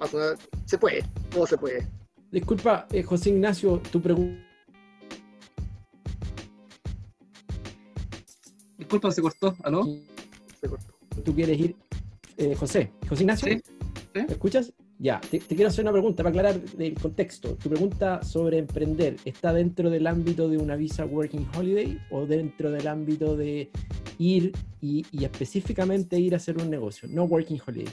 va 0.00 0.06
a 0.06 0.08
sonar- 0.08 0.38
se 0.64 0.78
puede, 0.78 1.02
todo 1.28 1.44
se 1.44 1.58
puede. 1.58 1.88
Disculpa, 2.32 2.86
eh, 2.90 3.02
José 3.02 3.28
Ignacio, 3.30 3.80
tu 3.90 4.00
pregunta. 4.00 4.42
Disculpa, 8.78 9.10
se 9.10 9.20
cortó. 9.22 9.54
¿Aló? 9.62 9.84
Se 10.60 10.68
cortó. 10.68 10.94
¿Tú 11.24 11.34
quieres 11.34 11.58
ir? 11.60 11.76
Eh, 12.38 12.54
José, 12.54 12.90
José 13.08 13.22
Ignacio, 13.24 13.52
Sí, 13.52 13.60
sí. 14.14 14.20
¿me 14.26 14.32
escuchas? 14.32 14.72
Ya, 14.98 15.20
te, 15.20 15.40
te 15.40 15.54
quiero 15.56 15.68
hacer 15.68 15.84
una 15.84 15.92
pregunta 15.92 16.22
para 16.22 16.30
aclarar 16.30 16.60
el 16.78 16.94
contexto. 16.94 17.54
¿Tu 17.56 17.68
pregunta 17.68 18.22
sobre 18.22 18.58
emprender 18.58 19.16
está 19.24 19.52
dentro 19.52 19.90
del 19.90 20.06
ámbito 20.06 20.48
de 20.48 20.56
una 20.58 20.76
visa 20.76 21.04
Working 21.04 21.46
Holiday 21.56 22.00
o 22.10 22.24
dentro 22.24 22.70
del 22.70 22.86
ámbito 22.86 23.36
de 23.36 23.70
ir 24.18 24.52
y, 24.80 25.04
y 25.12 25.24
específicamente 25.24 26.18
ir 26.18 26.34
a 26.34 26.36
hacer 26.38 26.56
un 26.56 26.70
negocio, 26.70 27.08
no 27.10 27.24
Working 27.24 27.60
Holiday? 27.66 27.92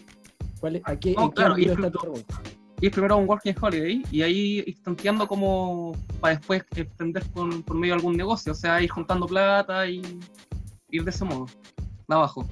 ¿Cuál 0.60 0.78
es- 0.78 0.82
a 0.86 0.98
qué, 1.00 1.14
No, 1.14 1.24
¿En 1.24 1.30
qué 1.30 1.36
claro, 1.36 1.54
ámbito 1.56 1.72
es 1.74 1.78
está 1.80 1.92
tu 1.92 2.00
pregunta? 2.00 2.42
Y 2.82 2.88
es 2.88 2.92
primero 2.94 3.18
un 3.18 3.28
working 3.28 3.56
holiday 3.60 4.04
y 4.10 4.22
ahí 4.22 4.64
ir 4.66 4.82
tanteando 4.82 5.28
como 5.28 5.92
para 6.22 6.36
después 6.36 6.64
emprender 6.76 7.26
con, 7.32 7.62
por 7.64 7.76
medio 7.76 7.94
de 7.94 7.98
algún 7.98 8.16
negocio, 8.16 8.54
o 8.54 8.56
sea, 8.56 8.82
ir 8.82 8.90
juntando 8.90 9.28
plata 9.28 9.86
y 9.88 10.02
ir 10.90 11.04
de 11.04 11.10
ese 11.10 11.26
modo, 11.26 11.48
de 12.08 12.16
abajo. 12.16 12.48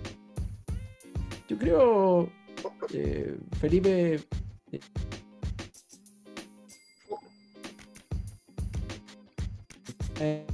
Yo 1.47 1.57
creo, 1.57 2.29
eh, 2.93 3.37
Felipe, 3.61 4.19
eh, 4.73 4.79
eh, 10.19 10.45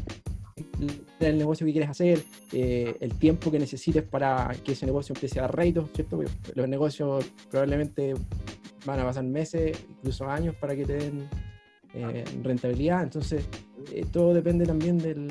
el 1.20 1.38
negocio 1.40 1.66
que 1.66 1.72
quieres 1.72 1.90
hacer, 1.90 2.24
el 2.52 3.18
tiempo 3.18 3.50
que 3.50 3.58
necesites 3.58 4.04
para 4.04 4.56
que 4.64 4.74
ese 4.74 4.86
negocio 4.86 5.16
empiece 5.16 5.40
a 5.40 5.44
dar 5.44 5.56
réditos, 5.56 5.90
¿cierto? 5.96 6.22
Los 6.54 6.68
negocios 6.68 7.26
probablemente 7.50 8.14
van 8.86 9.00
a 9.00 9.04
pasar 9.06 9.24
meses, 9.24 9.78
incluso 9.90 10.26
años 10.28 10.56
para 10.56 10.76
que 10.76 10.86
te 10.86 10.94
den 10.98 11.30
eh, 11.94 12.24
rentabilidad, 12.44 13.04
entonces 13.04 13.46
eh, 13.92 14.06
todo 14.12 14.34
depende 14.34 14.66
también 14.66 14.98
del, 14.98 15.28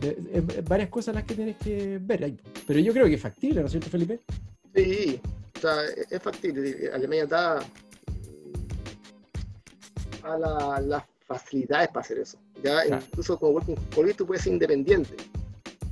de, 0.00 0.62
varias 0.68 0.88
cosas 0.90 1.14
las 1.14 1.24
que 1.24 1.34
tienes 1.34 1.56
que 1.56 1.98
ver. 2.00 2.34
Pero 2.66 2.78
yo 2.80 2.92
creo 2.92 3.06
que 3.06 3.14
es 3.14 3.20
factible, 3.22 3.60
¿no 3.60 3.66
es 3.66 3.72
cierto, 3.72 3.88
Felipe? 3.90 4.20
Sí, 4.74 5.20
o 5.56 5.60
sea, 5.60 5.76
es 6.10 6.22
factible. 6.22 6.90
Alemania 6.92 7.26
da 7.26 7.58
a 10.22 10.36
la- 10.38 10.80
las 10.80 11.02
facilidades 11.26 11.88
para 11.88 12.00
hacer 12.00 12.18
eso. 12.18 12.38
¿ya? 12.62 12.82
Claro. 12.84 13.02
Incluso 13.10 13.38
como 13.38 13.52
Working 13.52 13.76
Holiday 13.96 14.14
tú 14.14 14.26
puedes 14.26 14.42
ser 14.42 14.52
independiente. 14.52 15.14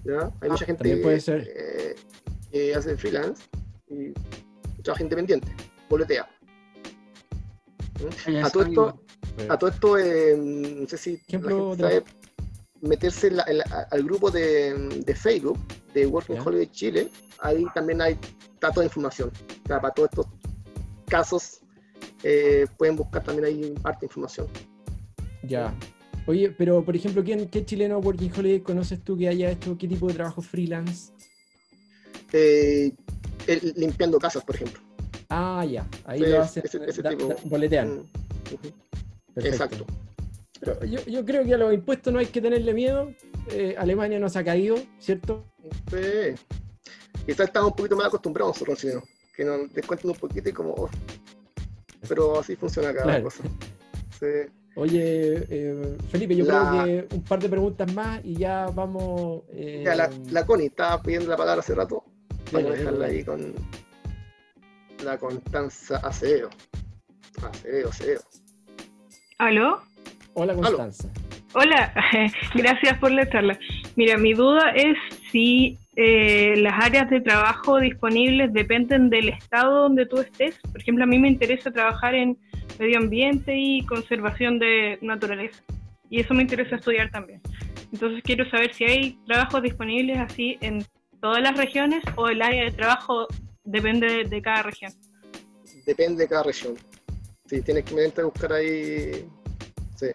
¿ya? 0.04 0.30
Hay 0.40 0.50
mucha 0.50 0.66
gente 0.66 0.82
también 0.82 1.02
puede 1.02 1.20
ser. 1.20 1.48
eh, 1.54 1.94
que 2.50 2.74
hace 2.74 2.96
freelance 2.96 3.42
y 3.88 4.12
trabaja 4.82 5.02
independiente, 5.02 5.48
boletea. 5.88 6.28
A 8.44 8.50
todo 8.50 8.62
esto, 8.64 9.02
a 9.48 9.58
todo 9.58 9.70
esto 9.70 9.98
eh, 9.98 10.36
no 10.36 10.86
sé 10.88 10.98
si 10.98 11.12
la 11.12 11.18
Ejemplo 11.28 11.70
gente 11.70 11.82
de- 11.82 11.90
sabe 11.90 12.04
meterse 12.82 13.26
en 13.28 13.36
la- 13.36 13.44
en 13.48 13.58
la- 13.58 13.88
al 13.90 14.02
grupo 14.04 14.30
de, 14.30 14.74
de 15.04 15.14
Facebook 15.14 15.58
de 15.94 16.06
Working 16.06 16.36
Ya. 16.36 16.42
Holiday 16.42 16.66
Chile, 16.70 17.08
ahí 17.40 17.64
también 17.74 18.00
hay 18.02 18.18
toda 18.60 18.72
la 18.76 18.84
información. 18.84 19.30
O 19.64 19.66
sea, 19.66 19.80
para 19.80 19.94
todos 19.94 20.10
estos 20.10 20.26
casos 21.06 21.60
eh, 22.22 22.66
pueden 22.76 22.96
buscar 22.96 23.22
también 23.24 23.44
ahí 23.46 23.74
parte 23.82 24.00
de 24.00 24.06
información. 24.06 24.46
Ya. 25.42 25.72
Oye, 26.26 26.50
pero 26.50 26.84
por 26.84 26.96
ejemplo, 26.96 27.22
¿quién, 27.22 27.48
¿qué 27.48 27.64
chileno 27.64 27.98
Working 27.98 28.32
Holiday 28.36 28.60
conoces 28.60 29.02
tú 29.04 29.16
que 29.16 29.28
haya 29.28 29.50
hecho 29.50 29.76
qué 29.78 29.86
tipo 29.86 30.08
de 30.08 30.14
trabajo 30.14 30.42
freelance? 30.42 31.12
Eh, 32.32 32.92
el- 33.46 33.74
limpiando 33.76 34.18
casas, 34.18 34.42
por 34.44 34.56
ejemplo. 34.56 34.80
Ah, 35.28 35.64
ya. 35.68 35.86
Ahí 36.04 36.20
lo 36.20 36.42
hacen, 36.42 36.62
ese- 36.64 36.80
ese 36.88 37.02
da- 37.02 37.10
tipo. 37.10 37.26
da- 37.28 37.36
boletean. 37.44 37.98
Mm. 37.98 39.40
Exacto. 39.40 39.84
Pero 40.60 40.84
yo, 40.84 41.00
yo 41.04 41.24
creo 41.24 41.44
que 41.44 41.54
a 41.54 41.58
los 41.58 41.72
impuestos 41.74 42.12
no 42.12 42.18
hay 42.18 42.26
que 42.26 42.40
tenerle 42.40 42.72
miedo. 42.72 43.12
Eh, 43.50 43.74
Alemania 43.78 44.18
nos 44.18 44.36
ha 44.36 44.44
caído, 44.44 44.76
¿cierto? 44.98 45.44
Sí. 45.90 46.34
Quizás 47.26 47.46
estamos 47.48 47.70
un 47.72 47.76
poquito 47.76 47.96
más 47.96 48.06
acostumbrados 48.06 48.54
nosotros, 48.56 48.78
chilenos, 48.78 49.04
que 49.36 49.44
nos 49.44 49.72
descuenten 49.72 50.10
un 50.10 50.16
poquito 50.16 50.48
y 50.48 50.52
como... 50.52 50.70
oh. 50.74 50.88
Pero 52.08 52.38
así 52.40 52.56
funciona 52.56 52.92
cada 52.92 53.04
Claro. 53.04 53.24
cosa. 53.24 53.42
Sí. 54.18 54.26
Oye, 54.76 55.44
eh, 55.50 55.96
Felipe, 56.10 56.34
yo 56.36 56.44
La- 56.46 56.82
creo 56.84 56.84
que 57.08 57.14
un 57.16 57.22
par 57.24 57.38
de 57.38 57.48
preguntas 57.50 57.92
más 57.92 58.24
y 58.24 58.34
ya 58.36 58.66
vamos. 58.74 59.42
eh, 59.52 59.82
Ya, 59.84 59.94
la, 59.94 60.10
la 60.30 60.46
Connie 60.46 60.66
estaba 60.68 61.02
pidiendo 61.02 61.28
la 61.28 61.36
palabra 61.36 61.60
hace 61.60 61.74
rato. 61.74 62.02
Vamos 62.52 62.70
a 62.70 62.72
Dale, 62.72 62.78
dejarla 62.78 63.06
ahí 63.06 63.24
con 63.24 63.52
la 65.06 65.18
Constanza 65.18 65.98
Acevedo. 65.98 66.50
Acevedo, 67.42 67.88
Acevedo. 67.90 68.22
¿Aló? 69.38 69.80
Hola, 70.34 70.54
Constanza. 70.54 71.08
Hola, 71.54 71.94
gracias 72.54 72.98
por 72.98 73.12
la 73.12 73.28
charla. 73.30 73.56
Mira, 73.94 74.18
mi 74.18 74.34
duda 74.34 74.72
es 74.74 74.96
si 75.30 75.78
eh, 75.94 76.54
las 76.58 76.84
áreas 76.84 77.08
de 77.08 77.20
trabajo 77.20 77.78
disponibles 77.78 78.52
dependen 78.52 79.08
del 79.08 79.28
estado 79.28 79.82
donde 79.82 80.06
tú 80.06 80.18
estés. 80.18 80.58
Por 80.72 80.80
ejemplo, 80.80 81.04
a 81.04 81.06
mí 81.06 81.18
me 81.18 81.28
interesa 81.28 81.70
trabajar 81.70 82.14
en 82.16 82.36
medio 82.78 82.98
ambiente 82.98 83.56
y 83.56 83.86
conservación 83.86 84.58
de 84.58 84.98
naturaleza. 85.02 85.62
Y 86.10 86.20
eso 86.20 86.34
me 86.34 86.42
interesa 86.42 86.76
estudiar 86.76 87.10
también. 87.10 87.40
Entonces 87.92 88.22
quiero 88.24 88.48
saber 88.50 88.74
si 88.74 88.84
hay 88.84 89.18
trabajos 89.26 89.62
disponibles 89.62 90.18
así 90.18 90.58
en 90.60 90.84
todas 91.20 91.40
las 91.40 91.56
regiones 91.56 92.02
o 92.16 92.28
el 92.28 92.42
área 92.42 92.64
de 92.64 92.72
trabajo 92.72 93.28
depende 93.66 94.06
de, 94.06 94.24
de 94.24 94.42
cada 94.42 94.62
región. 94.62 94.92
Depende 95.84 96.22
de 96.24 96.28
cada 96.28 96.42
región. 96.44 96.74
Sí, 97.48 97.60
tienes 97.62 97.84
que 97.84 98.22
buscar 98.22 98.52
ahí. 98.52 99.28
Sí. 99.96 100.10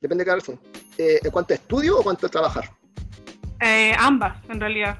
Depende 0.00 0.22
de 0.22 0.26
cada 0.26 0.38
región. 0.38 0.60
Eh, 0.98 1.18
¿En 1.24 1.30
cuanto 1.30 1.52
a 1.54 1.56
estudio 1.56 1.98
o 1.98 2.02
cuanto 2.02 2.26
a 2.26 2.30
trabajar? 2.30 2.70
Eh, 3.60 3.92
ambas, 3.98 4.36
en 4.48 4.60
realidad. 4.60 4.98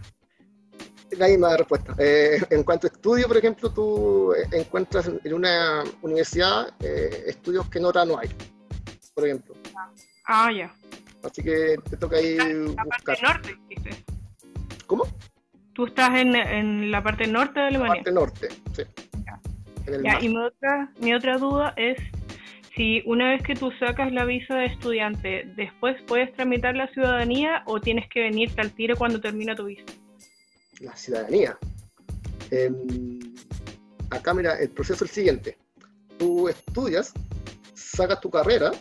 La 1.10 1.28
misma 1.28 1.56
respuesta. 1.56 1.94
Eh, 1.98 2.40
en 2.50 2.64
cuanto 2.64 2.86
a 2.86 2.90
estudio, 2.90 3.28
por 3.28 3.36
ejemplo, 3.36 3.70
tú 3.70 4.34
encuentras 4.50 5.08
en 5.22 5.34
una 5.34 5.84
universidad 6.02 6.74
eh, 6.80 7.24
estudios 7.26 7.68
que 7.68 7.78
en 7.78 7.84
otra 7.84 8.04
no 8.04 8.18
hay, 8.18 8.28
por 9.14 9.26
ejemplo. 9.26 9.54
Ah, 10.26 10.50
ya. 10.50 10.74
Así 11.22 11.42
que 11.42 11.76
te 11.88 11.96
toca 11.96 12.16
ahí 12.16 12.36
La 12.36 12.84
buscar. 12.84 13.02
parte 13.04 13.22
norte, 13.22 13.56
dices. 13.68 14.04
¿Cómo? 14.86 15.04
Tú 15.74 15.86
estás 15.86 16.18
en, 16.18 16.34
en 16.36 16.90
la 16.90 17.02
parte 17.02 17.26
norte 17.26 17.60
de 17.60 17.66
Alemania. 17.66 17.94
Parte 17.96 18.12
norte, 18.12 18.48
sí. 18.72 18.82
Ya, 20.02 20.18
y 20.20 20.28
mi 20.28 20.38
otra, 20.38 20.92
mi 21.00 21.12
otra 21.12 21.36
duda 21.36 21.74
es 21.76 21.98
si 22.74 23.02
una 23.06 23.30
vez 23.30 23.42
que 23.42 23.54
tú 23.54 23.70
sacas 23.78 24.12
la 24.12 24.24
visa 24.24 24.54
de 24.56 24.66
estudiante, 24.66 25.44
después 25.56 25.96
puedes 26.06 26.32
tramitar 26.34 26.74
la 26.74 26.88
ciudadanía 26.88 27.62
o 27.66 27.80
tienes 27.80 28.08
que 28.08 28.20
venirte 28.20 28.60
al 28.60 28.72
tiro 28.72 28.96
cuando 28.96 29.20
termina 29.20 29.54
tu 29.54 29.66
visa. 29.66 29.84
la 30.80 30.96
ciudadanía. 30.96 31.56
Em, 32.50 33.18
acá, 34.10 34.34
mira, 34.34 34.58
el 34.58 34.70
proceso 34.70 35.04
es 35.04 35.10
el 35.10 35.14
siguiente. 35.14 35.58
Tú 36.18 36.48
estudias, 36.48 37.12
sacas 37.74 38.20
tu 38.20 38.30
carrera, 38.30 38.72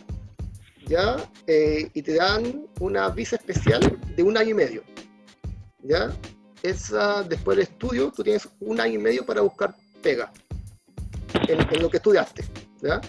¿ya? 0.86 1.16
Eh, 1.46 1.88
y 1.94 2.02
te 2.02 2.14
dan 2.14 2.66
una 2.80 3.08
visa 3.10 3.36
especial 3.36 3.98
de 4.16 4.22
un 4.22 4.36
año 4.36 4.50
y 4.50 4.54
medio, 4.54 4.82
¿ya? 5.82 6.12
Esa, 6.64 7.22
después 7.22 7.58
del 7.58 7.66
estudio, 7.66 8.10
tú 8.10 8.22
tienes 8.24 8.48
un 8.60 8.80
año 8.80 8.94
y 8.94 8.98
medio 9.02 9.26
para 9.26 9.42
buscar 9.42 9.76
pega 10.02 10.32
en, 11.46 11.82
lo 11.82 11.90
que 11.90 11.98
estudiaste, 11.98 12.42
¿ya? 12.80 13.02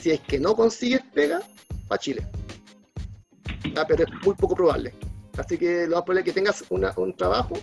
Si 0.00 0.12
es 0.12 0.20
que 0.20 0.38
no 0.38 0.54
consigues 0.54 1.00
pega, 1.12 1.42
para 1.88 1.98
Chile. 1.98 2.24
Pero 3.88 4.04
es 4.04 4.10
muy 4.24 4.34
poco 4.36 4.54
probable. 4.54 4.94
Así 5.36 5.58
que 5.58 5.88
lo 5.88 5.96
más 5.96 6.04
probable 6.04 6.20
es 6.20 6.24
que 6.26 6.32
tengas 6.32 6.64
una- 6.70 6.92
un 6.96 7.16
trabajo 7.16 7.54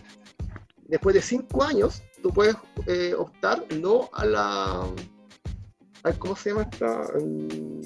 después 0.87 1.13
de 1.15 1.21
cinco 1.21 1.63
años, 1.63 2.01
tú 2.21 2.31
puedes 2.33 2.55
eh, 2.87 3.13
optar 3.17 3.63
no 3.79 4.09
a 4.11 4.25
la. 4.25 4.85
a- 6.03 6.13
¿Cómo 6.19 6.35
se 6.35 6.49
llama 6.49 6.63
esta? 6.69 7.03
Mm, 7.19 7.81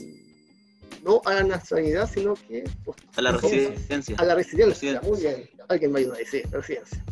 No 1.03 1.21
a 1.26 1.34
la 1.35 1.43
nacionalidad, 1.43 2.09
sino 2.09 2.34
que. 2.35 2.63
pues, 2.84 2.97
A 3.15 3.21
la 3.21 3.31
residencia. 3.31 4.15
A 4.19 4.26
la 4.26 4.35
residencia, 4.35 5.01
muy 5.01 5.19
bien. 5.21 5.49
Alguien 5.67 5.91
me 5.91 5.99
ayuda 5.99 6.15
ahí, 6.17 6.26
sí, 6.26 6.41
residencia. 6.51 7.03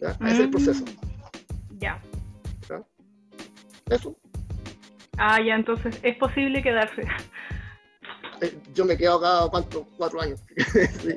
¿Ya? 0.00 0.10
Ese 0.10 0.30
es 0.32 0.38
el 0.40 0.48
Mm. 0.48 0.50
proceso. 0.50 0.84
Ya. 1.78 2.00
¿ya? 2.68 2.82
Eso. 3.90 4.16
Ah, 5.18 5.38
ya, 5.44 5.54
entonces 5.54 5.98
es 6.02 6.16
posible 6.18 6.62
quedarse. 6.62 7.02
Eh, 8.42 8.58
yo 8.74 8.84
me 8.84 8.96
quedo 8.96 9.16
acá, 9.16 9.48
¿cuánto? 9.50 9.86
Cuatro 9.96 10.20
años. 10.20 10.40
sí, 11.02 11.10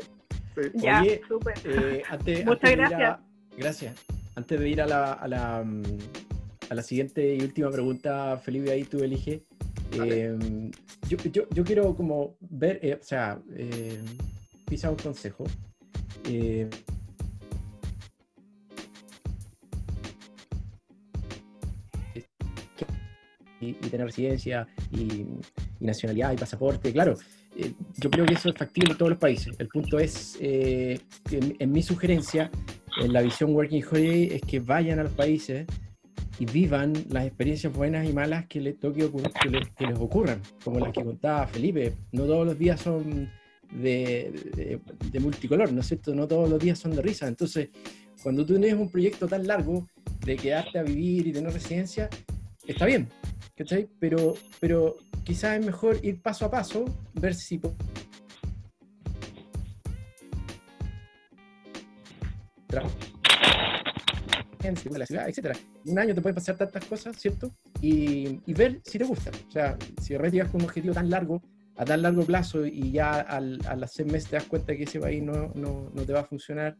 sí. 0.55 0.61
Ya, 0.75 1.01
Oye, 1.01 1.21
súper. 1.27 1.53
eh, 1.65 2.03
antes, 2.09 2.45
Muchas 2.45 2.63
antes 2.71 2.85
a- 2.85 2.87
gracias. 2.97 3.19
gracias. 3.57 3.95
Antes 4.35 4.59
de 4.59 4.69
ir 4.69 4.81
a 4.81 4.87
la, 4.87 5.13
a 5.13 5.27
la, 5.27 5.63
mm, 5.65 5.83
a 6.69 6.75
la 6.75 6.81
siguiente 6.81 7.35
y 7.35 7.41
última 7.41 7.69
pregunta, 7.71 8.37
Felipe, 8.37 8.71
ahí 8.71 8.83
tú 8.85 9.03
eliges. 9.03 9.41
Eh, 9.91 10.71
yo, 11.09 11.17
yo, 11.51 11.63
quiero 11.63 11.95
como 11.95 12.35
ver, 12.39 12.79
eh, 12.83 12.97
o 12.99 13.03
sea, 13.03 13.39
eh, 13.55 13.99
un 14.69 14.95
consejo. 14.95 15.45
Eh, 16.25 16.69
y, 23.61 23.73
tener 23.73 24.05
residencia 24.05 24.67
y, 24.91 25.01
y 25.01 25.85
nacionalidad 25.85 26.31
y 26.31 26.37
pasaporte, 26.37 26.93
claro. 26.93 27.15
yo 27.97 28.09
creo 28.09 28.25
que 28.25 28.35
eso 28.35 28.49
es 28.49 28.55
factible 28.55 28.91
en 28.91 28.97
todos 28.97 29.09
los 29.09 29.19
países. 29.19 29.55
El 29.59 29.67
punto 29.67 29.99
es, 29.99 30.37
en, 30.39 30.99
en 31.59 31.71
mi 31.71 31.81
sugerencia, 31.81 32.51
en 33.01 33.11
la 33.11 33.21
visión 33.21 33.53
Working 33.53 33.83
Holiday, 33.91 34.35
es 34.35 34.41
que 34.43 34.59
vayan 34.59 34.99
a 34.99 35.03
los 35.03 35.11
países 35.13 35.65
y 36.40 36.45
vivan 36.45 36.94
las 37.10 37.26
experiencias 37.26 37.72
buenas 37.74 38.07
y 38.10 38.14
malas 38.14 38.48
que 38.48 38.61
les 38.61 38.80
toque 38.80 39.10
que, 39.41 39.49
les, 39.49 39.70
que 39.72 39.86
les 39.88 39.99
ocurran, 39.99 40.41
como 40.64 40.80
las 40.80 40.94
que 40.94 41.03
contaba 41.03 41.45
Felipe. 41.48 41.94
No 42.14 42.24
todos 42.26 42.45
los 42.48 42.57
días 42.57 42.80
son 42.82 43.30
de, 43.74 44.80
de- 45.11 45.20
multicolor, 45.20 45.72
¿no 45.74 45.82
es 45.82 45.88
cierto? 45.88 46.16
No 46.16 46.28
todos 46.28 46.49
los 46.49 46.60
días 46.60 46.80
son 46.80 46.95
de 46.95 47.02
risa. 47.02 47.28
Entonces, 47.28 47.70
cuando 48.24 48.45
tú 48.45 48.53
tienes 48.60 48.74
un 48.80 48.90
proyecto 48.90 49.28
tan 49.28 49.45
largo 49.45 49.88
de 50.26 50.38
quedarte 50.38 50.80
a 50.80 50.84
vivir 50.84 51.28
y 51.28 51.34
tener 51.34 51.52
residencia, 51.52 52.10
está 52.66 52.86
bien, 52.86 53.07
¿cachai? 53.56 53.88
Pero, 53.99 54.36
pero 54.60 54.95
quizás 55.24 55.60
es 55.60 55.66
mejor 55.66 55.99
ir 56.03 56.22
paso 56.22 56.45
a 56.45 56.52
paso, 56.52 56.86
ver 57.14 57.36
si 57.36 57.57
po- 57.57 57.76
tra- 64.60 64.94
en 64.94 64.99
la 64.99 65.06
ciudad, 65.06 65.30
etcétera. 65.30 65.56
Un 65.86 65.98
año 65.98 66.14
te 66.14 66.22
pueden 66.22 66.36
pasar 66.36 66.57
tantas 66.57 66.86
cosas, 66.86 67.18
¿cierto? 67.18 67.52
Y, 67.81 68.40
y 68.45 68.53
ver 68.53 68.81
si 68.84 68.98
te 68.98 69.06
gusta. 69.06 69.31
O 69.48 69.52
sea, 69.52 69.77
si 70.02 70.14
de 70.14 70.30
llegas 70.31 70.49
con 70.49 70.61
un 70.61 70.68
objetivo 70.68 70.94
tan 70.94 71.10
largo, 71.10 71.41
a 71.77 71.86
tan 71.86 72.02
largo 72.02 72.26
plazo, 72.26 72.65
y 72.65 72.91
ya 72.91 73.22
al, 73.22 73.60
a 73.68 73.76
las 73.76 73.94
seis 73.94 74.11
meses 74.11 74.30
te 74.30 74.36
das 74.36 74.45
cuenta 74.45 74.76
que 74.76 74.84
ese 74.84 74.99
país 74.99 75.23
no, 75.23 75.52
no, 75.56 75.90
no 75.94 76.03
te 76.03 76.11
va 76.11 76.19
a 76.19 76.26
funcionar, 76.26 76.76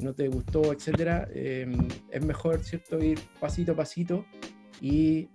no 0.00 0.14
te 0.14 0.28
gustó, 0.28 0.72
etcétera, 0.72 1.28
eh, 1.32 1.70
es 2.10 2.24
mejor, 2.24 2.64
¿cierto?, 2.64 2.98
ir 3.04 3.20
pasito 3.38 3.72
a 3.72 3.76
pasito 3.76 4.24
y, 4.80 5.28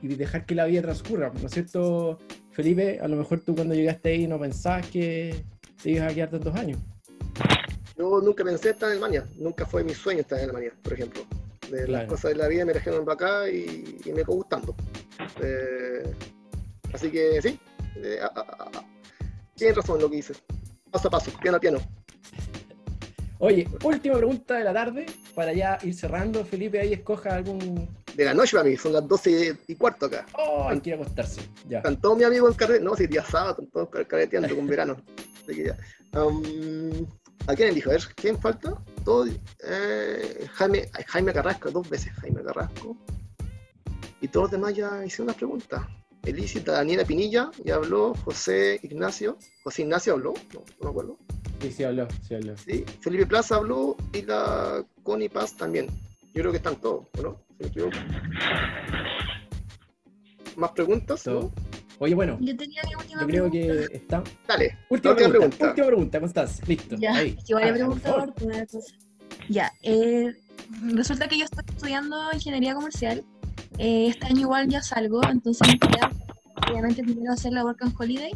y 0.00 0.08
dejar 0.16 0.46
que 0.46 0.54
la 0.54 0.64
vida 0.64 0.82
transcurra, 0.82 1.30
¿no 1.40 1.46
es 1.46 1.52
cierto, 1.52 2.18
Felipe? 2.50 2.98
A 3.00 3.06
lo 3.06 3.16
mejor 3.16 3.40
tú 3.40 3.54
cuando 3.54 3.74
llegaste 3.74 4.08
ahí 4.08 4.26
no 4.26 4.40
pensabas 4.40 4.86
que 4.88 5.44
te 5.82 5.90
ibas 5.90 6.10
a 6.10 6.14
quedar 6.14 6.30
tantos 6.30 6.54
años. 6.56 6.78
Yo 7.96 8.20
nunca 8.20 8.44
pensé 8.44 8.70
estar 8.70 8.88
en 8.88 8.92
Alemania, 8.92 9.26
nunca 9.36 9.66
fue 9.66 9.84
mi 9.84 9.94
sueño 9.94 10.20
estar 10.20 10.38
en 10.38 10.44
Alemania, 10.44 10.72
por 10.82 10.92
ejemplo. 10.94 11.22
De 11.70 11.88
Las 11.88 12.06
cosas 12.06 12.32
de 12.32 12.36
la 12.36 12.48
vida 12.48 12.64
me 12.64 12.72
trajeron 12.72 13.04
para 13.04 13.14
acá 13.14 13.48
y, 13.50 13.98
y 14.04 14.12
me 14.12 14.24
fue 14.24 14.34
gustando. 14.34 14.74
Eh, 15.42 16.02
así 16.92 17.10
que 17.10 17.40
sí, 17.40 17.58
eh, 17.96 18.18
a- 18.20 18.26
a- 18.26 18.40
a- 18.78 18.84
tienes 19.54 19.76
razón 19.76 20.00
lo 20.00 20.10
que 20.10 20.16
dices. 20.16 20.42
Paso 20.90 21.08
a 21.08 21.10
paso, 21.10 21.30
piano 21.40 21.56
a 21.56 21.60
piano. 21.60 21.78
Oye, 23.38 23.66
última 23.82 24.16
pregunta 24.18 24.54
de 24.54 24.64
la 24.64 24.72
tarde, 24.72 25.06
para 25.34 25.52
ya 25.52 25.78
ir 25.82 25.94
cerrando, 25.94 26.44
Felipe, 26.44 26.78
ahí 26.78 26.92
escoja 26.92 27.34
algún... 27.36 27.88
De 28.14 28.24
la 28.26 28.34
noche 28.34 28.56
para 28.56 28.68
mí, 28.68 28.76
son 28.76 28.92
las 28.92 29.08
12 29.08 29.56
y 29.66 29.74
cuarto 29.74 30.06
acá. 30.06 30.26
Oh, 30.38 30.68
hay 30.68 30.78
que 30.80 30.90
ir 30.90 30.94
a 30.96 31.00
acostarse, 31.00 31.40
ya. 31.68 31.78
Están 31.78 31.98
todos 32.00 32.18
mis 32.18 32.26
amigos 32.26 32.50
en 32.50 32.56
carrete, 32.56 32.84
no, 32.84 32.94
si 32.94 33.06
día 33.06 33.24
sábado, 33.24 33.52
están 33.52 33.66
todos 33.68 33.88
car- 33.88 34.06
carreteando 34.06 34.54
con 34.54 34.66
verano. 34.66 34.96
Así 35.42 35.56
que 35.56 35.64
ya. 35.64 35.76
Um, 36.20 37.06
¿A 37.46 37.54
quién 37.54 37.74
dijo? 37.74 37.90
A 37.90 37.94
ver, 37.94 38.02
¿quién 38.14 38.40
falta? 38.40 38.74
Todo, 39.04 39.26
eh, 39.64 40.46
Jaime, 40.52 40.88
Jaime 41.06 41.32
Carrasco, 41.32 41.70
dos 41.70 41.88
veces 41.88 42.12
Jaime 42.14 42.42
Carrasco. 42.42 42.96
Y 44.20 44.28
todos 44.28 44.44
los 44.44 44.50
demás 44.52 44.74
ya 44.74 45.04
hicieron 45.04 45.26
las 45.26 45.36
preguntas. 45.36 45.82
Elícita, 46.22 46.72
Daniela 46.72 47.04
Pinilla, 47.04 47.50
ya 47.64 47.74
habló, 47.74 48.14
José 48.24 48.78
Ignacio, 48.84 49.38
José 49.64 49.82
Ignacio 49.82 50.12
habló, 50.12 50.34
no, 50.54 50.60
no 50.60 50.84
me 50.84 50.90
acuerdo. 50.90 51.18
Sí, 51.60 51.72
sí 51.72 51.82
habló, 51.82 52.06
sí 52.26 52.34
habló. 52.36 52.56
Sí, 52.56 52.84
Felipe 53.00 53.26
Plaza 53.26 53.56
habló 53.56 53.96
y 54.12 54.22
la 54.22 54.84
Connie 55.02 55.28
Paz 55.28 55.56
también. 55.56 55.88
Yo 56.32 56.42
creo 56.42 56.52
que 56.52 56.58
están 56.58 56.76
todos, 56.76 57.06
¿o 57.18 57.22
¿no? 57.22 57.42
Si 57.48 57.64
me 57.64 57.68
equivoco. 57.68 57.96
¿Más 60.56 60.70
preguntas? 60.70 61.26
¿no? 61.26 61.50
Oye, 62.02 62.16
bueno, 62.16 62.36
Yo 62.40 62.56
tenía 62.56 62.82
mi 62.88 62.96
última 62.96 63.20
yo 63.20 63.26
creo 63.28 63.48
pregunta. 63.48 63.88
que 63.88 63.96
está... 63.96 64.24
Dale, 64.48 64.76
Última 64.88 65.12
última 65.12 65.14
pregunta, 65.14 65.30
pregunta. 65.30 65.66
última 65.68 65.86
pregunta, 65.86 66.20
Constanza, 66.20 66.64
listo. 66.66 66.96
Ya, 66.98 67.14
ahí. 67.14 67.38
Ah, 67.54 68.26
una 68.42 68.66
cosa. 68.66 68.92
Ya, 69.48 69.72
eh, 69.84 70.34
resulta 70.82 71.28
que 71.28 71.38
yo 71.38 71.44
estoy 71.44 71.62
estudiando 71.68 72.16
ingeniería 72.32 72.74
comercial. 72.74 73.22
Eh, 73.78 74.08
este 74.08 74.26
año 74.26 74.40
igual 74.40 74.66
ya 74.68 74.82
salgo, 74.82 75.20
entonces 75.30 75.68
me 75.68 75.78
queda, 75.78 76.10
obviamente 76.68 77.04
primero 77.04 77.32
hacer 77.34 77.52
la 77.52 77.62
Work 77.62 77.82
and 77.84 77.94
Holiday, 77.96 78.32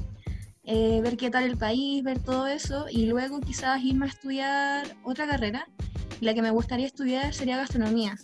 eh, 0.63 1.01
ver 1.03 1.17
qué 1.17 1.29
tal 1.31 1.43
el 1.43 1.57
país, 1.57 2.05
ver 2.05 2.21
todo 2.21 2.47
eso, 2.47 2.87
y 2.89 3.07
luego 3.07 3.41
quizás 3.41 3.83
irme 3.83 4.07
a 4.07 4.09
estudiar 4.11 4.87
otra 5.03 5.27
carrera. 5.27 5.67
La 6.21 6.35
que 6.35 6.41
me 6.43 6.53
gustaría 6.53 6.87
estudiar 6.87 7.35
sería 7.35 7.57
gastronomía. 7.57 8.15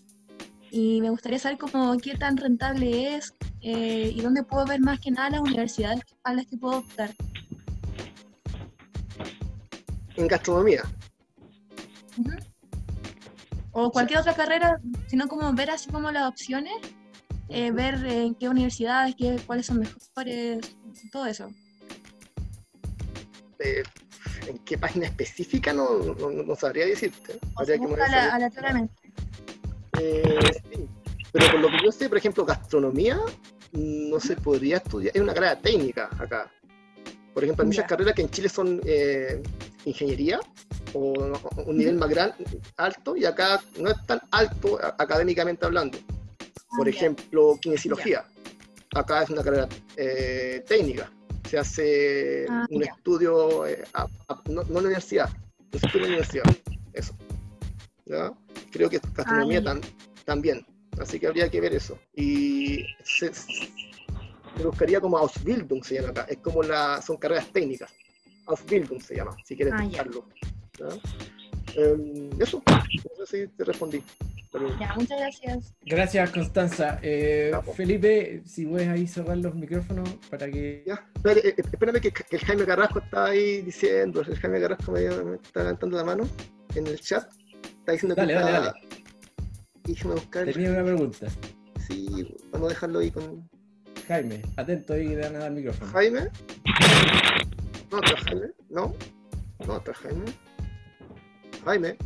Y 0.74 1.02
me 1.02 1.10
gustaría 1.10 1.38
saber 1.38 1.58
cómo, 1.58 1.98
qué 1.98 2.16
tan 2.16 2.38
rentable 2.38 3.14
es 3.16 3.34
eh, 3.60 4.10
y 4.16 4.18
dónde 4.22 4.42
puedo 4.42 4.64
ver 4.64 4.80
más 4.80 4.98
que 5.00 5.10
nada 5.10 5.28
las 5.28 5.40
universidades 5.42 6.00
a 6.24 6.32
las 6.32 6.46
que 6.46 6.56
puedo 6.56 6.78
optar. 6.78 7.10
En 10.16 10.26
gastronomía. 10.26 10.82
o 13.72 13.90
cualquier 13.90 14.20
otra 14.20 14.34
carrera, 14.34 14.80
sino 15.08 15.28
como 15.28 15.52
ver 15.52 15.70
así 15.70 15.90
como 15.90 16.10
las 16.10 16.26
opciones, 16.26 16.72
eh, 17.50 17.70
ver 17.70 17.94
en 18.06 18.34
qué 18.34 18.48
universidades, 18.48 19.14
qué, 19.14 19.38
cuáles 19.46 19.66
son 19.66 19.78
mejores, 19.80 20.74
todo 21.10 21.26
eso. 21.26 21.50
Eh, 23.58 23.82
¿En 24.46 24.56
qué 24.60 24.78
página 24.78 25.04
específica? 25.06 25.74
No, 25.74 25.98
no, 26.14 26.56
sabría 26.56 26.86
decirte. 26.86 27.34
Que 27.66 27.76
Busca 27.76 27.76
moverse 27.78 28.14
ala- 28.16 28.50
ahí. 28.74 28.88
Eh, 30.02 30.62
sí. 30.72 30.88
Pero 31.32 31.50
por 31.52 31.60
lo 31.60 31.68
que 31.68 31.76
yo 31.84 31.92
sé, 31.92 32.08
por 32.08 32.18
ejemplo, 32.18 32.44
gastronomía 32.44 33.18
no 33.72 34.20
se 34.20 34.36
podría 34.36 34.76
estudiar, 34.78 35.16
es 35.16 35.22
una 35.22 35.32
carrera 35.32 35.58
técnica 35.60 36.10
acá. 36.18 36.50
Por 37.32 37.42
ejemplo, 37.44 37.62
hay 37.62 37.66
muchas 37.68 37.86
carreras 37.86 38.14
que 38.14 38.20
en 38.22 38.28
Chile 38.30 38.48
son 38.50 38.80
eh, 38.84 39.42
ingeniería 39.86 40.38
o 40.92 41.12
o 41.14 41.62
un 41.64 41.78
nivel 41.78 41.96
más 41.96 42.10
gran, 42.10 42.34
alto 42.76 43.16
y 43.16 43.24
acá 43.24 43.62
no 43.78 43.88
es 43.90 43.96
tan 44.06 44.20
alto 44.30 44.78
a- 44.82 44.94
académicamente 44.98 45.64
hablando. 45.64 45.96
Por 46.76 46.86
Ah, 46.86 46.90
ejemplo, 46.90 47.56
kinesiología. 47.60 48.24
Acá 48.94 49.22
es 49.22 49.30
una 49.30 49.42
carrera 49.42 49.68
eh, 49.96 50.62
técnica. 50.68 51.10
Se 51.48 51.58
hace 51.58 52.44
Ah, 52.50 52.66
un 52.68 52.82
estudio, 52.82 53.66
eh, 53.66 53.82
a- 53.94 54.06
a- 54.28 54.42
no, 54.50 54.62
no 54.64 54.68
en 54.68 54.74
la 54.74 54.80
universidad, 54.80 55.30
no 55.72 55.78
se 55.78 55.86
estudia 55.86 56.04
en 56.06 56.12
la 56.12 56.18
universidad. 56.18 56.44
Eso. 56.92 57.14
¿Ya? 58.12 58.30
Creo 58.70 58.90
que 58.90 59.00
gastronomía 59.14 59.58
Ah, 59.60 59.62
tam- 59.62 59.80
también. 60.26 60.66
Así 61.00 61.18
que 61.18 61.26
habría 61.26 61.48
que 61.48 61.60
ver 61.60 61.72
eso. 61.74 61.98
Y 62.14 62.84
se, 63.02 63.32
se 63.32 64.62
buscaría 64.62 65.00
como 65.00 65.16
Ausbildung 65.16 65.82
se 65.82 65.94
llama 65.96 66.08
acá. 66.10 66.26
Es 66.28 66.36
como 66.38 66.62
la, 66.62 67.00
son 67.00 67.16
carreras 67.16 67.46
técnicas. 67.52 67.90
Ausbildung 68.46 69.00
se 69.00 69.16
llama, 69.16 69.34
si 69.44 69.56
quieres 69.56 69.72
Ah, 69.76 69.82
buscarlo. 69.84 70.28
¿Ya? 70.78 70.88
Em, 71.80 72.28
eso, 72.38 72.62
no 73.18 73.26
sé 73.26 73.46
si 73.46 73.52
te 73.56 73.64
respondí. 73.64 74.02
Pero- 74.52 74.78
Ya, 74.78 74.94
muchas 74.94 75.18
gracias. 75.18 75.74
Gracias, 75.86 76.30
Constanza. 76.30 76.98
Eh, 77.02 77.50
Felipe, 77.74 78.42
si 78.44 78.66
puedes 78.66 78.88
ahí 78.88 79.06
cerrar 79.06 79.38
los 79.38 79.54
micrófonos 79.54 80.06
para 80.28 80.50
que... 80.50 80.84
Ya, 80.86 81.08
espérame, 81.14 81.38
eh, 81.46 81.54
espérame 81.56 82.00
que, 82.02 82.12
que 82.12 82.36
el 82.36 82.44
Jaime 82.44 82.66
Carrasco 82.66 82.98
está 82.98 83.24
ahí 83.26 83.62
diciendo, 83.62 84.20
el 84.20 84.36
Jaime 84.38 84.60
Carrasco 84.60 84.92
me, 84.92 85.00
me 85.08 85.36
está 85.36 85.60
levantando 85.60 85.96
la 85.96 86.04
mano 86.04 86.28
en 86.74 86.86
el 86.86 87.00
chat. 87.00 87.26
Está 87.82 87.92
diciendo 87.92 88.14
Dale, 88.14 88.32
que 88.32 88.38
dale, 88.38 88.56
está- 88.56 88.72
dale. 88.72 88.88
Déjame 89.84 90.14
buscar. 90.14 90.44
Tenía 90.46 90.70
una 90.70 90.84
pregunta. 90.84 91.26
Sí, 91.88 92.36
vamos 92.52 92.66
a 92.66 92.74
dejarlo 92.74 92.98
ahí 93.00 93.10
con 93.10 93.50
Jaime, 94.06 94.42
atento 94.56 94.92
ahí, 94.94 95.08
te 95.08 95.16
van 95.16 95.36
a 95.36 95.38
dar 95.40 95.48
el 95.48 95.54
micrófono. 95.56 95.90
Jaime. 95.92 96.28
No, 97.90 97.98
está 97.98 98.16
Jaime. 98.24 98.46
No, 98.70 98.94
no, 99.66 99.76
está 99.76 99.94
Jaime. 99.94 100.24
Jaime. 101.64 101.96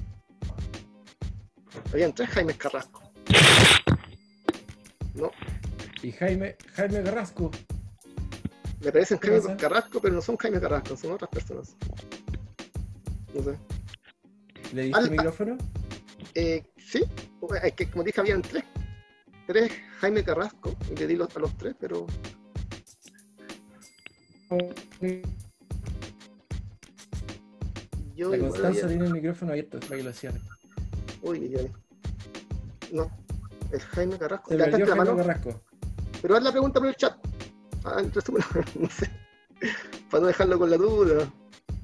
Habían 1.93 2.15
tres 2.15 2.31
Jaimes 2.31 2.57
Carrasco. 2.57 3.03
No, 5.15 5.31
Y 6.03 6.13
Jaime, 6.13 6.57
Jaime 6.75 7.03
Carrasco. 7.03 7.51
me 8.81 8.93
parecen 8.93 9.19
¿Qué 9.19 9.29
Jaime 9.29 9.43
pasa? 9.43 9.57
Carrasco, 9.57 10.01
pero 10.01 10.15
no 10.15 10.23
son 10.23 10.37
Jaime 10.39 10.61
Carrasco, 10.61 10.97
son 10.97 11.13
otras 11.13 11.31
personas. 11.31 11.77
No 13.35 13.43
sé. 13.43 13.59
¿Le 14.73 14.83
diste 14.83 14.99
Al- 14.99 15.05
el 15.07 15.11
micrófono? 15.13 15.57
Eh, 16.35 16.63
sí, 16.77 17.03
es 17.63 17.73
que 17.75 17.91
como 17.91 18.05
dije, 18.05 18.21
habían 18.21 18.43
tres. 18.43 18.65
Tres 19.47 19.73
Jaime 20.01 20.25
Carrasco, 20.25 20.75
y 20.93 20.97
le 20.97 21.07
di 21.07 21.17
los, 21.17 21.35
a 21.37 21.39
los 21.41 21.57
tres, 21.57 21.75
pero. 21.79 22.07
Yo 28.15 28.31
La 28.31 28.37
igual 28.37 28.51
Constanza 28.51 28.69
había- 28.87 28.89
tiene 28.89 29.07
el 29.07 29.13
micrófono 29.13 29.51
abierto 29.53 29.81
para 29.81 29.97
que 29.97 30.03
lo 30.03 30.13
cierre. 30.13 30.41
Uy, 31.23 31.55
uy. 31.57 31.71
No, 32.93 33.11
es 33.73 33.85
Jaime 33.85 34.19
Carrasco. 34.19 34.51
Se 34.51 34.59
Ya, 34.59 34.65
perdió 34.65 34.87
Jaime 34.87 35.05
mano. 35.05 35.17
Carrasco. 35.17 35.63
Pero 36.23 36.37
haz 36.37 36.43
la 36.43 36.51
pregunta 36.53 36.81
por 36.81 36.89
el 36.89 36.97
chat. 36.97 37.15
Ah, 37.85 37.97
en 38.01 38.13
resumen, 38.13 38.43
no 38.81 38.89
sé. 38.89 39.11
Para 40.11 40.23
no 40.23 40.27
dejarlo 40.29 40.59
con 40.59 40.71
la 40.71 40.77
duda. 40.77 41.33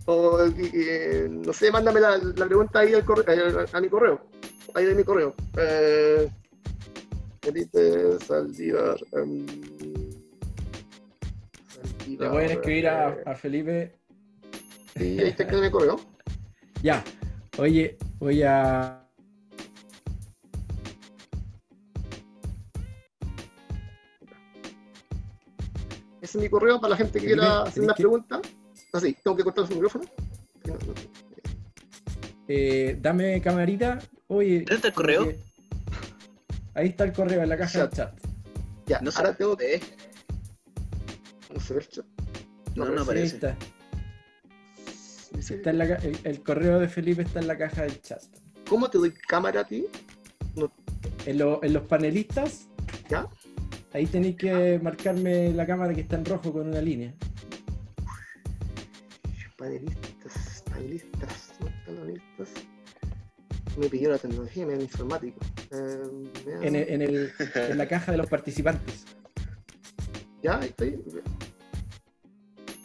O, 0.06 0.38
eh, 0.44 1.28
no 1.30 1.52
sé, 1.52 1.70
mándame 1.70 2.00
la, 2.00 2.18
pregunta 2.46 2.80
ahí 2.80 2.92
al 2.92 3.04
correo, 3.04 3.24
a, 3.28 3.62
eh, 3.62 3.66
a, 3.72 3.80
mi 3.80 3.88
correo. 3.88 4.20
Ahí 4.74 4.84
de 4.84 4.94
mi 4.94 5.04
correo. 5.04 5.34
Eh, 5.56 6.28
Felipe 7.40 8.18
Saldívar. 8.26 8.96
Um, 9.12 9.46
Saldívar 11.68 12.26
Le 12.26 12.30
pueden 12.30 12.50
escribir 12.50 12.84
eh. 12.86 13.22
a, 13.26 13.34
Felipe. 13.34 13.92
Sí, 14.96 15.18
ahí 15.20 15.28
está 15.28 15.44
mi 15.44 15.70
correo. 15.70 16.00
Ya. 16.82 17.04
Oye, 17.58 17.96
voy 18.18 18.42
a. 18.42 19.06
Ese 26.20 26.38
es 26.38 26.42
mi 26.42 26.48
correo 26.48 26.80
para 26.80 26.90
la 26.90 26.96
gente 26.96 27.20
que 27.20 27.26
quiera 27.26 27.62
hacer 27.62 27.84
una 27.84 27.94
pregunta 27.94 28.40
pregunta. 28.92 28.98
Así, 28.98 29.16
tengo 29.22 29.36
que 29.36 29.42
cortar 29.44 29.66
su 29.66 29.74
micrófono. 29.74 30.04
No, 30.66 30.74
no. 30.74 30.94
Eh, 32.48 32.98
dame 33.00 33.40
camarita. 33.40 33.98
Oye. 34.28 34.58
¿Dónde 34.60 34.74
está 34.74 34.88
el 34.88 34.94
correo? 34.94 35.32
Ahí 36.74 36.88
está 36.88 37.04
el 37.04 37.12
correo, 37.12 37.42
en 37.42 37.48
la 37.48 37.56
caja 37.56 37.80
del 37.80 37.90
chat. 37.90 38.14
Ya, 38.86 39.00
No 39.00 39.10
sé 39.10 39.18
ahora 39.18 39.34
tengo. 39.34 39.56
No 41.54 41.60
se 41.60 41.74
ve 41.74 41.80
el 41.80 41.88
chat. 41.88 42.04
No, 42.74 42.86
no 42.86 43.02
aparece. 43.02 43.36
está. 43.36 43.56
Está 45.38 45.70
en 45.70 45.78
la 45.78 45.84
el, 45.84 46.18
el 46.24 46.42
correo 46.42 46.78
de 46.78 46.88
Felipe 46.88 47.22
está 47.22 47.40
en 47.40 47.46
la 47.46 47.56
caja 47.58 47.82
del 47.82 48.00
chat. 48.02 48.22
¿Cómo 48.68 48.88
te 48.90 48.98
doy 48.98 49.12
cámara 49.12 49.60
a 49.62 49.64
ti? 49.64 49.86
En, 51.26 51.38
lo- 51.38 51.62
en 51.62 51.72
los 51.72 51.82
panelistas, 51.86 52.68
¿Ya? 53.08 53.26
ahí 53.92 54.06
tenéis 54.06 54.36
que 54.36 54.78
marcarme 54.82 55.52
la 55.52 55.66
cámara 55.66 55.94
que 55.94 56.02
está 56.02 56.16
en 56.16 56.24
rojo 56.24 56.52
con 56.52 56.68
una 56.68 56.80
línea. 56.80 57.14
Panelistas, 59.66 60.64
panelistas, 60.68 61.54
¿dónde 61.60 61.76
están 61.78 61.94
los 61.94 62.00
panelistas? 62.04 62.48
Me 63.78 63.88
pidió 63.88 64.10
la 64.10 64.18
tecnología, 64.18 64.66
me 64.66 64.74
informático. 64.74 65.38
Eh, 65.70 66.02
me- 66.44 66.66
En, 66.66 66.74
el- 66.74 66.88
en 66.88 67.02
el- 67.02 67.32
en 67.54 67.78
la 67.78 67.86
caja 67.86 68.10
de 68.10 68.18
los 68.18 68.26
participantes. 68.28 69.04
Ya, 70.42 70.58
ahí 70.58 70.70
estoy. 70.70 71.00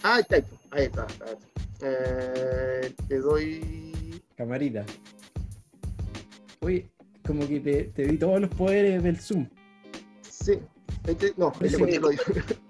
Ah, 0.03 0.17
ahí 0.17 0.21
está, 0.21 0.35
ahí 0.35 0.43
está. 0.43 0.67
Ahí 0.69 0.83
está, 0.85 1.07
ahí 1.25 1.33
está. 1.33 1.47
Eh, 1.81 2.93
te 3.07 3.17
doy. 3.17 4.21
Camarita. 4.35 4.85
Uy, 6.61 6.87
como 7.25 7.47
que 7.47 7.59
te, 7.59 7.83
te 7.85 8.05
di 8.05 8.17
todos 8.19 8.39
los 8.39 8.51
poderes 8.51 9.01
del 9.01 9.17
Zoom. 9.19 9.49
Sí. 10.21 10.59
Ahí 11.07 11.15
te- 11.15 11.33
no, 11.37 11.51
ahí 11.59 11.69
te 11.69 11.69
Sí. 11.69 12.55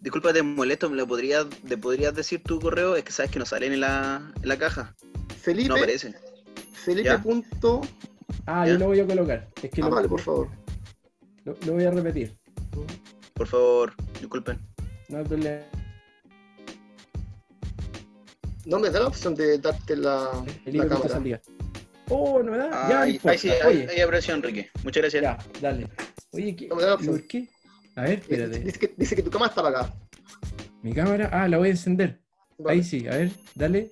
Disculpa, 0.00 0.32
te 0.32 0.42
molesto, 0.42 0.88
¿me 0.88 0.96
lo 0.96 1.06
podrías, 1.06 1.46
¿le 1.64 1.76
podrías 1.76 2.14
decir 2.14 2.42
tu 2.42 2.60
correo? 2.60 2.94
Es 2.96 3.04
que 3.04 3.12
sabes 3.12 3.30
que 3.32 3.38
no 3.38 3.46
salen 3.46 3.72
en 3.72 3.80
la, 3.80 4.32
en 4.40 4.48
la 4.48 4.56
caja. 4.56 4.94
Felipe. 5.40 5.68
No 5.68 5.76
aparece. 5.76 6.14
Felipe. 6.72 7.08
¿Ya? 7.08 7.20
Punto... 7.22 7.80
Ah, 8.46 8.66
yo 8.66 8.78
lo 8.78 8.86
voy 8.86 9.00
a 9.00 9.06
colocar. 9.06 9.48
Es 9.62 9.70
que 9.70 9.82
Ah, 9.82 9.86
lo, 9.88 9.94
vale, 9.94 10.08
por 10.08 10.20
favor. 10.20 10.48
lo, 11.44 11.56
lo 11.66 11.72
voy 11.72 11.84
a 11.84 11.90
repetir. 11.90 12.36
Por 13.34 13.46
favor, 13.46 13.94
disculpen. 14.20 14.58
No 15.08 15.18
hay 15.18 15.24
problema. 15.24 15.60
No 18.66 18.78
me 18.78 18.90
da 18.90 19.00
la 19.00 19.06
opción 19.08 19.34
de 19.34 19.58
darte 19.58 19.96
la, 19.96 20.30
El 20.66 20.76
la 20.76 20.84
libro 20.84 20.88
que 20.88 20.94
está 21.06 21.14
cámara. 21.14 21.40
Oh, 22.10 22.42
no 22.42 22.52
me 22.52 22.58
da. 22.58 22.68
Ah, 22.72 22.88
ya, 22.90 23.02
ahí, 23.02 23.20
ahí 23.24 23.38
sí, 23.38 23.50
ahí, 23.50 23.60
Oye, 23.66 23.88
ahí 23.90 24.00
apareció 24.00 24.34
Enrique. 24.34 24.70
Muchas 24.84 25.02
gracias. 25.02 25.22
ya, 25.22 25.38
dale. 25.60 25.88
Oye, 26.32 26.54
¿qué, 26.56 26.68
No 26.68 26.76
me 26.76 26.82
da 26.82 26.88
la 26.88 26.92
¿y 26.92 26.96
opción. 26.96 27.16
por 27.18 27.26
qué? 27.26 27.48
A 27.98 28.02
ver, 28.02 28.20
espérate. 28.20 28.60
Dice 28.60 28.78
que, 28.78 28.94
dice 28.96 29.16
que 29.16 29.22
tu 29.24 29.30
cámara 29.30 29.48
está 29.48 29.60
apagada. 29.60 29.92
Mi 30.82 30.92
cámara, 30.92 31.28
ah, 31.32 31.48
la 31.48 31.58
voy 31.58 31.66
a 31.66 31.70
encender. 31.72 32.20
Vale. 32.56 32.78
Ahí 32.78 32.84
sí, 32.84 33.08
a 33.08 33.16
ver, 33.16 33.32
dale. 33.56 33.90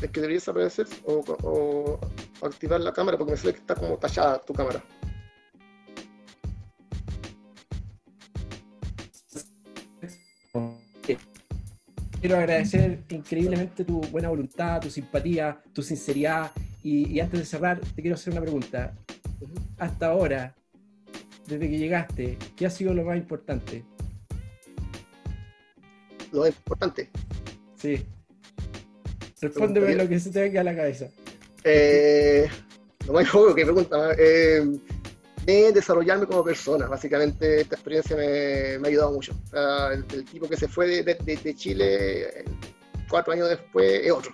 Es 0.00 0.10
que 0.10 0.20
deberías 0.20 0.48
aparecer 0.48 0.86
o, 1.04 1.22
o 1.42 2.00
activar 2.46 2.80
la 2.80 2.90
cámara 2.90 3.18
porque 3.18 3.32
me 3.32 3.36
sale 3.36 3.52
que 3.52 3.60
está 3.60 3.74
como 3.74 3.98
tallada 3.98 4.40
tu 4.40 4.54
cámara. 4.54 4.82
Quiero 12.18 12.36
agradecer 12.36 13.02
increíblemente 13.10 13.84
tu 13.84 14.00
buena 14.00 14.30
voluntad, 14.30 14.80
tu 14.80 14.88
simpatía, 14.88 15.60
tu 15.74 15.82
sinceridad. 15.82 16.50
Y, 16.82 17.10
y 17.10 17.20
antes 17.20 17.40
de 17.40 17.44
cerrar, 17.44 17.78
te 17.78 18.00
quiero 18.00 18.14
hacer 18.14 18.32
una 18.32 18.40
pregunta. 18.40 18.94
Hasta 19.76 20.06
ahora, 20.06 20.54
desde 21.52 21.70
que 21.70 21.78
llegaste, 21.78 22.38
¿qué 22.56 22.66
ha 22.66 22.70
sido 22.70 22.92
lo 22.94 23.04
más 23.04 23.16
importante? 23.16 23.84
Lo 26.32 26.46
importante. 26.46 27.10
Sí. 27.76 28.04
Respóndeme 29.40 29.94
lo 29.94 30.08
que 30.08 30.18
se 30.20 30.30
te 30.30 30.40
venga 30.40 30.60
a 30.60 30.64
la 30.64 30.74
cabeza. 30.76 31.08
Eh, 31.64 32.48
lo 33.06 33.12
más 33.12 33.34
obvio 33.34 33.54
que 33.54 33.64
pregunta. 33.64 34.12
Eh, 34.18 34.64
de 35.44 35.72
desarrollarme 35.72 36.26
como 36.26 36.44
persona. 36.44 36.86
Básicamente, 36.86 37.60
esta 37.62 37.74
experiencia 37.74 38.16
me, 38.16 38.78
me 38.78 38.88
ha 38.88 38.90
ayudado 38.90 39.12
mucho. 39.12 39.32
O 39.44 39.48
sea, 39.48 39.92
el, 39.92 40.04
el 40.14 40.24
tipo 40.24 40.48
que 40.48 40.56
se 40.56 40.68
fue 40.68 40.86
de, 40.86 41.02
de- 41.02 41.36
de 41.36 41.54
Chile 41.54 42.22
eh, 42.40 42.44
cuatro 43.10 43.32
años 43.32 43.48
después 43.48 44.02
es 44.04 44.12
otro. 44.12 44.32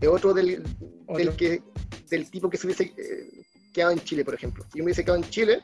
Es 0.00 0.08
otro 0.08 0.34
del, 0.34 0.46
del, 0.62 1.28
Otro. 1.28 1.36
que, 1.36 1.62
del 2.10 2.30
tipo 2.30 2.50
que 2.50 2.58
se 2.58 2.66
hubiese 2.66 2.92
eh, 2.98 3.42
quedado 3.72 3.92
en 3.92 4.00
Chile, 4.00 4.24
por 4.24 4.34
ejemplo. 4.34 4.64
Si 4.70 4.78
yo 4.78 4.84
me 4.84 4.88
hubiese 4.88 5.02
quedado 5.02 5.22
en 5.22 5.30
Chile, 5.30 5.62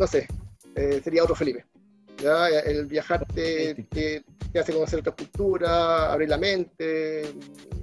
no 0.00 0.06
sé, 0.06 0.26
eh, 0.74 0.98
sería 1.04 1.22
otro 1.22 1.34
Felipe. 1.36 1.66
¿ya? 2.22 2.48
El 2.48 2.86
viajar 2.86 3.26
te, 3.26 3.74
te- 3.90 4.24
te 4.50 4.58
hace 4.58 4.72
conocer 4.72 5.00
otras 5.00 5.14
culturas, 5.14 5.70
abrir 6.10 6.30
la 6.30 6.38
mente, 6.38 7.22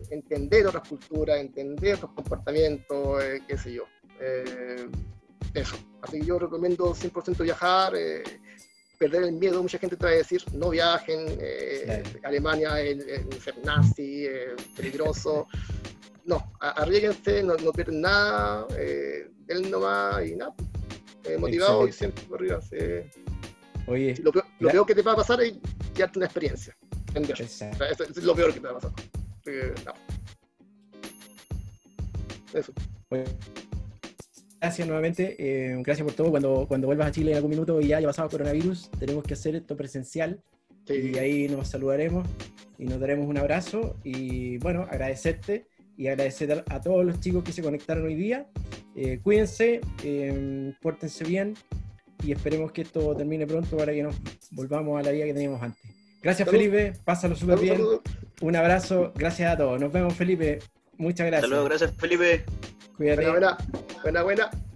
entender 0.10 0.66
otras 0.66 0.88
culturas, 0.90 1.40
entender 1.40 1.96
otros 1.96 2.12
comportamientos, 2.16 3.24
eh, 3.24 3.42
qué 3.48 3.56
sé 3.58 3.74
yo. 3.74 3.84
Eh, 4.20 4.88
eso. 5.54 5.76
Así 6.02 6.20
que 6.20 6.26
yo 6.26 6.40
recomiendo 6.40 6.94
100% 6.96 7.44
viajar, 7.44 7.94
perder 8.98 9.24
el 9.24 9.34
miedo. 9.34 9.62
Mucha 9.62 9.78
gente 9.78 9.96
te 9.96 10.06
va 10.06 10.12
a 10.12 10.16
decir, 10.16 10.44
no 10.54 10.72
viajen, 10.72 11.38
Alemania 12.24 12.82
es 12.82 12.98
ser 13.44 13.56
nazi, 13.64 14.28
peligroso. 14.76 15.48
No, 16.28 16.44
arriesguense, 16.60 17.42
no, 17.42 17.56
no 17.56 17.72
pierden 17.72 18.02
nada, 18.02 18.68
den 19.48 19.72
nomás 19.72 20.28
y 20.28 20.36
nada. 20.36 20.54
Eh, 21.28 21.38
motivado 21.38 21.88
y 21.88 21.92
siempre 21.92 22.24
por 22.26 22.40
arriba. 22.40 22.60
Oye, 23.88 24.16
Lo, 24.22 24.32
peor, 24.32 24.46
lo 24.60 24.68
gra- 24.70 24.72
peor 24.74 24.86
que 24.86 24.96
te 24.96 25.02
va 25.02 25.14
a 25.14 25.16
pasar 25.16 25.42
es 25.42 25.54
llevarte 25.96 26.20
una 26.20 26.26
experiencia. 26.26 26.76
Entender. 27.14 27.42
O 27.42 27.48
sea, 27.48 27.72
eso 27.90 28.04
es 28.04 28.24
lo 28.24 28.36
peor 28.36 28.54
que 28.54 28.60
te 28.60 28.68
va 28.68 28.72
a 28.74 28.80
pasar. 28.80 28.92
Eso. 32.54 32.74
Oye, 33.10 33.24
Gracias 34.60 34.88
nuevamente, 34.88 35.36
eh, 35.38 35.76
gracias 35.84 36.04
por 36.04 36.16
todo. 36.16 36.32
Cuando, 36.32 36.66
cuando 36.68 36.88
vuelvas 36.88 37.08
a 37.10 37.12
Chile 37.12 37.30
en 37.32 37.38
algún 37.38 37.52
minuto 37.52 37.80
y 37.80 37.88
ya 37.90 37.98
haya 37.98 38.08
pasado 38.08 38.28
coronavirus, 38.28 38.90
tenemos 39.00 39.24
que 39.24 39.36
hacer 39.36 39.56
esto 39.56 39.78
presencial 39.78 40.42
y 40.88 41.16
ahí 41.20 41.48
nos 41.48 41.68
saludaremos 41.70 42.28
y 42.80 42.86
nos 42.86 43.00
daremos 43.00 43.28
un 43.28 43.38
abrazo 43.38 43.98
y 44.04 44.58
bueno, 44.58 44.82
agradecerte 44.90 45.68
y 45.98 46.08
agradecer 46.08 46.64
a, 46.70 46.76
a 46.76 46.82
todos 46.82 47.04
los 47.06 47.20
chicos 47.20 47.44
que 47.44 47.52
se 47.52 47.62
conectaron 47.62 48.06
hoy 48.06 48.16
día. 48.16 48.48
Eh, 48.96 49.20
cuídense, 49.22 49.82
eh, 50.04 50.74
pórtense 50.82 51.24
bien 51.24 51.56
y 52.24 52.32
esperemos 52.32 52.72
que 52.72 52.82
esto 52.82 53.16
termine 53.16 53.46
pronto 53.46 53.78
para 53.78 53.94
que 53.94 54.04
nos 54.04 54.16
volvamos 54.52 55.00
a 55.00 55.04
la 55.04 55.12
vida 55.12 55.26
que 55.26 55.34
teníamos 55.34 55.62
antes. 55.62 55.82
Gracias 56.22 56.48
Salud. 56.48 56.60
Felipe, 56.60 56.94
pásalo 57.04 57.36
súper 57.36 57.60
bien. 57.60 57.76
salud. 57.78 58.02
Un 58.42 58.56
abrazo, 58.56 59.12
gracias 59.16 59.54
a 59.54 59.58
todos. 59.58 59.80
Nos 59.80 59.92
vemos 59.92 60.14
Felipe. 60.14 60.60
Muchas 60.98 61.28
gracias. 61.28 61.44
Hasta 61.44 61.48
luego, 61.48 61.66
gracias 61.66 61.96
Felipe. 61.96 62.44
Cuídate. 62.96 63.30
Buena, 63.30 63.32
buena, 63.32 63.58
buena, 64.04 64.24
buena. 64.24 64.67